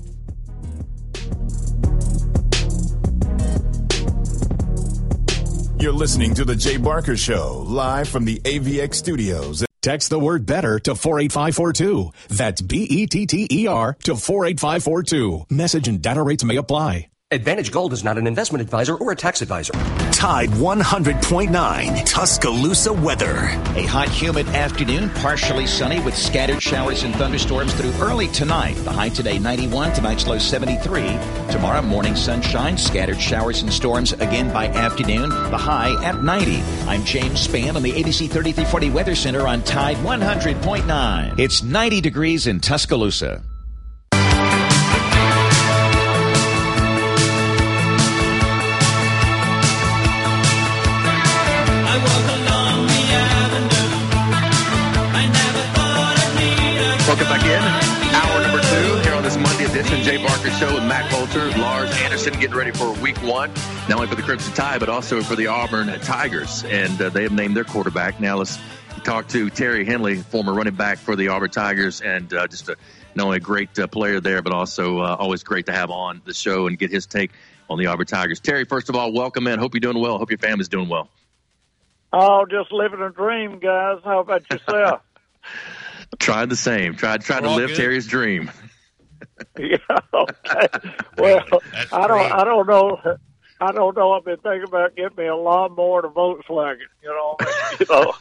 You're 5.81 5.93
listening 5.93 6.33
to 6.33 6.43
The 6.43 6.57
Jay 6.57 6.75
Barker 6.75 7.15
Show, 7.15 7.63
live 7.65 8.09
from 8.09 8.25
the 8.25 8.41
AVX 8.41 8.95
studios. 8.95 9.63
Text 9.81 10.09
the 10.09 10.19
word 10.19 10.45
better 10.45 10.77
to 10.79 10.93
48542. 10.93 12.11
That's 12.27 12.61
B 12.61 12.83
E 12.83 13.07
T 13.07 13.25
T 13.25 13.47
E 13.49 13.65
R 13.65 13.95
to 14.03 14.17
48542. 14.17 15.45
Message 15.49 15.87
and 15.87 16.01
data 16.01 16.21
rates 16.21 16.43
may 16.43 16.57
apply. 16.57 17.07
Advantage 17.31 17.71
Gold 17.71 17.93
is 17.93 18.03
not 18.03 18.17
an 18.17 18.25
investment 18.25 18.59
advisor 18.59 18.95
or 18.95 19.11
a 19.11 19.15
tax 19.15 19.43
advisor. 19.43 19.73
Tide 20.11 20.49
100.9 20.49 22.03
Tuscaloosa 22.03 22.91
weather. 22.91 23.35
A 23.75 23.83
hot, 23.83 24.09
humid 24.09 24.47
afternoon, 24.47 25.11
partially 25.11 25.67
sunny 25.67 25.99
with 25.99 26.17
scattered 26.17 26.59
showers 26.59 27.03
and 27.03 27.13
thunderstorms 27.13 27.71
through 27.75 27.93
early 28.01 28.29
tonight. 28.29 28.73
The 28.77 28.91
high 28.91 29.09
today 29.09 29.37
91, 29.37 29.93
tonight's 29.93 30.25
low 30.25 30.39
73. 30.39 31.03
Tomorrow 31.51 31.83
morning 31.83 32.15
sunshine, 32.15 32.79
scattered 32.79 33.21
showers 33.21 33.61
and 33.61 33.71
storms 33.71 34.13
again 34.13 34.51
by 34.51 34.65
afternoon. 34.65 35.29
The 35.29 35.57
high 35.57 36.03
at 36.03 36.23
90. 36.23 36.63
I'm 36.87 37.05
James 37.05 37.47
Spann 37.47 37.75
on 37.75 37.83
the 37.83 37.91
ABC 37.91 38.27
3340 38.27 38.89
Weather 38.89 39.13
Center 39.13 39.45
on 39.45 39.61
Tide 39.61 39.97
100.9. 39.97 41.37
It's 41.37 41.61
90 41.61 42.01
degrees 42.01 42.47
in 42.47 42.59
Tuscaloosa. 42.59 43.43
Back 57.29 57.45
in. 57.45 57.61
Hour 58.15 58.41
number 58.41 58.59
two 58.59 59.07
here 59.07 59.13
on 59.13 59.21
this 59.21 59.37
Monday 59.37 59.65
edition, 59.65 60.01
Jay 60.01 60.17
Barker 60.17 60.49
Show 60.49 60.73
with 60.73 60.83
Matt 60.83 61.11
Coulter, 61.11 61.51
Lars 61.59 61.91
Anderson, 62.01 62.33
getting 62.39 62.55
ready 62.55 62.71
for 62.71 62.91
week 62.93 63.17
one, 63.17 63.51
not 63.87 63.97
only 63.97 64.07
for 64.07 64.15
the 64.15 64.23
Crimson 64.23 64.51
Tide, 64.55 64.79
but 64.79 64.89
also 64.89 65.21
for 65.21 65.35
the 65.35 65.45
Auburn 65.45 65.87
Tigers. 65.99 66.63
And 66.63 66.99
uh, 66.99 67.09
they 67.09 67.21
have 67.21 67.31
named 67.31 67.55
their 67.55 67.65
quarterback. 67.65 68.19
Now 68.19 68.37
let's 68.37 68.57
talk 69.03 69.27
to 69.27 69.51
Terry 69.51 69.85
Henley, 69.85 70.15
former 70.17 70.55
running 70.55 70.73
back 70.73 70.97
for 70.97 71.15
the 71.15 71.27
Auburn 71.27 71.51
Tigers, 71.51 72.01
and 72.01 72.33
uh, 72.33 72.47
just 72.47 72.67
a, 72.67 72.75
not 73.13 73.25
only 73.25 73.37
a 73.37 73.41
great 73.41 73.77
uh, 73.77 73.85
player 73.85 74.19
there, 74.19 74.41
but 74.41 74.51
also 74.51 74.97
uh, 74.97 75.15
always 75.19 75.43
great 75.43 75.67
to 75.67 75.71
have 75.71 75.91
on 75.91 76.23
the 76.25 76.33
show 76.33 76.65
and 76.65 76.79
get 76.79 76.89
his 76.89 77.05
take 77.05 77.29
on 77.69 77.77
the 77.77 77.85
Auburn 77.85 78.07
Tigers. 78.07 78.39
Terry, 78.39 78.65
first 78.65 78.89
of 78.89 78.95
all, 78.95 79.13
welcome 79.13 79.45
in. 79.45 79.59
Hope 79.59 79.75
you're 79.75 79.81
doing 79.81 80.01
well. 80.01 80.17
Hope 80.17 80.31
your 80.31 80.39
family's 80.39 80.67
doing 80.67 80.89
well. 80.89 81.07
Oh, 82.11 82.47
just 82.49 82.71
living 82.71 83.01
a 83.01 83.11
dream, 83.11 83.59
guys. 83.59 83.99
How 84.03 84.21
about 84.21 84.49
yourself? 84.49 85.01
Trying 86.17 86.49
the 86.49 86.55
same. 86.55 86.95
Tried 86.95 87.21
trying 87.21 87.43
to 87.43 87.47
We're 87.47 87.51
all 87.53 87.59
live 87.59 87.69
good. 87.69 87.77
Terry's 87.77 88.07
dream. 88.07 88.51
yeah. 89.57 89.77
Okay. 90.13 90.67
Well, 91.17 91.43
I 91.91 92.07
don't. 92.07 92.31
I 92.31 92.43
don't 92.45 92.65
know. 92.65 93.17
I 93.59 93.73
don't 93.73 93.97
know. 93.97 94.13
I've 94.13 94.23
been 94.23 94.37
thinking 94.37 94.63
about 94.63 94.95
getting 94.95 95.17
me 95.17 95.27
a 95.27 95.35
lawnmower 95.35 95.99
and 95.99 96.05
a 96.05 96.15
Volkswagen. 96.15 96.77
You 97.03 97.09
know, 97.09 97.35
you 97.79 97.85
know. 97.89 98.13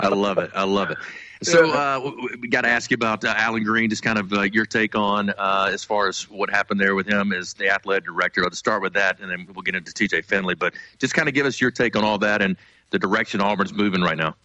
I 0.00 0.08
love 0.08 0.36
it. 0.36 0.50
I 0.54 0.64
love 0.64 0.90
it. 0.90 0.98
So 1.42 1.70
uh, 1.70 2.12
we 2.40 2.48
got 2.48 2.62
to 2.62 2.68
ask 2.68 2.90
you 2.90 2.94
about 2.94 3.24
uh, 3.24 3.32
Allen 3.36 3.64
Greene. 3.64 3.88
Just 3.88 4.02
kind 4.02 4.18
of 4.18 4.32
uh, 4.34 4.42
your 4.42 4.66
take 4.66 4.94
on 4.94 5.30
uh, 5.30 5.70
as 5.72 5.82
far 5.82 6.08
as 6.08 6.28
what 6.28 6.50
happened 6.50 6.78
there 6.78 6.94
with 6.94 7.06
him 7.06 7.32
as 7.32 7.54
the 7.54 7.70
athletic 7.70 8.04
director. 8.04 8.42
Let's 8.42 8.58
start 8.58 8.82
with 8.82 8.92
that, 8.94 9.20
and 9.20 9.30
then 9.30 9.46
we'll 9.54 9.62
get 9.62 9.74
into 9.74 9.94
T.J. 9.94 10.22
Finley. 10.22 10.54
But 10.54 10.74
just 10.98 11.14
kind 11.14 11.26
of 11.26 11.34
give 11.34 11.46
us 11.46 11.58
your 11.58 11.70
take 11.70 11.96
on 11.96 12.04
all 12.04 12.18
that 12.18 12.42
and 12.42 12.56
the 12.90 12.98
direction 12.98 13.40
Auburn's 13.40 13.72
moving 13.72 14.02
right 14.02 14.16
now. 14.16 14.36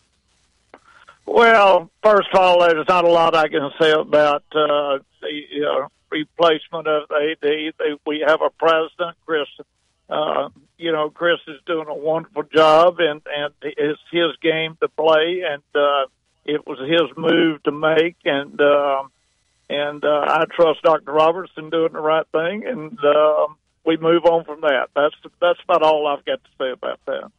Well, 1.26 1.90
first 2.04 2.30
of 2.34 2.40
all, 2.40 2.60
there's 2.62 2.88
not 2.88 3.06
a 3.06 3.10
lot 3.10 3.36
I 3.36 3.48
can 3.48 3.70
say 3.80 3.92
about 3.92 4.44
uh, 4.54 5.00
the 5.22 5.66
uh, 5.66 5.88
replacement 6.10 6.88
of 6.88 7.08
the 7.10 7.32
AD. 7.32 7.38
They, 7.42 7.74
we 8.06 8.24
have 8.26 8.42
a 8.42 8.50
president, 8.50 9.18
Chris. 9.26 9.48
Uh, 10.10 10.50
you 10.78 10.92
know, 10.92 11.10
Chris 11.10 11.40
is 11.48 11.60
doing 11.66 11.88
a 11.88 11.96
wonderful 11.96 12.44
job, 12.44 12.96
and 13.00 13.22
and 13.26 13.54
it's 13.62 14.02
his 14.12 14.36
game 14.42 14.78
to 14.82 14.90
play, 14.90 15.44
and 15.48 15.64
uh, 15.76 16.06
it 16.44 16.66
was 16.68 16.80
his 16.80 17.16
move 17.16 17.64
to 17.64 17.72
make, 17.72 18.18
and 18.26 18.60
uh, 18.60 19.04
and 19.70 20.04
uh, 20.04 20.26
I 20.28 20.46
trust 20.54 20.82
Dr. 20.82 21.14
Robertson 21.14 21.70
doing 21.70 21.94
the 21.94 22.02
right 22.02 22.26
thing, 22.32 22.66
and 22.66 22.98
uh, 23.00 23.48
we 23.86 23.98
move 23.98 24.26
on 24.26 24.44
from 24.44 24.62
that. 24.62 24.90
That's 24.96 25.16
that's 25.40 25.60
about 25.64 25.84
all 25.84 26.08
I've 26.08 26.26
got 26.26 26.44
to 26.44 26.50
say 26.60 26.72
about 26.72 27.00
that. 27.06 27.32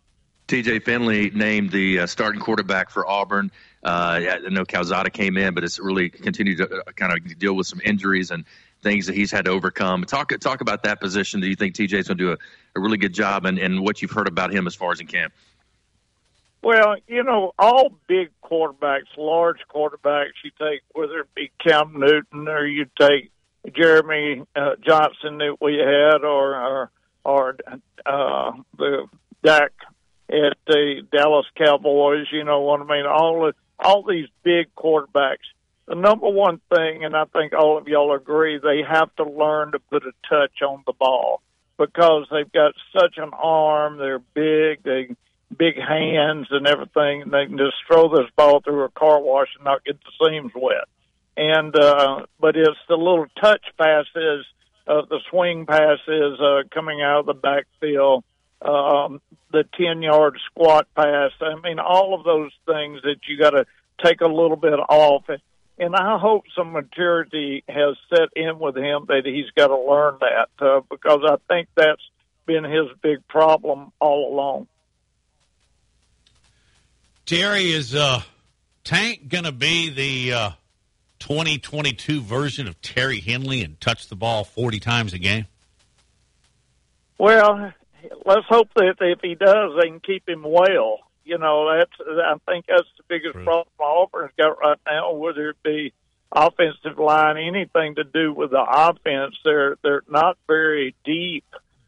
TJ 0.48 0.84
Finley 0.84 1.30
named 1.30 1.70
the 1.72 2.00
uh, 2.00 2.06
starting 2.06 2.40
quarterback 2.40 2.90
for 2.90 3.09
Auburn. 3.09 3.50
Uh, 3.82 4.38
I 4.46 4.48
know 4.50 4.64
Calzada 4.64 5.10
came 5.10 5.36
in, 5.36 5.54
but 5.54 5.64
it's 5.64 5.80
really 5.80 6.09
continued 6.09 6.59
to 6.59 6.80
uh, 6.80 6.92
kind 6.92 7.12
of 7.12 7.38
deal 7.38 7.54
with 7.54 7.66
some 7.66 7.80
injuries 7.84 8.30
and 8.30 8.44
things 8.82 9.06
that 9.06 9.16
he's 9.16 9.30
had 9.30 9.46
to 9.46 9.50
overcome. 9.50 10.04
Talk 10.04 10.38
talk 10.38 10.60
about 10.60 10.84
that 10.84 11.00
position. 11.00 11.40
Do 11.40 11.48
you 11.48 11.56
think 11.56 11.74
TJ's 11.74 12.09
going 12.09 12.18
to 12.18 12.24
do 12.24 12.30
a, 12.32 12.36
a 12.76 12.80
really 12.80 12.98
good 12.98 13.12
job, 13.12 13.44
and, 13.44 13.59
and 13.59 13.80
what 13.80 14.00
you've 14.00 14.12
heard 14.12 14.28
about 14.28 14.52
him 14.52 14.66
as 14.66 14.74
far 14.74 14.92
as 14.92 15.00
in 15.00 15.09
camp? 15.09 15.32
Well, 16.62 16.96
you 17.09 17.24
know, 17.24 17.52
all 17.59 17.92
big 18.06 18.30
quarterbacks, 18.42 19.16
large 19.16 19.59
quarterbacks, 19.68 20.34
you 20.44 20.52
take 20.60 20.82
whether 20.92 21.20
it 21.20 21.34
be 21.34 21.50
Cam 21.59 21.98
Newton 21.98 22.46
or 22.46 22.64
you 22.64 22.86
take 23.00 23.32
Jeremy 23.74 24.42
uh, 24.54 24.76
Johnson 24.86 25.38
that 25.38 25.56
we 25.60 25.78
had, 25.78 26.24
or 26.24 26.54
or, 26.54 26.90
or 27.24 27.56
uh, 28.06 28.52
the 28.78 29.06
Dak 29.42 29.72
at 30.28 30.56
the 30.66 31.02
Dallas 31.12 31.46
Cowboys. 31.56 32.26
You 32.30 32.44
know 32.44 32.60
what 32.60 32.80
I 32.80 32.84
mean? 32.84 33.06
All 33.06 33.40
the, 33.42 33.54
all 33.78 34.03
these 34.03 34.28
big 34.43 34.74
quarterbacks. 34.77 35.49
The 35.86 35.94
number 35.94 36.28
one 36.28 36.61
thing, 36.74 37.05
and 37.05 37.16
I 37.16 37.24
think 37.24 37.53
all 37.53 37.77
of 37.77 37.89
y'all 37.89 38.15
agree, 38.15 38.59
they 38.59 38.82
have 38.89 39.15
to 39.16 39.24
learn 39.24 39.73
to 39.73 39.78
put 39.78 40.05
a 40.05 40.12
touch 40.28 40.62
on 40.62 40.82
the 40.86 40.93
ball 40.93 41.43
because 41.77 42.27
they've 42.31 42.51
got 42.53 42.74
such 42.93 43.16
an 43.16 43.31
arm. 43.32 43.99
They're 43.99 44.20
big. 44.20 44.82
They 44.85 45.16
big 45.57 45.77
hands 45.77 46.47
and 46.51 46.66
everything. 46.66 47.23
And 47.23 47.32
they 47.32 47.47
can 47.47 47.59
just 47.59 47.77
throw 47.86 48.09
this 48.09 48.31
ball 48.36 48.61
through 48.61 48.85
a 48.85 48.90
car 48.90 49.20
wash 49.20 49.49
and 49.57 49.65
not 49.65 49.85
get 49.85 49.99
the 50.01 50.28
seams 50.31 50.53
wet. 50.55 50.85
And 51.36 51.74
uh, 51.74 52.27
but 52.40 52.57
it's 52.57 52.78
the 52.89 52.97
little 52.97 53.27
touch 53.40 53.65
passes, 53.78 54.44
uh, 54.86 55.03
the 55.09 55.20
swing 55.31 55.66
passes 55.66 56.39
uh, 56.40 56.62
coming 56.73 57.01
out 57.01 57.20
of 57.20 57.27
the 57.27 57.35
backfield 57.35 58.24
um, 58.64 59.20
the 59.51 59.64
10 59.76 60.02
yard 60.02 60.39
squat 60.47 60.86
pass. 60.97 61.32
I 61.40 61.55
mean, 61.60 61.78
all 61.78 62.14
of 62.14 62.24
those 62.24 62.52
things 62.66 63.02
that 63.02 63.16
you 63.28 63.39
got 63.39 63.51
to 63.51 63.66
take 64.05 64.20
a 64.20 64.28
little 64.28 64.56
bit 64.56 64.74
off. 64.74 65.24
And 65.78 65.97
I 65.97 66.18
hope 66.18 66.44
some 66.56 66.72
maturity 66.72 67.64
has 67.68 67.97
set 68.09 68.28
in 68.36 68.59
with 68.59 68.76
him 68.76 69.06
that 69.09 69.22
he's 69.24 69.51
got 69.56 69.68
to 69.68 69.78
learn 69.78 70.18
that 70.20 70.48
uh, 70.64 70.80
because 70.90 71.20
I 71.24 71.36
think 71.52 71.68
that's 71.74 72.02
been 72.47 72.64
his 72.64 72.86
big 73.02 73.26
problem 73.28 73.93
all 74.01 74.32
along. 74.32 74.68
Terry, 77.24 77.72
is 77.72 77.94
uh, 77.94 78.20
Tank 78.84 79.28
going 79.28 79.44
to 79.44 79.52
be 79.52 79.90
the 79.90 80.32
uh, 80.32 80.51
2022 81.20 82.20
version 82.20 82.66
of 82.66 82.80
Terry 82.82 83.20
Henley 83.20 83.62
and 83.62 83.80
touch 83.80 84.09
the 84.09 84.16
ball 84.16 84.44
40 84.44 84.80
times 84.80 85.12
a 85.12 85.18
game? 85.18 85.47
Well, 87.18 87.72
let's 88.24 88.46
hope 88.48 88.68
that 88.76 88.94
if 89.00 89.20
he 89.20 89.34
does, 89.34 89.72
they 89.80 89.88
can 89.88 90.00
keep 90.00 90.28
him 90.28 90.42
well. 90.42 91.00
You 91.24 91.38
know, 91.38 91.78
that's 91.78 91.92
I 92.00 92.34
think 92.50 92.66
that's 92.66 92.88
the 92.96 93.04
biggest 93.08 93.36
right. 93.36 93.44
problem 93.44 93.68
Auburn's 93.78 94.32
got 94.36 94.58
right 94.58 94.78
now. 94.86 95.12
Whether 95.12 95.50
it 95.50 95.62
be 95.62 95.92
offensive 96.32 96.98
line, 96.98 97.36
anything 97.36 97.94
to 97.96 98.04
do 98.04 98.32
with 98.32 98.50
the 98.50 98.64
offense, 98.68 99.36
they're 99.44 99.76
they're 99.82 100.02
not 100.08 100.36
very 100.46 100.94
deep 101.04 101.44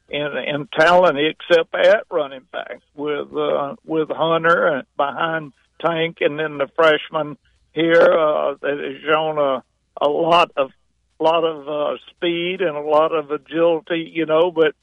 in 0.09 0.37
in 0.47 0.69
talent 0.79 1.19
except 1.19 1.75
at 1.75 2.05
running 2.11 2.47
back 2.53 2.81
with 2.95 3.35
uh, 3.37 3.75
with 3.85 4.09
Hunter 4.11 4.67
and 4.69 4.87
behind 4.97 5.53
Tank, 5.85 6.19
and 6.21 6.39
then 6.39 6.59
the 6.59 6.69
freshman 6.77 7.37
here 7.73 8.03
uh, 8.03 8.55
that 8.61 8.79
has 8.79 9.03
shown 9.03 9.39
a 9.39 9.65
a 10.01 10.09
lot 10.09 10.53
of 10.57 10.71
lot 11.19 11.45
of 11.45 11.69
uh, 11.69 11.99
speed 12.11 12.61
and 12.61 12.77
a 12.77 12.81
lot 12.81 13.13
of 13.13 13.31
agility. 13.31 14.11
You 14.13 14.27
know, 14.27 14.51
but 14.51 14.75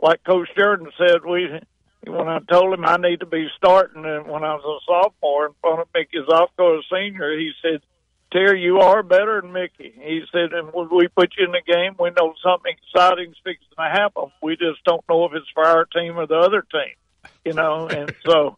like 0.00 0.22
Coach 0.24 0.48
Jordan 0.56 0.90
said, 0.98 1.24
we 1.24 1.60
when 2.06 2.28
I 2.28 2.38
told 2.50 2.74
him 2.74 2.84
I 2.84 2.96
need 2.96 3.20
to 3.20 3.26
be 3.26 3.48
starting, 3.56 4.04
and 4.04 4.26
when 4.26 4.44
I 4.44 4.54
was 4.54 4.64
a 4.64 4.84
sophomore 4.86 5.46
in 5.46 5.52
front 5.60 5.80
of 5.80 5.88
Mickey 5.94 6.18
Zofko, 6.18 6.78
a 6.78 6.82
senior, 6.92 7.36
he 7.36 7.52
said, 7.62 7.80
"Terry, 8.32 8.60
you 8.60 8.80
are 8.80 9.02
better 9.02 9.40
than 9.40 9.52
Mickey." 9.52 9.94
He 9.96 10.22
said, 10.32 10.52
"And 10.52 10.72
when 10.72 10.88
we 10.90 11.08
put 11.08 11.34
you 11.36 11.46
in 11.46 11.52
the 11.52 11.62
game, 11.66 11.96
we 11.98 12.10
know 12.10 12.34
something 12.42 12.74
exciting's 12.76 13.36
fixing 13.42 13.68
to 13.76 13.82
happen. 13.82 14.30
We 14.42 14.56
just 14.56 14.84
don't 14.84 15.04
know 15.08 15.24
if 15.26 15.32
it's 15.34 15.48
for 15.54 15.64
our 15.64 15.86
team 15.86 16.18
or 16.18 16.26
the 16.26 16.38
other 16.38 16.62
team, 16.62 17.30
you 17.44 17.52
know." 17.54 17.88
And 17.88 18.14
so, 18.26 18.56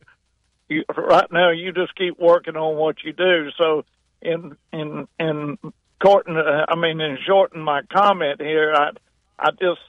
you, 0.69 0.85
right 0.97 1.31
now, 1.31 1.51
you 1.51 1.73
just 1.73 1.95
keep 1.95 2.19
working 2.19 2.57
on 2.57 2.77
what 2.77 3.05
you 3.05 3.13
do. 3.13 3.51
So, 3.57 3.85
in 4.23 4.57
in 4.73 5.07
in 5.21 5.59
Corton, 6.01 6.37
uh, 6.37 6.67
I 6.69 6.75
mean, 6.75 7.01
in 7.01 7.19
shorten 7.27 7.61
my 7.61 7.83
comment 7.83 8.41
here, 8.41 8.75
I 8.75 8.91
I 9.39 9.51
just 9.53 9.81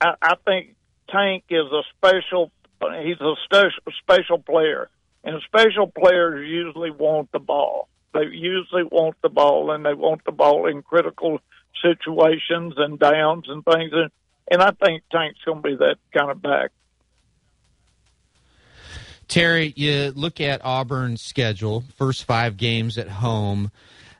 I, 0.00 0.14
I 0.22 0.34
think 0.44 0.75
Tank 1.10 1.44
is 1.50 1.66
a 1.72 1.82
special. 1.96 2.50
He's 3.02 3.20
a 3.20 3.34
special 4.02 4.38
player, 4.38 4.90
and 5.24 5.40
special 5.42 5.86
players 5.86 6.48
usually 6.48 6.90
want 6.90 7.32
the 7.32 7.38
ball. 7.38 7.88
They 8.12 8.24
usually 8.30 8.84
want 8.84 9.16
the 9.22 9.28
ball, 9.28 9.70
and 9.70 9.84
they 9.84 9.94
want 9.94 10.24
the 10.24 10.32
ball 10.32 10.66
in 10.66 10.82
critical 10.82 11.40
situations 11.82 12.74
and 12.76 12.98
downs 12.98 13.46
and 13.48 13.64
things. 13.64 13.92
And, 13.92 14.10
and 14.50 14.62
I 14.62 14.70
think 14.70 15.02
Tank's 15.10 15.40
going 15.44 15.62
to 15.62 15.68
be 15.68 15.76
that 15.76 15.96
kind 16.16 16.30
of 16.30 16.40
back. 16.42 16.70
Terry, 19.28 19.72
you 19.76 20.12
look 20.14 20.40
at 20.40 20.64
Auburn's 20.64 21.22
schedule, 21.22 21.82
first 21.96 22.24
five 22.24 22.56
games 22.56 22.96
at 22.96 23.08
home. 23.08 23.70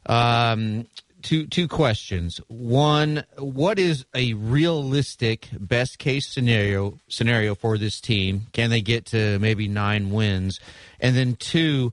Um, 0.05 0.87
two 1.27 1.45
two 1.49 1.67
questions. 1.67 2.41
One, 2.47 3.25
what 3.37 3.81
is 3.81 4.07
a 4.15 4.35
realistic 4.35 5.49
best 5.59 5.99
case 5.99 6.29
scenario 6.29 6.99
scenario 7.09 7.57
for 7.57 7.77
this 7.79 8.01
team? 8.01 8.47
Can 8.53 8.71
they 8.71 8.81
get 8.81 9.07
to 9.07 9.39
maybe 9.41 9.67
nine 9.67 10.13
wins? 10.13 10.61
And 11.01 11.17
then 11.17 11.35
two, 11.35 11.93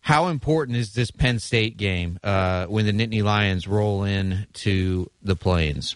how 0.00 0.26
important 0.26 0.78
is 0.78 0.94
this 0.94 1.12
Penn 1.12 1.38
State 1.38 1.76
game 1.76 2.18
uh, 2.24 2.66
when 2.66 2.86
the 2.86 2.92
Nittany 2.92 3.22
Lions 3.22 3.68
roll 3.68 4.02
in 4.02 4.48
to 4.54 5.08
the 5.22 5.36
Plains? 5.36 5.94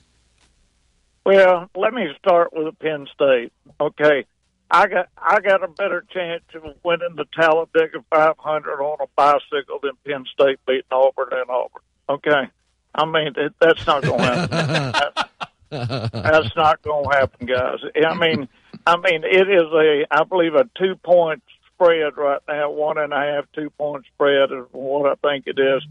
Well, 1.26 1.68
let 1.74 1.92
me 1.92 2.06
start 2.18 2.50
with 2.52 2.78
Penn 2.78 3.08
State. 3.12 3.52
Okay, 3.80 4.26
I 4.70 4.86
got 4.86 5.08
I 5.18 5.40
got 5.40 5.64
a 5.64 5.68
better 5.68 6.04
chance 6.12 6.44
of 6.54 6.62
winning 6.84 7.16
the 7.16 7.26
Talladega 7.34 8.04
500 8.14 8.80
on 8.80 8.98
a 9.00 9.06
bicycle 9.16 9.80
than 9.82 9.92
Penn 10.06 10.24
State 10.32 10.60
beating 10.68 10.84
Auburn 10.92 11.30
and 11.32 11.50
Auburn. 11.50 11.82
Okay, 12.08 12.50
I 12.94 13.04
mean, 13.04 13.32
it, 13.36 13.52
that's 13.60 13.86
not 13.86 14.02
going 14.02 14.18
to 14.18 14.24
happen. 14.24 15.24
that's, 15.70 16.10
that's 16.12 16.56
not 16.56 16.82
going 16.82 17.04
to 17.04 17.16
happen, 17.16 17.46
guys. 17.46 17.78
I 18.04 18.14
mean, 18.14 18.48
I 18.86 18.96
mean, 18.96 19.24
it 19.24 19.48
is 19.48 19.72
a, 19.72 20.06
I 20.10 20.24
believe, 20.24 20.54
a 20.54 20.68
two 20.76 20.96
point 20.96 21.42
spread 21.74 22.16
right 22.16 22.40
now, 22.48 22.70
one 22.70 22.98
and 22.98 23.12
a 23.12 23.16
half, 23.16 23.44
two 23.54 23.70
point 23.70 24.04
spread 24.14 24.50
is 24.52 24.66
what 24.72 25.10
I 25.10 25.28
think 25.28 25.46
it 25.46 25.58
is. 25.58 25.82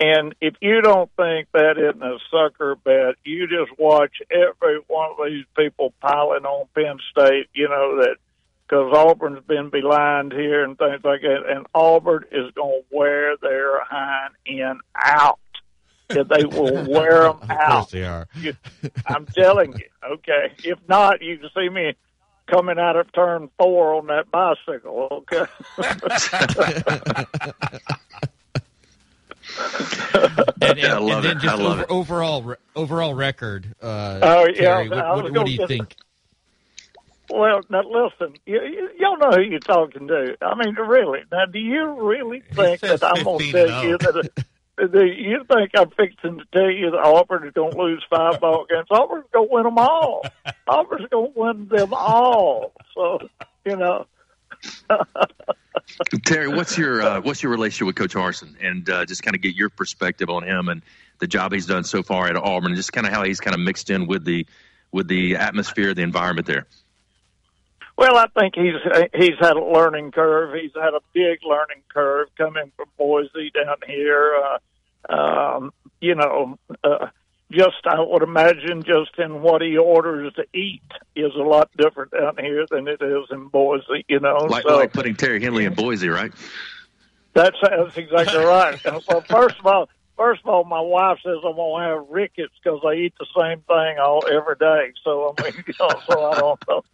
And 0.00 0.34
if 0.40 0.54
you 0.60 0.80
don't 0.80 1.10
think 1.16 1.48
that 1.52 1.76
isn't 1.76 2.02
a 2.02 2.18
sucker 2.30 2.76
bet, 2.76 3.16
you 3.24 3.48
just 3.48 3.76
watch 3.78 4.22
every 4.30 4.78
one 4.86 5.10
of 5.18 5.26
these 5.26 5.44
people 5.56 5.92
piling 6.00 6.44
on 6.44 6.68
Penn 6.74 6.98
State, 7.10 7.48
you 7.52 7.68
know, 7.68 7.96
that 8.02 8.16
because 8.68 8.94
Auburn's 8.94 9.44
been 9.46 9.70
belied 9.70 10.32
here 10.32 10.62
and 10.62 10.78
things 10.78 11.00
like 11.02 11.22
that. 11.22 11.44
And 11.48 11.66
Auburn 11.74 12.24
is 12.30 12.52
going 12.54 12.82
to 12.82 12.96
wear 12.96 13.36
their 13.38 13.82
hind 13.84 14.34
end 14.46 14.80
out 14.94 15.40
that 16.08 16.28
they 16.28 16.44
will 16.44 16.90
wear 16.90 17.24
them 17.24 17.38
out. 17.50 17.70
Course 17.70 17.90
they 17.90 18.04
are. 18.04 18.26
I'm 19.06 19.26
telling 19.26 19.72
you. 19.72 19.84
Okay. 20.12 20.52
If 20.64 20.78
not, 20.88 21.22
you 21.22 21.38
can 21.38 21.50
see 21.54 21.68
me 21.68 21.94
coming 22.46 22.78
out 22.78 22.96
of 22.96 23.12
turn 23.12 23.50
four 23.58 23.94
on 23.94 24.06
that 24.06 24.30
bicycle. 24.30 25.08
Okay. 25.10 25.44
and, 30.60 30.78
and, 30.78 31.10
and 31.10 31.24
then 31.24 31.40
just 31.40 31.60
over, 31.60 31.86
overall 31.90 32.54
overall 32.74 33.14
record. 33.14 33.74
Uh, 33.82 34.20
oh 34.22 34.46
yeah. 34.46 34.54
Terry, 34.54 34.88
what, 34.88 35.16
what, 35.16 35.32
what 35.32 35.46
do 35.46 35.52
you 35.52 35.66
think? 35.66 35.94
Well, 37.30 37.60
now 37.68 37.82
listen, 37.82 38.36
you, 38.46 38.62
you, 38.62 38.88
y'all 38.98 39.18
know 39.18 39.32
who 39.32 39.42
you're 39.42 39.60
talking 39.60 40.08
to. 40.08 40.34
I 40.40 40.54
mean, 40.54 40.74
really. 40.74 41.20
Now, 41.30 41.44
do 41.44 41.58
you 41.58 41.84
really 42.00 42.40
think 42.40 42.80
that 42.80 43.04
I'm 43.04 43.22
going 43.22 43.40
to 43.40 43.52
tell 43.52 43.84
you 43.84 43.98
that? 43.98 44.44
You 44.80 45.44
think 45.50 45.70
I'm 45.74 45.90
fixing 45.90 46.38
to 46.38 46.44
tell 46.52 46.70
you 46.70 46.90
that 46.90 47.00
Auburn 47.00 47.46
is 47.46 47.52
going 47.52 47.72
to 47.72 47.78
lose 47.78 48.04
five 48.08 48.40
ball 48.40 48.66
games? 48.68 48.86
Auburn's 48.90 49.26
going 49.32 49.48
to 49.48 49.54
win 49.54 49.64
them 49.64 49.78
all. 49.78 50.24
Auburn's 50.68 51.08
going 51.08 51.32
to 51.32 51.38
win 51.38 51.68
them 51.68 51.92
all. 51.92 52.72
So, 52.94 53.18
you 53.64 53.76
know. 53.76 54.06
Terry, 56.26 56.48
what's 56.48 56.76
your 56.76 57.00
uh, 57.00 57.20
what's 57.20 57.42
your 57.42 57.52
relationship 57.52 57.86
with 57.86 57.96
Coach 57.96 58.14
Harsin, 58.14 58.56
and 58.60 58.88
uh, 58.90 59.04
just 59.04 59.22
kind 59.22 59.36
of 59.36 59.40
get 59.40 59.54
your 59.54 59.70
perspective 59.70 60.28
on 60.28 60.42
him 60.42 60.68
and 60.68 60.82
the 61.20 61.28
job 61.28 61.52
he's 61.52 61.66
done 61.66 61.84
so 61.84 62.02
far 62.02 62.26
at 62.26 62.36
Auburn, 62.36 62.72
and 62.72 62.76
just 62.76 62.92
kind 62.92 63.06
of 63.06 63.12
how 63.12 63.22
he's 63.22 63.38
kind 63.38 63.54
of 63.54 63.60
mixed 63.60 63.88
in 63.88 64.08
with 64.08 64.24
the 64.24 64.46
with 64.90 65.06
the 65.06 65.36
atmosphere, 65.36 65.94
the 65.94 66.02
environment 66.02 66.46
there. 66.46 66.66
Well, 67.98 68.16
I 68.16 68.28
think 68.28 68.54
he's 68.54 68.76
he's 69.12 69.38
had 69.40 69.56
a 69.56 69.64
learning 69.64 70.12
curve. 70.12 70.54
He's 70.54 70.70
had 70.72 70.94
a 70.94 71.00
big 71.12 71.40
learning 71.44 71.82
curve 71.92 72.28
coming 72.38 72.70
from 72.76 72.86
Boise 72.96 73.50
down 73.50 73.78
here. 73.84 74.40
Uh, 75.10 75.12
um, 75.12 75.72
you 76.00 76.14
know, 76.14 76.56
uh, 76.84 77.08
just 77.50 77.84
I 77.86 78.00
would 78.00 78.22
imagine 78.22 78.84
just 78.84 79.18
in 79.18 79.42
what 79.42 79.62
he 79.62 79.76
orders 79.76 80.32
to 80.34 80.44
eat 80.56 80.80
is 81.16 81.34
a 81.34 81.42
lot 81.42 81.70
different 81.76 82.12
down 82.12 82.36
here 82.38 82.66
than 82.70 82.86
it 82.86 83.02
is 83.02 83.24
in 83.32 83.48
Boise. 83.48 84.04
You 84.06 84.20
know, 84.20 84.46
like, 84.48 84.62
so 84.62 84.76
like 84.76 84.92
putting 84.92 85.16
Terry 85.16 85.42
Henley 85.42 85.64
in 85.64 85.74
Boise, 85.74 86.08
right? 86.08 86.32
that's 87.34 87.56
that's 87.60 87.96
exactly 87.96 88.44
right. 88.44 88.80
well, 89.08 89.22
first 89.22 89.58
of 89.58 89.66
all, 89.66 89.88
first 90.18 90.42
of 90.42 90.48
all, 90.48 90.64
my 90.64 90.80
wife 90.80 91.18
says 91.24 91.38
I'm 91.44 91.56
gonna 91.56 91.84
have 91.86 92.08
rickets 92.10 92.52
because 92.62 92.80
I 92.86 92.94
eat 92.94 93.14
the 93.18 93.26
same 93.38 93.60
thing 93.60 93.98
all 93.98 94.22
every 94.30 94.56
day. 94.56 94.92
So 95.02 95.34
I 95.38 95.42
mean, 95.42 95.52
you 95.66 95.74
know, 95.80 95.88
so 96.06 96.30
I 96.30 96.38
don't 96.38 96.68
know. 96.68 96.84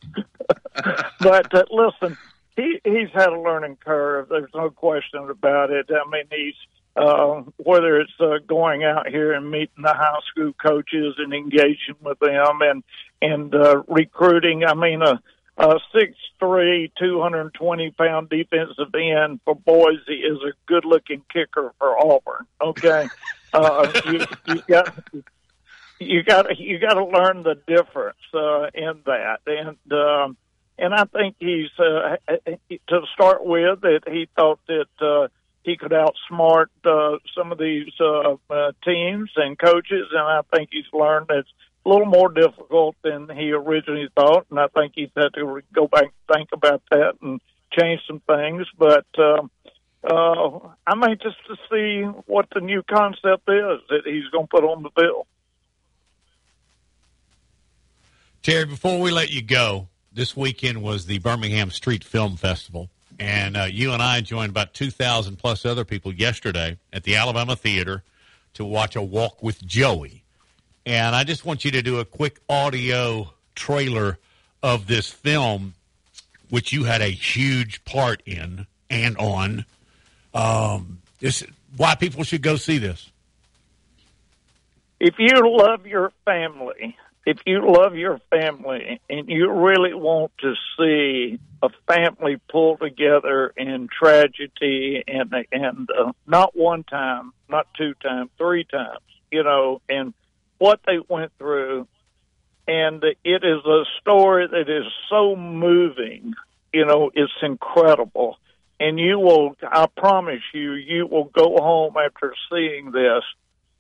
but 1.21 1.55
uh, 1.55 1.65
listen, 1.71 2.17
he 2.57 2.81
he's 2.85 3.11
had 3.13 3.31
a 3.31 3.41
learning 3.41 3.79
curve. 3.85 4.29
There's 4.29 4.55
no 4.55 4.71
question 4.71 5.29
about 5.29 5.71
it. 5.71 5.91
I 5.91 6.09
mean, 6.09 6.25
he's 6.31 6.55
uh, 6.97 7.43
whether 7.57 8.01
it's 8.01 8.13
uh, 8.21 8.39
going 8.47 8.85
out 8.85 9.09
here 9.09 9.33
and 9.33 9.51
meeting 9.51 9.83
the 9.83 9.95
high 9.95 10.21
school 10.31 10.53
coaches 10.53 11.15
and 11.19 11.33
engaging 11.33 11.97
with 12.03 12.19
them 12.21 12.61
and 12.61 12.85
and 13.21 13.55
uh, 13.55 13.83
recruiting. 13.89 14.65
I 14.65 14.75
mean, 14.75 15.03
a, 15.03 15.21
a 15.57 15.79
six 15.93 16.17
three, 16.39 16.93
two 16.99 17.21
hundred 17.21 17.55
twenty 17.55 17.91
pound 17.91 18.29
defensive 18.29 18.95
end 18.95 19.41
for 19.45 19.55
Boise 19.55 20.13
is 20.13 20.39
a 20.39 20.53
good 20.67 20.85
looking 20.85 21.23
kicker 21.33 21.73
for 21.79 21.99
Auburn. 21.99 22.47
Okay, 22.61 23.09
uh, 23.53 24.01
you, 24.07 24.27
you 24.49 24.63
got 24.67 24.95
you 26.01 26.23
got 26.23 26.59
you 26.59 26.79
got 26.79 26.95
to 26.95 27.05
learn 27.05 27.43
the 27.43 27.57
difference 27.67 28.19
uh, 28.33 28.67
in 28.75 29.01
that 29.07 29.41
and. 29.47 29.93
Um, 29.93 30.37
and 30.77 30.93
I 30.93 31.05
think 31.05 31.37
he's 31.39 31.71
uh, 31.79 32.17
to 32.89 33.01
start 33.15 33.45
with 33.45 33.83
that 33.83 34.01
he 34.09 34.29
thought 34.35 34.59
that 34.67 34.89
uh, 35.01 35.29
he 35.63 35.77
could 35.77 35.93
outsmart 35.93 36.67
uh, 36.85 37.19
some 37.37 37.53
of 37.53 37.59
these 37.59 37.93
uh, 38.01 38.37
uh, 38.51 38.73
teams 38.85 39.31
and 39.37 39.59
coaches, 39.59 40.09
and 40.13 40.21
I 40.21 40.41
think 40.55 40.71
he's 40.73 40.85
learned 40.93 41.29
that 41.29 41.45
a 41.85 41.89
little 41.89 42.07
more 42.07 42.31
difficult 42.31 42.97
than 43.03 43.29
he 43.29 43.53
originally 43.53 44.09
thought, 44.17 44.47
and 44.51 44.59
I 44.59 44.69
think 44.69 44.93
he's 44.95 45.11
had 45.17 45.35
to 45.35 45.61
go 45.73 45.87
back 45.87 46.05
and 46.05 46.37
think 46.37 46.49
about 46.53 46.83
that 46.91 47.15
and 47.21 47.41
change 47.73 48.01
some 48.07 48.21
things. 48.21 48.67
But 48.79 49.07
uh, 49.19 49.43
uh, 50.03 50.59
I'm 50.87 51.03
anxious 51.03 51.35
to 51.49 51.57
see 51.71 52.03
what 52.27 52.47
the 52.55 52.61
new 52.61 52.83
concept 52.83 53.49
is 53.49 53.81
that 53.91 54.03
he's 54.05 54.29
going 54.33 54.47
to 54.47 54.51
put 54.51 54.65
on 54.65 54.83
the 54.83 54.91
bill. 54.95 55.27
Terry, 58.43 58.67
before 58.67 59.01
we 59.01 59.11
let 59.11 59.31
you 59.31 59.43
go, 59.43 59.89
this 60.13 60.37
weekend 60.37 60.83
was 60.83 61.07
the 61.07 61.19
Birmingham 61.19 61.71
Street 61.71 62.05
Film 62.05 62.37
Festival. 62.37 62.91
And 63.19 63.57
uh, 63.57 63.69
you 63.71 63.93
and 63.93 64.03
I 64.03 64.21
joined 64.21 64.51
about 64.51 64.75
2,000 64.75 65.37
plus 65.37 65.65
other 65.65 65.85
people 65.85 66.13
yesterday 66.13 66.79
at 66.93 67.05
the 67.05 67.17
Alabama 67.17 67.57
Theater 67.57 68.03
to 68.55 68.65
watch 68.65 68.97
A 68.97 69.03
Walk 69.03 69.43
with 69.43 69.65
Joey. 69.65 70.24
And 70.87 71.17
I 71.17 71.25
just 71.25 71.45
want 71.45 71.65
you 71.65 71.71
to 71.73 71.83
do 71.83 71.99
a 71.99 72.05
quick 72.05 72.41
audio 72.49 73.33
trailer 73.55 74.19
of 74.63 74.87
this 74.87 75.09
film, 75.09 75.75
which 76.51 76.73
you 76.73 76.85
had 76.85 77.01
a 77.01 77.09
huge 77.09 77.85
part 77.85 78.23
in 78.27 78.67
and 78.91 79.17
on. 79.17 79.65
Um, 80.35 81.01
this, 81.21 81.45
why 81.77 81.95
people 81.95 82.25
should 82.25 82.43
go 82.43 82.57
see 82.57 82.79
this. 82.79 83.11
If 85.01 85.15
you 85.19 85.41
love 85.45 85.87
your 85.87 86.13
family, 86.25 86.97
if 87.27 87.39
you 87.47 87.61
love 87.67 87.95
your 87.95 88.21
family 88.31 89.01
and 89.09 89.29
you 89.29 89.51
really 89.51 89.95
want 89.95 90.33
to 90.41 90.55
see 90.79 91.39
a 91.63 91.69
family 91.87 92.37
pull 92.51 92.77
together 92.77 93.53
in 93.57 93.89
tragedy 93.89 95.03
and 95.07 95.33
and 95.51 95.89
uh, 95.91 96.13
not 96.27 96.57
one 96.57 96.85
time, 96.85 97.33
not 97.49 97.67
two 97.77 97.95
times, 97.95 98.31
three 98.37 98.65
times, 98.65 99.01
you 99.31 99.43
know, 99.43 99.81
and 99.89 100.13
what 100.65 100.81
they 100.87 100.99
went 101.11 101.31
through, 101.37 101.87
and 102.67 103.05
it 103.05 103.45
is 103.45 103.63
a 103.67 103.83
story 104.01 104.47
that 104.51 104.71
is 104.71 104.91
so 105.11 105.37
moving, 105.37 106.33
you 106.73 106.87
know, 106.87 107.11
it's 107.13 107.31
incredible, 107.43 108.39
and 108.81 108.99
you 108.99 109.19
will, 109.19 109.57
I 109.63 109.87
promise 109.95 110.41
you, 110.55 110.73
you 110.73 111.07
will 111.07 111.25
go 111.25 111.59
home 111.61 111.97
after 112.03 112.33
seeing 112.51 112.93
this 112.93 113.25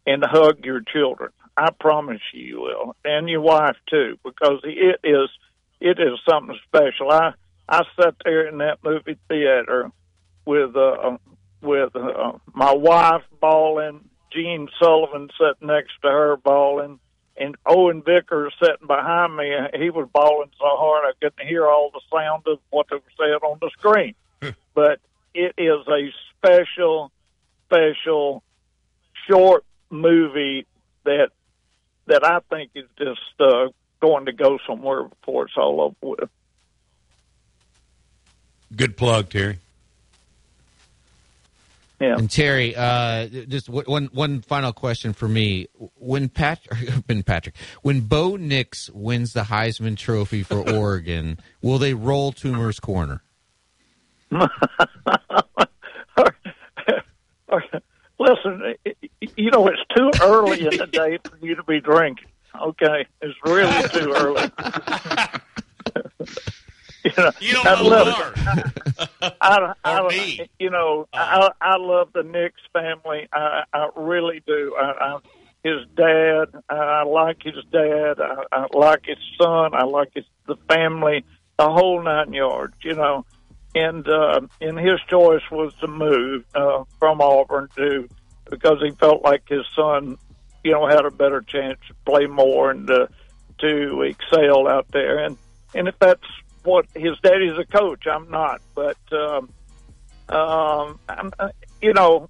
and 0.05 0.23
hug 0.23 0.62
your 0.62 0.82
children. 0.93 1.31
I 1.56 1.70
promise 1.70 2.20
you, 2.35 2.43
you 2.43 2.61
will, 2.61 2.97
and 3.02 3.31
your 3.31 3.40
wife 3.40 3.77
too, 3.89 4.19
because 4.23 4.61
it 4.65 5.01
is 5.02 5.31
it 5.81 5.98
is 5.98 6.19
something 6.28 6.59
special. 6.66 7.11
I 7.11 7.32
I 7.66 7.81
sat 7.98 8.16
there 8.27 8.47
in 8.47 8.59
that 8.59 8.81
movie 8.85 9.19
theater 9.28 9.90
with 10.44 10.77
uh 10.77 11.16
with 11.62 11.97
uh, 11.97 12.32
my 12.52 12.74
wife 12.74 13.23
bawling, 13.40 14.05
Gene 14.35 14.69
Sullivan 14.81 15.31
sitting 15.39 15.69
next 15.69 15.93
to 16.02 16.09
her 16.09 16.36
bawling, 16.36 16.98
and 17.36 17.56
Owen 17.66 18.02
Vickers 18.02 18.52
sitting 18.61 18.86
behind 18.86 19.36
me. 19.36 19.52
He 19.78 19.90
was 19.90 20.09
bawling 20.12 20.51
so 20.59 20.65
hard 20.65 21.05
I 21.06 21.12
couldn't 21.20 21.47
hear 21.47 21.66
all 21.66 21.90
the 21.93 22.01
sound 22.12 22.44
of 22.47 22.59
what 22.70 22.86
they 22.90 22.97
were 22.97 23.02
saying 23.19 23.39
on 23.43 23.59
the 23.61 23.70
screen. 23.78 24.15
but 24.74 25.01
it 25.35 25.55
is 25.56 25.86
a 25.89 26.12
special, 26.36 27.11
special 27.66 28.43
short 29.28 29.65
movie 29.90 30.66
that 31.05 31.31
that 32.06 32.24
I 32.24 32.40
think 32.51 32.70
is 32.74 32.85
just 32.98 33.20
uh, 33.40 33.69
going 34.01 34.27
to 34.27 34.32
go 34.32 34.59
somewhere 34.66 35.05
before 35.05 35.47
it's 35.47 35.56
all 35.56 35.81
over 35.81 35.97
with. 36.02 36.31
Good 38.77 38.97
plug, 38.97 39.31
Terry. 39.31 39.59
Yeah. 42.05 42.17
And 42.19 42.31
Terry, 42.31 42.77
uh, 42.77 43.29
just 43.29 43.71
one 43.71 44.11
one 44.13 44.43
final 44.43 44.75
question 44.75 45.15
for 45.15 45.27
me: 45.27 45.69
When 45.95 46.29
Patrick, 46.29 46.91
when 47.07 47.23
Patrick, 47.27 47.55
when 47.81 48.03
Bo 48.03 48.37
Nix 48.37 48.91
wins 48.91 49.33
the 49.33 49.45
Heisman 49.45 49.97
Trophy 49.97 50.43
for 50.43 50.59
Oregon, 50.75 51.39
will 51.63 51.79
they 51.79 51.95
roll 51.95 52.31
Toomer's 52.31 52.79
corner? 52.79 53.23
Listen, 58.19 58.75
you 59.37 59.51
know, 59.51 59.67
it's 59.67 59.83
too 59.97 60.11
early 60.23 60.61
in 60.61 60.77
the 60.77 60.87
day 60.87 61.19
for 61.25 61.39
you 61.41 61.55
to 61.55 61.63
be 61.63 61.81
drinking. 61.81 62.29
Okay, 62.61 63.07
it's 63.23 63.39
really 63.45 63.89
too 63.89 64.13
early. 64.15 64.51
You 67.16 67.23
know, 67.24 67.31
you 67.41 67.53
don't 67.55 67.66
I 67.66 67.74
know 67.74 67.89
love 67.89 68.32
I, 69.41 69.74
I, 69.85 69.99
I, 70.01 70.09
me. 70.09 70.49
you 70.59 70.70
know, 70.70 71.09
I, 71.12 71.51
I 71.61 71.77
love 71.77 72.12
the 72.12 72.23
Nix 72.23 72.55
family. 72.73 73.28
I, 73.32 73.65
I 73.73 73.89
really 73.97 74.43
do. 74.47 74.77
I, 74.78 75.15
I, 75.15 75.19
his 75.62 75.86
dad, 75.97 76.47
I 76.69 77.05
like 77.05 77.43
his 77.43 77.55
dad. 77.73 78.20
I, 78.20 78.45
I 78.53 78.66
like 78.77 79.07
his 79.07 79.19
son. 79.41 79.74
I 79.74 79.85
like 79.85 80.11
his 80.15 80.24
the 80.47 80.57
family, 80.69 81.24
the 81.59 81.70
whole 81.70 82.03
nine 82.03 82.32
yards. 82.32 82.74
You 82.82 82.95
know, 82.95 83.24
and 83.74 84.07
uh, 84.09 84.43
and 84.61 84.78
his 84.78 85.01
choice 85.09 85.43
was 85.51 85.74
to 85.81 85.89
move 85.89 86.45
uh, 86.55 86.85
from 86.99 87.20
Auburn 87.20 87.69
to 87.77 88.09
because 88.51 88.78
he 88.82 88.91
felt 88.93 89.23
like 89.23 89.49
his 89.49 89.65
son, 89.74 90.16
you 90.62 90.73
know, 90.73 90.86
had 90.86 91.05
a 91.05 91.11
better 91.11 91.41
chance 91.41 91.78
to 91.89 91.95
play 92.05 92.27
more 92.27 92.70
and 92.70 92.86
to, 92.86 93.09
to 93.59 94.03
excel 94.03 94.69
out 94.69 94.86
there. 94.93 95.19
And 95.19 95.36
and 95.74 95.89
if 95.89 95.99
that's 95.99 96.23
what 96.65 96.86
his 96.95 97.19
daddy's 97.23 97.57
a 97.59 97.65
coach, 97.65 98.07
I'm 98.07 98.31
not. 98.31 98.61
But 98.74 98.97
um, 99.12 99.49
um, 100.28 100.99
I'm, 101.09 101.32
uh, 101.39 101.49
you 101.81 101.93
know, 101.93 102.28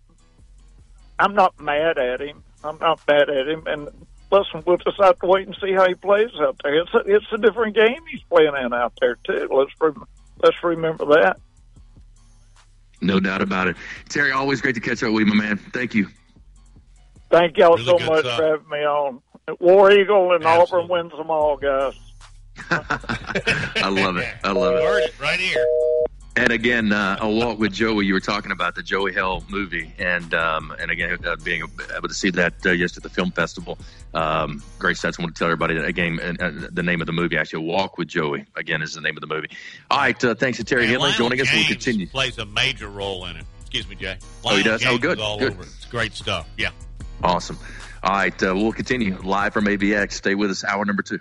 I'm 1.19 1.35
not 1.35 1.59
mad 1.61 1.98
at 1.98 2.20
him. 2.20 2.43
I'm 2.62 2.78
not 2.78 3.01
mad 3.09 3.31
at 3.31 3.48
him. 3.48 3.65
And 3.66 3.89
listen, 4.31 4.62
we'll 4.66 4.78
just 4.78 5.01
have 5.01 5.19
to 5.20 5.27
wait 5.27 5.47
and 5.47 5.56
see 5.62 5.73
how 5.73 5.86
he 5.89 5.94
plays 5.94 6.31
out 6.40 6.61
there. 6.62 6.74
It's 6.81 6.93
a, 6.94 6.98
it's 7.06 7.27
a 7.32 7.39
different 7.39 7.74
game 7.77 8.01
he's 8.11 8.23
playing 8.28 8.55
in 8.62 8.73
out 8.74 8.93
there 9.01 9.16
too. 9.24 9.48
Let's 9.51 9.70
rem- 9.81 10.05
let's 10.43 10.56
remember 10.62 11.06
that. 11.06 11.39
No 13.01 13.20
doubt 13.20 13.43
about 13.43 13.69
it. 13.69 13.77
Terry, 14.09 14.32
always 14.32 14.61
great 14.61 14.74
to 14.77 14.81
catch 14.81 15.02
up 15.02 15.12
with 15.12 15.27
you, 15.27 15.35
my 15.35 15.44
man. 15.44 15.59
Thank 15.59 15.94
you. 15.94 16.09
Thank 17.31 17.59
y'all 17.59 17.77
Really 17.77 17.85
so 17.85 17.98
much 18.06 18.20
stuff. 18.20 18.36
for 18.39 18.44
having 18.47 18.69
me 18.69 18.78
on. 18.78 19.20
War 19.61 19.93
Eagle 19.93 20.32
and 20.35 20.43
Absolutely. 20.44 20.78
Auburn 20.78 20.89
wins 20.89 21.12
them 21.12 21.31
all, 21.31 21.56
guys. 21.59 21.94
I 22.70 23.89
love 23.89 24.16
it. 24.16 24.35
I 24.43 24.52
love 24.52 24.76
it. 24.76 24.82
Heard 24.82 25.02
it 25.05 25.20
right 25.20 25.40
here. 25.40 25.66
And 26.36 26.51
again, 26.51 26.93
uh, 26.93 27.18
a 27.20 27.31
walk 27.31 27.60
with 27.60 27.72
Joey. 27.72 28.06
You 28.06 28.14
were 28.14 28.20
talking 28.20 28.51
about 28.51 28.74
the 28.74 28.82
Joey 28.82 29.12
Hell 29.12 29.44
movie, 29.48 29.94
and 29.98 30.35
um, 30.35 30.74
and 30.81 30.90
again, 30.90 31.16
uh, 31.24 31.36
being 31.44 31.62
able 31.97 32.09
to 32.09 32.14
see 32.14 32.31
that 32.31 32.55
uh, 32.66 32.70
yesterday 32.70 33.06
at 33.06 33.10
the 33.10 33.14
film 33.14 33.31
festival. 33.31 33.78
Um, 34.14 34.60
Grace 34.81 34.98
Stetson 34.98 35.22
want 35.22 35.36
to 35.36 35.39
tell 35.39 35.47
everybody 35.47 35.74
that 35.74 35.85
again, 35.85 36.18
uh, 36.20 36.68
the 36.72 36.82
name 36.82 37.01
of 37.01 37.06
the 37.06 37.12
movie 37.12 37.36
actually, 37.36 37.64
"Walk 37.64 37.98
with 37.98 38.09
Joey." 38.09 38.47
Again, 38.56 38.82
is 38.82 38.94
the 38.94 39.01
name 39.01 39.16
of 39.16 39.20
the 39.20 39.28
movie. 39.28 39.48
All 39.93 39.98
right, 39.98 40.24
uh, 40.24 40.35
thanks 40.35 40.59
to 40.59 40.64
Terry 40.64 40.86
Henley 40.86 41.10
Lionel 41.10 41.18
joining 41.18 41.40
us. 41.40 41.52
We'll 41.52 41.66
continue. 41.66 42.09
Plays 42.09 42.39
a 42.39 42.47
major 42.47 42.89
role 42.89 43.26
in 43.26 43.36
it. 43.36 43.44
Excuse 43.60 43.86
me, 43.86 43.94
Jay. 43.94 44.18
Oh, 44.44 44.56
he 44.56 44.64
Lionel 44.64 44.78
does? 44.78 44.86
Oh, 44.86 44.98
good, 44.98 45.20
All 45.20 45.39
good. 45.39 45.52
over. 45.52 45.62
It's 45.62 45.85
great 45.85 46.14
stuff. 46.14 46.48
Yeah. 46.56 46.70
Awesome. 47.22 47.59
All 48.02 48.12
right, 48.12 48.43
uh, 48.43 48.52
we'll 48.56 48.72
continue 48.72 49.16
live 49.22 49.52
from 49.52 49.66
AVX. 49.66 50.12
Stay 50.14 50.35
with 50.35 50.51
us, 50.51 50.64
hour 50.64 50.85
number 50.85 51.02
two. 51.02 51.20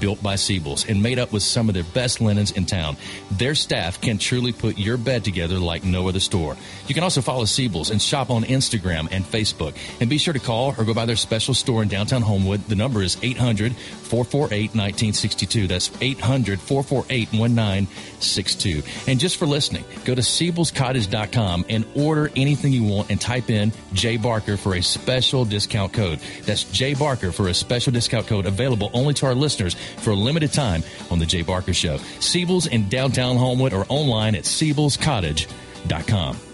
built 0.00 0.22
by 0.22 0.34
Seibels 0.34 0.88
and 0.88 1.02
made 1.02 1.18
up 1.18 1.32
with 1.32 1.42
some 1.42 1.68
of 1.68 1.74
their 1.74 1.84
best 1.84 2.20
linens 2.20 2.50
in 2.50 2.66
town. 2.66 2.96
Their 3.32 3.54
staff 3.54 4.00
can 4.00 4.18
truly 4.18 4.52
put 4.52 4.78
your 4.78 4.96
bed 4.96 5.24
together 5.24 5.58
like 5.58 5.84
no 5.84 6.08
other 6.08 6.20
store. 6.20 6.56
You 6.86 6.94
can 6.94 7.04
also 7.04 7.20
follow 7.20 7.44
Seibels 7.44 7.90
and 7.90 8.00
shop 8.00 8.30
on 8.30 8.44
Instagram 8.44 9.08
and 9.10 9.24
Facebook. 9.24 9.76
And 10.00 10.10
be 10.10 10.18
sure 10.18 10.34
to 10.34 10.40
call 10.40 10.74
or 10.78 10.84
go 10.84 10.94
by 10.94 11.06
their 11.06 11.16
special 11.16 11.54
store 11.54 11.82
in 11.82 11.88
downtown 11.88 12.22
Homewood. 12.22 12.64
The 12.66 12.76
number 12.76 13.02
is 13.02 13.16
800 13.22 13.74
448 13.74 14.74
1962. 14.74 15.66
That's 15.66 15.90
800 16.00 16.60
448 16.60 17.32
1962. 17.32 18.82
And 19.10 19.18
just 19.18 19.36
for 19.36 19.46
listening, 19.46 19.84
go 20.04 20.14
to 20.14 20.20
SeibelsCottage.com 20.20 21.66
and 21.68 21.84
order 21.94 22.30
anything 22.36 22.72
you 22.72 22.84
want 22.84 23.10
and 23.10 23.20
type 23.20 23.50
in 23.50 23.72
J 23.92 24.16
Barker 24.16 24.56
for 24.56 24.74
a 24.74 24.82
special 24.82 25.44
discount 25.44 25.92
code. 25.92 26.20
That's 26.44 26.64
J 26.64 26.94
Barker 26.94 27.32
for 27.32 27.48
a 27.48 27.54
special 27.54 27.92
discount 27.92 28.26
code 28.26 28.46
available 28.46 28.90
only 28.92 29.14
to 29.14 29.26
our 29.26 29.34
listeners 29.34 29.76
for 29.98 30.10
a 30.10 30.16
limited 30.16 30.52
time 30.52 30.82
on 31.10 31.18
The 31.18 31.26
Jay 31.26 31.42
Barker 31.42 31.74
Show. 31.74 31.98
Seibels 32.18 32.68
in 32.68 32.88
downtown 32.88 33.36
Homewood 33.36 33.72
or 33.72 33.86
online 33.88 34.34
at 34.34 34.44
SeibelsCottage.com. 34.44 36.53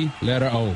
letter 0.21 0.51
O. 0.53 0.75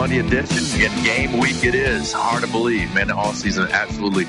Monday 0.00 0.20
edition. 0.20 0.80
Yet 0.80 1.04
game 1.04 1.38
week 1.38 1.62
it 1.62 1.74
is. 1.74 2.10
Hard 2.10 2.42
to 2.42 2.50
believe, 2.50 2.94
man. 2.94 3.08
The 3.08 3.14
all 3.14 3.34
season 3.34 3.68
absolutely 3.70 4.24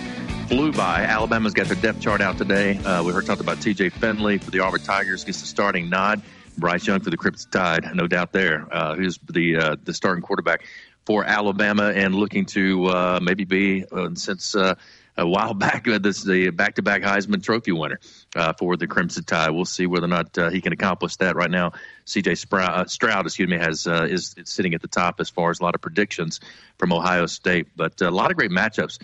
flew 0.49 0.73
by. 0.73 1.03
Alabama's 1.03 1.53
got 1.53 1.68
their 1.68 1.77
depth 1.77 2.02
chart 2.02 2.19
out 2.19 2.38
today. 2.38 2.77
Uh, 2.80 3.02
we 3.06 3.14
heard 3.14 3.26
talked 3.26 3.39
about 3.39 3.61
T.J. 3.61 3.88
Finley 3.91 4.38
for 4.38 4.52
the 4.52 4.60
Auburn 4.60 4.81
Tigers 4.81 5.23
gets 5.23 5.39
the 5.39 5.48
starting 5.48 5.89
nod. 5.89 6.22
Bryce 6.57 6.85
Young 6.85 6.99
for 6.99 7.10
the 7.10 7.15
Crimson 7.15 7.52
Tide, 7.52 7.95
no 7.95 8.06
doubt 8.06 8.34
there. 8.34 8.68
Uh, 8.69 8.95
who's 8.95 9.18
the 9.30 9.56
uh, 9.56 9.76
the 9.81 9.93
starting 9.93 10.22
quarterback 10.22 10.65
for 11.06 11.23
Alabama 11.23 11.89
and 11.95 12.15
looking 12.15 12.48
to 12.48 12.88
uh, 12.88 13.19
maybe 13.23 13.45
be 13.45 13.85
uh, 13.89 14.10
since 14.15 14.53
uh, 14.53 14.76
a 15.22 15.27
while 15.27 15.53
back 15.56 15.88
uh, 15.88 15.98
this 15.99 16.23
the 16.23 16.49
back 16.49 16.76
to 16.76 16.81
back 16.81 17.02
Heisman 17.02 17.43
Trophy 17.43 17.72
winner 17.72 17.99
uh, 18.35 18.53
for 18.53 18.76
the 18.76 18.88
Crimson 18.88 19.23
Tide. 19.23 19.52
We'll 19.52 19.65
see 19.65 19.85
whether 19.85 20.06
or 20.06 20.10
not 20.10 20.38
uh, 20.38 20.49
he 20.49 20.61
can 20.61 20.73
accomplish 20.73 21.15
that. 21.18 21.35
Right 21.35 21.52
now, 21.52 21.72
C.J. 22.06 22.35
Uh, 22.52 22.85
Stroud, 22.85 23.26
excuse 23.26 23.49
me, 23.49 23.57
has 23.57 23.88
uh, 23.88 24.07
is, 24.10 24.35
is 24.38 24.49
sitting 24.49 24.73
at 24.73 24.81
the 24.81 24.88
top 24.88 25.19
as 25.19 25.30
far 25.30 25.49
as 25.49 25.60
a 25.60 25.64
lot 25.64 25.76
of 25.76 25.81
predictions 25.81 26.39
from 26.77 26.91
Ohio 26.91 27.26
State. 27.26 27.68
But 27.76 28.02
a 28.02 28.11
lot 28.11 28.31
of 28.31 28.38
great 28.38 28.52
matchups 28.52 28.99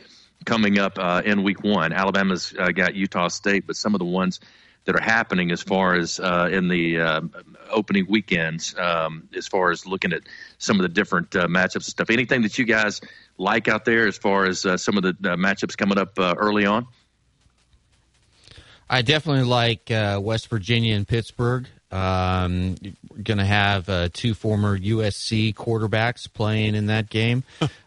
coming 0.45 0.80
up 0.80 0.98
in 1.26 1.44
Week 1.44 1.64
One. 1.64 1.94
Alabama's 1.94 2.52
got 2.52 2.95
Utah 2.95 3.27
State, 3.30 3.68
but 3.68 3.76
some 3.76 3.95
of 3.95 3.99
the 3.99 4.06
ones 4.06 4.39
that 4.88 4.95
are 4.95 5.03
happening 5.03 5.52
as 5.52 5.61
far 5.61 5.95
as 5.95 6.18
uh, 6.18 6.48
in 6.49 6.69
the 6.69 6.99
uh, 6.99 7.22
opening 7.69 8.06
weekends, 8.07 8.73
um, 8.77 9.27
as 9.35 9.45
far 9.45 9.69
as 9.69 9.85
looking 9.85 10.14
at 10.14 10.22
some 10.60 10.77
of 10.77 10.84
the 10.84 10.88
different 10.88 11.35
uh, 11.35 11.45
matchups 11.48 11.76
and 11.76 11.84
stuff. 11.84 12.10
Anything 12.10 12.41
that 12.44 12.57
you 12.57 12.64
guys 12.64 13.02
like 13.38 13.68
out 13.68 13.85
there 13.85 14.07
as 14.07 14.18
far 14.18 14.45
as 14.45 14.65
uh, 14.65 14.77
some 14.77 14.97
of 14.97 15.03
the 15.03 15.09
uh, 15.09 15.35
matchups 15.35 15.77
coming 15.77 15.97
up 15.97 16.18
uh, 16.19 16.35
early 16.38 16.65
on? 16.65 16.88
I 18.89 19.01
definitely 19.01 19.43
like 19.43 19.91
uh, 19.91 20.19
West 20.22 20.47
Virginia 20.47 20.95
and 20.95 21.07
Pittsburgh. 21.07 21.68
Um, 21.89 22.76
going 23.23 23.38
to 23.38 23.45
have 23.45 23.88
uh, 23.88 24.09
two 24.11 24.34
former 24.34 24.77
USC 24.77 25.53
quarterbacks 25.53 26.31
playing 26.31 26.76
in 26.76 26.88
that 26.88 27.09
game, 27.09 27.43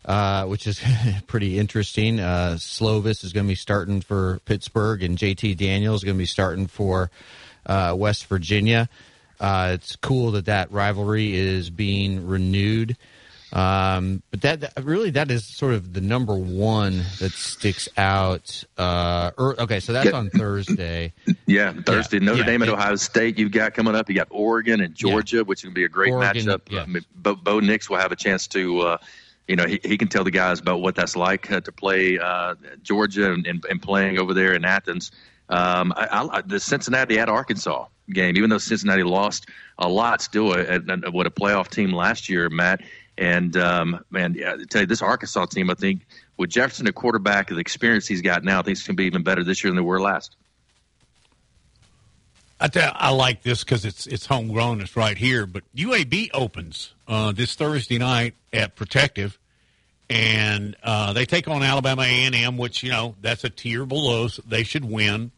uh, 0.06 0.47
which 0.47 0.66
is 0.66 0.81
pretty 1.27 1.59
interesting. 1.59 2.18
Uh, 2.18 2.56
Slovis 2.56 3.24
is 3.24 3.35
going 3.35 3.44
to 3.44 3.51
be 3.51 3.56
starting 3.56 4.01
for 4.01 4.40
Pittsburgh, 4.47 5.02
and 5.02 5.18
JT 5.18 5.56
Daniels 5.59 6.01
is 6.01 6.05
going 6.05 6.16
to 6.16 6.22
be 6.22 6.27
starting 6.27 6.66
for 6.66 7.10
uh, 7.66 7.94
West 7.97 8.27
Virginia. 8.27 8.89
Uh, 9.39 9.72
it's 9.74 9.97
cool 9.97 10.32
that 10.32 10.47
that 10.47 10.72
rivalry 10.72 11.35
is 11.35 11.68
being 11.68 12.27
renewed. 12.27 12.97
Um, 13.52 14.22
but 14.31 14.43
that, 14.43 14.72
really 14.81 15.10
that 15.10 15.31
is 15.31 15.44
sort 15.44 15.74
of 15.74 15.93
the 15.93 16.01
number 16.01 16.36
one 16.36 16.98
that 17.18 17.32
sticks 17.32 17.89
out. 17.97 18.62
Uh, 18.78 19.32
er, 19.39 19.60
okay, 19.60 19.81
so 19.81 19.93
that's 19.93 20.12
on 20.12 20.31
Thursday. 20.31 21.12
Yeah, 21.47 21.72
Thursday, 21.72 22.18
Yeah, 22.18 22.24
Notre 22.27 22.39
yeah, 22.40 22.47
Dame 22.47 22.62
at 22.62 22.68
Ohio 22.68 22.94
State. 22.94 23.36
You've 23.36 23.51
got 23.51 23.74
coming 23.74 23.97
up. 23.97 24.09
You 24.09 24.14
got 24.14 24.28
Oregon 24.31 24.81
and 24.81 24.94
Georgia, 24.94 25.43
which 25.43 25.64
will 25.64 25.72
be 25.72 25.85
a 25.85 25.89
great 25.89 26.12
Oregon, 26.12 26.47
matchup. 26.47 26.78
I 26.78 26.86
mean, 26.86 27.05
Bo, 27.16 27.35
Bo 27.35 27.59
Nix 27.59 27.90
will 27.90 27.97
have 27.97 28.12
a 28.12 28.16
chance 28.16 28.47
to, 28.48 28.81
uh, 28.81 28.98
you 29.48 29.56
know, 29.56 29.66
he, 29.66 29.81
he 29.82 29.98
can 29.98 30.06
tell 30.06 30.22
the 30.22 30.31
guys 30.31 30.60
about 30.60 30.81
what 30.81 30.94
that's 30.94 31.16
like 31.16 31.51
uh, 31.51 31.60
to 31.60 31.72
play 31.72 32.18
uh, 32.20 32.55
Georgia 32.82 33.32
and, 33.32 33.44
and, 33.47 33.64
and 33.68 33.82
playing 33.82 34.18
over 34.18 34.32
there 34.32 34.55
in 34.55 34.64
Athens. 34.64 35.10
Um, 35.48 35.93
I, 35.97 36.28
I, 36.32 36.40
the 36.43 36.60
Cincinnati 36.60 37.18
at 37.18 37.28
Arkansas 37.28 37.86
game, 38.09 38.36
even 38.36 38.51
though 38.51 38.59
Cincinnati 38.59 39.02
lost 39.02 39.47
a 39.78 39.89
lot, 39.89 40.20
still 40.22 40.52
a, 40.52 40.77
a, 40.77 40.81
a- 41.06 41.10
what 41.10 41.27
a 41.27 41.31
playoff 41.31 41.68
team 41.68 41.93
last 41.93 42.28
year, 42.28 42.48
Matt. 42.48 42.82
And 43.20 43.55
um, 43.59 44.02
man, 44.10 44.34
yeah, 44.34 44.55
I 44.55 44.64
tell 44.64 44.80
you, 44.80 44.86
this 44.86 45.02
Arkansas 45.02 45.44
team, 45.44 45.68
I 45.68 45.74
think, 45.74 46.06
with 46.38 46.48
Jefferson 46.48 46.86
a 46.86 46.92
quarterback, 46.92 47.48
the 47.48 47.59
experience 47.59 48.06
he's 48.06 48.22
got 48.22 48.42
now, 48.42 48.60
I 48.60 48.62
think 48.62 48.78
it's 48.78 48.86
going 48.86 48.97
to 48.97 49.01
be 49.02 49.05
even 49.05 49.22
better 49.22 49.44
this 49.44 49.62
year 49.62 49.70
than 49.70 49.76
they 49.76 49.86
were 49.86 50.01
last. 50.01 50.36
I 52.59 52.68
tell, 52.68 52.92
I 52.94 53.10
like 53.10 53.42
this 53.42 53.62
because 53.62 53.84
it's 53.84 54.06
it's 54.06 54.24
homegrown. 54.24 54.80
It's 54.80 54.97
right 54.97 55.18
here. 55.18 55.44
But 55.44 55.64
UAB 55.76 56.30
opens 56.32 56.94
uh, 57.06 57.32
this 57.32 57.55
Thursday 57.55 57.98
night 57.98 58.34
at 58.55 58.74
Protective, 58.74 59.38
and 60.09 60.74
uh, 60.82 61.12
they 61.12 61.26
take 61.26 61.47
on 61.47 61.62
Alabama 61.62 62.02
A 62.02 62.06
and 62.06 62.34
M, 62.34 62.56
which 62.56 62.82
you 62.82 62.90
know 62.90 63.16
that's 63.20 63.44
a 63.44 63.51
tier 63.51 63.84
below. 63.84 64.28
So 64.28 64.42
they 64.47 64.62
should 64.62 64.84
win. 64.84 65.30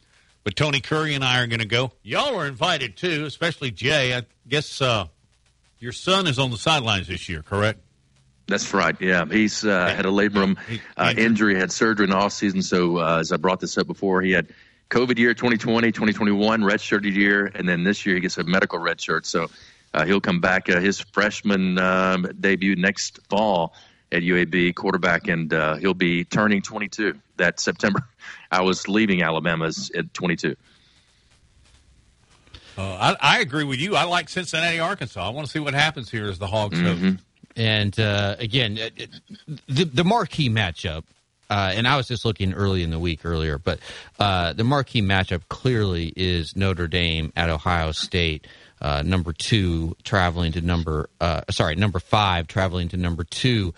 But 0.45 0.55
Tony 0.55 0.81
Curry 0.81 1.15
and 1.15 1.25
I 1.25 1.41
are 1.41 1.47
going 1.49 1.61
to 1.61 1.67
go. 1.67 1.93
Y'all 2.03 2.37
are 2.37 2.47
invited 2.47 2.97
too, 2.97 3.25
especially 3.25 3.73
Jay. 3.73 4.17
I 4.17 4.23
guess 4.49 4.81
uh, 4.81 5.07
your 5.83 5.93
son 5.93 6.29
is 6.29 6.39
on 6.39 6.53
the 6.53 6.57
sidelines 6.57 7.09
this 7.09 7.29
year, 7.29 7.43
correct? 7.43 7.81
That's 8.47 8.73
right. 8.73 8.95
Yeah, 9.01 9.25
he's 9.25 9.65
uh, 9.65 9.89
had 9.89 10.07
a 10.07 10.11
labrum 10.11 10.57
uh, 10.97 11.13
injury, 11.17 11.57
had 11.57 11.73
surgery 11.73 12.05
in 12.05 12.11
the 12.11 12.17
off 12.17 12.33
season. 12.33 12.63
So 12.63 12.99
uh, 12.99 13.19
as 13.19 13.33
I 13.33 13.37
brought 13.37 13.59
this 13.59 13.77
up 13.77 13.89
before, 13.89 14.23
he 14.23 14.31
had 14.31 14.49
COVID 14.91 15.19
year 15.19 15.35
2020, 15.35 15.91
2021, 15.91 16.61
redshirted 16.61 17.13
year, 17.13 17.51
and 17.53 17.69
then 17.69 17.83
this 17.83 18.07
year 18.07 18.15
he 18.15 18.21
gets 18.21 18.39
a 18.39 18.45
medical 18.45 18.79
redshirt. 18.79 19.27
So 19.27 19.49
uh, 19.93 20.05
he'll 20.05 20.21
come 20.21 20.41
back 20.41 20.71
uh, 20.71 20.79
his 20.79 21.01
freshman 21.01 21.79
um, 21.79 22.29
debut 22.39 22.77
next 22.77 23.19
fall 23.29 23.75
at 24.13 24.23
UAB 24.23 24.77
quarterback, 24.77 25.27
and 25.27 25.53
uh, 25.53 25.77
he'll 25.77 25.95
be 25.95 26.25
turning 26.25 26.63
22 26.63 27.19
that 27.39 27.59
September. 27.59 28.05
I 28.53 28.63
was 28.63 28.87
leaving 28.87 29.23
Alabama's 29.23 29.91
at 29.97 30.15
22. 30.15 30.55
Uh, 32.79 33.15
I, 33.21 33.37
I 33.37 33.41
agree 33.41 33.65
with 33.65 33.79
you. 33.81 33.97
I 33.97 34.05
like 34.05 34.29
Cincinnati, 34.29 34.79
Arkansas. 34.79 35.25
I 35.27 35.31
want 35.31 35.47
to 35.47 35.53
see 35.53 35.59
what 35.59 35.75
happens 35.75 36.11
here 36.11 36.27
as 36.27 36.39
the 36.39 36.47
Hogs 36.47 36.81
host. 36.81 37.19
And 37.57 37.99
uh, 38.01 38.37
again, 38.39 38.79
it- 38.79 38.93
it- 38.97 39.11
the 39.69 39.85
the 39.85 40.05
marquee 40.05 40.49
matchup, 40.49 41.05
uh, 41.51 41.73
and 41.75 41.87
I 41.87 41.97
was 41.99 42.09
just 42.09 42.25
looking 42.25 42.55
early 42.55 42.83
in 42.83 42.91
the 42.91 42.99
week 42.99 43.25
earlier, 43.25 43.59
but 43.59 43.79
uh, 44.19 44.55
the 44.55 44.65
marquee 44.65 45.03
matchup 45.03 45.43
clearly 45.49 46.13
is 46.17 46.57
Notre 46.57 46.89
Dame 46.89 47.31
at 47.37 47.51
Ohio 47.51 47.93
State. 47.93 48.47
Uh, 48.81 49.03
number 49.05 49.33
two 49.33 49.95
traveling 50.03 50.51
to 50.53 50.61
number 50.61 51.09
uh, 51.21 51.43
sorry 51.51 51.77
number 51.77 52.01
five 52.01 52.49
traveling 52.49 52.89
to 52.89 52.97
number 52.97 53.23
two 53.23 53.73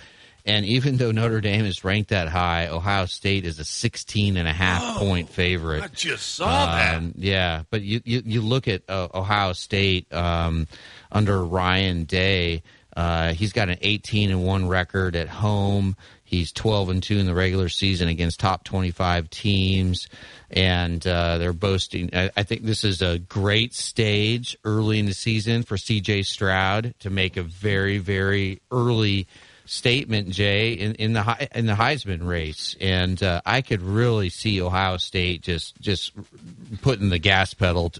and 0.44 0.66
even 0.66 0.96
though 0.98 1.10
notre 1.10 1.40
dame 1.40 1.64
is 1.64 1.84
ranked 1.84 2.10
that 2.10 2.28
high 2.28 2.66
ohio 2.68 3.06
state 3.06 3.44
is 3.46 3.58
a 3.58 3.64
16 3.64 4.36
and 4.36 4.46
a 4.48 4.52
half 4.52 4.98
point 4.98 5.28
favorite 5.28 5.82
I 5.82 5.88
just 5.88 6.34
saw 6.34 6.66
that. 6.66 6.96
um, 6.96 7.14
Yeah, 7.16 7.62
but 7.70 7.82
you 7.82 8.00
you, 8.04 8.22
you 8.24 8.40
look 8.40 8.68
at 8.68 8.82
uh, 8.88 9.08
Ohio 9.14 9.52
State 9.52 10.12
um, 10.12 10.66
under 11.10 11.42
Ryan 11.44 12.04
Day. 12.04 12.62
Uh, 12.96 13.32
he's 13.32 13.52
got 13.52 13.68
an 13.68 13.78
18 13.80 14.30
and 14.30 14.44
one 14.44 14.68
record 14.68 15.16
at 15.16 15.28
home. 15.28 15.96
He's 16.22 16.52
12 16.52 16.88
and 16.90 17.02
two 17.02 17.18
in 17.18 17.26
the 17.26 17.34
regular 17.34 17.68
season 17.68 18.08
against 18.08 18.40
top 18.40 18.64
25 18.64 19.30
teams, 19.30 20.08
and 20.50 21.04
uh, 21.06 21.38
they're 21.38 21.52
boasting. 21.52 22.10
I, 22.12 22.30
I 22.36 22.42
think 22.44 22.62
this 22.62 22.84
is 22.84 23.02
a 23.02 23.18
great 23.18 23.74
stage 23.74 24.56
early 24.64 24.98
in 24.98 25.06
the 25.06 25.14
season 25.14 25.62
for 25.64 25.76
C.J. 25.76 26.22
Stroud 26.22 26.94
to 27.00 27.10
make 27.10 27.36
a 27.36 27.42
very 27.42 27.98
very 27.98 28.60
early 28.70 29.26
statement, 29.66 30.30
Jay, 30.30 30.72
in, 30.72 30.94
in 30.94 31.12
the 31.12 31.48
in 31.54 31.66
the 31.66 31.74
Heisman 31.74 32.26
race, 32.26 32.76
and 32.80 33.22
uh, 33.22 33.40
I 33.44 33.62
could 33.62 33.82
really 33.82 34.28
see 34.28 34.60
Ohio 34.60 34.96
State 34.96 35.42
just 35.42 35.80
just 35.80 36.12
putting 36.82 37.08
the 37.08 37.18
gas 37.18 37.54
pedal 37.54 37.92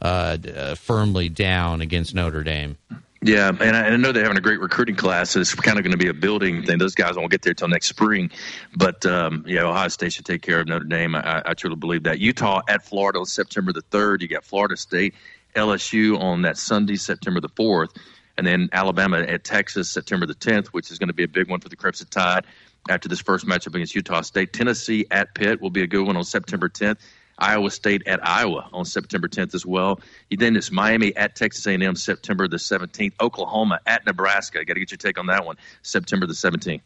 uh, 0.00 0.38
uh, 0.56 0.74
firmly 0.74 1.28
down 1.28 1.80
against 1.80 2.14
Notre 2.14 2.44
Dame. 2.44 2.76
Yeah, 3.20 3.48
and 3.48 3.76
I, 3.76 3.80
and 3.80 3.94
I 3.94 3.96
know 3.96 4.12
they're 4.12 4.22
having 4.22 4.38
a 4.38 4.42
great 4.42 4.60
recruiting 4.60 4.94
class. 4.94 5.30
So 5.30 5.40
it's 5.40 5.52
kind 5.52 5.76
of 5.76 5.82
going 5.82 5.92
to 5.92 5.98
be 5.98 6.06
a 6.06 6.14
building 6.14 6.62
thing. 6.62 6.78
Those 6.78 6.94
guys 6.94 7.16
won't 7.16 7.32
get 7.32 7.42
there 7.42 7.54
till 7.54 7.66
next 7.66 7.88
spring, 7.88 8.30
but 8.76 9.04
um, 9.06 9.44
yeah, 9.46 9.62
Ohio 9.62 9.88
State 9.88 10.12
should 10.12 10.24
take 10.24 10.42
care 10.42 10.60
of 10.60 10.68
Notre 10.68 10.84
Dame. 10.84 11.16
I, 11.16 11.42
I 11.44 11.54
truly 11.54 11.74
believe 11.74 12.04
that. 12.04 12.20
Utah 12.20 12.62
at 12.68 12.84
Florida 12.84 13.18
on 13.18 13.26
September 13.26 13.72
the 13.72 13.80
third. 13.80 14.22
You 14.22 14.28
got 14.28 14.44
Florida 14.44 14.76
State, 14.76 15.14
LSU 15.56 16.20
on 16.20 16.42
that 16.42 16.56
Sunday, 16.58 16.94
September 16.94 17.40
the 17.40 17.48
fourth, 17.48 17.90
and 18.38 18.46
then 18.46 18.68
Alabama 18.72 19.18
at 19.18 19.44
Texas, 19.44 19.90
September 19.90 20.24
the 20.24 20.34
tenth, 20.34 20.68
which 20.68 20.90
is 20.90 20.98
going 20.98 21.08
to 21.08 21.14
be 21.14 21.24
a 21.24 21.28
big 21.28 21.50
one 21.50 21.60
for 21.60 21.68
the 21.68 21.76
Crimson 21.76 22.06
Tide. 22.08 22.46
After 22.88 23.08
this 23.08 23.20
first 23.20 23.44
matchup 23.44 23.74
against 23.74 23.94
Utah 23.94 24.22
State, 24.22 24.52
Tennessee 24.52 25.04
at 25.10 25.34
Pitt 25.34 25.60
will 25.60 25.70
be 25.70 25.82
a 25.82 25.86
good 25.86 26.06
one 26.06 26.16
on 26.16 26.24
September 26.24 26.68
tenth. 26.68 27.00
Iowa 27.38 27.70
State 27.70 28.06
at 28.06 28.24
Iowa 28.26 28.68
on 28.72 28.84
September 28.84 29.28
10th 29.28 29.54
as 29.54 29.64
well. 29.64 30.00
Then 30.30 30.56
it's 30.56 30.72
Miami 30.72 31.14
at 31.16 31.36
Texas 31.36 31.66
A&M 31.66 31.94
September 31.94 32.48
the 32.48 32.56
17th. 32.56 33.12
Oklahoma 33.20 33.80
at 33.86 34.04
Nebraska. 34.06 34.64
Got 34.64 34.74
to 34.74 34.80
get 34.80 34.90
your 34.90 34.98
take 34.98 35.18
on 35.18 35.26
that 35.26 35.44
one. 35.44 35.56
September 35.82 36.26
the 36.26 36.32
17th. 36.32 36.80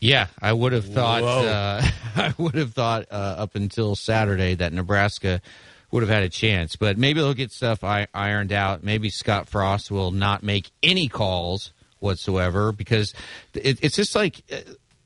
Yeah, 0.00 0.26
I 0.40 0.52
would 0.52 0.72
have 0.72 0.84
thought. 0.84 1.22
Uh, 1.22 1.82
I 2.16 2.34
would 2.36 2.54
have 2.54 2.74
thought 2.74 3.06
uh, 3.10 3.14
up 3.38 3.54
until 3.54 3.94
Saturday 3.94 4.56
that 4.56 4.72
Nebraska 4.72 5.40
would 5.92 6.02
have 6.02 6.10
had 6.10 6.24
a 6.24 6.28
chance, 6.28 6.74
but 6.74 6.98
maybe 6.98 7.20
they'll 7.20 7.34
get 7.34 7.52
stuff 7.52 7.84
ironed 7.84 8.52
out. 8.52 8.82
Maybe 8.82 9.08
Scott 9.10 9.48
Frost 9.48 9.90
will 9.92 10.10
not 10.10 10.42
make 10.42 10.70
any 10.82 11.06
calls 11.06 11.72
whatsoever 12.00 12.72
because 12.72 13.14
it, 13.54 13.78
it's 13.82 13.94
just 13.94 14.14
like. 14.16 14.42
uh, 14.52 14.56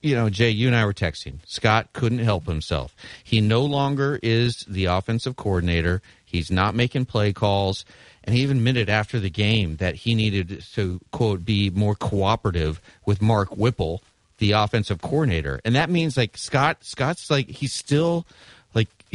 You 0.02 0.14
know, 0.14 0.30
Jay, 0.30 0.50
you 0.50 0.68
and 0.68 0.76
I 0.76 0.84
were 0.84 0.94
texting. 0.94 1.40
Scott 1.46 1.88
couldn't 1.92 2.20
help 2.20 2.46
himself. 2.46 2.94
He 3.24 3.40
no 3.40 3.64
longer 3.64 4.20
is 4.22 4.64
the 4.68 4.84
offensive 4.84 5.34
coordinator. 5.34 6.00
He's 6.24 6.48
not 6.50 6.76
making 6.76 7.06
play 7.06 7.32
calls. 7.32 7.84
And 8.22 8.34
he 8.36 8.42
even 8.42 8.58
admitted 8.58 8.88
after 8.88 9.18
the 9.18 9.30
game 9.30 9.76
that 9.76 9.96
he 9.96 10.14
needed 10.14 10.62
to, 10.74 11.00
quote, 11.10 11.44
be 11.44 11.70
more 11.70 11.96
cooperative 11.96 12.80
with 13.04 13.20
Mark 13.20 13.56
Whipple, 13.56 14.02
the 14.38 14.52
offensive 14.52 15.00
coordinator. 15.00 15.60
And 15.64 15.74
that 15.74 15.90
means 15.90 16.16
like 16.16 16.36
Scott 16.36 16.84
Scott's 16.84 17.28
like 17.30 17.48
he's 17.48 17.72
still 17.72 18.26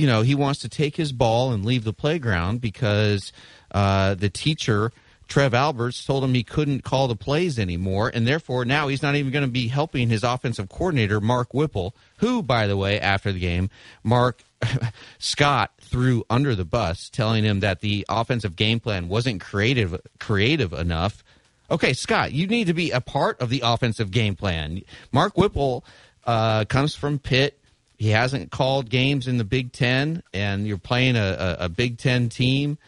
you 0.01 0.07
know, 0.07 0.23
he 0.23 0.33
wants 0.33 0.61
to 0.61 0.69
take 0.69 0.95
his 0.95 1.11
ball 1.11 1.51
and 1.51 1.63
leave 1.63 1.83
the 1.83 1.93
playground 1.93 2.59
because 2.59 3.31
uh, 3.69 4.15
the 4.15 4.31
teacher 4.31 4.91
Trev 5.27 5.53
Alberts 5.53 6.03
told 6.03 6.23
him 6.23 6.33
he 6.33 6.43
couldn't 6.43 6.83
call 6.83 7.07
the 7.07 7.15
plays 7.15 7.59
anymore, 7.59 8.09
and 8.11 8.25
therefore 8.25 8.65
now 8.65 8.87
he's 8.87 9.03
not 9.03 9.13
even 9.13 9.31
going 9.31 9.45
to 9.45 9.51
be 9.51 9.67
helping 9.67 10.09
his 10.09 10.23
offensive 10.23 10.69
coordinator, 10.69 11.21
Mark 11.21 11.53
Whipple, 11.53 11.95
who, 12.17 12.41
by 12.41 12.65
the 12.65 12.75
way, 12.75 12.99
after 12.99 13.31
the 13.31 13.39
game, 13.39 13.69
Mark 14.03 14.43
Scott 15.19 15.71
threw 15.79 16.25
under 16.31 16.55
the 16.55 16.65
bus, 16.65 17.07
telling 17.07 17.43
him 17.43 17.59
that 17.59 17.81
the 17.81 18.03
offensive 18.09 18.55
game 18.55 18.79
plan 18.79 19.07
wasn't 19.07 19.39
creative 19.39 20.01
creative 20.19 20.73
enough. 20.73 21.23
Okay, 21.69 21.93
Scott, 21.93 22.31
you 22.31 22.47
need 22.47 22.65
to 22.65 22.73
be 22.73 22.89
a 22.89 23.01
part 23.01 23.39
of 23.39 23.49
the 23.49 23.61
offensive 23.63 24.09
game 24.09 24.35
plan. 24.35 24.81
Mark 25.11 25.37
Whipple 25.37 25.85
uh, 26.25 26.65
comes 26.65 26.95
from 26.95 27.19
Pitt. 27.19 27.60
He 28.01 28.09
hasn't 28.09 28.49
called 28.49 28.89
games 28.89 29.27
in 29.27 29.37
the 29.37 29.43
Big 29.43 29.71
Ten, 29.71 30.23
and 30.33 30.65
you're 30.65 30.79
playing 30.79 31.15
a, 31.15 31.57
a, 31.59 31.65
a 31.65 31.69
Big 31.69 31.99
Ten 31.99 32.29
team 32.29 32.79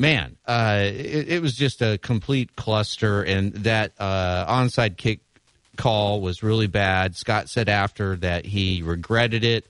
man, 0.00 0.36
uh, 0.46 0.82
it, 0.84 1.28
it, 1.28 1.42
was 1.42 1.54
just 1.54 1.82
a 1.82 1.98
complete 1.98 2.54
cluster, 2.54 3.20
and 3.20 3.52
that 3.52 3.90
uh, 3.98 4.46
onside 4.46 4.96
kick 4.96 5.18
call 5.76 6.20
was 6.20 6.40
really 6.40 6.68
bad. 6.68 7.16
Scott 7.16 7.48
said 7.48 7.68
after 7.68 8.14
that 8.16 8.44
he 8.44 8.82
regretted 8.82 9.42
it 9.42 9.66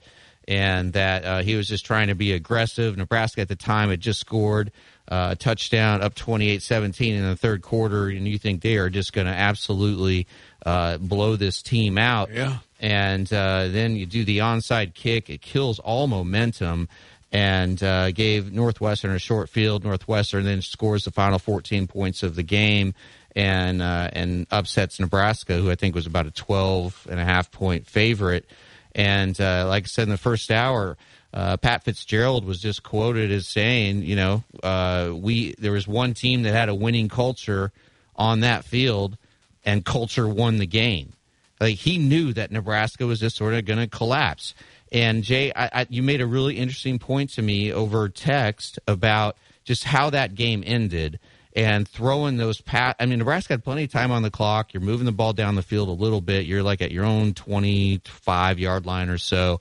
and 0.46 0.94
that 0.94 1.24
uh, 1.24 1.42
he 1.42 1.54
was 1.54 1.68
just 1.68 1.84
trying 1.84 2.08
to 2.08 2.14
be 2.14 2.32
aggressive. 2.32 2.96
Nebraska 2.96 3.42
at 3.42 3.48
the 3.48 3.56
time 3.56 3.90
had 3.90 4.00
just 4.00 4.20
scored 4.20 4.72
uh, 5.08 5.28
a 5.32 5.36
touchdown 5.36 6.02
up 6.02 6.14
28 6.14 6.62
17 6.62 7.14
in 7.14 7.24
the 7.24 7.36
third 7.36 7.62
quarter, 7.62 8.08
and 8.08 8.26
you 8.26 8.38
think 8.38 8.62
they 8.62 8.76
are 8.76 8.90
just 8.90 9.12
going 9.12 9.26
to 9.26 9.32
absolutely 9.32 10.26
uh, 10.66 10.98
blow 10.98 11.36
this 11.36 11.62
team 11.62 11.98
out. 11.98 12.30
Yeah. 12.32 12.58
And 12.80 13.30
uh, 13.32 13.68
then 13.68 13.96
you 13.96 14.06
do 14.06 14.24
the 14.24 14.38
onside 14.38 14.94
kick, 14.94 15.28
it 15.30 15.40
kills 15.40 15.78
all 15.78 16.06
momentum 16.06 16.88
and 17.32 17.82
uh, 17.82 18.10
gave 18.12 18.52
Northwestern 18.52 19.10
a 19.10 19.18
short 19.18 19.48
field. 19.48 19.84
Northwestern 19.84 20.44
then 20.44 20.62
scores 20.62 21.04
the 21.04 21.10
final 21.10 21.38
14 21.38 21.86
points 21.86 22.22
of 22.22 22.36
the 22.36 22.42
game 22.42 22.94
and 23.36 23.82
uh, 23.82 24.10
and 24.12 24.46
upsets 24.50 24.98
Nebraska, 24.98 25.56
who 25.56 25.70
I 25.70 25.74
think 25.74 25.94
was 25.94 26.06
about 26.06 26.26
a 26.26 26.30
12 26.30 27.08
and 27.10 27.20
a 27.20 27.24
half 27.24 27.50
point 27.50 27.86
favorite. 27.86 28.46
And 28.94 29.38
uh, 29.40 29.66
like 29.68 29.84
I 29.84 29.86
said 29.86 30.04
in 30.04 30.08
the 30.08 30.16
first 30.16 30.50
hour, 30.50 30.96
uh, 31.32 31.56
Pat 31.58 31.84
Fitzgerald 31.84 32.44
was 32.44 32.60
just 32.60 32.82
quoted 32.82 33.30
as 33.30 33.46
saying, 33.46 34.02
you 34.02 34.16
know, 34.16 34.44
uh, 34.62 35.12
we 35.14 35.54
there 35.58 35.72
was 35.72 35.86
one 35.86 36.14
team 36.14 36.42
that 36.42 36.52
had 36.52 36.68
a 36.68 36.74
winning 36.74 37.08
culture 37.08 37.70
on 38.16 38.40
that 38.40 38.64
field, 38.64 39.16
and 39.64 39.84
culture 39.84 40.26
won 40.26 40.56
the 40.56 40.66
game. 40.66 41.12
Like 41.60 41.76
he 41.76 41.98
knew 41.98 42.32
that 42.34 42.50
Nebraska 42.50 43.06
was 43.06 43.20
just 43.20 43.36
sort 43.36 43.54
of 43.54 43.64
going 43.64 43.80
to 43.80 43.88
collapse. 43.88 44.54
And 44.90 45.22
Jay, 45.22 45.52
I, 45.54 45.80
I, 45.80 45.86
you 45.90 46.02
made 46.02 46.20
a 46.20 46.26
really 46.26 46.56
interesting 46.56 46.98
point 46.98 47.30
to 47.30 47.42
me 47.42 47.72
over 47.72 48.08
text 48.08 48.78
about 48.86 49.36
just 49.64 49.84
how 49.84 50.10
that 50.10 50.34
game 50.34 50.62
ended 50.64 51.18
and 51.54 51.86
throwing 51.88 52.36
those 52.36 52.60
pat. 52.60 52.96
I 53.00 53.06
mean, 53.06 53.18
Nebraska 53.18 53.54
had 53.54 53.64
plenty 53.64 53.84
of 53.84 53.90
time 53.90 54.10
on 54.10 54.22
the 54.22 54.30
clock. 54.30 54.72
You're 54.72 54.80
moving 54.80 55.06
the 55.06 55.12
ball 55.12 55.32
down 55.32 55.56
the 55.56 55.62
field 55.62 55.88
a 55.88 55.92
little 55.92 56.20
bit. 56.20 56.46
You're 56.46 56.62
like 56.62 56.80
at 56.80 56.92
your 56.92 57.04
own 57.04 57.34
25 57.34 58.58
yard 58.58 58.86
line 58.86 59.08
or 59.08 59.18
so, 59.18 59.60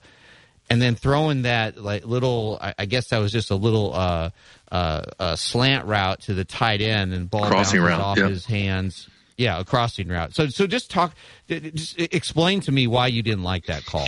and 0.69 0.81
then 0.81 0.95
throwing 0.95 1.41
that 1.41 1.77
like 1.77 2.05
little. 2.05 2.59
I, 2.61 2.75
I 2.79 2.85
guess 2.85 3.09
that 3.09 3.17
was 3.17 3.31
just 3.31 3.51
a 3.51 3.55
little 3.55 3.93
uh, 3.93 4.29
uh, 4.71 5.35
slant 5.35 5.85
route 5.85 6.21
to 6.21 6.33
the 6.33 6.45
tight 6.45 6.81
end 6.81 7.13
and 7.13 7.29
ball 7.29 7.47
crossing 7.47 7.81
route 7.81 7.99
off 7.99 8.17
yep. 8.17 8.29
his 8.29 8.45
hands. 8.45 9.09
Yeah, 9.37 9.59
a 9.59 9.65
crossing 9.65 10.07
route. 10.07 10.33
So, 10.33 10.47
so 10.47 10.65
just 10.65 10.89
talk, 10.89 11.13
just 11.47 11.99
explain 11.99 12.59
to 12.61 12.71
me 12.71 12.87
why 12.87 13.07
you 13.07 13.21
didn't 13.21 13.43
like 13.43 13.67
that 13.67 13.85
call. 13.85 14.07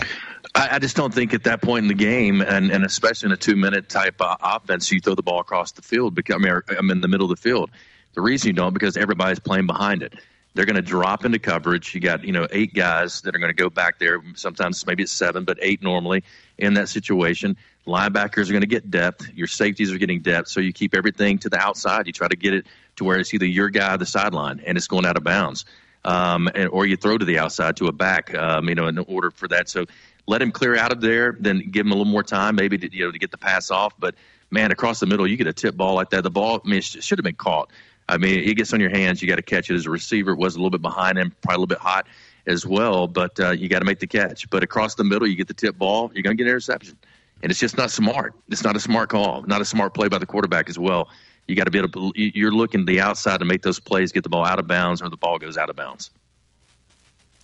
I, 0.55 0.69
I, 0.71 0.79
just 0.79 0.95
don't 0.95 1.13
think 1.13 1.35
at 1.35 1.43
that 1.43 1.61
point 1.61 1.83
in 1.83 1.87
the 1.87 1.93
game, 1.93 2.41
and, 2.41 2.71
and 2.71 2.83
especially 2.83 3.27
in 3.27 3.33
a 3.33 3.37
two 3.37 3.55
minute 3.55 3.89
type 3.89 4.15
uh, 4.19 4.35
offense, 4.41 4.91
you 4.91 4.99
throw 4.99 5.13
the 5.13 5.21
ball 5.21 5.39
across 5.39 5.73
the 5.73 5.83
field. 5.83 6.15
Because, 6.15 6.35
I 6.35 6.39
mean, 6.39 6.59
I'm 6.75 6.89
in 6.89 7.01
the 7.01 7.07
middle 7.07 7.31
of 7.31 7.37
the 7.37 7.41
field. 7.41 7.69
The 8.15 8.21
reason 8.21 8.47
you 8.47 8.53
don't 8.53 8.73
because 8.73 8.97
everybody's 8.97 9.39
playing 9.39 9.67
behind 9.67 10.01
it. 10.01 10.15
They're 10.55 10.65
going 10.65 10.77
to 10.77 10.81
drop 10.81 11.25
into 11.25 11.37
coverage. 11.37 11.93
You 11.93 12.01
got 12.01 12.23
you 12.23 12.31
know 12.31 12.47
eight 12.51 12.73
guys 12.73 13.21
that 13.21 13.35
are 13.35 13.39
going 13.39 13.51
to 13.51 13.55
go 13.55 13.69
back 13.69 13.99
there. 13.99 14.19
Sometimes 14.33 14.85
maybe 14.87 15.03
it's 15.03 15.11
seven, 15.11 15.45
but 15.45 15.59
eight 15.61 15.83
normally 15.83 16.23
in 16.57 16.73
that 16.73 16.89
situation. 16.89 17.55
Linebackers 17.85 18.49
are 18.49 18.51
going 18.51 18.61
to 18.61 18.67
get 18.67 18.89
depth. 18.89 19.29
Your 19.33 19.47
safeties 19.47 19.93
are 19.93 19.97
getting 19.97 20.21
depth, 20.21 20.47
so 20.47 20.59
you 20.59 20.73
keep 20.73 20.95
everything 20.95 21.37
to 21.39 21.49
the 21.49 21.59
outside. 21.59 22.07
You 22.07 22.13
try 22.13 22.27
to 22.27 22.35
get 22.35 22.53
it 22.53 22.65
to 22.99 23.03
where 23.03 23.19
it's 23.19 23.33
either 23.33 23.45
your 23.45 23.69
guy 23.69 23.97
the 23.97 24.05
sideline, 24.05 24.61
and 24.65 24.77
it's 24.77 24.87
going 24.87 25.05
out 25.05 25.17
of 25.17 25.23
bounds. 25.23 25.65
Um, 26.05 26.49
and, 26.55 26.69
or 26.69 26.85
you 26.85 26.95
throw 26.95 27.17
to 27.17 27.25
the 27.25 27.39
outside 27.39 27.75
to 27.77 27.87
a 27.87 27.91
back, 27.91 28.33
um, 28.33 28.69
you 28.69 28.75
know, 28.75 28.87
in 28.87 28.97
order 28.99 29.31
for 29.31 29.49
that. 29.49 29.67
So 29.67 29.85
let 30.27 30.41
him 30.41 30.51
clear 30.51 30.77
out 30.77 30.93
of 30.93 31.01
there, 31.01 31.35
then 31.39 31.69
give 31.71 31.85
him 31.85 31.91
a 31.91 31.95
little 31.95 32.11
more 32.11 32.23
time, 32.23 32.55
maybe 32.55 32.77
to, 32.77 32.95
you 32.95 33.05
know 33.05 33.11
to 33.11 33.19
get 33.19 33.31
the 33.31 33.37
pass 33.37 33.69
off. 33.69 33.93
But 33.99 34.15
man, 34.51 34.71
across 34.71 34.99
the 34.99 35.07
middle, 35.07 35.27
you 35.27 35.35
get 35.35 35.47
a 35.47 35.53
tip 35.53 35.75
ball 35.75 35.95
like 35.95 36.11
that. 36.11 36.23
The 36.23 36.29
ball, 36.29 36.61
I 36.63 36.69
mean, 36.69 36.77
it 36.77 36.83
should 36.83 37.17
have 37.17 37.23
been 37.23 37.35
caught. 37.35 37.71
I 38.07 38.17
mean, 38.17 38.39
it 38.39 38.55
gets 38.55 38.73
on 38.73 38.79
your 38.79 38.89
hands. 38.89 39.21
You 39.21 39.27
got 39.27 39.35
to 39.35 39.41
catch 39.41 39.69
it 39.69 39.75
as 39.75 39.85
a 39.85 39.89
receiver. 39.89 40.31
It 40.31 40.37
was 40.37 40.55
a 40.55 40.57
little 40.57 40.71
bit 40.71 40.81
behind 40.81 41.17
him, 41.17 41.35
probably 41.41 41.55
a 41.55 41.59
little 41.59 41.67
bit 41.67 41.79
hot 41.79 42.07
as 42.47 42.65
well, 42.65 43.07
but 43.07 43.39
uh, 43.39 43.51
you 43.51 43.67
got 43.69 43.79
to 43.79 43.85
make 43.85 43.99
the 43.99 44.07
catch. 44.07 44.49
But 44.49 44.63
across 44.63 44.95
the 44.95 45.03
middle, 45.03 45.27
you 45.27 45.35
get 45.35 45.47
the 45.47 45.53
tip 45.53 45.77
ball, 45.77 46.11
you're 46.13 46.23
going 46.23 46.35
to 46.35 46.43
get 46.43 46.47
an 46.47 46.51
interception. 46.51 46.97
And 47.41 47.51
it's 47.51 47.59
just 47.59 47.77
not 47.77 47.91
smart. 47.91 48.33
It's 48.49 48.63
not 48.63 48.75
a 48.75 48.79
smart 48.79 49.09
call, 49.09 49.43
not 49.43 49.61
a 49.61 49.65
smart 49.65 49.93
play 49.93 50.07
by 50.07 50.17
the 50.17 50.25
quarterback 50.25 50.69
as 50.69 50.77
well. 50.77 51.09
You 51.49 51.55
got 51.55 51.65
to 51.65 51.71
be 51.71 51.79
able 51.79 51.89
to, 51.89 52.11
you're 52.15 52.51
looking 52.51 52.81
to 52.81 52.85
the 52.85 53.01
outside 53.01 53.39
to 53.39 53.45
make 53.45 53.63
those 53.63 53.79
plays, 53.79 54.11
get 54.11 54.23
the 54.23 54.29
ball 54.29 54.45
out 54.45 54.59
of 54.59 54.67
bounds, 54.67 55.01
or 55.01 55.09
the 55.09 55.17
ball 55.17 55.39
goes 55.39 55.57
out 55.57 55.69
of 55.69 55.75
bounds. 55.75 56.11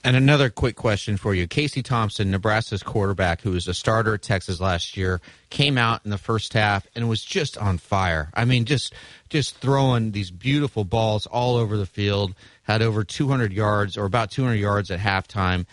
And 0.04 0.16
another 0.16 0.52
quick 0.52 0.76
question 0.76 1.18
for 1.18 1.34
you. 1.34 1.48
Casey 1.48 1.82
Thompson, 1.82 2.30
Nebraska's 2.30 2.84
quarterback, 2.84 3.42
who 3.42 3.50
was 3.50 3.68
a 3.68 3.74
starter 3.74 4.14
at 4.14 4.22
Texas 4.22 4.60
last 4.60 4.96
year, 4.96 5.20
came 5.50 5.80
out 5.80 6.02
in 6.06 6.12
the 6.12 6.20
first 6.20 6.54
half 6.54 6.86
and 6.94 7.10
was 7.10 7.24
just 7.24 7.58
on 7.58 7.80
fire. 7.80 8.30
I 8.36 8.46
mean, 8.46 8.66
just 8.66 8.94
just 9.30 9.56
throwing 9.58 10.12
these 10.12 10.30
beautiful 10.30 10.84
balls 10.84 11.26
all 11.26 11.56
over 11.56 11.76
the 11.76 11.88
field, 11.88 12.36
had 12.62 12.84
over 12.84 13.04
200 13.04 13.52
yards 13.52 13.98
or 13.98 14.06
about 14.06 14.30
200 14.30 14.54
yards 14.54 14.92
at 14.92 15.00
halftime. 15.00 15.66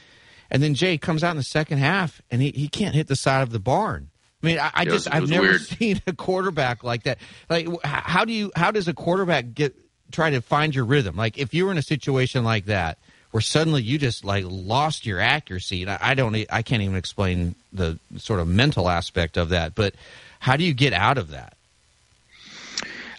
And 0.50 0.62
then 0.62 0.74
Jay 0.74 0.96
comes 0.96 1.22
out 1.22 1.32
in 1.32 1.36
the 1.36 1.42
second 1.42 1.76
half 1.76 2.22
and 2.30 2.40
he, 2.40 2.52
he 2.52 2.68
can't 2.68 2.94
hit 2.94 3.08
the 3.08 3.16
side 3.16 3.42
of 3.42 3.50
the 3.50 3.60
barn. 3.60 4.08
I 4.42 4.46
mean, 4.46 4.58
I, 4.58 4.70
I 4.74 4.84
just 4.84 5.06
was, 5.06 5.08
I've 5.08 5.28
never 5.28 5.42
weird. 5.42 5.60
seen 5.60 6.00
a 6.06 6.12
quarterback 6.12 6.82
like 6.82 7.04
that. 7.04 7.18
Like, 7.48 7.68
how 7.84 8.24
do 8.24 8.32
you 8.32 8.50
how 8.56 8.70
does 8.70 8.88
a 8.88 8.94
quarterback 8.94 9.54
get 9.54 9.74
try 10.10 10.30
to 10.30 10.40
find 10.40 10.74
your 10.74 10.84
rhythm? 10.84 11.16
Like, 11.16 11.38
if 11.38 11.54
you 11.54 11.66
were 11.66 11.72
in 11.72 11.78
a 11.78 11.82
situation 11.82 12.44
like 12.44 12.66
that– 12.66 12.98
where 13.32 13.40
suddenly 13.40 13.82
you 13.82 13.98
just 13.98 14.24
like 14.24 14.44
lost 14.46 15.04
your 15.04 15.18
accuracy. 15.18 15.82
And 15.82 15.90
I, 15.90 15.98
I 16.00 16.14
don't, 16.14 16.36
I 16.50 16.62
can't 16.62 16.82
even 16.82 16.96
explain 16.96 17.54
the 17.72 17.98
sort 18.18 18.40
of 18.40 18.46
mental 18.46 18.88
aspect 18.88 19.36
of 19.36 19.48
that. 19.48 19.74
But 19.74 19.94
how 20.38 20.56
do 20.56 20.64
you 20.64 20.74
get 20.74 20.92
out 20.92 21.18
of 21.18 21.30
that? 21.30 21.56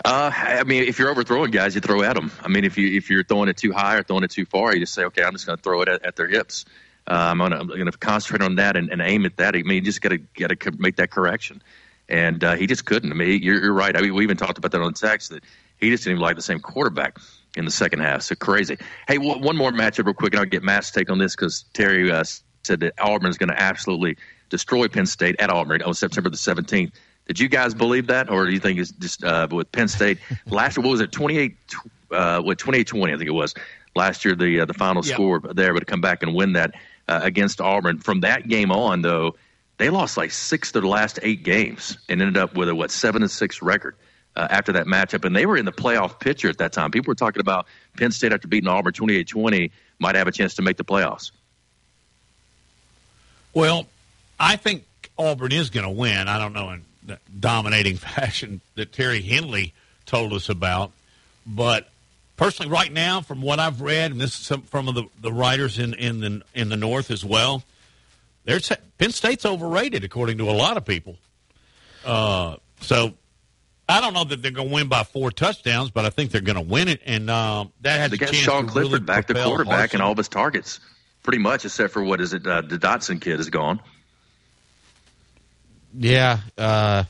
Uh, 0.06 0.32
I 0.34 0.64
mean, 0.64 0.84
if 0.84 1.00
you're 1.00 1.10
overthrowing 1.10 1.52
guys, 1.52 1.76
you 1.76 1.82
throw 1.82 2.04
at 2.04 2.16
them. 2.16 2.32
I 2.42 2.48
mean, 2.48 2.66
if 2.66 2.78
you 2.78 2.96
if 2.96 3.10
you're 3.10 3.24
throwing 3.24 3.50
it 3.50 3.58
too 3.58 3.72
high 3.72 3.96
or 3.96 4.04
throwing 4.04 4.24
it 4.24 4.32
too 4.32 4.46
far, 4.46 4.74
you 4.74 4.82
just 4.82 4.94
say, 4.94 5.06
okay, 5.06 5.24
I'm 5.24 5.32
just 5.32 5.46
going 5.46 5.58
to 5.58 5.64
throw 5.64 5.82
it 5.82 5.88
at, 5.88 6.06
at 6.06 6.16
their 6.16 6.28
hips. 6.28 6.66
Uh, 7.08 7.36
I'm 7.38 7.38
going 7.38 7.86
to 7.86 7.92
concentrate 7.92 8.42
on 8.42 8.56
that 8.56 8.78
and, 8.78 8.90
and, 8.90 9.02
aim 9.02 9.26
at 9.26 9.36
that. 9.38 9.56
I 9.56 9.64
mean, 9.64 9.76
you 9.76 9.82
just 9.82 10.02
got 10.02 10.10
to 10.10 10.18
got 10.18 10.58
to 10.58 10.72
make 10.78 10.96
that 10.98 11.12
correction. 11.12 11.62
And 12.08 12.44
uh, 12.44 12.56
he 12.56 12.66
just 12.66 12.86
couldn't. 12.86 13.12
I 13.12 13.16
mean, 13.16 13.42
you're, 13.42 13.62
you're 13.62 13.74
right. 13.74 13.96
I 13.96 14.02
mean, 14.02 14.14
we 14.14 14.24
even 14.24 14.38
talked 14.38 14.58
about 14.58 14.72
that 14.72 14.82
on 14.82 14.94
text 14.94 15.30
that 15.30 15.44
he 15.78 15.90
just 15.90 16.04
didn't 16.04 16.18
even 16.18 16.22
like 16.22 16.36
the 16.36 16.42
same 16.42 16.60
quarterback 16.60 17.18
in 17.58 17.66
the 17.66 17.72
second 17.72 18.00
half. 18.00 18.22
So 18.24 18.36
crazy. 18.36 18.78
Hey, 19.08 19.18
w- 19.18 19.40
one 19.40 19.58
more 19.58 19.72
matchup 19.72 20.06
real 20.06 20.14
quick, 20.14 20.34
and 20.34 20.40
I'll 20.40 20.46
get 20.46 20.64
Matt's 20.64 20.92
take 20.92 21.10
on 21.10 21.18
this 21.18 21.36
because 21.36 21.66
Terry 21.74 22.12
uh, 22.12 22.24
said 22.64 22.80
that 22.82 22.94
Auburn 23.00 23.30
is 23.30 23.38
going 23.38 23.50
to 23.50 23.62
absolutely 23.62 24.18
destroy 24.50 24.88
Penn 24.88 25.06
State 25.06 25.36
at 25.40 25.50
Auburn 25.50 25.82
on 25.82 25.94
September 25.94 26.30
the 26.30 26.38
17th. 26.38 26.92
Did 27.28 27.40
you 27.40 27.48
guys 27.48 27.74
believe 27.74 28.08
that, 28.08 28.30
or 28.30 28.46
do 28.46 28.52
you 28.52 28.60
think 28.60 28.80
it's 28.80 28.92
just 28.92 29.24
uh, 29.24 29.48
with 29.50 29.72
Penn 29.72 29.88
State 29.88 30.20
last 30.46 30.78
year? 30.78 30.84
What 30.84 30.92
was 30.92 31.02
it, 31.02 31.12
28? 31.12 31.56
Uh, 32.12 32.42
what 32.42 32.58
28 32.58 32.88
20? 32.88 33.14
I 33.14 33.18
think 33.18 33.28
it 33.28 33.34
was 33.34 33.56
last 33.96 34.26
year. 34.26 34.36
The 34.36 34.62
uh, 34.62 34.66
the 34.66 34.74
final 34.74 35.04
score 35.04 35.40
there, 35.40 35.74
but 35.74 35.80
to 35.80 35.86
come 35.86 36.02
back 36.02 36.22
and 36.22 36.36
win 36.36 36.54
that 36.54 36.76
uh, 37.08 37.20
against 37.24 37.62
Auburn. 37.62 38.00
From 38.00 38.22
that 38.22 38.48
game 38.48 38.72
on, 38.72 39.02
though, 39.02 39.36
they 39.78 39.90
lost 39.90 40.18
like 40.18 40.32
six 40.32 40.74
of 40.76 40.82
the 40.82 40.88
last 40.88 41.20
eight 41.22 41.44
games 41.44 41.98
and 42.10 42.22
ended 42.22 42.38
up 42.38 42.56
with 42.56 42.70
a 42.70 42.76
what 42.76 42.92
seven 42.92 43.22
and 43.22 43.32
six 43.32 43.62
record 43.62 43.96
uh, 44.36 44.48
after 44.50 44.74
that 44.74 44.86
matchup. 44.86 45.26
And 45.26 45.36
they 45.36 45.46
were 45.46 45.58
in 45.58 45.66
the 45.66 45.72
playoff 45.72 46.20
picture 46.20 46.50
at 46.50 46.58
that 46.60 46.74
time. 46.74 46.92
People 46.92 47.12
were 47.12 47.16
talking 47.16 47.42
about 47.42 47.68
Penn 47.98 48.12
State 48.12 48.34
after 48.34 48.48
beating 48.48 48.70
Auburn 48.70 48.94
28 48.94 49.28
20 49.28 49.72
might 50.00 50.16
have 50.16 50.28
a 50.28 50.32
chance 50.32 50.56
to 50.56 50.62
make 50.62 50.78
the 50.78 50.84
playoffs. 50.84 51.32
Well, 53.54 53.88
I 54.40 54.56
think 54.56 54.86
Auburn 55.18 55.52
is 55.52 55.70
going 55.70 55.86
to 55.86 55.92
win. 55.92 56.28
I 56.28 56.40
don't 56.40 56.54
know 56.54 56.72
in 56.72 57.18
dominating 57.40 57.98
fashion 57.98 58.62
that 58.76 58.92
Terry 58.92 59.22
Henley 59.22 59.74
told 60.06 60.34
us 60.34 60.50
about. 60.50 60.92
But 61.46 61.90
personally, 62.36 62.72
right 62.72 62.92
now, 62.92 63.22
from 63.22 63.42
what 63.42 63.60
I've 63.60 63.82
read, 63.82 64.12
and 64.12 64.20
this 64.20 64.32
is 64.32 64.46
some, 64.46 64.62
from 64.64 64.88
the, 64.88 65.06
the 65.22 65.32
writers 65.32 65.80
in, 65.80 65.94
in, 65.94 66.20
the, 66.20 66.42
in 66.54 66.70
the 66.70 66.78
North 66.78 67.12
as 67.12 67.24
well, 67.24 67.64
there's, 68.46 68.72
Penn 68.98 69.12
State's 69.12 69.46
overrated, 69.46 70.04
according 70.04 70.38
to 70.40 70.50
a 70.50 70.52
lot 70.52 70.78
of 70.78 70.86
people. 70.86 71.18
Uh, 72.06 72.58
so 72.82 73.14
I 73.88 74.02
don't 74.02 74.14
know 74.14 74.24
that 74.24 74.42
they're 74.42 74.52
going 74.52 74.70
to 74.70 74.74
win 74.74 74.88
by 74.88 75.04
four 75.04 75.32
touchdowns, 75.32 75.92
but 75.92 76.06
I 76.06 76.10
think 76.10 76.32
they're 76.32 76.42
going 76.42 76.56
to 76.56 76.62
win 76.62 76.88
it, 76.88 77.02
and 77.06 77.30
uh, 77.30 77.66
that 77.82 78.00
has 78.00 78.12
they 78.12 78.16
a 78.16 78.20
got 78.20 78.30
chance 78.30 78.38
Sean 78.38 78.66
to 78.66 78.72
Clifford 78.72 78.92
really 78.92 79.06
back, 79.06 79.28
the 79.28 79.36
quarterback, 79.36 79.92
Harsin. 79.92 79.94
and 79.94 80.04
all 80.04 80.12
of 80.12 80.18
his 80.18 80.30
targets, 80.30 80.80
pretty 81.22 81.40
much, 81.40 81.66
except 81.66 81.94
for 81.94 82.04
what 82.04 82.22
is 82.22 82.34
it? 82.34 82.46
Uh, 82.46 82.62
the 82.62 82.78
Dotson 82.78 83.22
kid 83.22 83.40
is 83.40 83.50
gone. 83.50 83.80
Yeah, 85.98 86.40
uh, 86.58 87.04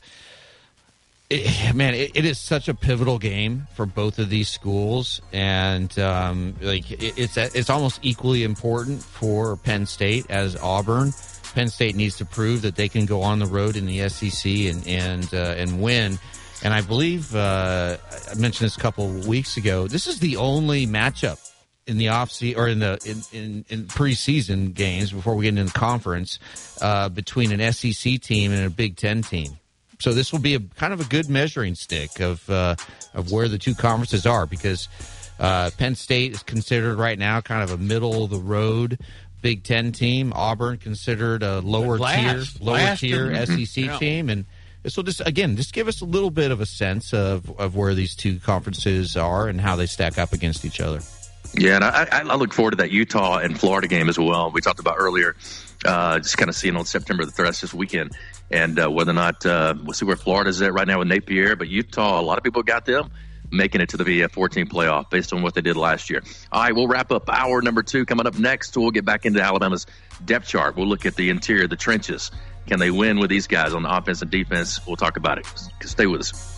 it, 1.30 1.76
man, 1.76 1.94
it, 1.94 2.12
it 2.16 2.26
is 2.26 2.40
such 2.40 2.68
a 2.68 2.74
pivotal 2.74 3.20
game 3.20 3.68
for 3.76 3.86
both 3.86 4.20
of 4.20 4.30
these 4.30 4.50
schools, 4.50 5.22
and 5.32 5.98
um, 6.00 6.56
like 6.62 6.92
it, 6.92 7.18
it's 7.18 7.38
it's 7.38 7.70
almost 7.70 8.00
equally 8.02 8.44
important 8.44 9.02
for 9.02 9.56
Penn 9.58 9.86
State 9.86 10.26
as 10.30 10.56
Auburn. 10.58 11.14
Penn 11.54 11.70
State 11.70 11.96
needs 11.96 12.18
to 12.18 12.26
prove 12.26 12.64
that 12.64 12.76
they 12.76 12.90
can 12.90 13.06
go 13.06 13.22
on 13.22 13.40
the 13.40 13.46
road 13.46 13.76
in 13.76 13.86
the 13.86 14.08
SEC 14.10 14.52
and 14.52 14.88
and 14.88 15.34
uh, 15.34 15.56
and 15.58 15.82
win. 15.82 16.20
And 16.64 16.74
I 16.74 16.82
believe 16.82 17.36
uh, 17.36 17.98
I 18.32 18.36
mentioned 18.36 18.66
this 18.66 18.78
a 18.78 18.80
couple 18.80 19.08
weeks 19.08 19.58
ago. 19.58 19.88
This 19.88 20.08
is 20.08 20.20
the 20.20 20.38
only 20.38 20.88
matchup 20.88 21.38
in 21.86 21.98
the 21.98 22.08
off 22.08 22.32
season 22.32 22.62
or 22.62 22.68
in 22.70 22.80
the 22.80 22.98
in, 23.06 23.38
in, 23.38 23.66
in 23.68 23.86
preseason 23.86 24.74
games 24.74 25.12
before 25.12 25.36
we 25.36 25.44
get 25.44 25.50
into 25.50 25.66
the 25.66 25.78
conference 25.78 26.40
uh, 26.82 27.10
between 27.10 27.52
an 27.52 27.74
SEC 27.74 28.22
team 28.22 28.52
and 28.52 28.66
a 28.66 28.70
Big 28.70 28.96
Ten 28.96 29.22
team. 29.22 29.58
So 30.04 30.12
this 30.12 30.34
will 30.34 30.40
be 30.40 30.54
a 30.56 30.60
kind 30.60 30.92
of 30.92 31.00
a 31.00 31.06
good 31.06 31.30
measuring 31.30 31.76
stick 31.76 32.20
of 32.20 32.50
uh, 32.50 32.76
of 33.14 33.32
where 33.32 33.48
the 33.48 33.58
two 33.58 33.74
conferences 33.74 34.26
are 34.26 34.46
because 34.46 34.90
uh, 35.40 35.70
Penn 35.78 35.96
State 35.96 36.34
is 36.34 36.44
considered 36.44 36.98
right 36.98 37.18
now 37.18 37.40
kind 37.40 37.64
of 37.64 37.72
a 37.72 37.78
middle 37.82 38.26
of 38.26 38.30
the 38.30 38.38
road 38.38 39.00
Big 39.42 39.64
Ten 39.64 39.94
team. 39.94 40.34
Auburn 40.36 40.76
considered 40.78 41.42
a 41.42 41.62
lower 41.62 41.98
Last. 41.98 42.58
tier 42.58 42.66
lower 42.66 42.76
Last 42.76 43.00
tier 43.00 43.32
in- 43.32 43.66
SEC 43.66 43.86
Yeah. 43.86 43.98
team, 43.98 44.30
and 44.30 44.44
this 44.84 44.98
will 44.98 45.06
just 45.06 45.22
again 45.26 45.56
just 45.56 45.72
give 45.72 45.88
us 45.88 46.02
a 46.02 46.06
little 46.06 46.32
bit 46.32 46.52
of 46.52 46.60
a 46.60 46.66
sense 46.66 47.14
of 47.14 47.50
of 47.58 47.78
where 47.78 47.94
these 47.94 48.14
two 48.14 48.40
conferences 48.40 49.16
are 49.16 49.48
and 49.48 49.62
how 49.62 49.78
they 49.78 49.86
stack 49.86 50.18
up 50.18 50.34
against 50.34 50.66
each 50.66 50.82
other. 50.82 51.00
Yeah, 51.58 51.76
and 51.76 51.84
I, 51.86 52.08
I 52.12 52.20
I 52.24 52.36
look 52.36 52.52
forward 52.52 52.72
to 52.72 52.78
that 52.78 52.92
Utah 52.92 53.38
and 53.38 53.58
Florida 53.58 53.88
game 53.88 54.10
as 54.10 54.20
well. 54.20 54.52
We 54.52 54.60
talked 54.60 54.80
about 54.82 54.96
earlier, 55.00 55.38
uh, 55.86 56.20
just 56.20 56.38
kind 56.38 56.50
of 56.50 56.56
seeing 56.56 56.76
on 56.76 56.86
September 56.86 57.26
the 57.26 57.44
rest 57.44 57.62
this 57.62 57.74
weekend, 57.74 58.12
and 58.52 58.80
uh, 58.80 58.90
whether 58.90 59.12
or 59.12 59.16
not 59.16 59.46
uh, 59.46 59.74
we'll 59.84 59.94
see 59.94 60.06
where 60.06 60.16
Florida's 60.16 60.62
at 60.62 60.74
right 60.74 60.88
now 60.88 61.00
with 61.00 61.08
Napier. 61.08 61.56
But 61.56 61.68
Utah, 61.68 62.20
a 62.20 62.24
lot 62.24 62.38
of 62.38 62.44
people 62.44 62.64
got 62.64 62.86
them 62.86 63.12
making 63.54 63.82
it 63.82 63.90
to 63.90 63.98
the 63.98 64.04
VF 64.04 64.32
14 64.32 64.68
playoff 64.68 65.10
based 65.10 65.32
on 65.32 65.44
what 65.44 65.54
they 65.54 65.62
did 65.62 65.78
last 65.78 66.10
year. 66.10 66.24
All 66.52 66.62
right, 66.62 66.76
we'll 66.76 66.88
wrap 66.88 67.12
up 67.12 67.30
hour 67.30 67.62
number 67.62 67.84
two 67.84 68.06
coming 68.06 68.26
up 68.26 68.38
next. 68.38 68.76
We'll 68.76 68.92
get 68.92 69.06
back 69.06 69.26
into 69.26 69.42
Alabama's 69.42 69.86
depth 70.26 70.48
chart. 70.48 70.76
We'll 70.76 70.88
look 70.88 71.06
at 71.06 71.16
the 71.16 71.30
interior, 71.30 71.68
the 71.68 71.76
trenches. 71.76 72.32
Can 72.68 72.80
they 72.80 72.92
win 72.92 73.20
with 73.20 73.30
these 73.30 73.48
guys 73.48 73.74
on 73.74 73.84
the 73.84 73.96
offense 73.96 74.22
and 74.22 74.32
defense? 74.32 74.86
We'll 74.88 74.96
talk 74.96 75.18
about 75.18 75.38
it. 75.38 75.46
Stay 75.84 76.08
with 76.08 76.22
us. 76.22 76.53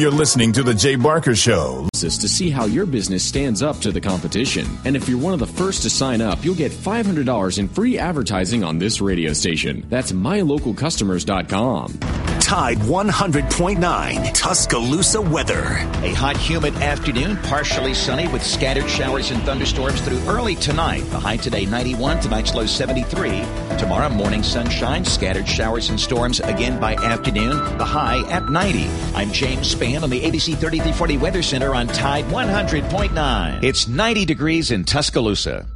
You're 0.00 0.10
listening 0.10 0.52
to 0.52 0.62
The 0.62 0.72
Jay 0.72 0.96
Barker 0.96 1.36
Show. 1.36 1.86
to 1.92 2.10
see 2.26 2.48
how 2.48 2.64
your 2.64 2.86
business 2.86 3.22
stands 3.22 3.60
up 3.60 3.76
to 3.80 3.92
the 3.92 4.00
competition. 4.00 4.66
And 4.86 4.96
if 4.96 5.10
you're 5.10 5.20
one 5.20 5.34
of 5.34 5.40
the 5.40 5.46
first 5.46 5.82
to 5.82 5.90
sign 5.90 6.22
up, 6.22 6.42
you'll 6.42 6.54
get 6.54 6.72
$500 6.72 7.58
in 7.58 7.68
free 7.68 7.98
advertising 7.98 8.64
on 8.64 8.78
this 8.78 9.02
radio 9.02 9.34
station. 9.34 9.84
That's 9.90 10.12
mylocalcustomers.com. 10.12 12.19
Tide 12.50 12.78
100.9 12.78 14.34
Tuscaloosa 14.34 15.20
weather. 15.20 15.62
A 16.02 16.12
hot, 16.14 16.36
humid 16.36 16.74
afternoon, 16.78 17.36
partially 17.44 17.94
sunny 17.94 18.26
with 18.26 18.42
scattered 18.42 18.90
showers 18.90 19.30
and 19.30 19.40
thunderstorms 19.44 20.00
through 20.00 20.18
early 20.26 20.56
tonight. 20.56 21.08
The 21.10 21.20
high 21.20 21.36
today 21.36 21.64
91, 21.64 22.18
tonight's 22.18 22.52
low 22.52 22.66
73. 22.66 23.44
Tomorrow 23.78 24.08
morning 24.08 24.42
sunshine, 24.42 25.04
scattered 25.04 25.46
showers 25.46 25.90
and 25.90 26.00
storms 26.00 26.40
again 26.40 26.80
by 26.80 26.96
afternoon. 26.96 27.78
The 27.78 27.84
high 27.84 28.28
at 28.32 28.48
90. 28.48 28.88
I'm 29.14 29.30
James 29.30 29.72
Spann 29.72 30.02
on 30.02 30.10
the 30.10 30.20
ABC 30.20 30.58
3340 30.58 31.18
Weather 31.18 31.42
Center 31.42 31.72
on 31.76 31.86
Tide 31.86 32.24
100.9. 32.24 33.62
It's 33.62 33.86
90 33.86 34.24
degrees 34.24 34.72
in 34.72 34.82
Tuscaloosa. 34.82 35.68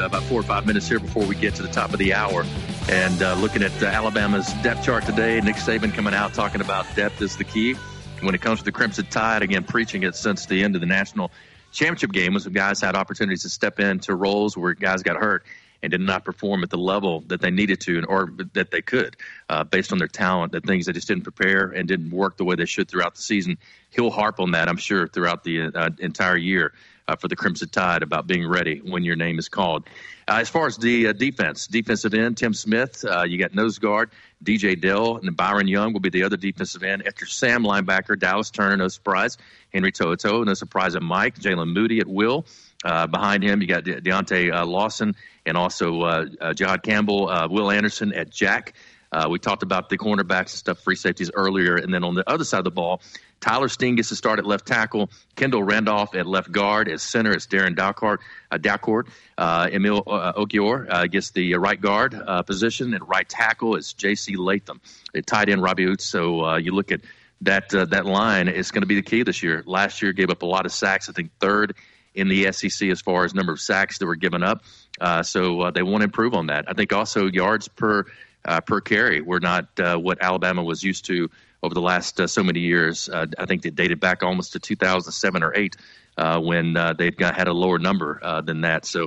Uh, 0.00 0.06
about 0.06 0.22
four 0.24 0.40
or 0.40 0.42
five 0.42 0.66
minutes 0.66 0.88
here 0.88 0.98
before 0.98 1.24
we 1.24 1.34
get 1.34 1.54
to 1.56 1.62
the 1.62 1.68
top 1.68 1.92
of 1.92 1.98
the 1.98 2.14
hour. 2.14 2.44
And 2.88 3.22
uh, 3.22 3.34
looking 3.34 3.62
at 3.62 3.82
uh, 3.82 3.86
Alabama's 3.86 4.52
depth 4.62 4.84
chart 4.84 5.04
today, 5.04 5.40
Nick 5.40 5.56
Saban 5.56 5.92
coming 5.92 6.14
out 6.14 6.34
talking 6.34 6.60
about 6.60 6.86
depth 6.96 7.20
is 7.22 7.36
the 7.36 7.44
key 7.44 7.74
when 8.22 8.34
it 8.34 8.40
comes 8.40 8.60
to 8.60 8.64
the 8.64 8.72
Crimson 8.72 9.06
Tide. 9.06 9.42
Again, 9.42 9.64
preaching 9.64 10.02
it 10.02 10.14
since 10.14 10.46
the 10.46 10.64
end 10.64 10.74
of 10.74 10.80
the 10.80 10.86
national 10.86 11.30
championship 11.72 12.12
game, 12.12 12.32
when 12.32 12.40
some 12.40 12.52
guys 12.52 12.80
had 12.80 12.96
opportunities 12.96 13.42
to 13.42 13.48
step 13.48 13.78
into 13.78 14.14
roles 14.14 14.56
where 14.56 14.74
guys 14.74 15.02
got 15.02 15.16
hurt 15.16 15.44
and 15.82 15.90
did 15.90 16.00
not 16.00 16.24
perform 16.24 16.62
at 16.62 16.70
the 16.70 16.76
level 16.76 17.22
that 17.28 17.40
they 17.40 17.50
needed 17.50 17.80
to 17.80 18.04
or 18.06 18.30
that 18.54 18.70
they 18.70 18.82
could 18.82 19.16
uh, 19.48 19.64
based 19.64 19.92
on 19.92 19.98
their 19.98 20.08
talent, 20.08 20.52
the 20.52 20.60
things 20.60 20.86
they 20.86 20.92
just 20.92 21.08
didn't 21.08 21.22
prepare 21.22 21.68
and 21.68 21.88
didn't 21.88 22.10
work 22.10 22.36
the 22.36 22.44
way 22.44 22.54
they 22.54 22.66
should 22.66 22.88
throughout 22.88 23.14
the 23.14 23.22
season. 23.22 23.56
He'll 23.90 24.10
harp 24.10 24.40
on 24.40 24.50
that, 24.50 24.68
I'm 24.68 24.76
sure, 24.76 25.06
throughout 25.08 25.42
the 25.42 25.72
uh, 25.74 25.90
entire 25.98 26.36
year 26.36 26.74
uh, 27.08 27.16
for 27.16 27.28
the 27.28 27.36
Crimson 27.36 27.68
Tide 27.68 28.02
about 28.02 28.26
being 28.26 28.46
ready 28.46 28.78
when 28.78 29.04
your 29.04 29.16
name 29.16 29.38
is 29.38 29.48
called. 29.48 29.88
Uh, 30.28 30.36
as 30.36 30.48
far 30.48 30.66
as 30.66 30.76
the 30.76 31.08
uh, 31.08 31.12
defense, 31.12 31.66
defensive 31.66 32.14
end, 32.14 32.36
Tim 32.36 32.54
Smith, 32.54 33.04
uh, 33.04 33.24
you 33.24 33.38
got 33.38 33.54
nose 33.54 33.78
guard, 33.78 34.10
DJ 34.44 34.80
Dale, 34.80 35.16
and 35.16 35.36
Byron 35.36 35.66
Young 35.66 35.92
will 35.92 36.00
be 36.00 36.10
the 36.10 36.22
other 36.22 36.36
defensive 36.36 36.82
end. 36.82 37.06
After 37.06 37.26
Sam 37.26 37.64
linebacker, 37.64 38.18
Dallas 38.18 38.50
Turner, 38.50 38.76
no 38.76 38.88
surprise. 38.88 39.38
Henry 39.72 39.92
To'oTo'o, 39.92 40.44
no 40.44 40.54
surprise 40.54 40.94
at 40.94 41.02
Mike. 41.02 41.38
Jaylen 41.38 41.72
Moody 41.72 42.00
at 42.00 42.06
will. 42.06 42.46
Uh, 42.84 43.06
behind 43.06 43.42
him, 43.42 43.60
you 43.60 43.66
got 43.66 43.84
De- 43.84 44.00
Deontae 44.00 44.54
uh, 44.54 44.64
Lawson 44.64 45.14
and 45.46 45.56
also 45.56 45.92
Jihaad 46.02 46.82
Campbell, 46.82 47.48
Will 47.50 47.70
Anderson 47.70 48.12
at 48.12 48.30
Jack. 48.30 48.74
Uh, 49.12 49.28
we 49.30 49.38
talked 49.38 49.62
about 49.62 49.88
the 49.88 49.98
cornerbacks 49.98 50.40
and 50.40 50.50
stuff, 50.50 50.78
free 50.80 50.96
safeties 50.96 51.30
earlier. 51.34 51.76
And 51.76 51.92
then 51.92 52.04
on 52.04 52.14
the 52.14 52.28
other 52.28 52.44
side 52.44 52.58
of 52.58 52.64
the 52.64 52.70
ball, 52.70 53.00
Tyler 53.40 53.68
Steen 53.68 53.96
gets 53.96 54.10
to 54.10 54.16
start 54.16 54.38
at 54.38 54.46
left 54.46 54.66
tackle. 54.66 55.10
Kendall 55.34 55.62
Randolph 55.62 56.14
at 56.14 56.26
left 56.26 56.52
guard. 56.52 56.88
At 56.88 57.00
center, 57.00 57.32
it's 57.32 57.46
Darren 57.46 57.74
Dalcourt. 57.74 58.18
Uh. 58.50 59.02
Uh, 59.38 59.68
Emil 59.72 60.02
uh, 60.06 60.10
uh, 60.10 61.06
gets 61.06 61.30
the 61.30 61.54
right 61.54 61.80
guard 61.80 62.14
uh, 62.14 62.42
position. 62.42 62.94
At 62.94 63.06
right 63.08 63.28
tackle 63.28 63.76
is 63.76 63.94
J.C. 63.94 64.36
Latham. 64.36 64.80
At 65.14 65.26
tight 65.26 65.48
end, 65.48 65.62
Robbie 65.62 65.86
Ouzts. 65.86 66.02
So 66.02 66.44
uh, 66.44 66.56
you 66.58 66.72
look 66.72 66.92
at 66.92 67.00
that 67.40 67.74
uh, 67.74 67.86
that 67.86 68.04
line 68.04 68.48
is 68.48 68.70
going 68.70 68.82
to 68.82 68.86
be 68.86 68.96
the 68.96 69.02
key 69.02 69.22
this 69.22 69.42
year. 69.42 69.64
Last 69.66 70.02
year 70.02 70.12
gave 70.12 70.28
up 70.28 70.42
a 70.42 70.46
lot 70.46 70.66
of 70.66 70.72
sacks. 70.72 71.08
I 71.08 71.12
think 71.12 71.30
third 71.40 71.74
in 72.14 72.28
the 72.28 72.52
SEC 72.52 72.90
as 72.90 73.00
far 73.00 73.24
as 73.24 73.34
number 73.34 73.52
of 73.52 73.60
sacks 73.60 73.98
that 73.98 74.06
were 74.06 74.16
given 74.16 74.42
up. 74.42 74.62
So 75.22 75.70
they 75.70 75.82
want 75.82 76.02
to 76.02 76.04
improve 76.04 76.34
on 76.34 76.48
that. 76.48 76.66
I 76.68 76.74
think 76.74 76.92
also 76.92 77.26
yards 77.26 77.68
per 77.68 78.04
uh, 78.44 78.60
per 78.60 78.80
carry 78.80 79.20
were 79.20 79.40
not 79.40 79.68
uh, 79.78 79.96
what 79.96 80.22
Alabama 80.22 80.62
was 80.62 80.82
used 80.82 81.04
to 81.06 81.30
over 81.62 81.74
the 81.74 81.80
last 81.80 82.20
uh, 82.20 82.26
so 82.26 82.42
many 82.42 82.60
years. 82.60 83.08
Uh, 83.08 83.26
I 83.38 83.46
think 83.46 83.62
they 83.62 83.70
dated 83.70 84.00
back 84.00 84.22
almost 84.22 84.52
to 84.52 84.58
2007 84.58 85.42
or 85.42 85.54
eight 85.54 85.76
uh, 86.16 86.40
when 86.40 86.74
got 86.74 87.36
had 87.36 87.48
a 87.48 87.52
lower 87.52 87.78
number 87.78 88.42
than 88.44 88.62
that. 88.62 88.84
So. 88.86 89.06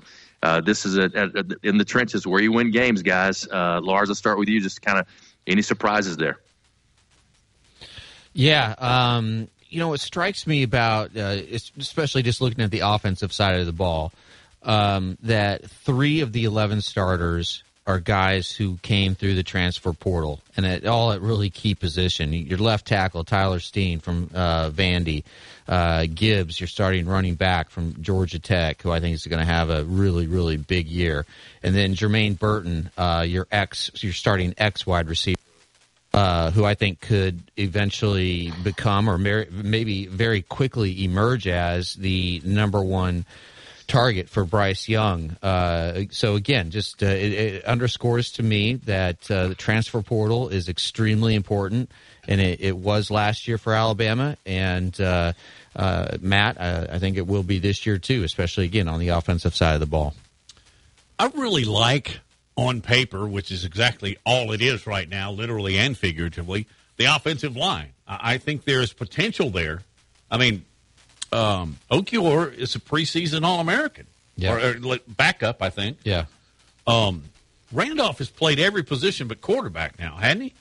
This 0.65 0.85
is 0.85 0.97
a, 0.97 1.03
a, 1.03 1.39
a, 1.39 1.45
in 1.63 1.77
the 1.77 1.85
trenches 1.85 2.27
where 2.27 2.41
you 2.41 2.51
win 2.51 2.71
games, 2.71 3.01
guys. 3.01 3.47
Lars, 3.49 4.09
I'll 4.09 4.15
start 4.15 4.37
with 4.37 4.49
you. 4.49 4.59
Just 4.59 4.81
kind 4.81 4.99
of 4.99 5.07
any 5.47 5.61
surprises 5.61 6.17
there? 6.17 6.39
Yeah, 8.33 8.75
um, 8.77 9.47
you 9.69 9.79
know 9.79 9.89
what 9.89 9.99
strikes 9.99 10.47
me 10.47 10.63
about, 10.63 11.15
uh, 11.15 11.37
especially 11.77 12.23
just 12.23 12.41
looking 12.41 12.63
at 12.63 12.71
the 12.71 12.81
offensive 12.81 13.31
side 13.31 13.59
of 13.59 13.65
the 13.65 13.71
ball, 13.71 14.11
um, 14.63 15.17
that 15.23 15.69
three 15.69 16.21
of 16.21 16.31
the 16.31 16.45
eleven 16.45 16.81
starters 16.81 17.63
are 17.85 17.99
guys 17.99 18.51
who 18.51 18.77
came 18.77 19.15
through 19.15 19.35
the 19.35 19.43
transfer 19.43 19.93
portal, 19.93 20.41
and 20.55 20.65
at 20.65 20.85
all 20.85 21.11
at 21.11 21.21
really 21.21 21.49
key 21.49 21.75
position. 21.75 22.31
Your 22.33 22.57
left 22.57 22.87
tackle 22.87 23.23
Tyler 23.23 23.59
Steen 23.59 23.99
from 23.99 24.29
uh, 24.33 24.69
Vandy, 24.69 25.23
uh, 25.67 26.05
Gibbs, 26.13 26.59
your 26.59 26.67
starting 26.67 27.05
running 27.05 27.35
back 27.35 27.69
from 27.69 28.01
Georgia 28.01 28.39
Tech, 28.39 28.81
who 28.81 28.91
I 28.91 28.99
think 28.99 29.15
is 29.15 29.27
going 29.27 29.45
to 29.45 29.51
have 29.51 29.69
a 29.69 29.83
really 29.83 30.27
really 30.27 30.57
big 30.57 30.87
year, 30.87 31.25
and 31.61 31.75
then 31.75 31.95
Jermaine 31.95 32.39
Burton, 32.39 32.89
uh, 32.97 33.25
your 33.27 33.47
ex, 33.51 33.91
your 34.03 34.13
starting 34.13 34.53
ex 34.57 34.85
wide 34.87 35.07
receiver 35.07 35.37
uh, 36.13 36.51
who 36.51 36.63
I 36.63 36.75
think 36.75 37.01
could 37.01 37.41
eventually 37.57 38.51
become 38.63 39.09
or 39.09 39.17
maybe 39.17 40.05
very 40.05 40.43
quickly 40.43 41.03
emerge 41.03 41.47
as 41.47 41.95
the 41.95 42.41
number 42.45 42.81
one 42.83 43.25
target 43.83 44.29
for 44.29 44.45
Bryce 44.45 44.87
Young. 44.87 45.37
Uh, 45.41 46.03
so 46.11 46.35
again, 46.35 46.71
just 46.71 47.03
uh, 47.03 47.07
it, 47.07 47.33
it 47.33 47.65
underscores 47.65 48.31
to 48.33 48.43
me 48.43 48.75
that 48.75 49.29
uh, 49.29 49.49
the 49.49 49.55
transfer 49.55 50.01
portal 50.01 50.49
is 50.49 50.69
extremely 50.69 51.35
important, 51.35 51.91
and 52.27 52.41
it, 52.41 52.61
it 52.61 52.77
was 52.77 53.11
last 53.11 53.47
year 53.47 53.57
for 53.57 53.73
Alabama. 53.73 54.37
And 54.45 54.99
uh, 54.99 55.33
uh, 55.75 56.17
Matt, 56.21 56.57
uh, 56.59 56.87
I 56.91 56.99
think 56.99 57.17
it 57.17 57.27
will 57.27 57.43
be 57.43 57.59
this 57.59 57.85
year 57.85 57.97
too, 57.97 58.23
especially 58.23 58.65
again 58.65 58.87
on 58.87 58.99
the 58.99 59.09
offensive 59.09 59.55
side 59.55 59.73
of 59.73 59.79
the 59.79 59.85
ball. 59.85 60.15
I 61.19 61.27
really 61.35 61.65
like 61.65 62.19
on 62.55 62.81
paper, 62.81 63.27
which 63.27 63.51
is 63.51 63.65
exactly 63.65 64.17
all 64.25 64.51
it 64.51 64.61
is 64.61 64.85
right 64.87 65.07
now, 65.07 65.31
literally 65.31 65.77
and 65.77 65.97
figuratively, 65.97 66.67
the 66.97 67.05
offensive 67.05 67.55
line. 67.55 67.89
I 68.07 68.33
I 68.33 68.37
think 68.37 68.65
there 68.65 68.81
is 68.81 68.93
potential 68.93 69.49
there. 69.49 69.81
I 70.29 70.37
mean, 70.37 70.65
um, 71.33 71.77
Ekiyor 71.91 72.53
is 72.55 72.75
a 72.75 72.79
preseason 72.79 73.43
All 73.43 73.59
American, 73.59 74.05
Yeah. 74.37 74.53
or, 74.53 74.71
or 74.71 74.73
like, 74.79 75.03
backup, 75.07 75.61
I 75.61 75.69
think. 75.69 75.97
Yeah. 76.03 76.25
Um, 76.87 77.23
Randolph 77.71 78.19
has 78.19 78.29
played 78.29 78.59
every 78.59 78.83
position 78.83 79.27
but 79.27 79.41
quarterback 79.41 79.97
now, 79.99 80.15
hadn't 80.17 80.43
he? 80.43 80.53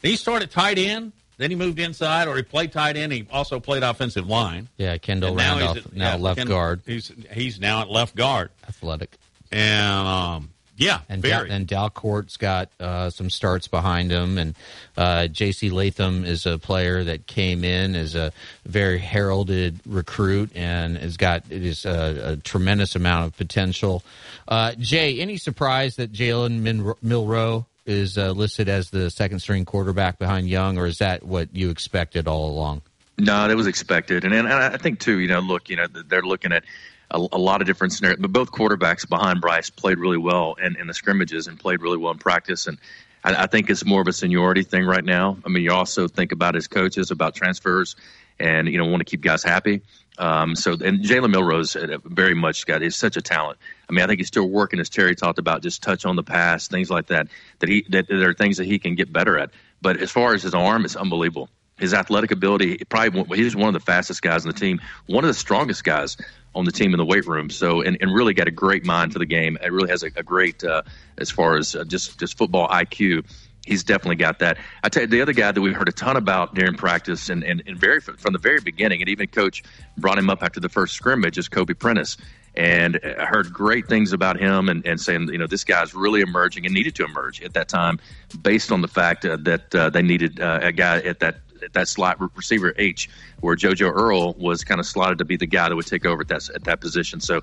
He 0.00 0.16
started 0.16 0.50
tight 0.50 0.78
end, 0.78 1.12
then 1.38 1.50
he 1.50 1.56
moved 1.56 1.78
inside, 1.80 2.28
or 2.28 2.36
he 2.36 2.42
played 2.42 2.72
tight 2.72 2.96
end. 2.96 3.12
He 3.12 3.26
also 3.32 3.58
played 3.58 3.82
offensive 3.82 4.28
line. 4.28 4.68
Yeah, 4.76 4.96
Kendall 4.98 5.30
And 5.30 5.38
now 5.38 5.56
Randolph 5.58 5.76
at- 5.86 5.92
now 5.92 6.10
yeah, 6.10 6.16
left 6.16 6.38
Ken- 6.38 6.46
guard, 6.46 6.82
He's 6.86 7.10
he's 7.32 7.58
now 7.58 7.80
at 7.82 7.90
left 7.90 8.14
guard, 8.14 8.50
athletic. 8.68 9.16
and 9.50 10.06
um, 10.06 10.50
yeah, 10.76 11.00
And, 11.08 11.22
Dal- 11.22 11.40
very. 11.40 11.50
and 11.50 11.66
Dalcourt's 11.66 12.36
got 12.36 12.70
uh, 12.80 13.10
some 13.10 13.30
starts 13.30 13.68
behind 13.68 14.10
him, 14.10 14.38
and 14.38 14.54
uh, 14.96 15.26
J.C. 15.28 15.70
Latham 15.70 16.24
is 16.24 16.46
a 16.46 16.58
player 16.58 17.04
that 17.04 17.26
came 17.26 17.62
in 17.64 17.94
as 17.94 18.14
a 18.14 18.32
very 18.64 18.98
heralded 18.98 19.80
recruit 19.86 20.50
and 20.54 20.96
has 20.96 21.16
got 21.16 21.44
it 21.50 21.64
is 21.64 21.84
a, 21.84 22.32
a 22.32 22.36
tremendous 22.36 22.96
amount 22.96 23.26
of 23.26 23.36
potential. 23.36 24.02
Uh, 24.48 24.72
Jay, 24.78 25.20
any 25.20 25.36
surprise 25.36 25.96
that 25.96 26.12
Jalen 26.12 26.60
Min- 26.60 26.94
Milroe 27.02 27.66
is 27.84 28.16
uh, 28.16 28.30
listed 28.30 28.68
as 28.68 28.90
the 28.90 29.10
second 29.10 29.40
string 29.40 29.64
quarterback 29.64 30.18
behind 30.18 30.48
Young, 30.48 30.78
or 30.78 30.86
is 30.86 30.98
that 30.98 31.22
what 31.22 31.54
you 31.54 31.70
expected 31.70 32.26
all 32.28 32.50
along? 32.50 32.82
No, 33.18 33.46
that 33.46 33.56
was 33.56 33.66
expected, 33.66 34.24
and, 34.24 34.32
and 34.34 34.48
I 34.48 34.76
think 34.78 34.98
too. 35.00 35.18
You 35.18 35.28
know, 35.28 35.40
look, 35.40 35.68
you 35.68 35.76
know, 35.76 35.86
they're 35.86 36.22
looking 36.22 36.50
at 36.52 36.64
a, 37.12 37.18
a 37.32 37.38
lot 37.38 37.60
of 37.60 37.66
different 37.66 37.92
scenarios, 37.92 38.20
but 38.20 38.32
both 38.32 38.50
quarterbacks 38.50 39.08
behind 39.08 39.40
Bryce 39.40 39.70
played 39.70 39.98
really 39.98 40.18
well 40.18 40.54
in, 40.54 40.76
in 40.76 40.86
the 40.86 40.94
scrimmages 40.94 41.46
and 41.46 41.58
played 41.58 41.80
really 41.80 41.98
well 41.98 42.12
in 42.12 42.18
practice, 42.18 42.66
and 42.66 42.78
I, 43.24 43.44
I 43.44 43.46
think 43.46 43.70
it's 43.70 43.84
more 43.84 44.00
of 44.00 44.08
a 44.08 44.12
seniority 44.12 44.62
thing 44.62 44.84
right 44.84 45.04
now. 45.04 45.38
I 45.44 45.48
mean, 45.48 45.62
you 45.62 45.72
also 45.72 46.08
think 46.08 46.32
about 46.32 46.54
his 46.54 46.68
coaches 46.68 47.10
about 47.10 47.34
transfers, 47.34 47.96
and 48.38 48.68
you 48.68 48.78
know, 48.78 48.86
want 48.86 49.00
to 49.00 49.04
keep 49.04 49.20
guys 49.20 49.42
happy. 49.42 49.82
Um, 50.18 50.54
so, 50.54 50.72
and 50.72 51.00
Jalen 51.00 51.30
Milroe's 51.30 51.74
uh, 51.74 51.98
very 52.04 52.34
much 52.34 52.66
got 52.66 52.82
is 52.82 52.96
such 52.96 53.16
a 53.16 53.22
talent. 53.22 53.58
I 53.88 53.92
mean, 53.92 54.04
I 54.04 54.06
think 54.06 54.20
he's 54.20 54.28
still 54.28 54.48
working, 54.48 54.78
as 54.78 54.88
Terry 54.90 55.14
talked 55.14 55.38
about, 55.38 55.62
just 55.62 55.82
touch 55.82 56.04
on 56.04 56.16
the 56.16 56.22
pass, 56.22 56.68
things 56.68 56.90
like 56.90 57.06
that. 57.06 57.28
That 57.60 57.68
he 57.68 57.86
that 57.88 58.08
there 58.08 58.28
are 58.28 58.34
things 58.34 58.58
that 58.58 58.66
he 58.66 58.78
can 58.78 58.94
get 58.94 59.12
better 59.12 59.38
at. 59.38 59.50
But 59.80 59.98
as 59.98 60.10
far 60.10 60.34
as 60.34 60.42
his 60.42 60.54
arm, 60.54 60.84
it's 60.84 60.96
unbelievable. 60.96 61.48
His 61.78 61.94
athletic 61.94 62.30
ability, 62.30 62.78
probably 62.88 63.38
he's 63.38 63.56
one 63.56 63.68
of 63.68 63.74
the 63.74 63.80
fastest 63.80 64.22
guys 64.22 64.44
on 64.44 64.52
the 64.52 64.58
team, 64.58 64.80
one 65.06 65.24
of 65.24 65.28
the 65.28 65.34
strongest 65.34 65.82
guys 65.82 66.16
on 66.54 66.64
the 66.64 66.72
team 66.72 66.92
in 66.92 66.98
the 66.98 67.04
weight 67.04 67.26
room. 67.26 67.50
So, 67.50 67.82
and, 67.82 67.96
and 68.00 68.14
really 68.14 68.34
got 68.34 68.48
a 68.48 68.52
great 68.52 68.84
mind 68.84 69.12
for 69.12 69.18
the 69.18 69.26
game. 69.26 69.56
It 69.62 69.72
really 69.72 69.90
has 69.90 70.02
a, 70.02 70.10
a 70.16 70.22
great, 70.22 70.62
uh, 70.64 70.82
as 71.18 71.30
far 71.30 71.56
as 71.56 71.74
uh, 71.74 71.84
just 71.84 72.18
just 72.18 72.36
football 72.36 72.68
IQ. 72.68 73.24
He's 73.64 73.84
definitely 73.84 74.16
got 74.16 74.40
that. 74.40 74.58
I 74.82 74.88
tell 74.88 75.04
you, 75.04 75.06
the 75.06 75.22
other 75.22 75.32
guy 75.32 75.52
that 75.52 75.60
we've 75.60 75.74
heard 75.74 75.88
a 75.88 75.92
ton 75.92 76.16
about 76.16 76.54
during 76.54 76.74
practice, 76.74 77.28
and, 77.28 77.44
and, 77.44 77.62
and 77.66 77.78
very 77.78 78.00
from 78.00 78.32
the 78.32 78.38
very 78.40 78.60
beginning, 78.60 79.00
and 79.02 79.08
even 79.08 79.28
coach 79.28 79.62
brought 79.96 80.18
him 80.18 80.30
up 80.30 80.42
after 80.42 80.58
the 80.58 80.68
first 80.68 80.94
scrimmage, 80.94 81.38
is 81.38 81.48
Kobe 81.48 81.74
Prentice. 81.74 82.16
And 82.54 83.00
I 83.02 83.24
heard 83.24 83.52
great 83.52 83.86
things 83.88 84.12
about 84.12 84.38
him, 84.38 84.68
and, 84.68 84.84
and 84.84 85.00
saying, 85.00 85.28
you 85.28 85.38
know, 85.38 85.46
this 85.46 85.64
guy's 85.64 85.94
really 85.94 86.22
emerging 86.22 86.66
and 86.66 86.74
needed 86.74 86.96
to 86.96 87.04
emerge 87.04 87.40
at 87.40 87.54
that 87.54 87.68
time, 87.68 88.00
based 88.42 88.72
on 88.72 88.82
the 88.82 88.88
fact 88.88 89.24
uh, 89.24 89.38
that 89.42 89.74
uh, 89.74 89.90
they 89.90 90.02
needed 90.02 90.40
uh, 90.40 90.58
a 90.60 90.72
guy 90.72 90.98
at 90.98 91.20
that 91.20 91.36
at 91.62 91.72
that 91.74 91.88
slot 91.88 92.18
receiver 92.36 92.74
H, 92.76 93.08
where 93.40 93.56
JoJo 93.56 93.92
Earle 93.92 94.34
was 94.34 94.64
kind 94.64 94.80
of 94.80 94.86
slotted 94.86 95.18
to 95.18 95.24
be 95.24 95.36
the 95.36 95.46
guy 95.46 95.68
that 95.68 95.76
would 95.76 95.86
take 95.86 96.06
over 96.06 96.22
at 96.22 96.28
that 96.28 96.50
at 96.50 96.64
that 96.64 96.80
position. 96.80 97.20
So, 97.20 97.40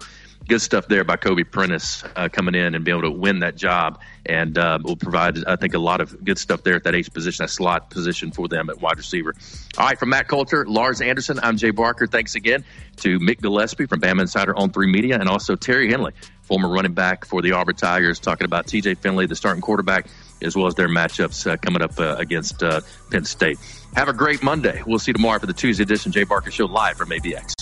good 0.48 0.62
stuff 0.62 0.88
there 0.88 1.04
by 1.04 1.16
Kobe 1.16 1.44
Prentice 1.44 2.04
uh, 2.16 2.30
coming 2.30 2.56
in 2.56 2.76
and 2.76 2.84
being 2.84 2.98
able 2.98 3.10
to 3.12 3.18
win 3.18 3.40
that 3.40 3.56
job, 3.56 4.02
and 4.26 4.58
uh, 4.58 4.80
will 4.84 4.96
provide, 4.96 5.44
I 5.46 5.56
think, 5.56 5.74
a 5.74 5.80
lot 5.80 6.02
of 6.02 6.24
good 6.24 6.38
stuff 6.38 6.64
there 6.64 6.76
at 6.76 6.84
that 6.84 6.96
H 6.96 7.14
position, 7.14 7.44
that 7.44 7.50
slot 7.50 7.90
position 7.90 8.32
for 8.32 8.48
them 8.48 8.70
at 8.70 8.82
wide 8.82 8.98
receiver. 8.98 9.34
All 9.78 9.86
right, 9.86 9.98
from 9.98 10.10
Matt 10.10 10.28
Coulter, 10.28 10.66
Lars 10.66 11.02
Anderson, 11.02 11.40
I'm 11.42 11.58
Jay 11.58 11.72
Barker. 11.72 12.08
Thanks 12.08 12.36
again 12.36 12.64
to 12.98 13.20
Mick 13.20 13.42
Gillespie 13.42 13.86
from 13.86 14.02
Bama 14.02 14.22
Insider 14.22 14.56
on 14.56 14.72
Three 14.72 14.92
Media, 14.92 15.20
and 15.20 15.30
also 15.30 15.56
Terry 15.56 15.90
Henley, 15.90 16.14
former 16.42 16.70
running 16.70 16.94
back 16.94 17.26
for 17.26 17.42
the 17.42 17.54
Auburn 17.54 17.76
Tigers, 17.76 18.20
talking 18.20 18.46
about 18.46 18.68
T.J. 18.68 18.96
Finley, 18.96 19.26
the 19.26 19.36
starting 19.36 19.62
quarterback, 19.62 20.08
as 20.42 20.56
well 20.56 20.68
as 20.68 20.76
their 20.76 20.90
matchups 20.90 21.50
uh, 21.50 21.58
coming 21.58 21.82
up 21.82 22.00
uh, 22.00 22.16
against 22.18 22.64
uh, 22.64 22.82
Penn 23.12 23.26
State. 23.26 23.60
Have 23.96 24.08
a 24.08 24.14
great 24.14 24.44
Monday. 24.44 24.82
We'll 24.86 25.00
see 25.00 25.10
you 25.10 25.14
tomorrow 25.14 25.40
for 25.40 25.48
the 25.48 25.54
Tuesday 25.54 25.84
edition 25.84 26.12
Jay 26.12 26.24
Barker 26.24 26.52
Show 26.52 26.66
live 26.66 26.98
from 26.98 27.10
AVX. 27.10 27.59